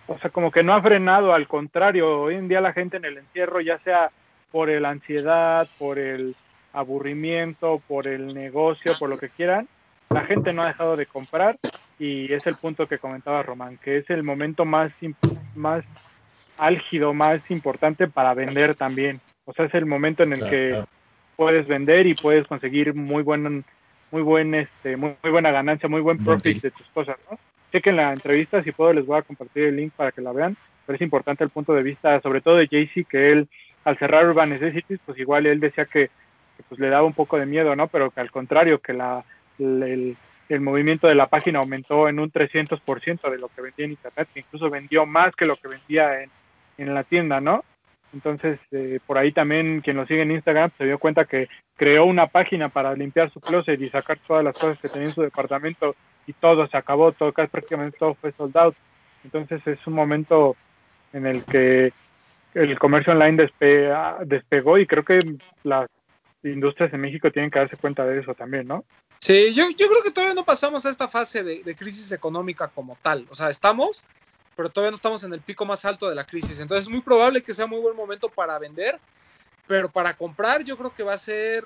o 0.07 0.19
sea, 0.19 0.31
como 0.31 0.51
que 0.51 0.63
no 0.63 0.73
ha 0.73 0.81
frenado, 0.81 1.35
al 1.35 1.47
contrario, 1.47 2.23
hoy 2.23 2.37
en 2.37 2.49
día 2.49 2.63
la 2.63 2.73
gente 2.73 2.97
en 2.97 3.05
el 3.05 3.19
encierro, 3.19 3.61
ya 3.61 3.79
sea 3.81 4.11
por 4.51 4.71
la 4.71 4.89
ansiedad, 4.89 5.69
por 5.79 5.99
el 5.99 6.35
aburrimiento, 6.73 7.83
por 7.87 8.07
el 8.07 8.33
negocio, 8.33 8.95
por 8.99 9.11
lo 9.11 9.19
que 9.19 9.29
quieran, 9.29 9.69
la 10.09 10.25
gente 10.25 10.55
no 10.55 10.63
ha 10.63 10.69
dejado 10.69 10.97
de 10.97 11.05
comprar 11.05 11.59
y 11.99 12.33
es 12.33 12.47
el 12.47 12.57
punto 12.57 12.89
que 12.89 12.99
comentaba 12.99 13.43
Román, 13.43 13.77
que 13.77 13.99
es 13.99 14.09
el 14.09 14.23
momento 14.23 14.65
más, 14.65 14.91
más 15.55 15.85
álgido, 16.57 17.13
más 17.13 17.43
importante 17.51 18.09
para 18.09 18.33
vender 18.33 18.75
también. 18.75 19.21
O 19.45 19.53
sea, 19.53 19.67
es 19.67 19.75
el 19.75 19.85
momento 19.85 20.23
en 20.23 20.33
el 20.33 20.49
que 20.49 20.85
puedes 21.37 21.67
vender 21.67 22.07
y 22.07 22.15
puedes 22.15 22.47
conseguir 22.47 22.95
muy 22.95 23.23
buen, 23.23 23.65
muy 24.11 24.23
buen, 24.23 24.55
este, 24.55 24.97
muy, 24.97 25.15
buena 25.23 25.51
ganancia, 25.51 25.89
muy 25.89 26.01
buen 26.01 26.23
profit 26.25 26.63
de 26.63 26.71
tus 26.71 26.87
cosas, 26.89 27.17
¿no? 27.31 27.39
Chequen 27.73 27.97
la 27.97 28.13
entrevista, 28.13 28.63
si 28.63 28.73
puedo 28.73 28.93
les 28.93 29.07
voy 29.07 29.19
a 29.19 29.23
compartir 29.23 29.65
el 29.65 29.77
link 29.77 29.93
para 29.95 30.13
que 30.13 30.21
la 30.21 30.33
vean, 30.33 30.57
pero 30.87 30.97
es 30.97 31.03
importante 31.03 31.45
el 31.45 31.51
punto 31.51 31.75
de 31.75 31.83
vista, 31.83 32.21
sobre 32.21 32.41
todo 32.41 32.57
de 32.57 32.69
JC, 32.69 33.07
que 33.07 33.33
él, 33.33 33.49
al 33.85 33.99
cerrar 33.99 34.27
Urban 34.27 34.51
Necessities, 34.51 35.01
pues 35.05 35.19
igual 35.19 35.47
él 35.47 35.61
decía 35.61 35.85
que, 35.85 36.09
que 36.57 36.63
pues 36.69 36.81
le 36.81 36.89
daba 36.89 37.07
un 37.07 37.13
poco 37.13 37.39
de 37.39 37.47
miedo, 37.47 37.77
¿no? 37.77 37.89
Pero 37.89 38.11
que 38.11 38.21
al 38.21 38.31
contrario, 38.31 38.81
que 38.81 38.93
la 38.93 39.25
el, 39.59 40.17
el, 40.49 40.61
movimiento 40.61 41.09
de 41.09 41.15
la 41.15 41.27
página 41.27 41.59
aumentó 41.59 42.09
en 42.09 42.19
un 42.19 42.31
300% 42.31 43.31
de 43.31 43.39
lo 43.39 43.49
que 43.49 43.63
vendía 43.63 43.87
en 43.87 43.93
Internet, 43.93 44.29
que 44.33 44.41
incluso 44.41 44.71
vendió 44.71 45.07
más 45.07 45.35
que 45.35 45.47
lo 45.47 45.57
que 45.57 45.69
vendía 45.69 46.23
en, 46.23 46.31
en 46.79 46.95
la 46.95 47.05
tienda, 47.05 47.41
¿no? 47.41 47.65
Entonces, 48.17 48.59
eh, 48.73 48.99
por 49.07 49.19
ahí 49.19 49.31
también 49.31 49.83
quien 49.83 49.99
lo 49.99 50.07
sigue 50.07 50.23
en 50.23 50.31
Instagram 50.31 50.71
se 50.79 50.87
dio 50.87 50.99
cuenta 50.99 51.27
que 51.27 51.51
creó 51.77 52.07
una 52.07 52.29
página 52.29 52.71
para 52.71 52.95
limpiar 52.95 53.31
su 53.31 53.43
closet 53.43 53.79
y 53.79 53.91
sacar 53.91 54.19
todas 54.27 54.43
las 54.43 54.57
cosas 54.57 54.79
que 54.79 54.89
tenía 54.89 55.09
en 55.09 55.15
su 55.15 55.21
departamento 55.21 55.95
y 56.27 56.33
todo 56.33 56.67
se 56.67 56.79
acabó, 56.79 57.13
todo 57.13 57.35
casi 57.35 57.49
prácticamente 57.49 57.99
todo 57.99 58.15
fue 58.15 58.33
sold 58.33 58.57
out. 58.57 58.75
Entonces 59.23 59.61
es 59.67 59.87
un 59.87 59.93
momento 59.93 60.57
en 61.13 61.27
el 61.27 61.45
que 61.45 61.93
el 62.55 62.79
comercio 62.79 63.13
online 63.13 63.37
despe 63.37 63.93
despegó 64.25 64.79
y 64.79 64.87
creo 64.87 65.05
que 65.05 65.37
las 65.63 65.91
industrias 66.43 66.91
en 66.95 67.03
México 67.03 67.31
tienen 67.31 67.51
que 67.51 67.59
darse 67.59 67.77
cuenta 67.77 68.07
de 68.07 68.19
eso 68.19 68.33
también, 68.33 68.67
¿no? 68.67 68.83
Sí, 69.21 69.53
yo, 69.53 69.69
yo 69.69 69.89
creo 69.89 70.03
que 70.03 70.11
todavía 70.11 70.35
no 70.35 70.45
pasamos 70.45 70.87
a 70.87 70.91
esta 70.91 71.07
fase 71.07 71.43
de, 71.43 71.77
crisis 71.77 72.13
económica 72.13 72.69
como 72.69 72.97
tal. 73.03 73.27
O 73.29 73.35
sea, 73.35 73.51
estamos, 73.51 74.05
pero 74.57 74.71
todavía 74.71 74.91
no 74.91 74.97
estamos 74.97 75.23
en 75.23 75.35
el 75.35 75.41
pico 75.41 75.67
más 75.67 75.85
alto 75.85 76.09
de 76.09 76.15
la 76.15 76.25
crisis. 76.25 76.59
Entonces 76.59 76.87
es 76.87 76.91
muy 76.91 77.03
probable 77.03 77.43
que 77.43 77.55
sea 77.55 77.67
muy 77.67 77.79
buen 77.79 77.95
momento 77.95 78.29
para 78.29 78.59
vender, 78.59 78.99
pero 79.67 79.91
para 79.91 80.15
comprar 80.15 80.65
yo 80.65 80.77
creo 80.79 80.95
que 80.95 81.03
va 81.03 81.13
a 81.13 81.19
ser 81.19 81.65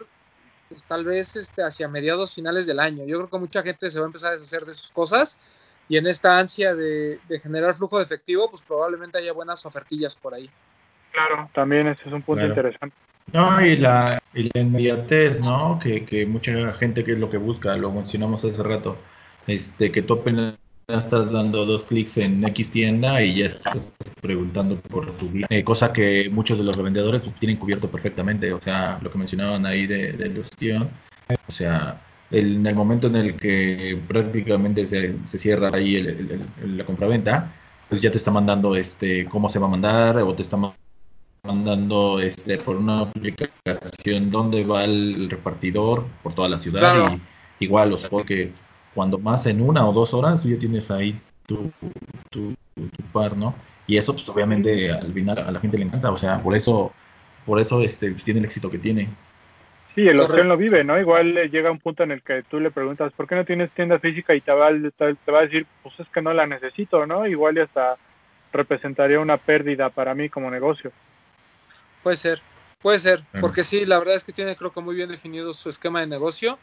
pues, 0.68 0.82
tal 0.84 1.05
vez 1.05 1.36
este, 1.36 1.62
hacia 1.62 1.88
mediados 1.88 2.34
finales 2.34 2.66
del 2.66 2.80
año. 2.80 3.05
Yo 3.07 3.18
creo 3.18 3.30
que 3.30 3.38
mucha 3.38 3.62
gente 3.62 3.91
se 3.91 3.99
va 4.01 4.07
a 4.07 4.09
empezar 4.09 4.32
a 4.32 4.34
deshacer 4.34 4.66
de 4.66 4.74
sus 4.74 4.91
cosas 4.91 5.38
y 5.88 5.97
en 5.97 6.07
esta 6.07 6.38
ansia 6.38 6.74
de, 6.74 7.20
generar 7.43 7.74
flujo 7.74 7.99
de 7.99 8.05
efectivo, 8.05 8.51
pues 8.51 8.62
probablemente 8.62 9.18
haya 9.18 9.32
buenas 9.32 9.64
ofertillas 9.66 10.14
por 10.16 10.34
ahí. 10.34 10.51
Claro, 11.12 11.49
también 11.53 11.88
ese 11.88 12.05
es 12.07 12.12
un 12.12 12.22
punto 12.22 12.47
interesante. 12.47 12.95
No, 13.32 13.64
y 13.64 13.76
la, 13.76 14.20
y 14.34 14.51
la 14.53 14.61
inmediatez, 14.61 15.41
¿no? 15.41 15.78
Que, 15.80 16.05
que 16.05 16.26
mucha 16.26 16.72
gente 16.74 17.05
que 17.05 17.12
es 17.12 17.18
lo 17.18 17.30
que 17.30 17.36
busca, 17.36 17.76
lo 17.76 17.91
mencionamos 17.93 18.45
hace 18.45 18.62
rato, 18.62 18.97
este, 19.47 19.91
que 19.91 20.03
tú 20.03 20.14
apenas 20.14 20.55
estás 20.99 21.32
dando 21.32 21.64
dos 21.66 21.84
clics 21.84 22.18
en 22.18 22.45
X 22.45 22.70
tienda 22.70 23.22
y 23.22 23.34
ya 23.34 23.47
estás 23.47 23.93
preguntando 24.20 24.80
por 24.80 25.11
tu 25.16 25.30
eh, 25.49 25.64
cosa 25.64 25.93
que 25.93 26.28
muchos 26.30 26.59
de 26.59 26.64
los 26.64 26.76
revendedores 26.76 27.22
pues, 27.22 27.34
tienen 27.36 27.57
cubierto 27.57 27.91
perfectamente, 27.91 28.53
o 28.53 28.61
sea, 28.61 28.99
lo 29.01 29.11
que 29.11 29.18
mencionaban 29.18 29.66
ahí 29.66 29.86
de, 29.86 30.12
de 30.12 30.41
o 30.41 31.53
sea, 31.53 32.01
en 32.30 32.66
el 32.66 32.74
momento 32.74 33.09
en 33.09 33.16
el 33.16 33.36
que 33.36 33.99
prácticamente 34.07 34.86
se, 34.86 35.16
se 35.26 35.38
cierra 35.38 35.70
ahí 35.72 35.97
el, 35.97 36.41
el, 36.62 36.76
la 36.76 36.84
compraventa, 36.84 37.53
pues 37.88 38.01
ya 38.01 38.11
te 38.11 38.18
está 38.18 38.30
mandando 38.30 38.76
este 38.76 39.24
cómo 39.26 39.49
se 39.49 39.59
va 39.59 39.66
a 39.66 39.70
mandar 39.70 40.18
o 40.18 40.34
te 40.34 40.43
está 40.43 40.57
mandando 41.43 42.20
este 42.20 42.59
por 42.59 42.76
una 42.76 43.01
aplicación 43.01 44.30
dónde 44.30 44.64
va 44.64 44.84
el 44.84 45.28
repartidor 45.28 46.07
por 46.22 46.34
toda 46.34 46.49
la 46.49 46.59
ciudad 46.59 47.19
y 47.59 47.64
igual 47.64 47.90
los 47.90 48.06
cuando 48.94 49.18
más 49.18 49.46
en 49.46 49.60
una 49.60 49.86
o 49.86 49.92
dos 49.92 50.14
horas 50.14 50.44
ya 50.44 50.58
tienes 50.58 50.90
ahí 50.90 51.18
tu, 51.46 51.70
tu, 52.30 52.54
par 53.12 53.36
no 53.36 53.54
y 53.86 53.96
eso 53.96 54.12
pues 54.12 54.28
obviamente 54.28 54.90
al 54.90 55.12
final 55.12 55.38
a 55.38 55.50
la 55.50 55.60
gente 55.60 55.78
le 55.78 55.84
encanta 55.84 56.10
o 56.10 56.16
sea 56.16 56.42
por 56.42 56.54
eso 56.54 56.92
por 57.44 57.60
eso 57.60 57.82
este 57.82 58.10
pues, 58.12 58.24
tiene 58.24 58.40
el 58.40 58.46
éxito 58.46 58.70
que 58.70 58.78
tiene. 58.78 59.08
Sí 59.94 60.06
el 60.06 60.20
hotel 60.20 60.48
lo 60.48 60.56
vive 60.56 60.84
no 60.84 60.98
igual 60.98 61.34
llega 61.50 61.70
un 61.70 61.80
punto 61.80 62.04
en 62.04 62.12
el 62.12 62.22
que 62.22 62.42
tú 62.44 62.60
le 62.60 62.70
preguntas 62.70 63.12
por 63.12 63.26
qué 63.26 63.34
no 63.34 63.44
tienes 63.44 63.70
tienda 63.72 63.98
física 63.98 64.34
y 64.34 64.40
te 64.40 64.52
va, 64.52 64.70
te 64.70 65.32
va 65.32 65.38
a 65.40 65.42
decir 65.42 65.66
pues 65.82 65.98
es 65.98 66.08
que 66.08 66.22
no 66.22 66.32
la 66.32 66.46
necesito 66.46 67.06
no 67.06 67.26
igual 67.26 67.56
y 67.56 67.60
hasta 67.60 67.96
representaría 68.52 69.20
una 69.20 69.36
pérdida 69.36 69.90
para 69.90 70.14
mí 70.14 70.28
como 70.28 70.50
negocio. 70.50 70.92
Puede 72.02 72.16
ser, 72.16 72.40
puede 72.80 72.98
ser, 72.98 73.22
porque 73.40 73.62
sí, 73.62 73.84
la 73.84 73.98
verdad 73.98 74.14
es 74.14 74.24
que 74.24 74.32
tiene 74.32 74.56
creo 74.56 74.72
que 74.72 74.80
muy 74.80 74.94
bien 74.94 75.10
definido 75.10 75.52
su 75.52 75.68
esquema 75.68 76.00
de 76.00 76.06
negocio 76.06 76.58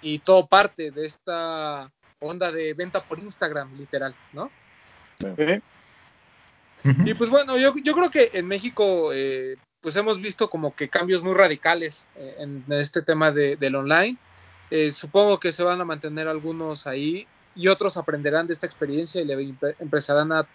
y 0.00 0.18
todo 0.20 0.46
parte 0.46 0.90
de 0.90 1.06
esta 1.06 1.90
onda 2.20 2.52
de 2.52 2.74
venta 2.74 3.02
por 3.02 3.18
Instagram, 3.18 3.76
literal, 3.76 4.14
¿no? 4.32 4.50
Sí. 5.18 5.62
Y 7.04 7.14
pues 7.14 7.30
bueno, 7.30 7.56
yo, 7.56 7.74
yo 7.82 7.94
creo 7.94 8.10
que 8.10 8.30
en 8.34 8.46
México 8.46 9.12
eh, 9.12 9.56
pues 9.80 9.96
hemos 9.96 10.20
visto 10.20 10.48
como 10.48 10.74
que 10.76 10.88
cambios 10.88 11.22
muy 11.22 11.34
radicales 11.34 12.04
eh, 12.16 12.36
en 12.38 12.64
este 12.68 13.02
tema 13.02 13.32
de, 13.32 13.56
del 13.56 13.74
online. 13.74 14.16
Eh, 14.70 14.92
supongo 14.92 15.40
que 15.40 15.52
se 15.52 15.62
van 15.62 15.80
a 15.80 15.84
mantener 15.84 16.28
algunos 16.28 16.86
ahí 16.86 17.26
y 17.54 17.68
otros 17.68 17.96
aprenderán 17.96 18.46
de 18.46 18.52
esta 18.52 18.66
experiencia 18.66 19.20
y 19.20 19.24
le 19.24 19.54
empezarán 19.78 20.32
a 20.32 20.46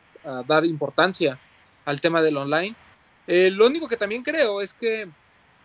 dar 0.45 0.65
importancia 0.65 1.39
al 1.85 1.99
tema 1.99 2.21
del 2.21 2.37
online 2.37 2.75
eh, 3.27 3.51
lo 3.51 3.67
único 3.67 3.87
que 3.87 3.97
también 3.97 4.23
creo 4.23 4.61
es 4.61 4.73
que 4.73 5.07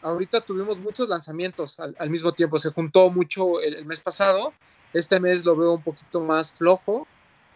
ahorita 0.06 0.40
tuvimos 0.40 0.78
muchos 0.78 1.08
lanzamientos 1.08 1.78
al, 1.80 2.10
mismo 2.10 2.32
tiempo, 2.32 2.58
se 2.58 2.70
juntó 2.70 3.10
mucho 3.10 3.60
el, 3.60 3.84
mes 3.84 4.00
pasado, 4.00 4.52
este 4.92 5.18
mes 5.18 5.44
lo 5.44 5.56
veo 5.56 5.72
un 5.74 5.82
poquito 5.82 6.20
más 6.20 6.52
flojo 6.52 7.08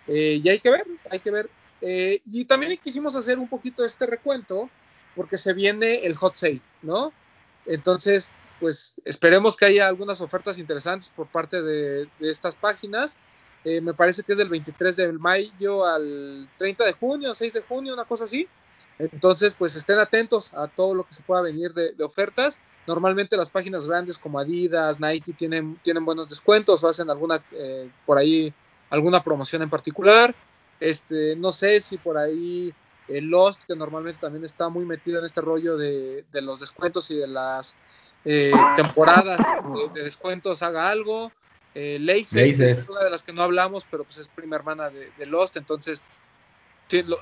eh, 0.08 0.40
y 0.42 0.48
hay 0.48 0.58
que 0.58 0.70
ver, 0.70 0.84
hay 1.10 1.20
que 1.20 1.30
ver. 1.30 1.48
Eh, 1.80 2.20
y 2.26 2.44
también 2.44 2.76
quisimos 2.82 3.14
hacer 3.14 3.38
un 3.38 3.48
poquito 3.48 3.84
este 3.84 4.04
recuento 4.04 4.68
porque 5.14 5.36
se 5.36 5.52
viene 5.52 6.04
el 6.04 6.16
hot 6.16 6.36
sale, 6.36 6.60
¿no? 6.82 7.12
Entonces, 7.66 8.28
pues 8.58 8.94
esperemos 9.04 9.56
que 9.56 9.66
haya 9.66 9.86
algunas 9.86 10.20
ofertas 10.20 10.58
interesantes 10.58 11.08
por 11.08 11.28
parte 11.28 11.62
de, 11.62 12.08
estas 12.18 12.56
páginas. 12.56 13.16
me 13.64 13.94
parece 13.94 14.24
que 14.24 14.32
es 14.32 14.38
del 14.38 14.48
23 14.48 14.96
de 14.96 15.12
mayo 15.12 15.86
al 15.86 16.48
30 16.58 16.84
de 16.84 16.92
junio, 16.94 17.32
6 17.32 17.52
de 17.52 17.60
junio, 17.62 17.94
una 17.94 18.04
cosa 18.04 18.24
así. 18.24 18.48
Entonces, 19.00 19.54
pues 19.54 19.76
estén 19.76 19.98
atentos 19.98 20.52
a 20.54 20.68
todo 20.68 20.94
lo 20.94 21.04
que 21.04 21.14
se 21.14 21.22
pueda 21.22 21.42
venir 21.42 21.72
de, 21.72 21.94
ofertas. 22.04 22.60
Normalmente 22.86 23.36
las 23.36 23.50
páginas 23.50 23.86
grandes 23.86 24.18
como 24.18 24.38
Adidas, 24.38 25.00
Nike 25.00 25.32
tienen, 25.32 25.76
tienen 25.82 26.04
buenos 26.04 26.28
descuentos 26.28 26.82
o 26.82 26.88
hacen 26.88 27.08
alguna 27.08 27.42
eh, 27.52 27.88
por 28.04 28.18
ahí 28.18 28.52
alguna 28.90 29.22
promoción 29.22 29.62
en 29.62 29.70
particular. 29.70 30.34
Este, 30.80 31.36
no 31.36 31.52
sé 31.52 31.80
si 31.80 31.98
por 31.98 32.18
ahí 32.18 32.74
el 33.08 33.26
Lost, 33.26 33.64
que 33.64 33.74
normalmente 33.74 34.20
también 34.20 34.44
está 34.44 34.68
muy 34.68 34.84
metido 34.84 35.18
en 35.18 35.24
este 35.24 35.40
rollo 35.40 35.76
de, 35.76 36.24
los 36.32 36.60
descuentos 36.60 37.10
y 37.10 37.16
de 37.16 37.26
las 37.26 37.76
eh, 38.24 38.52
temporadas 38.76 39.40
de, 39.94 40.02
descuentos, 40.02 40.62
haga 40.62 40.88
algo. 40.88 41.32
Eh, 41.74 41.98
Laces, 42.00 42.58
es 42.58 42.88
una 42.88 43.04
de 43.04 43.10
las 43.10 43.22
que 43.22 43.32
no 43.32 43.42
hablamos, 43.42 43.86
pero 43.88 44.04
pues 44.04 44.18
es 44.18 44.28
prima 44.28 44.56
hermana 44.56 44.90
de, 44.90 45.26
Lost, 45.26 45.56
entonces 45.56 46.02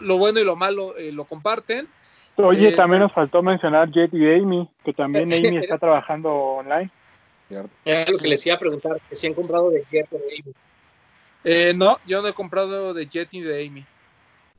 lo, 0.00 0.18
bueno 0.18 0.40
y 0.40 0.44
lo 0.44 0.56
malo 0.56 0.96
eh, 0.96 1.12
lo 1.12 1.24
comparten. 1.24 1.88
Oye, 2.36 2.68
eh, 2.68 2.76
también 2.76 3.02
nos 3.02 3.12
faltó 3.12 3.42
mencionar 3.42 3.90
Jet 3.90 4.12
y 4.14 4.32
Amy, 4.32 4.68
que 4.84 4.92
también 4.92 5.32
Amy 5.32 5.58
está 5.58 5.78
trabajando 5.78 6.32
online. 6.32 6.90
Era 7.84 8.10
lo 8.10 8.18
que 8.18 8.28
les 8.28 8.46
iba 8.46 8.56
a 8.56 8.58
preguntar, 8.58 9.00
que 9.08 9.16
si 9.16 9.26
han 9.26 9.34
comprado 9.34 9.70
de 9.70 9.84
Jet 9.90 10.06
o 10.12 10.18
de 10.18 10.24
Amy. 10.24 10.54
Eh, 11.44 11.72
no, 11.74 11.98
yo 12.06 12.20
no 12.20 12.28
he 12.28 12.32
comprado 12.32 12.92
de 12.92 13.06
Jet 13.06 13.28
ni 13.32 13.40
de 13.40 13.66
Amy. 13.66 13.84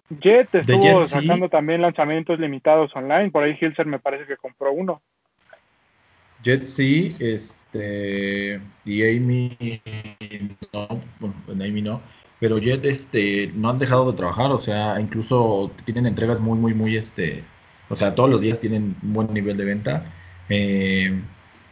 Jet 0.09 0.53
estuvo 0.55 1.01
sacando 1.01 1.49
también 1.49 1.81
lanzamientos 1.81 2.39
limitados 2.39 2.91
online, 2.95 3.29
por 3.29 3.43
ahí 3.43 3.55
Hilser 3.59 3.85
me 3.85 3.99
parece 3.99 4.25
que 4.25 4.37
compró 4.37 4.71
uno. 4.71 5.01
Jet 6.41 6.65
sí, 6.65 7.09
este, 7.19 8.59
y 8.85 9.03
Amy 9.03 9.81
no, 10.73 10.87
bueno, 11.19 11.63
Amy 11.63 11.81
no, 11.81 12.01
pero 12.39 12.57
Jet 12.57 12.85
este 12.85 13.51
no 13.55 13.69
han 13.69 13.77
dejado 13.77 14.11
de 14.11 14.17
trabajar, 14.17 14.51
o 14.51 14.59
sea, 14.59 14.99
incluso 14.99 15.71
tienen 15.85 16.05
entregas 16.05 16.39
muy 16.39 16.57
muy 16.57 16.73
muy 16.73 16.95
este, 16.95 17.43
o 17.89 17.95
sea, 17.95 18.15
todos 18.15 18.29
los 18.29 18.41
días 18.41 18.59
tienen 18.59 18.95
un 19.03 19.13
buen 19.13 19.33
nivel 19.33 19.57
de 19.57 19.65
venta. 19.65 20.05
Eh, 20.49 21.21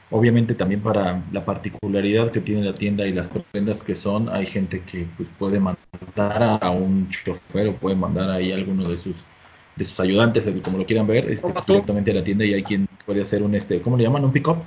obviamente 0.10 0.54
también 0.56 0.82
para 0.82 1.22
la 1.32 1.44
particularidad 1.46 2.32
que 2.32 2.42
tiene 2.42 2.64
la 2.64 2.74
tienda 2.74 3.06
y 3.06 3.14
las 3.14 3.30
prendas 3.52 3.84
que 3.84 3.96
son, 3.96 4.30
hay 4.30 4.46
gente 4.46 4.82
que 4.82 5.06
pues 5.18 5.30
puede 5.38 5.60
mandar 5.60 6.60
a 6.62 6.70
un 6.70 7.10
chofer 7.10 7.68
o 7.70 7.74
puede 7.76 7.96
mandar 7.96 8.30
ahí 8.30 8.52
a 8.52 8.56
alguno 8.56 8.90
de 8.90 8.98
sus 8.98 9.16
de 9.76 9.86
sus 9.86 10.00
ayudantes, 10.00 10.50
como 10.64 10.80
lo 10.80 10.86
quieran 10.88 11.06
ver, 11.06 11.30
este, 11.30 11.54
directamente 11.68 12.10
a 12.10 12.16
la 12.16 12.24
tienda 12.24 12.44
y 12.46 12.54
hay 12.56 12.64
quien 12.64 12.88
puede 13.06 13.22
hacer 13.22 13.44
un 13.44 13.54
este, 13.54 13.80
¿cómo 13.80 13.96
le 13.96 14.04
llaman? 14.04 14.26
un 14.26 14.32
pick 14.32 14.48
up 14.48 14.58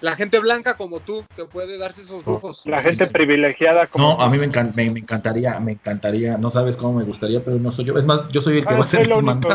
la 0.00 0.14
gente 0.14 0.38
blanca 0.38 0.76
como 0.76 1.00
tú, 1.00 1.24
que 1.34 1.44
puede 1.44 1.78
darse 1.78 2.02
esos 2.02 2.24
lujos. 2.26 2.64
La 2.66 2.78
gente 2.80 3.06
privilegiada 3.06 3.86
como 3.86 4.16
No, 4.16 4.20
a 4.20 4.30
mí 4.30 4.38
me, 4.38 4.44
encantaría, 4.44 5.58
me 5.58 5.72
encantaría, 5.72 6.36
no 6.36 6.50
sabes 6.50 6.76
cómo 6.76 6.98
me 6.98 7.04
gustaría, 7.04 7.42
pero 7.44 7.58
no 7.58 7.72
soy 7.72 7.86
yo. 7.86 7.98
Es 7.98 8.06
más, 8.06 8.28
yo 8.28 8.40
soy 8.40 8.58
el 8.58 8.66
que 8.66 8.74
va 8.74 8.84
a 8.84 8.86
ser 8.86 9.08
lo 9.08 9.18
único, 9.18 9.48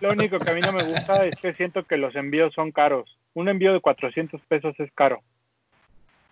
lo 0.00 0.12
único 0.12 0.38
que 0.38 0.50
a 0.50 0.54
mí 0.54 0.60
no 0.60 0.72
me 0.72 0.84
gusta 0.84 1.24
es 1.26 1.40
que 1.40 1.54
siento 1.54 1.84
que 1.84 1.96
los 1.96 2.14
envíos 2.14 2.54
son 2.54 2.70
caros. 2.72 3.16
Un 3.34 3.48
envío 3.48 3.72
de 3.72 3.80
400 3.80 4.40
pesos 4.42 4.74
es 4.78 4.90
caro. 4.92 5.22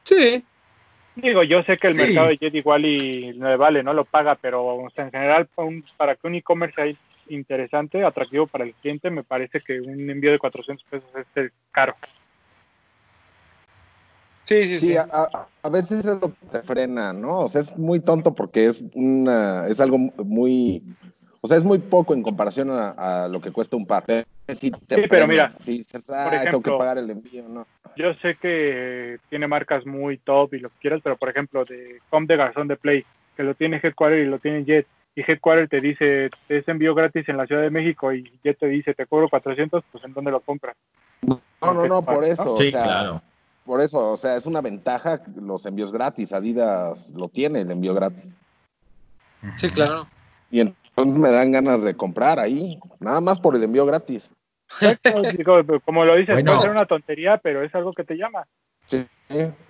Sí. 0.04 0.44
Digo, 1.16 1.42
yo 1.42 1.64
sé 1.64 1.76
que 1.78 1.88
el 1.88 1.96
mercado 1.96 2.28
de 2.28 2.38
Jet 2.38 2.54
igual 2.54 2.84
y 2.84 3.34
no 3.36 3.48
le 3.48 3.56
vale, 3.56 3.82
no 3.82 3.92
lo 3.92 4.04
paga, 4.04 4.36
pero 4.36 4.86
en 4.94 5.10
general 5.10 5.48
para 5.96 6.14
que 6.14 6.26
un 6.28 6.36
e-commerce 6.36 6.76
sea 6.76 6.94
interesante, 7.28 8.04
atractivo 8.04 8.46
para 8.46 8.64
el 8.64 8.74
cliente, 8.74 9.10
me 9.10 9.24
parece 9.24 9.60
que 9.60 9.80
un 9.80 10.08
envío 10.08 10.30
de 10.30 10.38
400 10.38 10.84
pesos 10.88 11.10
es 11.34 11.52
caro. 11.72 11.96
Sí, 14.48 14.64
sí, 14.64 14.78
sí. 14.78 14.96
A, 14.96 15.68
veces 15.68 16.06
es 16.06 16.20
lo 16.22 16.32
que 16.32 16.46
te 16.50 16.62
frena, 16.62 17.12
¿no? 17.12 17.40
O 17.40 17.48
sea, 17.48 17.60
es 17.60 17.76
muy 17.76 18.00
tonto 18.00 18.34
porque 18.34 18.64
es 18.64 18.82
una, 18.94 19.66
es 19.66 19.78
algo 19.78 19.98
muy, 19.98 20.82
o 21.42 21.46
sea, 21.46 21.58
es 21.58 21.64
muy 21.64 21.76
poco 21.76 22.14
en 22.14 22.22
comparación 22.22 22.70
a, 22.72 23.28
lo 23.28 23.42
que 23.42 23.50
cuesta 23.50 23.76
un 23.76 23.86
par. 23.86 24.04
Sí, 24.48 24.72
pero 24.88 25.26
mira, 25.26 25.52
si 25.60 25.84
tengo 25.84 26.62
que 26.62 26.70
pagar 26.70 26.96
el 26.96 27.10
envío, 27.10 27.46
¿no? 27.46 27.66
Yo 27.94 28.14
sé 28.22 28.36
que 28.36 29.18
tiene 29.28 29.46
marcas 29.46 29.84
muy 29.84 30.16
top 30.16 30.54
y 30.54 30.60
lo 30.60 30.70
que 30.70 30.76
quieras, 30.80 31.00
pero 31.04 31.18
por 31.18 31.28
ejemplo, 31.28 31.66
de 31.66 32.00
Com 32.08 32.26
de 32.26 32.36
Garzón 32.38 32.68
de 32.68 32.76
Play, 32.76 33.04
que 33.36 33.42
lo 33.42 33.54
tiene 33.54 33.80
Headquarter 33.82 34.20
y 34.20 34.30
lo 34.30 34.38
tiene 34.38 34.64
Jet, 34.64 34.86
y 35.14 35.30
Headquarter 35.30 35.68
te 35.68 35.80
dice, 35.82 36.30
es 36.48 36.66
envío 36.68 36.94
gratis 36.94 37.28
en 37.28 37.36
la 37.36 37.46
Ciudad 37.46 37.60
de 37.60 37.70
México 37.70 38.14
y 38.14 38.32
Jet 38.42 38.58
te 38.58 38.68
dice, 38.68 38.94
te 38.94 39.04
cobro 39.04 39.28
400, 39.28 39.84
pues 39.92 40.04
¿en 40.04 40.14
dónde 40.14 40.30
lo 40.30 40.40
compras? 40.40 40.74
No, 41.20 41.38
no, 41.60 41.86
no, 41.86 42.02
por 42.02 42.24
eso. 42.24 42.56
Sí, 42.56 42.70
claro 42.70 43.20
por 43.68 43.82
eso, 43.82 44.12
o 44.12 44.16
sea, 44.16 44.36
es 44.36 44.46
una 44.46 44.62
ventaja 44.62 45.20
los 45.36 45.66
envíos 45.66 45.92
gratis. 45.92 46.32
Adidas 46.32 47.10
lo 47.14 47.28
tiene, 47.28 47.60
el 47.60 47.70
envío 47.70 47.92
gratis. 47.92 48.34
Sí, 49.56 49.70
claro. 49.70 50.06
Y 50.50 50.60
entonces 50.60 51.14
me 51.14 51.30
dan 51.30 51.52
ganas 51.52 51.82
de 51.82 51.94
comprar 51.94 52.38
ahí, 52.38 52.80
nada 52.98 53.20
más 53.20 53.38
por 53.38 53.54
el 53.54 53.62
envío 53.62 53.84
gratis. 53.84 54.30
Como 55.84 56.04
lo 56.06 56.16
dices, 56.16 56.42
puede 56.42 56.60
ser 56.62 56.70
una 56.70 56.86
tontería, 56.86 57.36
pero 57.36 57.62
es 57.62 57.74
algo 57.74 57.92
que 57.92 58.04
te 58.04 58.16
llama. 58.16 58.46
Sí. 58.86 59.06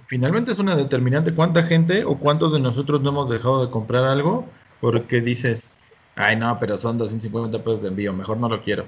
Finalmente 0.06 0.52
es 0.52 0.60
una 0.60 0.76
determinante 0.76 1.34
cuánta 1.34 1.64
gente 1.64 2.04
o 2.04 2.16
cuántos 2.16 2.52
de 2.52 2.60
nosotros 2.60 3.00
no 3.02 3.08
hemos 3.08 3.28
dejado 3.28 3.66
de 3.66 3.72
comprar 3.72 4.04
algo 4.04 4.46
porque 4.80 5.20
dices, 5.20 5.72
ay 6.14 6.36
no, 6.36 6.56
pero 6.60 6.78
son 6.78 6.98
250 6.98 7.58
pesos 7.58 7.82
de 7.82 7.88
envío, 7.88 8.12
mejor 8.12 8.36
no 8.36 8.48
lo 8.48 8.62
quiero 8.62 8.84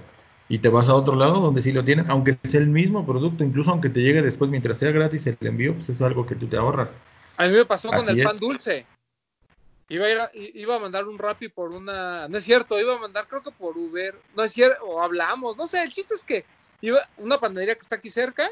y 0.50 0.58
te 0.58 0.68
vas 0.68 0.88
a 0.88 0.96
otro 0.96 1.14
lado 1.14 1.40
donde 1.40 1.62
sí 1.62 1.70
lo 1.70 1.84
tienen, 1.84 2.10
aunque 2.10 2.36
sea 2.42 2.60
el 2.60 2.66
mismo 2.66 3.06
producto, 3.06 3.44
incluso 3.44 3.70
aunque 3.70 3.88
te 3.88 4.00
llegue 4.00 4.20
después 4.20 4.50
mientras 4.50 4.78
sea 4.78 4.90
gratis 4.90 5.24
el 5.28 5.36
envío, 5.42 5.74
pues 5.74 5.88
es 5.90 6.02
algo 6.02 6.26
que 6.26 6.34
tú 6.34 6.48
te 6.48 6.56
ahorras. 6.56 6.92
A 7.36 7.46
mí 7.46 7.52
me 7.52 7.64
pasó 7.64 7.88
con 7.88 8.06
el 8.08 8.20
pan 8.24 8.36
dulce. 8.36 8.84
Iba 9.88 10.06
a, 10.06 10.30
ir 10.34 10.56
iba 10.56 10.74
a 10.74 10.80
mandar 10.80 11.06
un 11.06 11.20
Rappi 11.20 11.48
por 11.48 11.70
una, 11.70 12.26
no 12.26 12.36
es 12.36 12.42
cierto, 12.42 12.80
iba 12.80 12.96
a 12.96 12.98
mandar 12.98 13.28
creo 13.28 13.42
que 13.42 13.52
por 13.52 13.78
Uber, 13.78 14.16
no 14.36 14.42
es 14.42 14.50
cierto, 14.52 14.84
o 14.84 15.00
hablamos, 15.00 15.56
no 15.56 15.68
sé, 15.68 15.84
el 15.84 15.92
chiste 15.92 16.14
es 16.14 16.24
que 16.24 16.44
iba 16.80 16.98
una 17.16 17.38
panadería 17.38 17.76
que 17.76 17.82
está 17.82 17.96
aquí 17.96 18.10
cerca, 18.10 18.50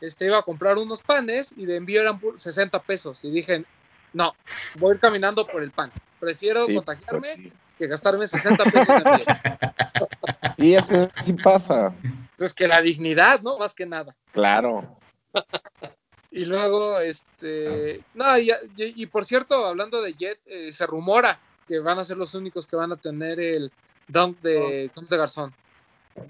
este 0.00 0.26
iba 0.26 0.38
a 0.38 0.42
comprar 0.42 0.78
unos 0.78 1.00
panes 1.00 1.54
y 1.56 1.64
de 1.64 1.76
envío 1.76 2.00
eran 2.00 2.20
60 2.34 2.82
pesos 2.82 3.24
y 3.24 3.30
dije, 3.30 3.64
no, 4.12 4.34
voy 4.78 4.90
a 4.90 4.94
ir 4.94 5.00
caminando 5.00 5.46
por 5.46 5.62
el 5.62 5.70
pan, 5.70 5.92
prefiero 6.18 6.64
pues 6.64 6.76
contagiarme 6.76 7.52
que 7.76 7.86
gastarme 7.86 8.26
60 8.26 8.64
pesos 8.64 8.86
de 8.86 8.94
envío. 8.94 9.26
Y 10.58 10.74
es 10.74 10.84
que 10.86 11.08
así 11.14 11.34
pasa. 11.34 11.94
Pues 12.38 12.54
que 12.54 12.66
la 12.66 12.80
dignidad, 12.80 13.40
¿no? 13.42 13.58
Más 13.58 13.74
que 13.74 13.84
nada. 13.84 14.14
Claro. 14.32 14.98
y 16.30 16.46
luego, 16.46 16.98
este, 17.00 18.02
no, 18.14 18.38
y, 18.38 18.50
y, 18.76 19.06
por 19.06 19.24
cierto, 19.24 19.66
hablando 19.66 20.00
de 20.00 20.14
Jet, 20.14 20.38
eh, 20.46 20.72
se 20.72 20.86
rumora 20.86 21.38
que 21.66 21.78
van 21.80 21.98
a 21.98 22.04
ser 22.04 22.16
los 22.16 22.34
únicos 22.34 22.66
que 22.66 22.76
van 22.76 22.92
a 22.92 22.96
tener 22.96 23.38
el 23.40 23.72
dunk 24.08 24.40
de, 24.40 24.90
oh. 24.94 25.00
de 25.02 25.16
Garzón. 25.16 25.54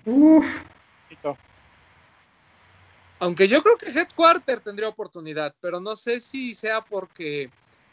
Uf. 0.04 0.46
Aunque 3.18 3.48
yo 3.48 3.62
creo 3.62 3.76
que 3.76 3.90
Headquarter 3.90 4.60
tendría 4.60 4.88
oportunidad, 4.88 5.54
pero 5.60 5.80
no 5.80 5.96
sé 5.96 6.20
si 6.20 6.54
sea 6.54 6.80
porque. 6.82 7.50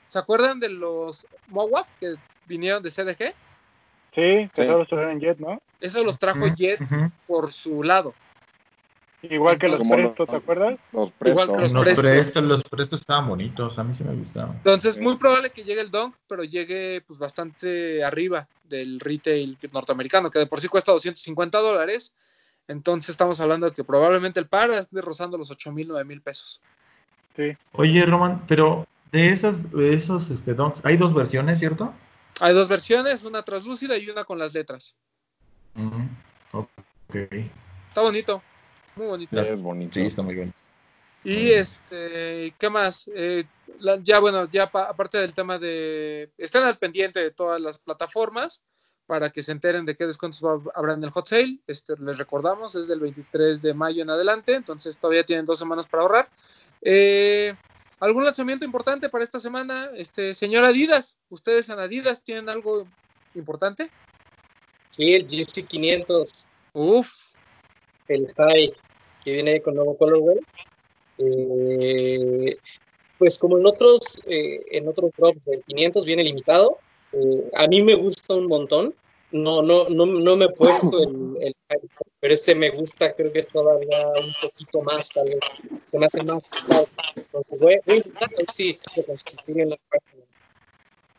¿Se 0.07 0.19
acuerdan 0.19 0.59
de 0.59 0.69
los 0.69 1.25
Mowap 1.47 1.87
que 1.99 2.15
vinieron 2.45 2.83
de 2.83 2.91
CDG? 2.91 3.33
Sí, 4.15 4.49
que 4.53 4.65
solo 4.65 4.83
estuvieron 4.83 5.13
en 5.13 5.19
Jet, 5.19 5.39
¿no? 5.39 5.61
Eso 5.79 6.03
los 6.03 6.19
trajo 6.19 6.47
Jet 6.47 6.79
por 7.27 7.51
su 7.51 7.83
lado. 7.83 8.13
Igual 9.23 9.57
que 9.57 9.69
los 9.69 9.87
prestos, 9.87 10.27
¿te 10.27 10.35
acuerdas? 10.35 10.77
Los 10.91 11.11
prestos. 11.11 11.43
Igual 11.43 11.57
que 11.57 11.73
los, 11.73 11.97
prestos. 11.97 12.43
Los 12.43 12.63
prestos 12.63 13.01
estaban 13.01 13.29
bonitos, 13.29 13.79
a 13.79 13.83
mí 13.83 13.93
sí 13.93 14.03
me 14.03 14.13
gustaban. 14.13 14.57
Entonces, 14.57 14.99
muy 14.99 15.15
probable 15.15 15.51
que 15.51 15.63
llegue 15.63 15.79
el 15.79 15.91
Dunk, 15.91 16.15
pero 16.27 16.43
llegue 16.43 17.01
pues 17.07 17.17
bastante 17.17 18.03
arriba 18.03 18.47
del 18.65 18.99
retail 18.99 19.57
norteamericano, 19.71 20.29
que 20.29 20.39
de 20.39 20.45
por 20.45 20.59
sí 20.59 20.67
cuesta 20.67 20.91
250 20.91 21.57
dólares. 21.59 22.15
Entonces, 22.67 23.11
estamos 23.11 23.39
hablando 23.39 23.67
de 23.67 23.73
que 23.73 23.85
probablemente 23.85 24.41
el 24.41 24.47
par 24.47 24.71
esté 24.71 24.99
rozando 24.99 25.37
los 25.37 25.51
8 25.51 25.71
mil, 25.71 25.87
9 25.87 26.03
mil 26.03 26.21
pesos. 26.21 26.59
Sí. 27.37 27.55
Oye, 27.71 28.05
Roman, 28.05 28.43
pero 28.45 28.85
de 29.13 29.29
esos, 29.29 29.71
de 29.71 29.93
esos 29.93 30.31
este, 30.31 30.53
Dunks, 30.53 30.83
hay 30.83 30.97
dos 30.97 31.13
versiones, 31.13 31.59
¿cierto? 31.59 31.93
Hay 32.43 32.53
dos 32.53 32.67
versiones, 32.67 33.23
una 33.23 33.41
translúcida 33.43 33.95
y 33.97 34.09
una 34.09 34.25
con 34.25 34.37
las 34.37 34.53
letras. 34.53 34.97
Está 37.87 38.01
bonito, 38.01 38.43
muy 38.97 39.07
bonito. 39.07 39.39
Es 39.39 39.61
bonito. 39.61 39.93
Sí, 39.93 40.05
está 40.05 40.23
muy 40.23 40.35
bien. 40.35 40.53
Y 41.23 41.51
este, 41.51 42.53
¿qué 42.59 42.69
más? 42.69 43.09
Eh, 43.15 43.45
ya 44.01 44.19
bueno, 44.19 44.43
ya 44.51 44.63
aparte 44.63 45.19
del 45.19 45.33
tema 45.33 45.57
de, 45.57 46.33
estén 46.37 46.63
al 46.63 46.77
pendiente 46.77 47.21
de 47.21 47.31
todas 47.31 47.61
las 47.61 47.79
plataformas 47.79 48.61
para 49.05 49.29
que 49.29 49.41
se 49.41 49.53
enteren 49.53 49.85
de 49.85 49.95
qué 49.95 50.05
descuentos 50.05 50.43
habrá 50.75 50.95
en 50.95 51.03
el 51.05 51.11
hot 51.11 51.27
sale. 51.27 51.59
Este, 51.65 51.93
les 51.97 52.17
recordamos, 52.17 52.75
es 52.75 52.89
del 52.89 52.99
23 52.99 53.61
de 53.61 53.73
mayo 53.73 54.03
en 54.03 54.09
adelante, 54.09 54.53
entonces 54.53 54.97
todavía 54.97 55.23
tienen 55.23 55.45
dos 55.45 55.59
semanas 55.59 55.87
para 55.87 56.03
ahorrar. 56.03 56.29
Eh, 56.81 57.55
¿Algún 57.99 58.25
lanzamiento 58.25 58.65
importante 58.65 59.09
para 59.09 59.23
esta 59.23 59.39
semana? 59.39 59.89
Este, 59.95 60.35
señor 60.35 60.65
Adidas, 60.65 61.17
¿ustedes 61.29 61.69
en 61.69 61.79
Adidas 61.79 62.23
tienen 62.23 62.49
algo 62.49 62.87
importante? 63.35 63.89
Sí, 64.89 65.13
el 65.13 65.25
GC500. 65.25 66.45
Uf. 66.73 67.13
El 68.07 68.27
High, 68.35 68.73
que 69.23 69.33
viene 69.33 69.61
con 69.61 69.75
nuevo 69.75 69.97
colorway. 69.97 70.39
Eh, 71.17 72.57
pues 73.17 73.39
como 73.39 73.57
en 73.57 73.65
otros, 73.65 74.21
eh, 74.27 74.61
en 74.71 74.87
otros 74.87 75.11
drops 75.17 75.45
del 75.45 75.63
500 75.63 76.05
viene 76.05 76.23
limitado. 76.23 76.77
Eh, 77.13 77.49
a 77.55 77.67
mí 77.67 77.81
me 77.81 77.95
gusta 77.95 78.33
un 78.35 78.47
montón. 78.47 78.93
No, 79.31 79.61
no, 79.61 79.89
no, 79.89 80.05
no 80.05 80.37
me 80.37 80.45
he 80.45 80.49
puesto 80.49 81.01
el, 81.01 81.37
el 81.41 81.55
pero 82.19 82.33
este 82.33 82.55
me 82.55 82.69
gusta, 82.69 83.13
creo 83.13 83.31
que 83.31 83.43
todavía 83.43 84.07
un 84.07 84.33
poquito 84.41 84.81
más, 84.81 85.09
tal 85.09 85.25
vez, 85.25 85.39
se 85.91 85.99
me 85.99 86.05
hace 86.05 86.23
más. 86.23 86.43
Entonces, 87.15 87.59
voy, 87.59 87.79
voy 87.85 87.95
a 87.95 87.97
intentar 87.97 88.29
sí, 88.51 88.79
en 89.47 89.69
la 89.69 89.77
página. 89.89 90.23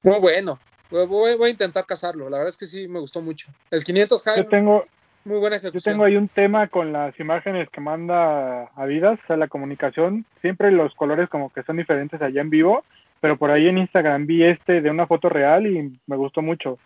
Muy 0.02 0.18
bueno, 0.18 0.58
voy, 0.90 1.06
voy, 1.36 1.48
a 1.48 1.50
intentar 1.50 1.86
cazarlo, 1.86 2.28
la 2.28 2.38
verdad 2.38 2.50
es 2.50 2.56
que 2.56 2.66
sí 2.66 2.88
me 2.88 3.00
gustó 3.00 3.20
mucho. 3.20 3.48
El 3.70 3.84
500 3.84 4.22
High, 4.22 4.36
yo 4.36 4.48
tengo, 4.48 4.86
muy 5.24 5.38
buena 5.38 5.56
ejecución. 5.56 5.80
Yo 5.80 5.90
tengo 5.92 6.04
ahí 6.04 6.16
un 6.16 6.28
tema 6.28 6.68
con 6.68 6.92
las 6.92 7.18
imágenes 7.18 7.68
que 7.70 7.80
manda 7.80 8.70
Adidas, 8.76 9.18
o 9.24 9.26
sea, 9.26 9.36
la 9.36 9.48
comunicación, 9.48 10.26
siempre 10.40 10.70
los 10.70 10.94
colores 10.94 11.28
como 11.28 11.50
que 11.50 11.62
son 11.62 11.78
diferentes 11.78 12.20
allá 12.20 12.40
en 12.40 12.50
vivo, 12.50 12.84
pero 13.20 13.38
por 13.38 13.50
ahí 13.50 13.68
en 13.68 13.78
Instagram 13.78 14.26
vi 14.26 14.44
este 14.44 14.82
de 14.82 14.90
una 14.90 15.06
foto 15.06 15.30
real 15.30 15.66
y 15.66 15.98
me 16.06 16.16
gustó 16.16 16.42
mucho. 16.42 16.78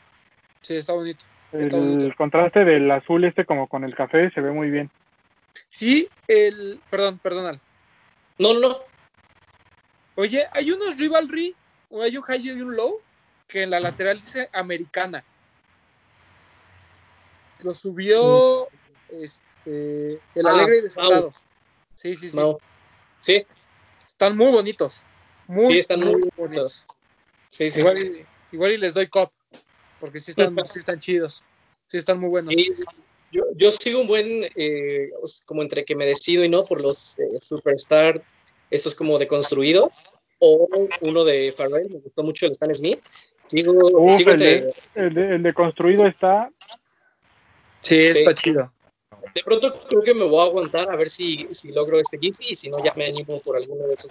Sí, 0.61 0.77
está 0.77 0.93
bonito. 0.93 1.25
El 1.53 2.15
contraste 2.17 2.65
del 2.65 2.91
azul 2.91 3.25
este 3.25 3.45
como 3.45 3.69
con 3.69 3.85
el 3.85 3.95
café 3.95 4.31
se 4.31 4.41
ve 4.41 4.51
muy 4.51 4.71
bien. 4.71 4.91
Y 5.81 6.09
el, 6.27 6.81
perdón, 6.91 7.19
perdón. 7.19 7.61
No, 8.39 8.59
no. 8.59 8.79
Oye, 10.17 10.47
hay 10.53 10.73
unos 10.73 10.99
rivalry, 10.99 11.55
o 11.91 12.03
hay 12.03 12.17
un 12.17 12.23
high 12.23 12.47
y 12.47 12.51
un 12.51 12.77
low, 12.77 13.01
que 13.47 13.63
en 13.63 13.71
la 13.71 13.81
lateral 13.81 14.19
dice 14.19 14.51
americana. 14.53 15.25
Lo 17.61 17.75
subió 17.75 18.69
mm. 19.11 19.23
este, 19.23 20.13
el 20.35 20.47
ah, 20.47 20.51
alegre 20.51 20.83
de 20.83 20.91
Soldado. 20.91 21.33
Sí, 21.95 22.15
sí, 22.15 22.31
sí. 22.31 22.39
Sí. 23.19 23.47
Están 24.07 24.37
muy 24.37 24.53
bonitos. 24.53 25.03
Muy, 25.47 25.73
sí, 25.73 25.79
están 25.79 26.01
muy, 26.01 26.29
bonitos. 26.37 26.87
Sí, 27.49 27.71
sí. 27.71 27.81
Igual, 27.81 27.99
y, 27.99 28.27
igual 28.53 28.73
y 28.73 28.79
les 28.79 28.95
doy 28.95 29.07
cop 29.07 29.33
porque 30.01 30.19
sí 30.19 30.33
están, 30.33 30.57
sí 30.67 30.79
están 30.79 30.99
chidos, 30.99 31.43
sí 31.89 31.97
están 31.97 32.19
muy 32.21 32.29
buenos. 32.29 32.55
yo, 33.33 33.43
yo 33.57 33.71
sigo 33.71 34.01
un 34.01 34.07
buen, 34.07 34.45
eh, 34.57 35.11
como 35.47 35.63
entre 35.63 35.85
que 35.85 35.97
me 35.97 36.07
decido 36.07 36.45
y 36.45 36.49
no, 36.49 36.65
por 36.65 36.81
los 36.81 37.19
eh, 37.19 37.29
Superstar, 37.41 38.23
estos 38.71 38.95
como 38.95 39.19
de 39.19 39.27
construido, 39.27 39.91
o 40.39 40.69
uno 41.01 41.25
de 41.25 41.53
Farrell, 41.53 41.91
me 41.91 41.99
gustó 41.99 42.23
mucho 42.23 42.47
el 42.47 42.53
Stan 42.53 42.75
Smith. 42.75 43.01
Sigo, 43.47 43.73
sigo 44.17 44.33
el, 44.33 44.39
de, 44.39 44.75
el, 44.95 45.43
de, 45.43 45.55
construido 45.55 46.07
está. 46.07 46.51
Sí, 47.81 47.99
está 47.99 48.35
chido. 48.35 48.71
De 49.35 49.43
pronto 49.43 49.85
creo 49.89 50.03
que 50.03 50.15
me 50.15 50.25
voy 50.25 50.41
a 50.41 50.45
aguantar 50.45 50.91
a 50.91 50.97
ver 50.97 51.09
si, 51.09 51.49
si 51.53 51.73
logro 51.73 51.99
este 51.99 52.19
GIF 52.19 52.37
y 52.41 52.57
si 52.57 52.69
no 52.69 52.83
ya 52.85 52.93
me 52.95 53.07
animo 53.07 53.41
por 53.41 53.57
alguno 53.57 53.87
de 53.87 53.95
esos. 53.95 54.11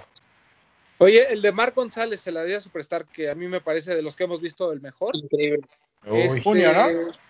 Oye, 0.99 1.32
el 1.32 1.41
de 1.41 1.52
Marc 1.52 1.76
González, 1.76 2.26
el 2.28 2.34
la 2.34 2.60
Superstar, 2.60 3.06
que 3.06 3.30
a 3.30 3.36
mí 3.36 3.48
me 3.48 3.61
parece 3.61 3.95
de 3.95 4.02
los 4.02 4.15
que 4.15 4.24
hemos 4.24 4.41
visto 4.41 4.72
el 4.72 4.82
mejor. 4.82 5.15
Increíble. 5.15 5.68
Este, 6.06 6.41
junio, 6.41 6.74
¿no? 6.74 6.88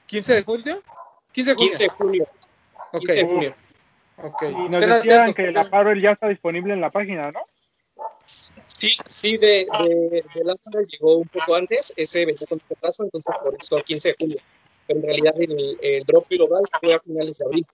¿15 0.07 0.35
de 0.35 0.43
julio? 0.43 0.83
15 1.31 1.51
de 1.51 1.55
junio. 1.55 1.71
15 1.71 1.83
de 1.83 1.89
julio. 1.89 2.27
Ok. 2.93 2.99
15 2.99 3.13
de 3.13 3.25
junio. 3.25 3.55
Okay. 4.17 4.51
Y 4.51 4.69
nos 4.69 4.81
decían 4.81 5.33
que 5.33 5.51
la 5.51 5.69
Parvel 5.69 6.01
ya 6.01 6.11
está 6.11 6.27
disponible 6.27 6.73
en 6.73 6.81
la 6.81 6.89
página, 6.89 7.29
¿no? 7.31 7.39
Sí, 8.65 8.97
sí, 9.05 9.37
de, 9.37 9.67
de, 9.83 10.23
de 10.35 10.85
llegó 10.87 11.17
un 11.17 11.27
poco 11.27 11.55
antes, 11.55 11.93
ese 11.95 12.23
evento 12.23 12.45
con 12.47 12.61
retraso, 12.69 13.03
entonces 13.03 13.35
por 13.43 13.55
eso 13.55 13.81
15 13.81 14.09
de 14.09 14.15
julio. 14.19 14.41
Pero 14.87 14.99
en 14.99 15.05
realidad 15.05 15.33
el, 15.37 15.77
el 15.81 16.03
drop 16.03 16.27
global 16.29 16.63
fue 16.79 16.93
a 16.93 16.99
finales 16.99 17.37
de 17.37 17.45
abril. 17.45 17.65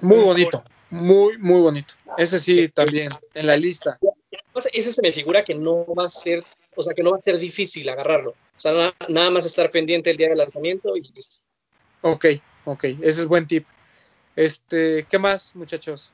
Muy 0.00 0.20
bonito. 0.20 0.62
Muy, 0.90 1.38
muy 1.38 1.60
bonito. 1.60 1.94
Ese 2.16 2.38
sí, 2.38 2.68
también, 2.68 3.10
en 3.34 3.46
la 3.46 3.56
lista. 3.56 3.98
Ese 4.72 4.92
se 4.92 5.02
me 5.02 5.12
figura 5.12 5.44
que 5.44 5.54
no 5.54 5.86
va 5.94 6.06
a 6.06 6.08
ser, 6.08 6.42
o 6.74 6.82
sea, 6.82 6.94
que 6.94 7.02
no 7.02 7.12
va 7.12 7.18
a 7.18 7.22
ser 7.22 7.38
difícil 7.38 7.88
agarrarlo. 7.88 8.30
O 8.30 8.60
sea, 8.60 8.94
nada, 9.08 9.30
más 9.30 9.46
estar 9.46 9.70
pendiente 9.70 10.10
el 10.10 10.16
día 10.16 10.28
del 10.28 10.38
lanzamiento 10.38 10.96
y 10.96 11.02
listo. 11.14 11.44
Ok, 12.02 12.26
ok, 12.64 12.84
ese 12.84 13.20
es 13.20 13.26
buen 13.26 13.46
tip. 13.46 13.66
Este, 14.34 15.06
¿qué 15.08 15.18
más, 15.18 15.54
muchachos? 15.54 16.12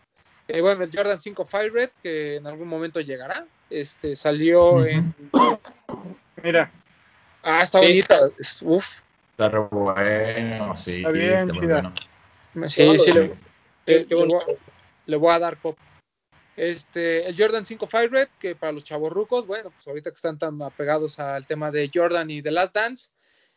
Eh, 0.48 0.60
bueno, 0.60 0.82
el 0.84 0.90
Jordan 0.94 1.20
5 1.20 1.44
Fire 1.44 1.72
Red, 1.72 1.90
que 2.02 2.36
en 2.36 2.46
algún 2.46 2.68
momento 2.68 3.00
llegará. 3.00 3.46
Este, 3.70 4.16
salió 4.16 4.84
en. 4.84 5.14
Mira. 6.42 6.70
Ah, 7.42 7.62
está 7.62 7.80
bonita. 7.80 8.30
Uf. 8.62 9.00
Está 9.30 9.48
bueno, 9.48 10.76
sí. 10.76 10.96
Está 10.96 11.10
bien, 11.10 11.32
está 11.34 11.52
muy 11.52 11.66
bueno. 11.66 11.92
Sí, 12.68 12.98
sí, 12.98 13.12
le, 13.12 13.34
eh, 13.86 14.06
le, 15.06 15.16
voy, 15.16 15.32
a 15.32 15.38
dar 15.38 15.58
cop. 15.58 15.76
Este, 16.56 17.26
el 17.26 17.36
Jordan 17.36 17.66
5 17.66 17.86
Fire 17.86 18.10
Red, 18.10 18.28
que 18.38 18.54
para 18.54 18.72
los 18.72 18.84
chavorrucos, 18.84 19.46
bueno, 19.46 19.70
pues 19.70 19.86
ahorita 19.88 20.10
que 20.10 20.16
están 20.16 20.38
tan 20.38 20.60
apegados 20.62 21.18
al 21.18 21.46
tema 21.46 21.70
de 21.70 21.90
Jordan 21.92 22.30
y 22.30 22.42
The 22.42 22.50
Last 22.50 22.74
Dance, 22.74 23.10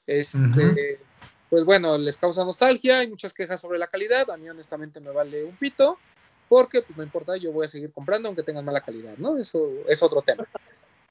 este, 0.07 0.99
pues 1.49 1.63
bueno, 1.63 1.97
les 1.97 2.17
causa 2.17 2.43
nostalgia, 2.43 2.99
hay 2.99 3.07
muchas 3.07 3.33
quejas 3.33 3.61
sobre 3.61 3.77
la 3.77 3.87
calidad, 3.87 4.29
a 4.31 4.37
mí 4.37 4.49
honestamente 4.49 4.99
me 4.99 5.11
vale 5.11 5.43
un 5.43 5.55
pito, 5.55 5.99
porque 6.49 6.81
pues 6.81 6.97
no 6.97 7.03
importa, 7.03 7.37
yo 7.37 7.51
voy 7.51 7.65
a 7.65 7.67
seguir 7.67 7.91
comprando 7.91 8.29
aunque 8.29 8.43
tengan 8.43 8.65
mala 8.65 8.81
calidad, 8.81 9.15
¿no? 9.17 9.37
Eso 9.37 9.69
es 9.87 10.01
otro 10.01 10.21
tema. 10.21 10.47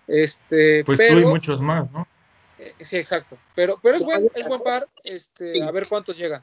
Este, 0.09 0.85
pues 0.85 0.99
pero, 0.99 1.15
tú 1.15 1.21
y 1.21 1.25
muchos 1.25 1.61
más, 1.61 1.91
¿no? 1.91 2.07
Eh, 2.59 2.75
sí, 2.81 2.97
exacto. 2.97 3.37
Pero, 3.55 3.79
pero 3.83 3.97
es 3.97 4.05
buen, 4.05 4.29
es 4.35 4.47
buen 4.49 4.63
par, 4.63 4.89
este, 5.05 5.63
a 5.63 5.71
ver 5.71 5.87
cuántos 5.89 6.17
llegan. 6.17 6.43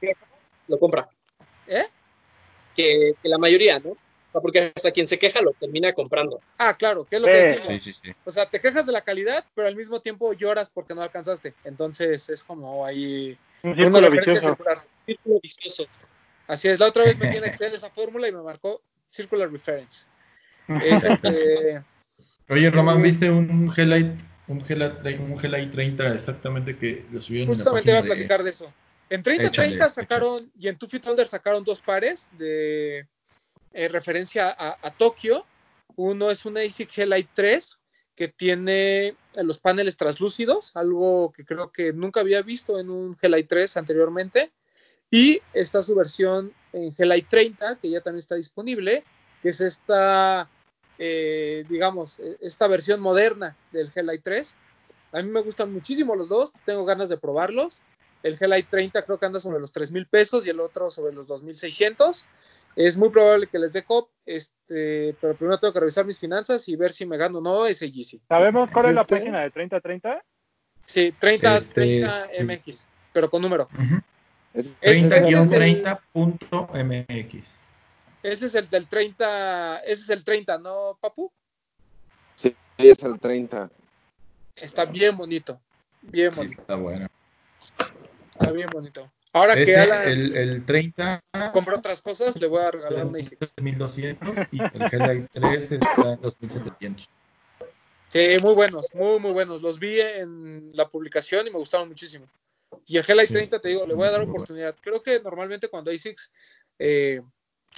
Lo 0.68 0.80
compra. 0.80 1.10
¿Eh? 1.68 1.88
Que, 2.76 3.16
la 3.24 3.38
mayoría, 3.38 3.80
¿no? 3.80 3.92
O 3.92 3.98
sea, 4.32 4.42
porque 4.42 4.72
hasta 4.76 4.92
quien 4.92 5.08
se 5.08 5.20
queja 5.20 5.42
lo 5.42 5.52
termina 5.54 5.94
comprando. 5.94 6.42
Ah, 6.58 6.76
claro, 6.76 7.06
¿qué 7.06 7.18
es 7.18 7.22
lo 7.22 7.28
que 7.28 7.38
decimos? 7.38 7.68
Sí, 7.68 7.80
sí, 7.80 7.94
sí. 7.94 8.12
O 8.26 8.32
sea, 8.32 8.48
te 8.48 8.60
quejas 8.60 8.86
de 8.86 8.92
la 8.92 9.02
calidad, 9.02 9.46
pero 9.54 9.68
al 9.68 9.76
mismo 9.76 10.02
tiempo 10.02 10.34
lloras 10.34 10.70
porque 10.70 10.96
no 10.96 11.02
alcanzaste. 11.02 11.54
Entonces 11.64 12.30
es 12.30 12.44
como 12.44 12.86
ahí 12.86 13.38
una 13.62 14.00
referencia 14.00 14.42
circular. 14.42 14.80
Círculo 15.06 15.40
vicioso. 15.42 15.86
Así 16.48 16.68
es, 16.68 16.80
la 16.80 16.88
otra 16.88 17.04
vez 17.04 17.18
metí 17.18 17.38
en 17.38 17.46
Excel 17.46 17.74
esa 17.74 17.90
fórmula 17.90 18.28
y 18.28 18.32
me 18.32 18.42
marcó 18.42 18.82
Circular 19.10 19.52
Reference. 19.52 20.06
Este, 20.82 21.84
Oye, 22.48 22.70
Román, 22.70 23.02
¿viste 23.02 23.30
un 23.30 23.70
G-Lite 23.70 24.16
un 24.48 24.62
G-Lite 24.62 25.72
30 25.72 26.14
exactamente 26.14 26.78
que 26.78 27.06
lo 27.12 27.22
subieron 27.22 27.54
Justamente 27.54 27.92
iba 27.92 28.00
a 28.00 28.04
platicar 28.04 28.44
de 28.44 28.50
eso. 28.50 28.72
En 29.10 29.24
30-30 29.24 29.90
sacaron 29.90 30.52
y 30.58 30.68
en 30.68 30.78
Two 30.78 30.90
Feet 30.90 31.06
Under 31.08 31.28
sacaron 31.28 31.64
dos 31.64 31.82
pares 31.82 32.30
de 32.38 33.08
eh, 33.74 33.88
referencia 33.88 34.56
a, 34.58 34.92
Tokio. 34.92 35.46
Uno 35.96 36.32
es 36.32 36.46
un 36.46 36.58
ASIC 36.58 36.92
G-Lite 36.92 37.30
3 37.34 37.80
que 38.16 38.28
tiene 38.28 39.16
los 39.42 39.60
paneles 39.60 39.98
translúcidos, 39.98 40.76
algo 40.76 41.32
que 41.32 41.44
creo 41.44 41.72
que 41.72 41.94
nunca 41.94 42.20
había 42.20 42.42
visto 42.44 42.80
en 42.80 42.90
un 42.90 43.18
G-Lite 43.18 43.48
3 43.48 43.78
anteriormente. 43.78 44.52
Y 45.10 45.42
está 45.54 45.84
su 45.84 45.96
versión 45.96 46.54
en 46.72 46.94
G-Lite 46.94 47.28
30, 47.30 47.78
que 47.80 47.90
ya 47.90 48.02
también 48.02 48.20
está 48.20 48.36
disponible, 48.36 49.04
que 49.42 49.50
es 49.50 49.62
esta, 49.62 50.50
eh, 50.98 51.66
digamos, 51.70 52.20
esta 52.42 52.68
versión 52.68 53.00
moderna 53.00 53.56
del 53.72 53.92
G-Lite 53.92 54.24
3. 54.24 54.56
A 55.12 55.22
mí 55.22 55.30
me 55.30 55.42
gustan 55.42 55.72
muchísimo 55.72 56.16
los 56.16 56.30
dos, 56.30 56.54
tengo 56.66 56.86
ganas 56.86 57.10
de 57.10 57.18
probarlos. 57.18 57.84
El 58.24 58.40
G-Lite 58.40 58.70
30 58.70 59.06
creo 59.06 59.20
que 59.20 59.26
anda 59.26 59.42
sobre 59.42 59.60
los 59.60 59.74
3 59.74 59.92
mil 59.92 60.08
pesos 60.08 60.48
y 60.48 60.50
el 60.50 60.62
otro 60.62 60.90
sobre 60.90 61.14
los 61.14 61.28
2.600. 61.28 62.26
Es 62.76 62.98
muy 62.98 63.10
probable 63.10 63.46
que 63.48 63.60
les 63.60 63.72
dé 63.74 63.84
COP, 63.84 64.10
este, 64.26 65.16
pero 65.22 65.36
primero 65.36 65.60
tengo 65.60 65.74
que 65.74 65.82
revisar 65.82 66.06
mis 66.06 66.20
finanzas 66.20 66.68
y 66.70 66.76
ver 66.76 66.92
si 66.92 67.06
me 67.06 67.18
gano 67.18 67.38
o 67.40 67.42
no 67.42 67.68
ese 67.68 67.92
Yeezy. 67.92 68.22
¿Sabemos 68.28 68.72
cuál 68.72 68.88
es 68.88 68.96
la 68.96 69.02
este, 69.02 69.18
página 69.18 69.42
de 69.42 69.52
3030? 69.52 70.24
Sí, 70.86 71.14
30, 71.20 71.60
30 71.74 72.26
MX, 72.46 72.88
pero 73.12 73.30
con 73.30 73.42
número. 73.42 73.68
30-30.mx. 74.54 77.44
Ese 78.24 78.46
es 78.46 78.56
el 78.56 78.70
del 78.70 78.88
30, 78.88 79.80
ese 79.80 80.04
es 80.04 80.10
el 80.10 80.24
30, 80.24 80.58
¿no, 80.60 80.98
Papu? 81.02 81.30
Sí, 82.36 82.56
es 82.78 83.04
el 83.04 83.20
30. 83.20 83.70
Está 84.56 84.86
bien 84.86 85.18
bonito, 85.18 85.60
bien 86.02 86.34
bonito. 86.34 86.62
está 86.62 86.76
bueno. 86.76 87.10
Está 88.34 88.52
bien 88.52 88.70
bonito. 88.72 89.12
Ahora 89.32 89.56
que 89.56 89.76
Alan 89.76 90.08
el, 90.08 90.38
el 90.38 90.66
30 90.66 91.24
compra 91.52 91.78
otras 91.78 92.02
cosas, 92.02 92.40
le 92.40 92.48
voy 92.48 92.62
a 92.62 92.72
regalar 92.72 93.06
un 93.06 93.16
ASICS. 93.16 93.54
1200 93.60 94.38
y 94.52 94.62
el 94.62 94.70
G-Lite 94.70 95.30
3 95.34 95.72
está 95.72 96.14
en 96.14 96.22
2700. 96.22 97.10
Sí, 98.10 98.38
muy 98.44 98.54
buenos, 98.54 98.94
muy, 98.94 99.20
muy 99.20 99.32
buenos. 99.32 99.64
Los 99.64 99.80
vi 99.80 100.00
en 100.00 100.72
la 100.74 100.88
publicación 100.88 101.48
y 101.48 101.50
me 101.50 101.58
gustaron 101.58 101.88
muchísimo. 101.88 102.28
Y 102.86 102.98
el 102.98 103.04
G-Lite 103.04 103.34
30, 103.34 103.60
te 103.60 103.70
digo, 103.70 103.88
le 103.88 103.96
voy 103.96 104.08
a 104.08 104.12
dar 104.12 104.22
oportunidad. 104.22 104.76
Creo 104.82 105.02
que 105.02 105.20
normalmente 105.20 105.68
cuando 105.68 105.90
ASICS 105.90 106.32
eh, 106.78 107.22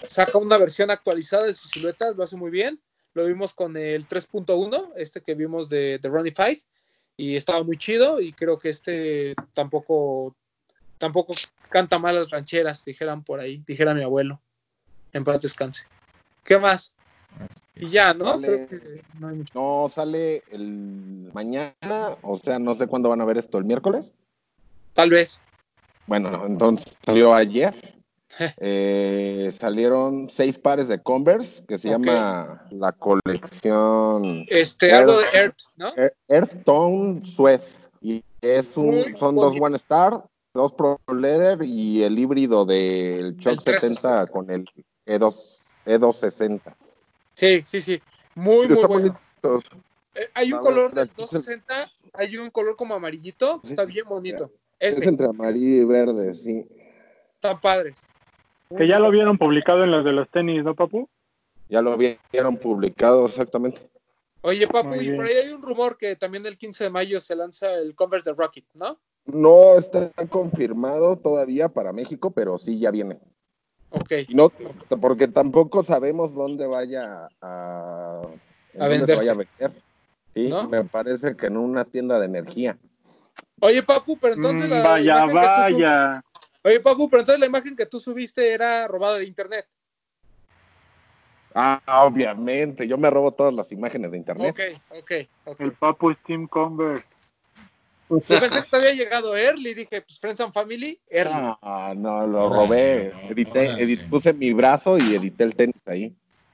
saca 0.07 0.38
una 0.38 0.57
versión 0.57 0.91
actualizada 0.91 1.45
de 1.45 1.53
sus 1.53 1.72
siluetas, 1.72 2.18
lo 2.18 2.23
hace 2.23 2.36
muy 2.36 2.52
bien. 2.52 2.82
Lo 3.14 3.26
vimos 3.26 3.53
con 3.53 3.77
el 3.77 4.06
3.1, 4.07 4.91
este 4.98 5.22
que 5.22 5.36
vimos 5.36 5.69
de, 5.69 5.99
de 5.99 6.10
Ronnie 6.10 6.34
5 6.36 6.61
y 7.18 7.36
estaba 7.36 7.64
muy 7.64 7.77
chido 7.77 8.19
y 8.19 8.34
creo 8.34 8.60
que 8.60 8.68
este 8.68 9.36
tampoco 9.53 10.36
tampoco 10.98 11.34
canta 11.70 12.00
mal 12.00 12.16
las 12.16 12.30
rancheras, 12.30 12.84
dijeran 12.86 13.24
por 13.24 13.40
ahí, 13.40 13.64
dijera 13.66 13.94
mi 13.94 14.04
abuelo. 14.04 14.40
En 15.14 15.24
paz 15.24 15.42
descanse. 15.42 15.84
¿Qué 16.44 16.58
más? 16.58 16.94
Y 17.76 17.90
ya, 17.90 18.14
¿no? 18.14 18.40
no, 19.54 19.90
sale 19.90 20.44
el 20.52 21.30
mañana, 21.34 22.16
o 22.22 22.38
sea, 22.38 22.60
no 22.60 22.76
sé 22.76 22.88
cuándo 22.88 23.10
van 23.10 23.22
a 23.22 23.26
ver 23.26 23.38
esto, 23.38 23.58
el 23.58 23.66
miércoles. 23.66 24.14
Tal 24.94 25.10
vez. 25.10 25.42
bueno, 26.08 26.46
entonces 26.46 26.98
salió 27.06 27.34
ayer. 27.34 27.74
Eh, 28.58 29.50
salieron 29.58 30.30
seis 30.30 30.60
pares 30.60 30.90
de 30.90 31.02
Converse 31.02 31.64
que 31.66 31.78
se 31.78 31.90
llama 31.90 32.68
la 32.72 32.92
colección 32.92 34.46
Este, 34.50 34.92
algo 34.92 35.20
de 35.20 35.26
Earth, 35.34 35.60
¿no? 35.78 35.94
Ear- 35.96 36.14
Earth 36.28 36.64
Tone 36.66 37.24
Sweat. 37.24 37.62
Y 38.02 38.22
es 38.42 38.76
un, 38.76 38.88
Muy 38.88 39.16
son 39.16 39.36
dos. 39.36 39.56
One 39.58 39.78
Star, 39.78 40.26
dos 40.56 40.73
Pro 40.73 40.99
Leather 41.14 41.61
y 41.64 42.03
el 42.03 42.18
híbrido 42.18 42.65
del 42.65 43.38
Choc 43.38 43.53
El 43.53 43.64
360. 43.64 44.26
70 44.26 44.32
con 44.32 44.49
el 44.49 44.68
E 45.06 45.19
E2, 45.19 45.69
E260. 45.86 46.76
Sí, 47.36 47.61
sí, 47.65 47.82
sí. 47.82 48.02
Muy, 48.34 48.68
muy 48.68 48.76
bueno. 48.76 48.88
bonitos. 48.88 49.64
Eh, 50.15 50.30
hay 50.34 50.53
un 50.53 50.60
A 50.60 50.61
color 50.61 50.94
del 50.94 51.03
aquí 51.03 51.14
se- 51.27 51.38
260, 51.38 51.91
hay 52.14 52.38
un 52.38 52.49
color 52.49 52.76
como 52.76 52.95
amarillito, 52.95 53.61
está 53.64 53.84
bien 53.86 54.07
bonito. 54.07 54.49
Es 54.80 55.02
entre 55.02 55.27
amarillo 55.27 55.82
y 55.82 55.86
verde, 55.86 56.34
sí. 56.34 56.65
están 57.36 57.60
padres. 57.61 58.07
Que 58.76 58.88
ya 58.88 58.98
lo 58.98 59.11
vieron 59.11 59.38
publicado 59.38 59.84
en 59.84 59.91
los 59.91 60.03
de 60.03 60.11
los 60.14 60.27
tenis, 60.30 60.64
¿no, 60.64 60.73
papu? 60.73 61.07
Ya 61.69 61.82
lo 61.82 61.95
vieron 61.98 62.57
publicado 62.57 63.26
exactamente. 63.26 63.82
Oye, 64.41 64.68
Papu, 64.68 64.94
y 64.95 65.11
por 65.15 65.26
ahí 65.26 65.34
hay 65.34 65.49
un 65.52 65.61
rumor 65.64 65.98
que 65.98 66.15
también 66.15 66.45
el 66.45 66.56
15 66.57 66.84
de 66.86 66.90
mayo 66.91 67.19
se 67.19 67.36
lanza 67.36 67.73
el 67.73 67.95
Converse 67.95 68.30
de 68.30 68.36
Rocket, 68.36 68.65
¿no? 68.76 68.99
No 69.26 69.76
está 69.77 70.11
confirmado 70.30 71.18
todavía 71.18 71.69
para 71.69 71.91
México, 71.91 72.31
pero 72.31 72.57
sí 72.57 72.80
ya 72.80 72.91
viene. 72.91 73.19
Ok. 73.89 74.11
No, 74.30 74.52
porque 75.02 75.27
tampoco 75.27 75.84
sabemos 75.84 76.34
dónde 76.34 76.68
vaya 76.68 77.27
a, 77.41 78.22
A 78.80 78.88
dónde 78.88 79.07
se 79.07 79.15
venderse. 79.15 79.15
vaya 79.15 79.31
a 79.31 79.35
vender. 79.35 79.84
Sí, 80.34 80.49
¿No? 80.49 80.68
me 80.68 80.84
parece 80.84 81.35
que 81.35 81.47
en 81.47 81.57
una 81.57 81.85
tienda 81.85 82.19
de 82.19 82.26
energía. 82.26 82.77
Oye, 83.61 83.81
Papu, 83.84 84.19
pero 84.19 84.35
entonces 84.35 84.68
Mm, 84.68 84.72
la 84.72 84.84
vaya, 84.84 85.26
imagen 85.26 85.39
que 85.39 85.47
tú 85.47 85.61
vaya. 85.77 86.22
Oye, 86.64 86.80
Papu, 86.81 87.10
pero 87.10 87.22
entonces 87.22 87.39
la 87.39 87.45
imagen 87.45 87.76
que 87.76 87.85
tú 87.85 87.99
subiste 87.99 88.53
era 88.53 88.88
robada 88.88 89.18
de 89.18 89.26
internet. 89.26 89.65
Ah, 91.57 91.80
obviamente, 92.06 92.85
yo 92.85 92.97
me 92.97 93.10
robo 93.10 93.31
todas 93.31 93.53
las 93.53 93.72
imágenes 93.72 94.11
de 94.11 94.18
internet. 94.18 94.49
Ok, 94.49 94.99
ok, 94.99 95.11
ok. 95.45 95.61
El 95.61 95.72
papu 95.77 96.14
Steam 96.15 96.47
Converse. 96.47 97.07
Yo 98.10 98.19
pensé 98.19 98.61
que 98.61 98.69
te 98.69 98.76
había 98.76 98.94
llegado 98.94 99.36
Early, 99.36 99.73
dije, 99.73 100.02
pues 100.02 100.19
Friends 100.19 100.40
and 100.41 100.53
Family, 100.53 100.99
Early. 101.10 101.34
Ah, 101.61 101.94
no, 101.95 102.27
lo 102.27 102.49
robé. 102.49 103.11
Edité, 103.30 103.98
puse 104.10 104.32
mi 104.34 104.53
brazo 104.53 104.98
y 104.98 105.15
edité 105.15 105.44
el 105.44 105.56
tenis 105.56 105.76
ahí. 105.86 106.14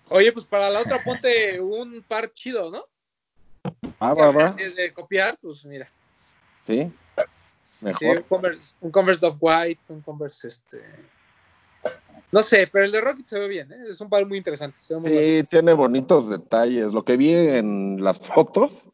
Oye, 0.10 0.32
pues 0.32 0.46
para 0.46 0.70
la 0.70 0.80
otra 0.80 1.04
ponte 1.04 1.60
un 1.60 2.04
par 2.08 2.32
chido, 2.34 2.72
¿no? 2.72 2.86
Ah, 4.00 4.14
va, 4.14 4.32
va. 4.32 4.48
Antes 4.48 4.76
de 4.76 4.94
copiar, 4.94 5.38
pues 5.42 5.66
mira. 5.66 5.90
Sí, 6.66 6.92
Sí, 7.18 7.86
mejor. 8.06 8.18
un 8.18 8.24
Converse, 8.24 8.74
un 8.82 8.92
Converse 8.92 9.26
of 9.26 9.38
White, 9.40 9.82
un 9.90 10.02
Converse 10.02 10.48
este. 10.48 10.82
No 12.32 12.42
sé, 12.44 12.68
pero 12.72 12.86
el 12.86 12.92
de 12.92 13.02
Rocket 13.02 13.28
se 13.28 13.40
ve 13.40 13.48
bien, 13.48 13.72
¿eh? 13.72 13.90
es 13.90 14.00
un 14.00 14.08
par 14.08 14.26
muy 14.26 14.38
interesante. 14.38 14.78
Se 14.80 14.94
ve 14.94 15.00
muy 15.02 15.12
bueno. 15.12 15.28
Sí, 15.28 15.44
tiene 15.50 15.74
bonitos 15.74 16.30
detalles. 16.30 16.94
Lo 16.94 17.04
que 17.04 17.18
vi 17.18 17.34
en 17.34 18.02
las 18.04 18.20
fotos 18.20 18.88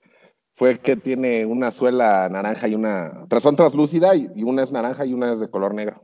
fue 0.57 0.79
que 0.79 0.95
tiene 0.97 1.45
una 1.45 1.69
suela 1.69 2.27
naranja 2.29 2.67
y 2.67 2.73
una. 2.73 3.27
Son 3.39 3.55
translúcida 3.55 4.15
y 4.15 4.27
y 4.35 4.43
una 4.43 4.63
es 4.63 4.71
naranja 4.71 5.05
y 5.05 5.13
una 5.13 5.31
es 5.31 5.39
de 5.39 5.49
color 5.49 5.73
negro. 5.73 6.03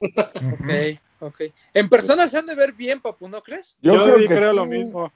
Ok, 0.00 1.00
ok. 1.20 1.40
En 1.72 1.88
persona 1.88 2.28
se 2.28 2.36
han 2.38 2.44
de 2.46 2.54
ver 2.54 2.72
bien, 2.74 3.00
papu, 3.00 3.28
¿no 3.28 3.42
crees? 3.42 3.76
Yo, 3.80 3.94
creo 3.94 4.16
sí 4.18 4.28
que 4.28 4.34
creo 4.34 4.50
sí. 4.50 4.56
lo 4.56 4.66
mismo. 4.66 5.10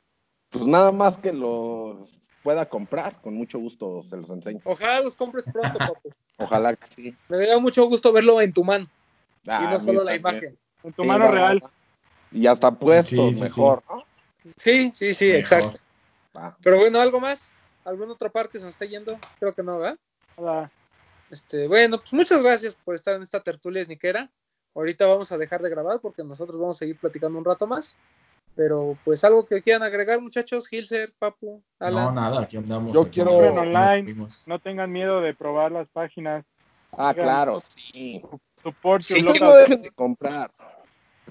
Pues 0.48 0.66
nada 0.66 0.90
más 0.90 1.18
que 1.18 1.34
los 1.34 2.18
pueda 2.42 2.66
comprar, 2.66 3.20
con 3.20 3.34
mucho 3.34 3.58
gusto 3.58 4.02
se 4.02 4.16
los 4.16 4.30
enseño. 4.30 4.60
Ojalá 4.64 5.02
los 5.02 5.14
compres 5.16 5.44
pronto, 5.52 5.78
papu. 5.78 6.10
Ojalá 6.38 6.74
que 6.74 6.86
sí. 6.86 7.16
Me 7.28 7.36
daría 7.36 7.58
mucho 7.58 7.84
gusto 7.86 8.10
verlo 8.10 8.40
en 8.40 8.54
tu 8.54 8.64
mano 8.64 8.86
y 9.44 9.50
Ah, 9.50 9.68
no 9.70 9.76
a 9.76 9.80
solo 9.80 10.02
la 10.02 10.16
imagen. 10.16 10.58
En 10.82 10.92
tu 10.94 11.02
Sí, 11.02 11.08
mano 11.08 11.26
va, 11.26 11.30
real. 11.30 11.60
va. 11.62 11.70
Y 12.32 12.46
hasta 12.46 12.70
puestos, 12.70 13.34
Sí, 13.34 13.34
sí, 13.34 13.42
mejor. 13.42 13.82
¿no? 13.90 14.04
Sí, 14.56 14.90
sí, 14.94 15.12
sí, 15.12 15.26
Mejor. 15.26 15.40
exacto. 15.40 15.80
Va. 16.34 16.56
Pero 16.62 16.78
bueno, 16.78 17.00
¿algo 17.00 17.20
más? 17.20 17.52
¿Alguna 17.88 18.12
otra 18.12 18.28
parte 18.28 18.52
que 18.52 18.58
se 18.58 18.64
nos 18.64 18.74
está 18.74 18.84
yendo? 18.84 19.18
Creo 19.38 19.54
que 19.54 19.62
no, 19.62 19.78
¿verdad? 19.78 19.98
Nada. 20.36 20.70
Este, 21.30 21.66
bueno, 21.68 21.98
pues 21.98 22.12
muchas 22.12 22.42
gracias 22.42 22.76
por 22.76 22.94
estar 22.94 23.14
en 23.14 23.22
esta 23.22 23.40
tertulia 23.42 23.82
esniquera. 23.82 24.30
Ahorita 24.74 25.06
vamos 25.06 25.32
a 25.32 25.38
dejar 25.38 25.62
de 25.62 25.70
grabar 25.70 26.00
porque 26.00 26.22
nosotros 26.22 26.58
vamos 26.58 26.76
a 26.76 26.80
seguir 26.80 26.96
platicando 26.98 27.38
un 27.38 27.44
rato 27.44 27.66
más. 27.66 27.96
Pero 28.54 28.98
pues 29.04 29.22
algo 29.24 29.44
que 29.46 29.62
quieran 29.62 29.82
agregar, 29.84 30.20
muchachos, 30.20 30.68
Gilser, 30.68 31.12
Papu, 31.18 31.62
No, 31.80 31.86
Alan. 31.86 32.14
nada, 32.14 32.42
aquí 32.42 32.56
andamos. 32.56 32.92
Yo 32.92 33.02
aquí 33.02 33.10
quiero- 33.12 33.30
online. 33.36 34.26
No 34.46 34.58
tengan 34.58 34.90
miedo 34.90 35.20
de 35.20 35.34
probar 35.34 35.70
las 35.72 35.88
páginas. 35.88 36.44
Ah, 36.92 37.14
claro, 37.14 37.60
sí. 37.60 38.22
Support 38.62 39.02
Sí, 39.02 39.22
no 39.22 39.32
dejen 39.54 39.82
de 39.82 39.90
comprar. 39.90 40.50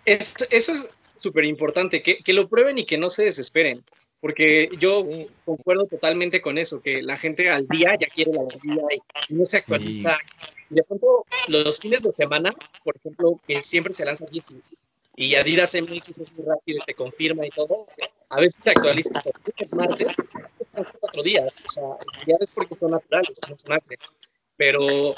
Es- 0.05 0.35
eso 0.51 0.71
es 0.71 0.97
súper 1.17 1.43
importante, 1.45 2.01
que, 2.01 2.19
que 2.19 2.33
lo 2.33 2.47
prueben 2.47 2.77
y 2.77 2.85
que 2.85 2.97
no 2.97 3.09
se 3.09 3.25
desesperen. 3.25 3.83
Porque 4.27 4.67
yo 4.77 5.05
Sí. 5.09 5.25
concuerdo 5.45 5.85
totalmente 5.85 6.41
con 6.41 6.57
eso, 6.57 6.81
que 6.81 7.01
la 7.01 7.15
gente 7.15 7.49
al 7.49 7.65
día 7.65 7.95
ya 7.97 8.07
quiere 8.07 8.33
la 8.33 8.43
día 8.61 8.83
y 9.29 9.33
no 9.33 9.45
se 9.45 9.55
actualiza. 9.55 10.17
Y 10.69 10.75
de 10.75 10.83
pronto, 10.83 11.25
los 11.47 11.79
fines 11.79 12.03
de 12.03 12.11
semana, 12.11 12.53
por 12.83 12.97
ejemplo, 12.97 13.39
que 13.47 13.61
siempre 13.61 13.93
se 13.93 14.03
lanza 14.03 14.25
Yeezy 14.25 14.61
y 15.15 15.35
Adidas 15.35 15.75
MX 15.75 16.09
es 16.09 16.33
muy 16.33 16.45
rápido 16.45 16.79
y 16.79 16.85
te 16.85 16.93
confirma 16.93 17.47
y 17.47 17.51
todo, 17.51 17.87
a 18.27 18.41
veces 18.41 18.57
se 18.61 18.71
actualiza 18.71 19.11
hasta 19.15 19.29
lunes, 19.45 19.73
martes, 19.73 20.17
son 20.75 20.85
cuatro 20.99 21.23
días. 21.23 21.63
O 21.65 21.69
sea, 21.69 21.83
ya 22.25 22.35
es 22.37 22.51
porque 22.53 22.75
son 22.75 22.91
naturales, 22.91 23.39
no 23.49 23.57
son 23.57 23.71
arte. 23.71 23.97
Pero 24.57 25.13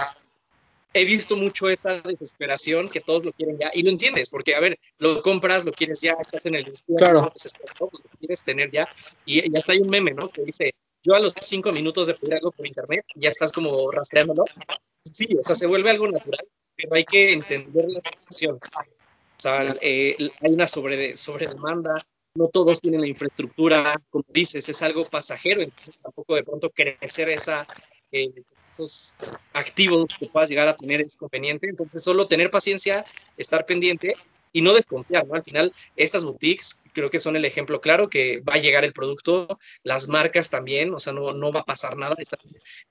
he 0.93 1.05
visto 1.05 1.35
mucho 1.35 1.69
esa 1.69 2.01
desesperación 2.01 2.87
que 2.87 2.99
todos 3.01 3.23
lo 3.25 3.31
quieren 3.33 3.57
ya 3.59 3.69
y 3.73 3.83
lo 3.83 3.89
entiendes 3.89 4.29
porque 4.29 4.55
a 4.55 4.59
ver 4.59 4.79
lo 4.97 5.21
compras 5.21 5.65
lo 5.65 5.71
quieres 5.71 6.01
ya 6.01 6.13
estás 6.19 6.45
en 6.45 6.55
el 6.55 6.63
descuento, 6.63 7.03
Claro. 7.03 7.31
desesperado, 7.33 7.89
pues, 7.89 8.03
lo 8.03 8.17
quieres 8.19 8.43
tener 8.43 8.71
ya 8.71 8.87
y, 9.25 9.51
y 9.51 9.57
hasta 9.57 9.73
hay 9.73 9.79
un 9.79 9.89
meme 9.89 10.11
no 10.13 10.29
que 10.29 10.43
dice 10.43 10.73
yo 11.03 11.15
a 11.15 11.19
los 11.19 11.33
cinco 11.41 11.71
minutos 11.71 12.07
de 12.07 12.15
pedir 12.15 12.35
algo 12.35 12.51
por 12.51 12.65
internet 12.65 13.05
ya 13.15 13.29
estás 13.29 13.51
como 13.51 13.91
rastreándolo 13.91 14.45
sí 15.03 15.27
o 15.39 15.43
sea 15.43 15.55
se 15.55 15.67
vuelve 15.67 15.89
algo 15.91 16.07
natural 16.07 16.45
pero 16.75 16.95
hay 16.95 17.03
que 17.03 17.33
entender 17.33 17.85
la 17.89 17.99
situación. 18.01 18.55
O 18.55 19.41
sea 19.41 19.75
eh, 19.81 20.15
hay 20.41 20.51
una 20.51 20.67
sobre 20.67 21.15
sobredemanda 21.17 21.95
no 22.35 22.47
todos 22.47 22.81
tienen 22.81 23.01
la 23.01 23.07
infraestructura 23.07 24.01
como 24.09 24.25
dices 24.27 24.67
es 24.69 24.81
algo 24.81 25.03
pasajero 25.03 25.61
entonces 25.61 25.95
tampoco 26.01 26.35
de 26.35 26.43
pronto 26.43 26.69
crecer 26.71 27.29
esa 27.29 27.65
eh, 28.11 28.31
activos 29.53 30.07
que 30.19 30.27
puedas 30.27 30.49
llegar 30.49 30.67
a 30.67 30.75
tener 30.75 31.01
es 31.01 31.17
conveniente. 31.17 31.67
Entonces, 31.69 32.03
solo 32.03 32.27
tener 32.27 32.49
paciencia, 32.49 33.03
estar 33.37 33.65
pendiente 33.65 34.15
y 34.51 34.61
no 34.61 34.73
desconfiar, 34.73 35.27
¿no? 35.27 35.35
Al 35.35 35.43
final, 35.43 35.73
estas 35.95 36.25
boutiques 36.25 36.81
creo 36.93 37.09
que 37.09 37.19
son 37.19 37.35
el 37.35 37.45
ejemplo 37.45 37.81
claro 37.81 38.09
que 38.09 38.41
va 38.41 38.53
a 38.55 38.57
llegar 38.59 38.83
el 38.83 38.93
producto, 38.93 39.59
las 39.83 40.07
marcas 40.07 40.49
también, 40.49 40.93
o 40.93 40.99
sea, 40.99 41.13
no, 41.13 41.33
no 41.33 41.51
va 41.51 41.59
a 41.61 41.65
pasar 41.65 41.97
nada, 41.97 42.15
están, 42.17 42.39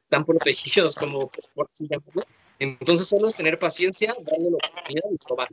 están 0.03 0.25
protegidos 0.25 0.95
como 0.95 1.31
por 1.55 1.69
así 1.73 1.89
llamarlo. 1.89 2.23
Entonces, 2.61 3.09
solo 3.09 3.27
es 3.29 3.37
tener 3.37 3.59
paciencia, 3.59 4.15
darle 4.21 4.51
la 4.51 4.57
oportunidad 4.57 5.11
y 5.11 5.17
probar. 5.27 5.49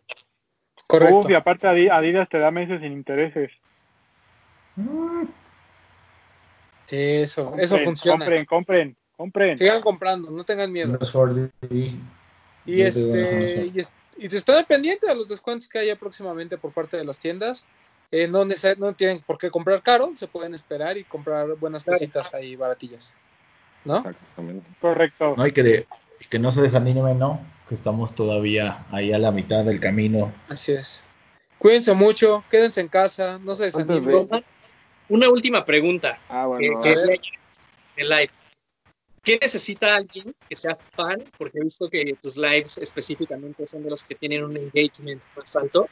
Correcto. 0.87 1.19
Uf, 1.19 1.29
y 1.31 1.33
aparte 1.33 1.67
Adi- 1.67 1.89
Adidas 1.89 2.29
te 2.29 2.37
da 2.37 2.51
meses 2.51 2.81
sin 2.81 2.91
intereses. 2.91 3.51
Sí, 6.85 6.97
eso, 6.97 7.45
Compren, 7.45 7.63
eso 7.65 7.79
funciona. 7.79 8.25
Compren, 8.25 8.45
compren, 8.45 8.97
compren. 9.17 9.57
Sigan 9.57 9.81
comprando, 9.81 10.31
no 10.31 10.43
tengan 10.43 10.71
miedo. 10.71 10.97
Los 10.99 11.13
4D. 11.13 11.51
Y 12.65 12.81
este, 12.81 13.71
y, 13.73 13.79
es- 13.79 13.89
y 14.17 14.29
te 14.29 14.37
estén 14.37 14.65
pendiente 14.65 15.09
a 15.09 15.13
los 15.15 15.27
descuentos 15.27 15.67
que 15.69 15.79
haya 15.79 15.95
próximamente 15.95 16.57
por 16.57 16.71
parte 16.73 16.97
de 16.97 17.03
las 17.05 17.19
tiendas. 17.19 17.65
Eh, 18.11 18.27
no, 18.27 18.45
neces- 18.45 18.77
no 18.77 18.93
tienen 18.93 19.21
por 19.21 19.37
qué 19.37 19.49
comprar 19.49 19.81
caro, 19.81 20.11
se 20.15 20.27
pueden 20.27 20.53
esperar 20.53 20.97
y 20.97 21.03
comprar 21.03 21.47
buenas 21.55 21.83
Claro. 21.83 21.99
cositas 21.99 22.33
ahí 22.33 22.55
baratillas. 22.55 23.15
¿No? 23.83 23.97
Exactamente. 23.97 24.69
Correcto. 24.79 25.33
No, 25.37 25.45
y 25.45 25.51
que, 25.51 25.85
y 26.19 26.25
que 26.27 26.39
no 26.39 26.49
se 26.51 26.61
desanimen, 26.61 27.19
¿no? 27.19 27.39
Que 27.67 27.75
estamos 27.75 28.13
todavía 28.15 28.85
ahí 28.91 29.11
a 29.13 29.17
la 29.19 29.31
mitad 29.31 29.65
del 29.65 29.79
camino. 29.79 30.33
Así 30.49 30.71
es. 30.71 31.03
Cuídense 31.57 31.93
mucho, 31.93 32.43
quédense 32.49 32.81
en 32.81 32.87
casa, 32.87 33.39
no 33.39 33.53
se 33.55 33.65
desanimen. 33.65 34.27
de- 34.27 34.43
una 35.09 35.29
última 35.29 35.65
pregunta. 35.65 36.17
Ah, 36.29 36.47
que, 36.59 36.69
bueno. 36.71 36.81
que 36.81 37.19
el 37.97 38.09
live. 38.09 38.31
¿Qué 39.25 39.39
necesita 39.41 39.95
alguien 39.95 40.33
que 40.47 40.55
sea 40.55 40.75
fan? 40.75 41.23
Porque 41.37 41.57
he 41.59 41.63
visto 41.63 41.89
que 41.89 42.15
tus 42.21 42.37
lives 42.37 42.77
específicamente 42.77 43.65
son 43.65 43.83
de 43.83 43.89
los 43.89 44.03
que 44.03 44.13
tienen 44.15 44.43
un 44.43 44.55
engagement 44.55 45.21
más 45.35 45.55
alto 45.55 45.89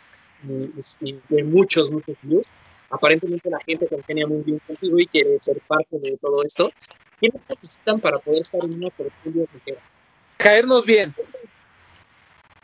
y, 0.48 1.10
y 1.10 1.20
de 1.30 1.44
muchos, 1.44 1.90
muchos 1.92 2.16
views. 2.22 2.48
Aparentemente 2.92 3.50
la 3.50 3.60
gente 3.66 3.88
congenia 3.88 4.28
muy 4.28 4.44
bien 4.44 4.60
contigo 4.68 5.00
y 5.00 5.08
quiere 5.08 5.40
ser 5.42 5.60
parte 5.68 5.98
de 6.00 6.16
todo 6.18 6.44
esto. 6.44 6.72
¿Qué 7.20 7.30
necesitan 7.50 8.00
para 8.00 8.20
poder 8.20 8.42
estar 8.44 8.64
en 8.64 8.76
una 8.78 8.90
ligera? 9.54 9.82
Caernos 10.38 10.86
bien. 10.86 11.16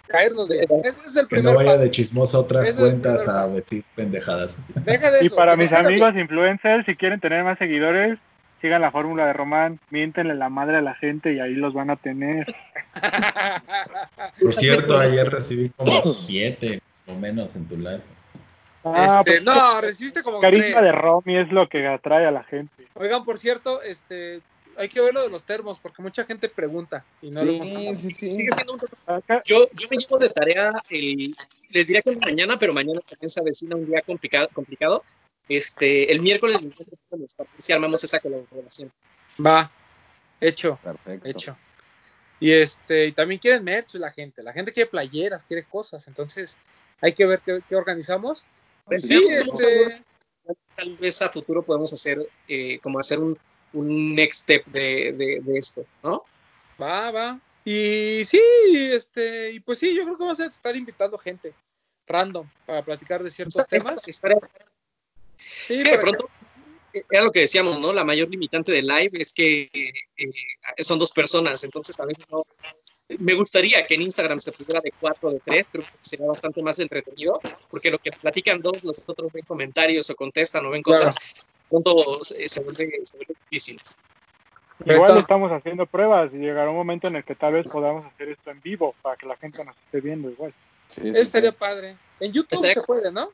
Caernos 0.07 0.49
bien. 0.49 0.65
Ese 0.83 1.01
es 1.05 1.15
el 1.17 1.27
Que 1.27 1.37
no 1.37 1.41
primer 1.41 1.55
vaya 1.55 1.71
paso. 1.73 1.83
de 1.85 1.91
chismoso 1.91 2.37
a 2.37 2.41
otras 2.41 2.69
Ese 2.69 2.79
cuentas 2.81 3.27
a 3.27 3.47
decir 3.47 3.83
pendejadas. 3.95 4.57
Deja 4.85 5.11
de 5.11 5.23
Y 5.23 5.27
eso. 5.27 5.35
para 5.35 5.51
que 5.53 5.57
mis 5.57 5.71
amigos 5.71 6.13
bien. 6.13 6.25
influencers, 6.25 6.85
si 6.85 6.95
quieren 6.95 7.19
tener 7.19 7.43
más 7.43 7.57
seguidores, 7.59 8.19
sigan 8.61 8.81
la 8.81 8.91
fórmula 8.91 9.25
de 9.25 9.33
Román, 9.33 9.79
miéntenle 9.89 10.35
la 10.35 10.49
madre 10.49 10.77
a 10.77 10.81
la 10.81 10.95
gente 10.95 11.33
y 11.33 11.39
ahí 11.39 11.53
los 11.53 11.73
van 11.73 11.89
a 11.89 11.95
tener. 11.95 12.47
Por 14.41 14.53
cierto, 14.53 14.97
ayer 14.99 15.29
recibí 15.29 15.69
como 15.69 16.01
siete 16.03 16.81
o 17.07 17.13
menos 17.13 17.55
en 17.55 17.65
tu 17.67 17.77
live. 17.77 18.01
Ah, 18.83 19.19
este, 19.19 19.41
pues, 19.41 19.43
no, 19.43 19.81
recibiste 19.81 20.23
como 20.23 20.39
carisma 20.39 20.81
de 20.81 20.91
Romy 20.91 21.37
es 21.37 21.51
lo 21.51 21.67
que 21.67 21.85
atrae 21.85 22.25
a 22.25 22.31
la 22.31 22.43
gente. 22.43 22.87
Oigan, 22.93 23.25
por 23.25 23.37
cierto, 23.37 23.81
este, 23.81 24.41
hay 24.77 24.87
que 24.87 25.01
ver 25.01 25.13
lo 25.13 25.21
de 25.21 25.29
los 25.29 25.43
termos 25.43 25.79
porque 25.79 26.01
mucha 26.01 26.23
gente 26.23 26.47
pregunta 26.47 27.03
y 27.21 27.29
no 27.29 27.41
sí, 27.41 27.95
sí, 27.95 28.11
sí. 28.11 28.31
Sigue 28.31 28.49
siendo 28.53 28.73
un 28.73 28.79
yo, 29.43 29.67
yo 29.73 29.87
me 29.91 29.97
llevo 29.97 30.17
de 30.17 30.29
tarea 30.29 30.71
el, 30.89 31.35
les 31.71 31.87
diría 31.87 32.01
que 32.01 32.15
mañana, 32.25 32.57
pero 32.57 32.73
mañana 32.73 33.01
también 33.07 33.29
se 33.29 33.41
avecina 33.41 33.75
un 33.75 33.85
día 33.85 34.01
complicado, 34.01 34.47
complicado. 34.53 35.03
Este, 35.49 36.11
el 36.11 36.21
miércoles 36.21 36.59
si 37.57 37.73
armamos 37.73 38.03
esa 38.03 38.19
colaboración. 38.19 38.91
Va, 39.43 39.71
hecho. 40.39 40.79
Perfecto. 40.83 41.27
Hecho. 41.27 41.57
Y 42.39 42.51
este, 42.51 43.07
y 43.07 43.11
también 43.11 43.39
quieren 43.39 43.63
merch 43.63 43.95
la 43.95 44.11
gente, 44.11 44.43
la 44.43 44.53
gente 44.53 44.71
quiere 44.71 44.89
playeras, 44.89 45.43
quiere 45.43 45.63
cosas, 45.63 46.07
entonces 46.07 46.57
hay 47.01 47.13
que 47.13 47.25
ver 47.25 47.41
qué, 47.41 47.75
organizamos. 47.75 48.45
Pues 48.85 49.07
sí, 49.07 49.21
este... 49.27 50.03
tal 50.75 50.97
vez 50.97 51.21
a 51.21 51.29
futuro 51.29 51.63
podemos 51.63 51.91
hacer 51.91 52.19
eh, 52.47 52.79
como 52.79 52.99
hacer 52.99 53.19
un, 53.19 53.37
un 53.73 54.15
next 54.15 54.43
step 54.43 54.65
de, 54.67 55.41
de, 55.43 55.57
esto, 55.57 55.85
¿no? 56.03 56.23
Va, 56.81 57.11
va. 57.11 57.39
Y 57.65 58.23
sí, 58.23 58.41
este, 58.71 59.51
y 59.51 59.59
pues 59.59 59.79
sí, 59.79 59.93
yo 59.93 60.03
creo 60.03 60.17
que 60.17 60.23
vamos 60.23 60.39
a 60.39 60.45
estar 60.45 60.75
invitando 60.75 61.17
gente 61.17 61.53
random 62.07 62.47
para 62.65 62.83
platicar 62.83 63.21
de 63.21 63.29
ciertos 63.29 63.67
temas. 63.67 64.01
Sí, 65.67 65.83
de 65.83 65.97
pronto 65.97 66.29
eh, 66.93 67.03
era 67.09 67.23
lo 67.23 67.31
que 67.31 67.41
decíamos, 67.41 67.79
¿no? 67.79 67.93
La 67.93 68.03
mayor 68.03 68.29
limitante 68.29 68.71
de 68.71 68.81
live 68.81 69.11
es 69.13 69.33
que 69.33 69.69
eh, 69.73 70.83
son 70.83 70.99
dos 70.99 71.11
personas, 71.11 71.63
entonces 71.63 71.99
a 71.99 72.05
veces 72.05 72.29
no. 72.29 72.45
Me 73.17 73.33
gustaría 73.33 73.87
que 73.87 73.95
en 73.95 74.03
Instagram 74.03 74.39
se 74.39 74.51
pudiera 74.51 74.81
de 74.81 74.91
cuatro 74.91 75.29
o 75.29 75.31
de 75.33 75.39
tres, 75.39 75.67
creo 75.71 75.83
que 75.83 75.91
sería 76.01 76.27
bastante 76.27 76.61
más 76.61 76.77
entretenido, 76.77 77.39
porque 77.71 77.89
lo 77.89 77.97
que 77.97 78.11
platican 78.11 78.61
dos, 78.61 78.83
los 78.83 79.09
otros 79.09 79.31
ven 79.31 79.45
comentarios 79.47 80.07
o 80.11 80.15
contestan 80.15 80.65
o 80.67 80.69
ven 80.69 80.83
cosas, 80.83 81.17
pronto 81.69 82.23
se, 82.23 82.35
vuelve, 82.61 83.01
se 83.03 83.17
vuelve 83.17 83.33
difícil. 83.49 83.81
Igual 84.85 85.17
estamos 85.17 85.51
haciendo 85.51 85.85
pruebas 85.87 86.31
y 86.33 86.37
llegará 86.37 86.69
un 86.69 86.75
momento 86.75 87.07
en 87.07 87.17
el 87.17 87.23
que 87.23 87.35
tal 87.35 87.53
vez 87.53 87.67
podamos 87.67 88.05
hacer 88.05 88.29
esto 88.29 88.51
en 88.51 88.61
vivo 88.61 88.95
para 89.01 89.17
que 89.17 89.25
la 89.25 89.35
gente 89.37 89.65
nos 89.65 89.75
esté 89.75 90.01
viendo 90.01 90.29
igual. 90.29 90.53
Sí, 90.89 91.01
Estaría 91.05 91.51
padre. 91.51 91.97
En 92.19 92.31
YouTube 92.31 92.57
se 92.57 92.81
puede, 92.81 93.11
¿no? 93.11 93.31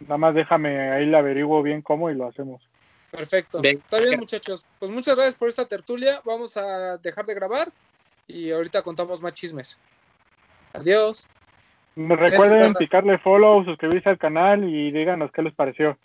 Nada 0.00 0.18
más 0.18 0.34
déjame, 0.34 0.92
ahí 0.92 1.06
le 1.06 1.16
averiguo 1.16 1.62
bien 1.62 1.82
cómo 1.82 2.10
y 2.10 2.14
lo 2.14 2.26
hacemos. 2.26 2.62
Perfecto. 3.10 3.60
Está 3.62 3.98
bien, 3.98 4.20
muchachos. 4.20 4.66
Pues 4.78 4.90
muchas 4.90 5.14
gracias 5.16 5.36
por 5.36 5.48
esta 5.48 5.64
tertulia. 5.64 6.20
Vamos 6.24 6.56
a 6.56 6.98
dejar 6.98 7.24
de 7.24 7.34
grabar 7.34 7.72
y 8.26 8.50
ahorita 8.50 8.82
contamos 8.82 9.22
más 9.22 9.32
chismes. 9.34 9.78
Adiós. 10.74 11.28
Recuerden 11.96 12.74
picarle 12.74 13.16
follow, 13.18 13.64
suscribirse 13.64 14.10
al 14.10 14.18
canal 14.18 14.64
y 14.64 14.90
díganos 14.90 15.32
qué 15.32 15.42
les 15.42 15.54
pareció. 15.54 15.96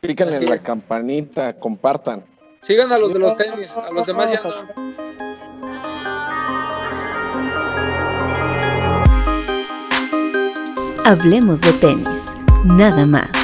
Pícanle 0.00 0.40
la 0.40 0.58
campanita, 0.58 1.58
compartan. 1.58 2.24
Sigan 2.60 2.92
a 2.92 2.98
los 2.98 3.12
de 3.14 3.18
los 3.18 3.34
tenis, 3.36 3.76
a 3.76 3.90
los 3.90 4.06
demás 4.06 4.30
ya 4.30 4.40
no. 4.42 4.50
Hablemos 11.04 11.60
de 11.60 11.72
tenis, 11.74 12.36
nada 12.66 13.04
más. 13.06 13.39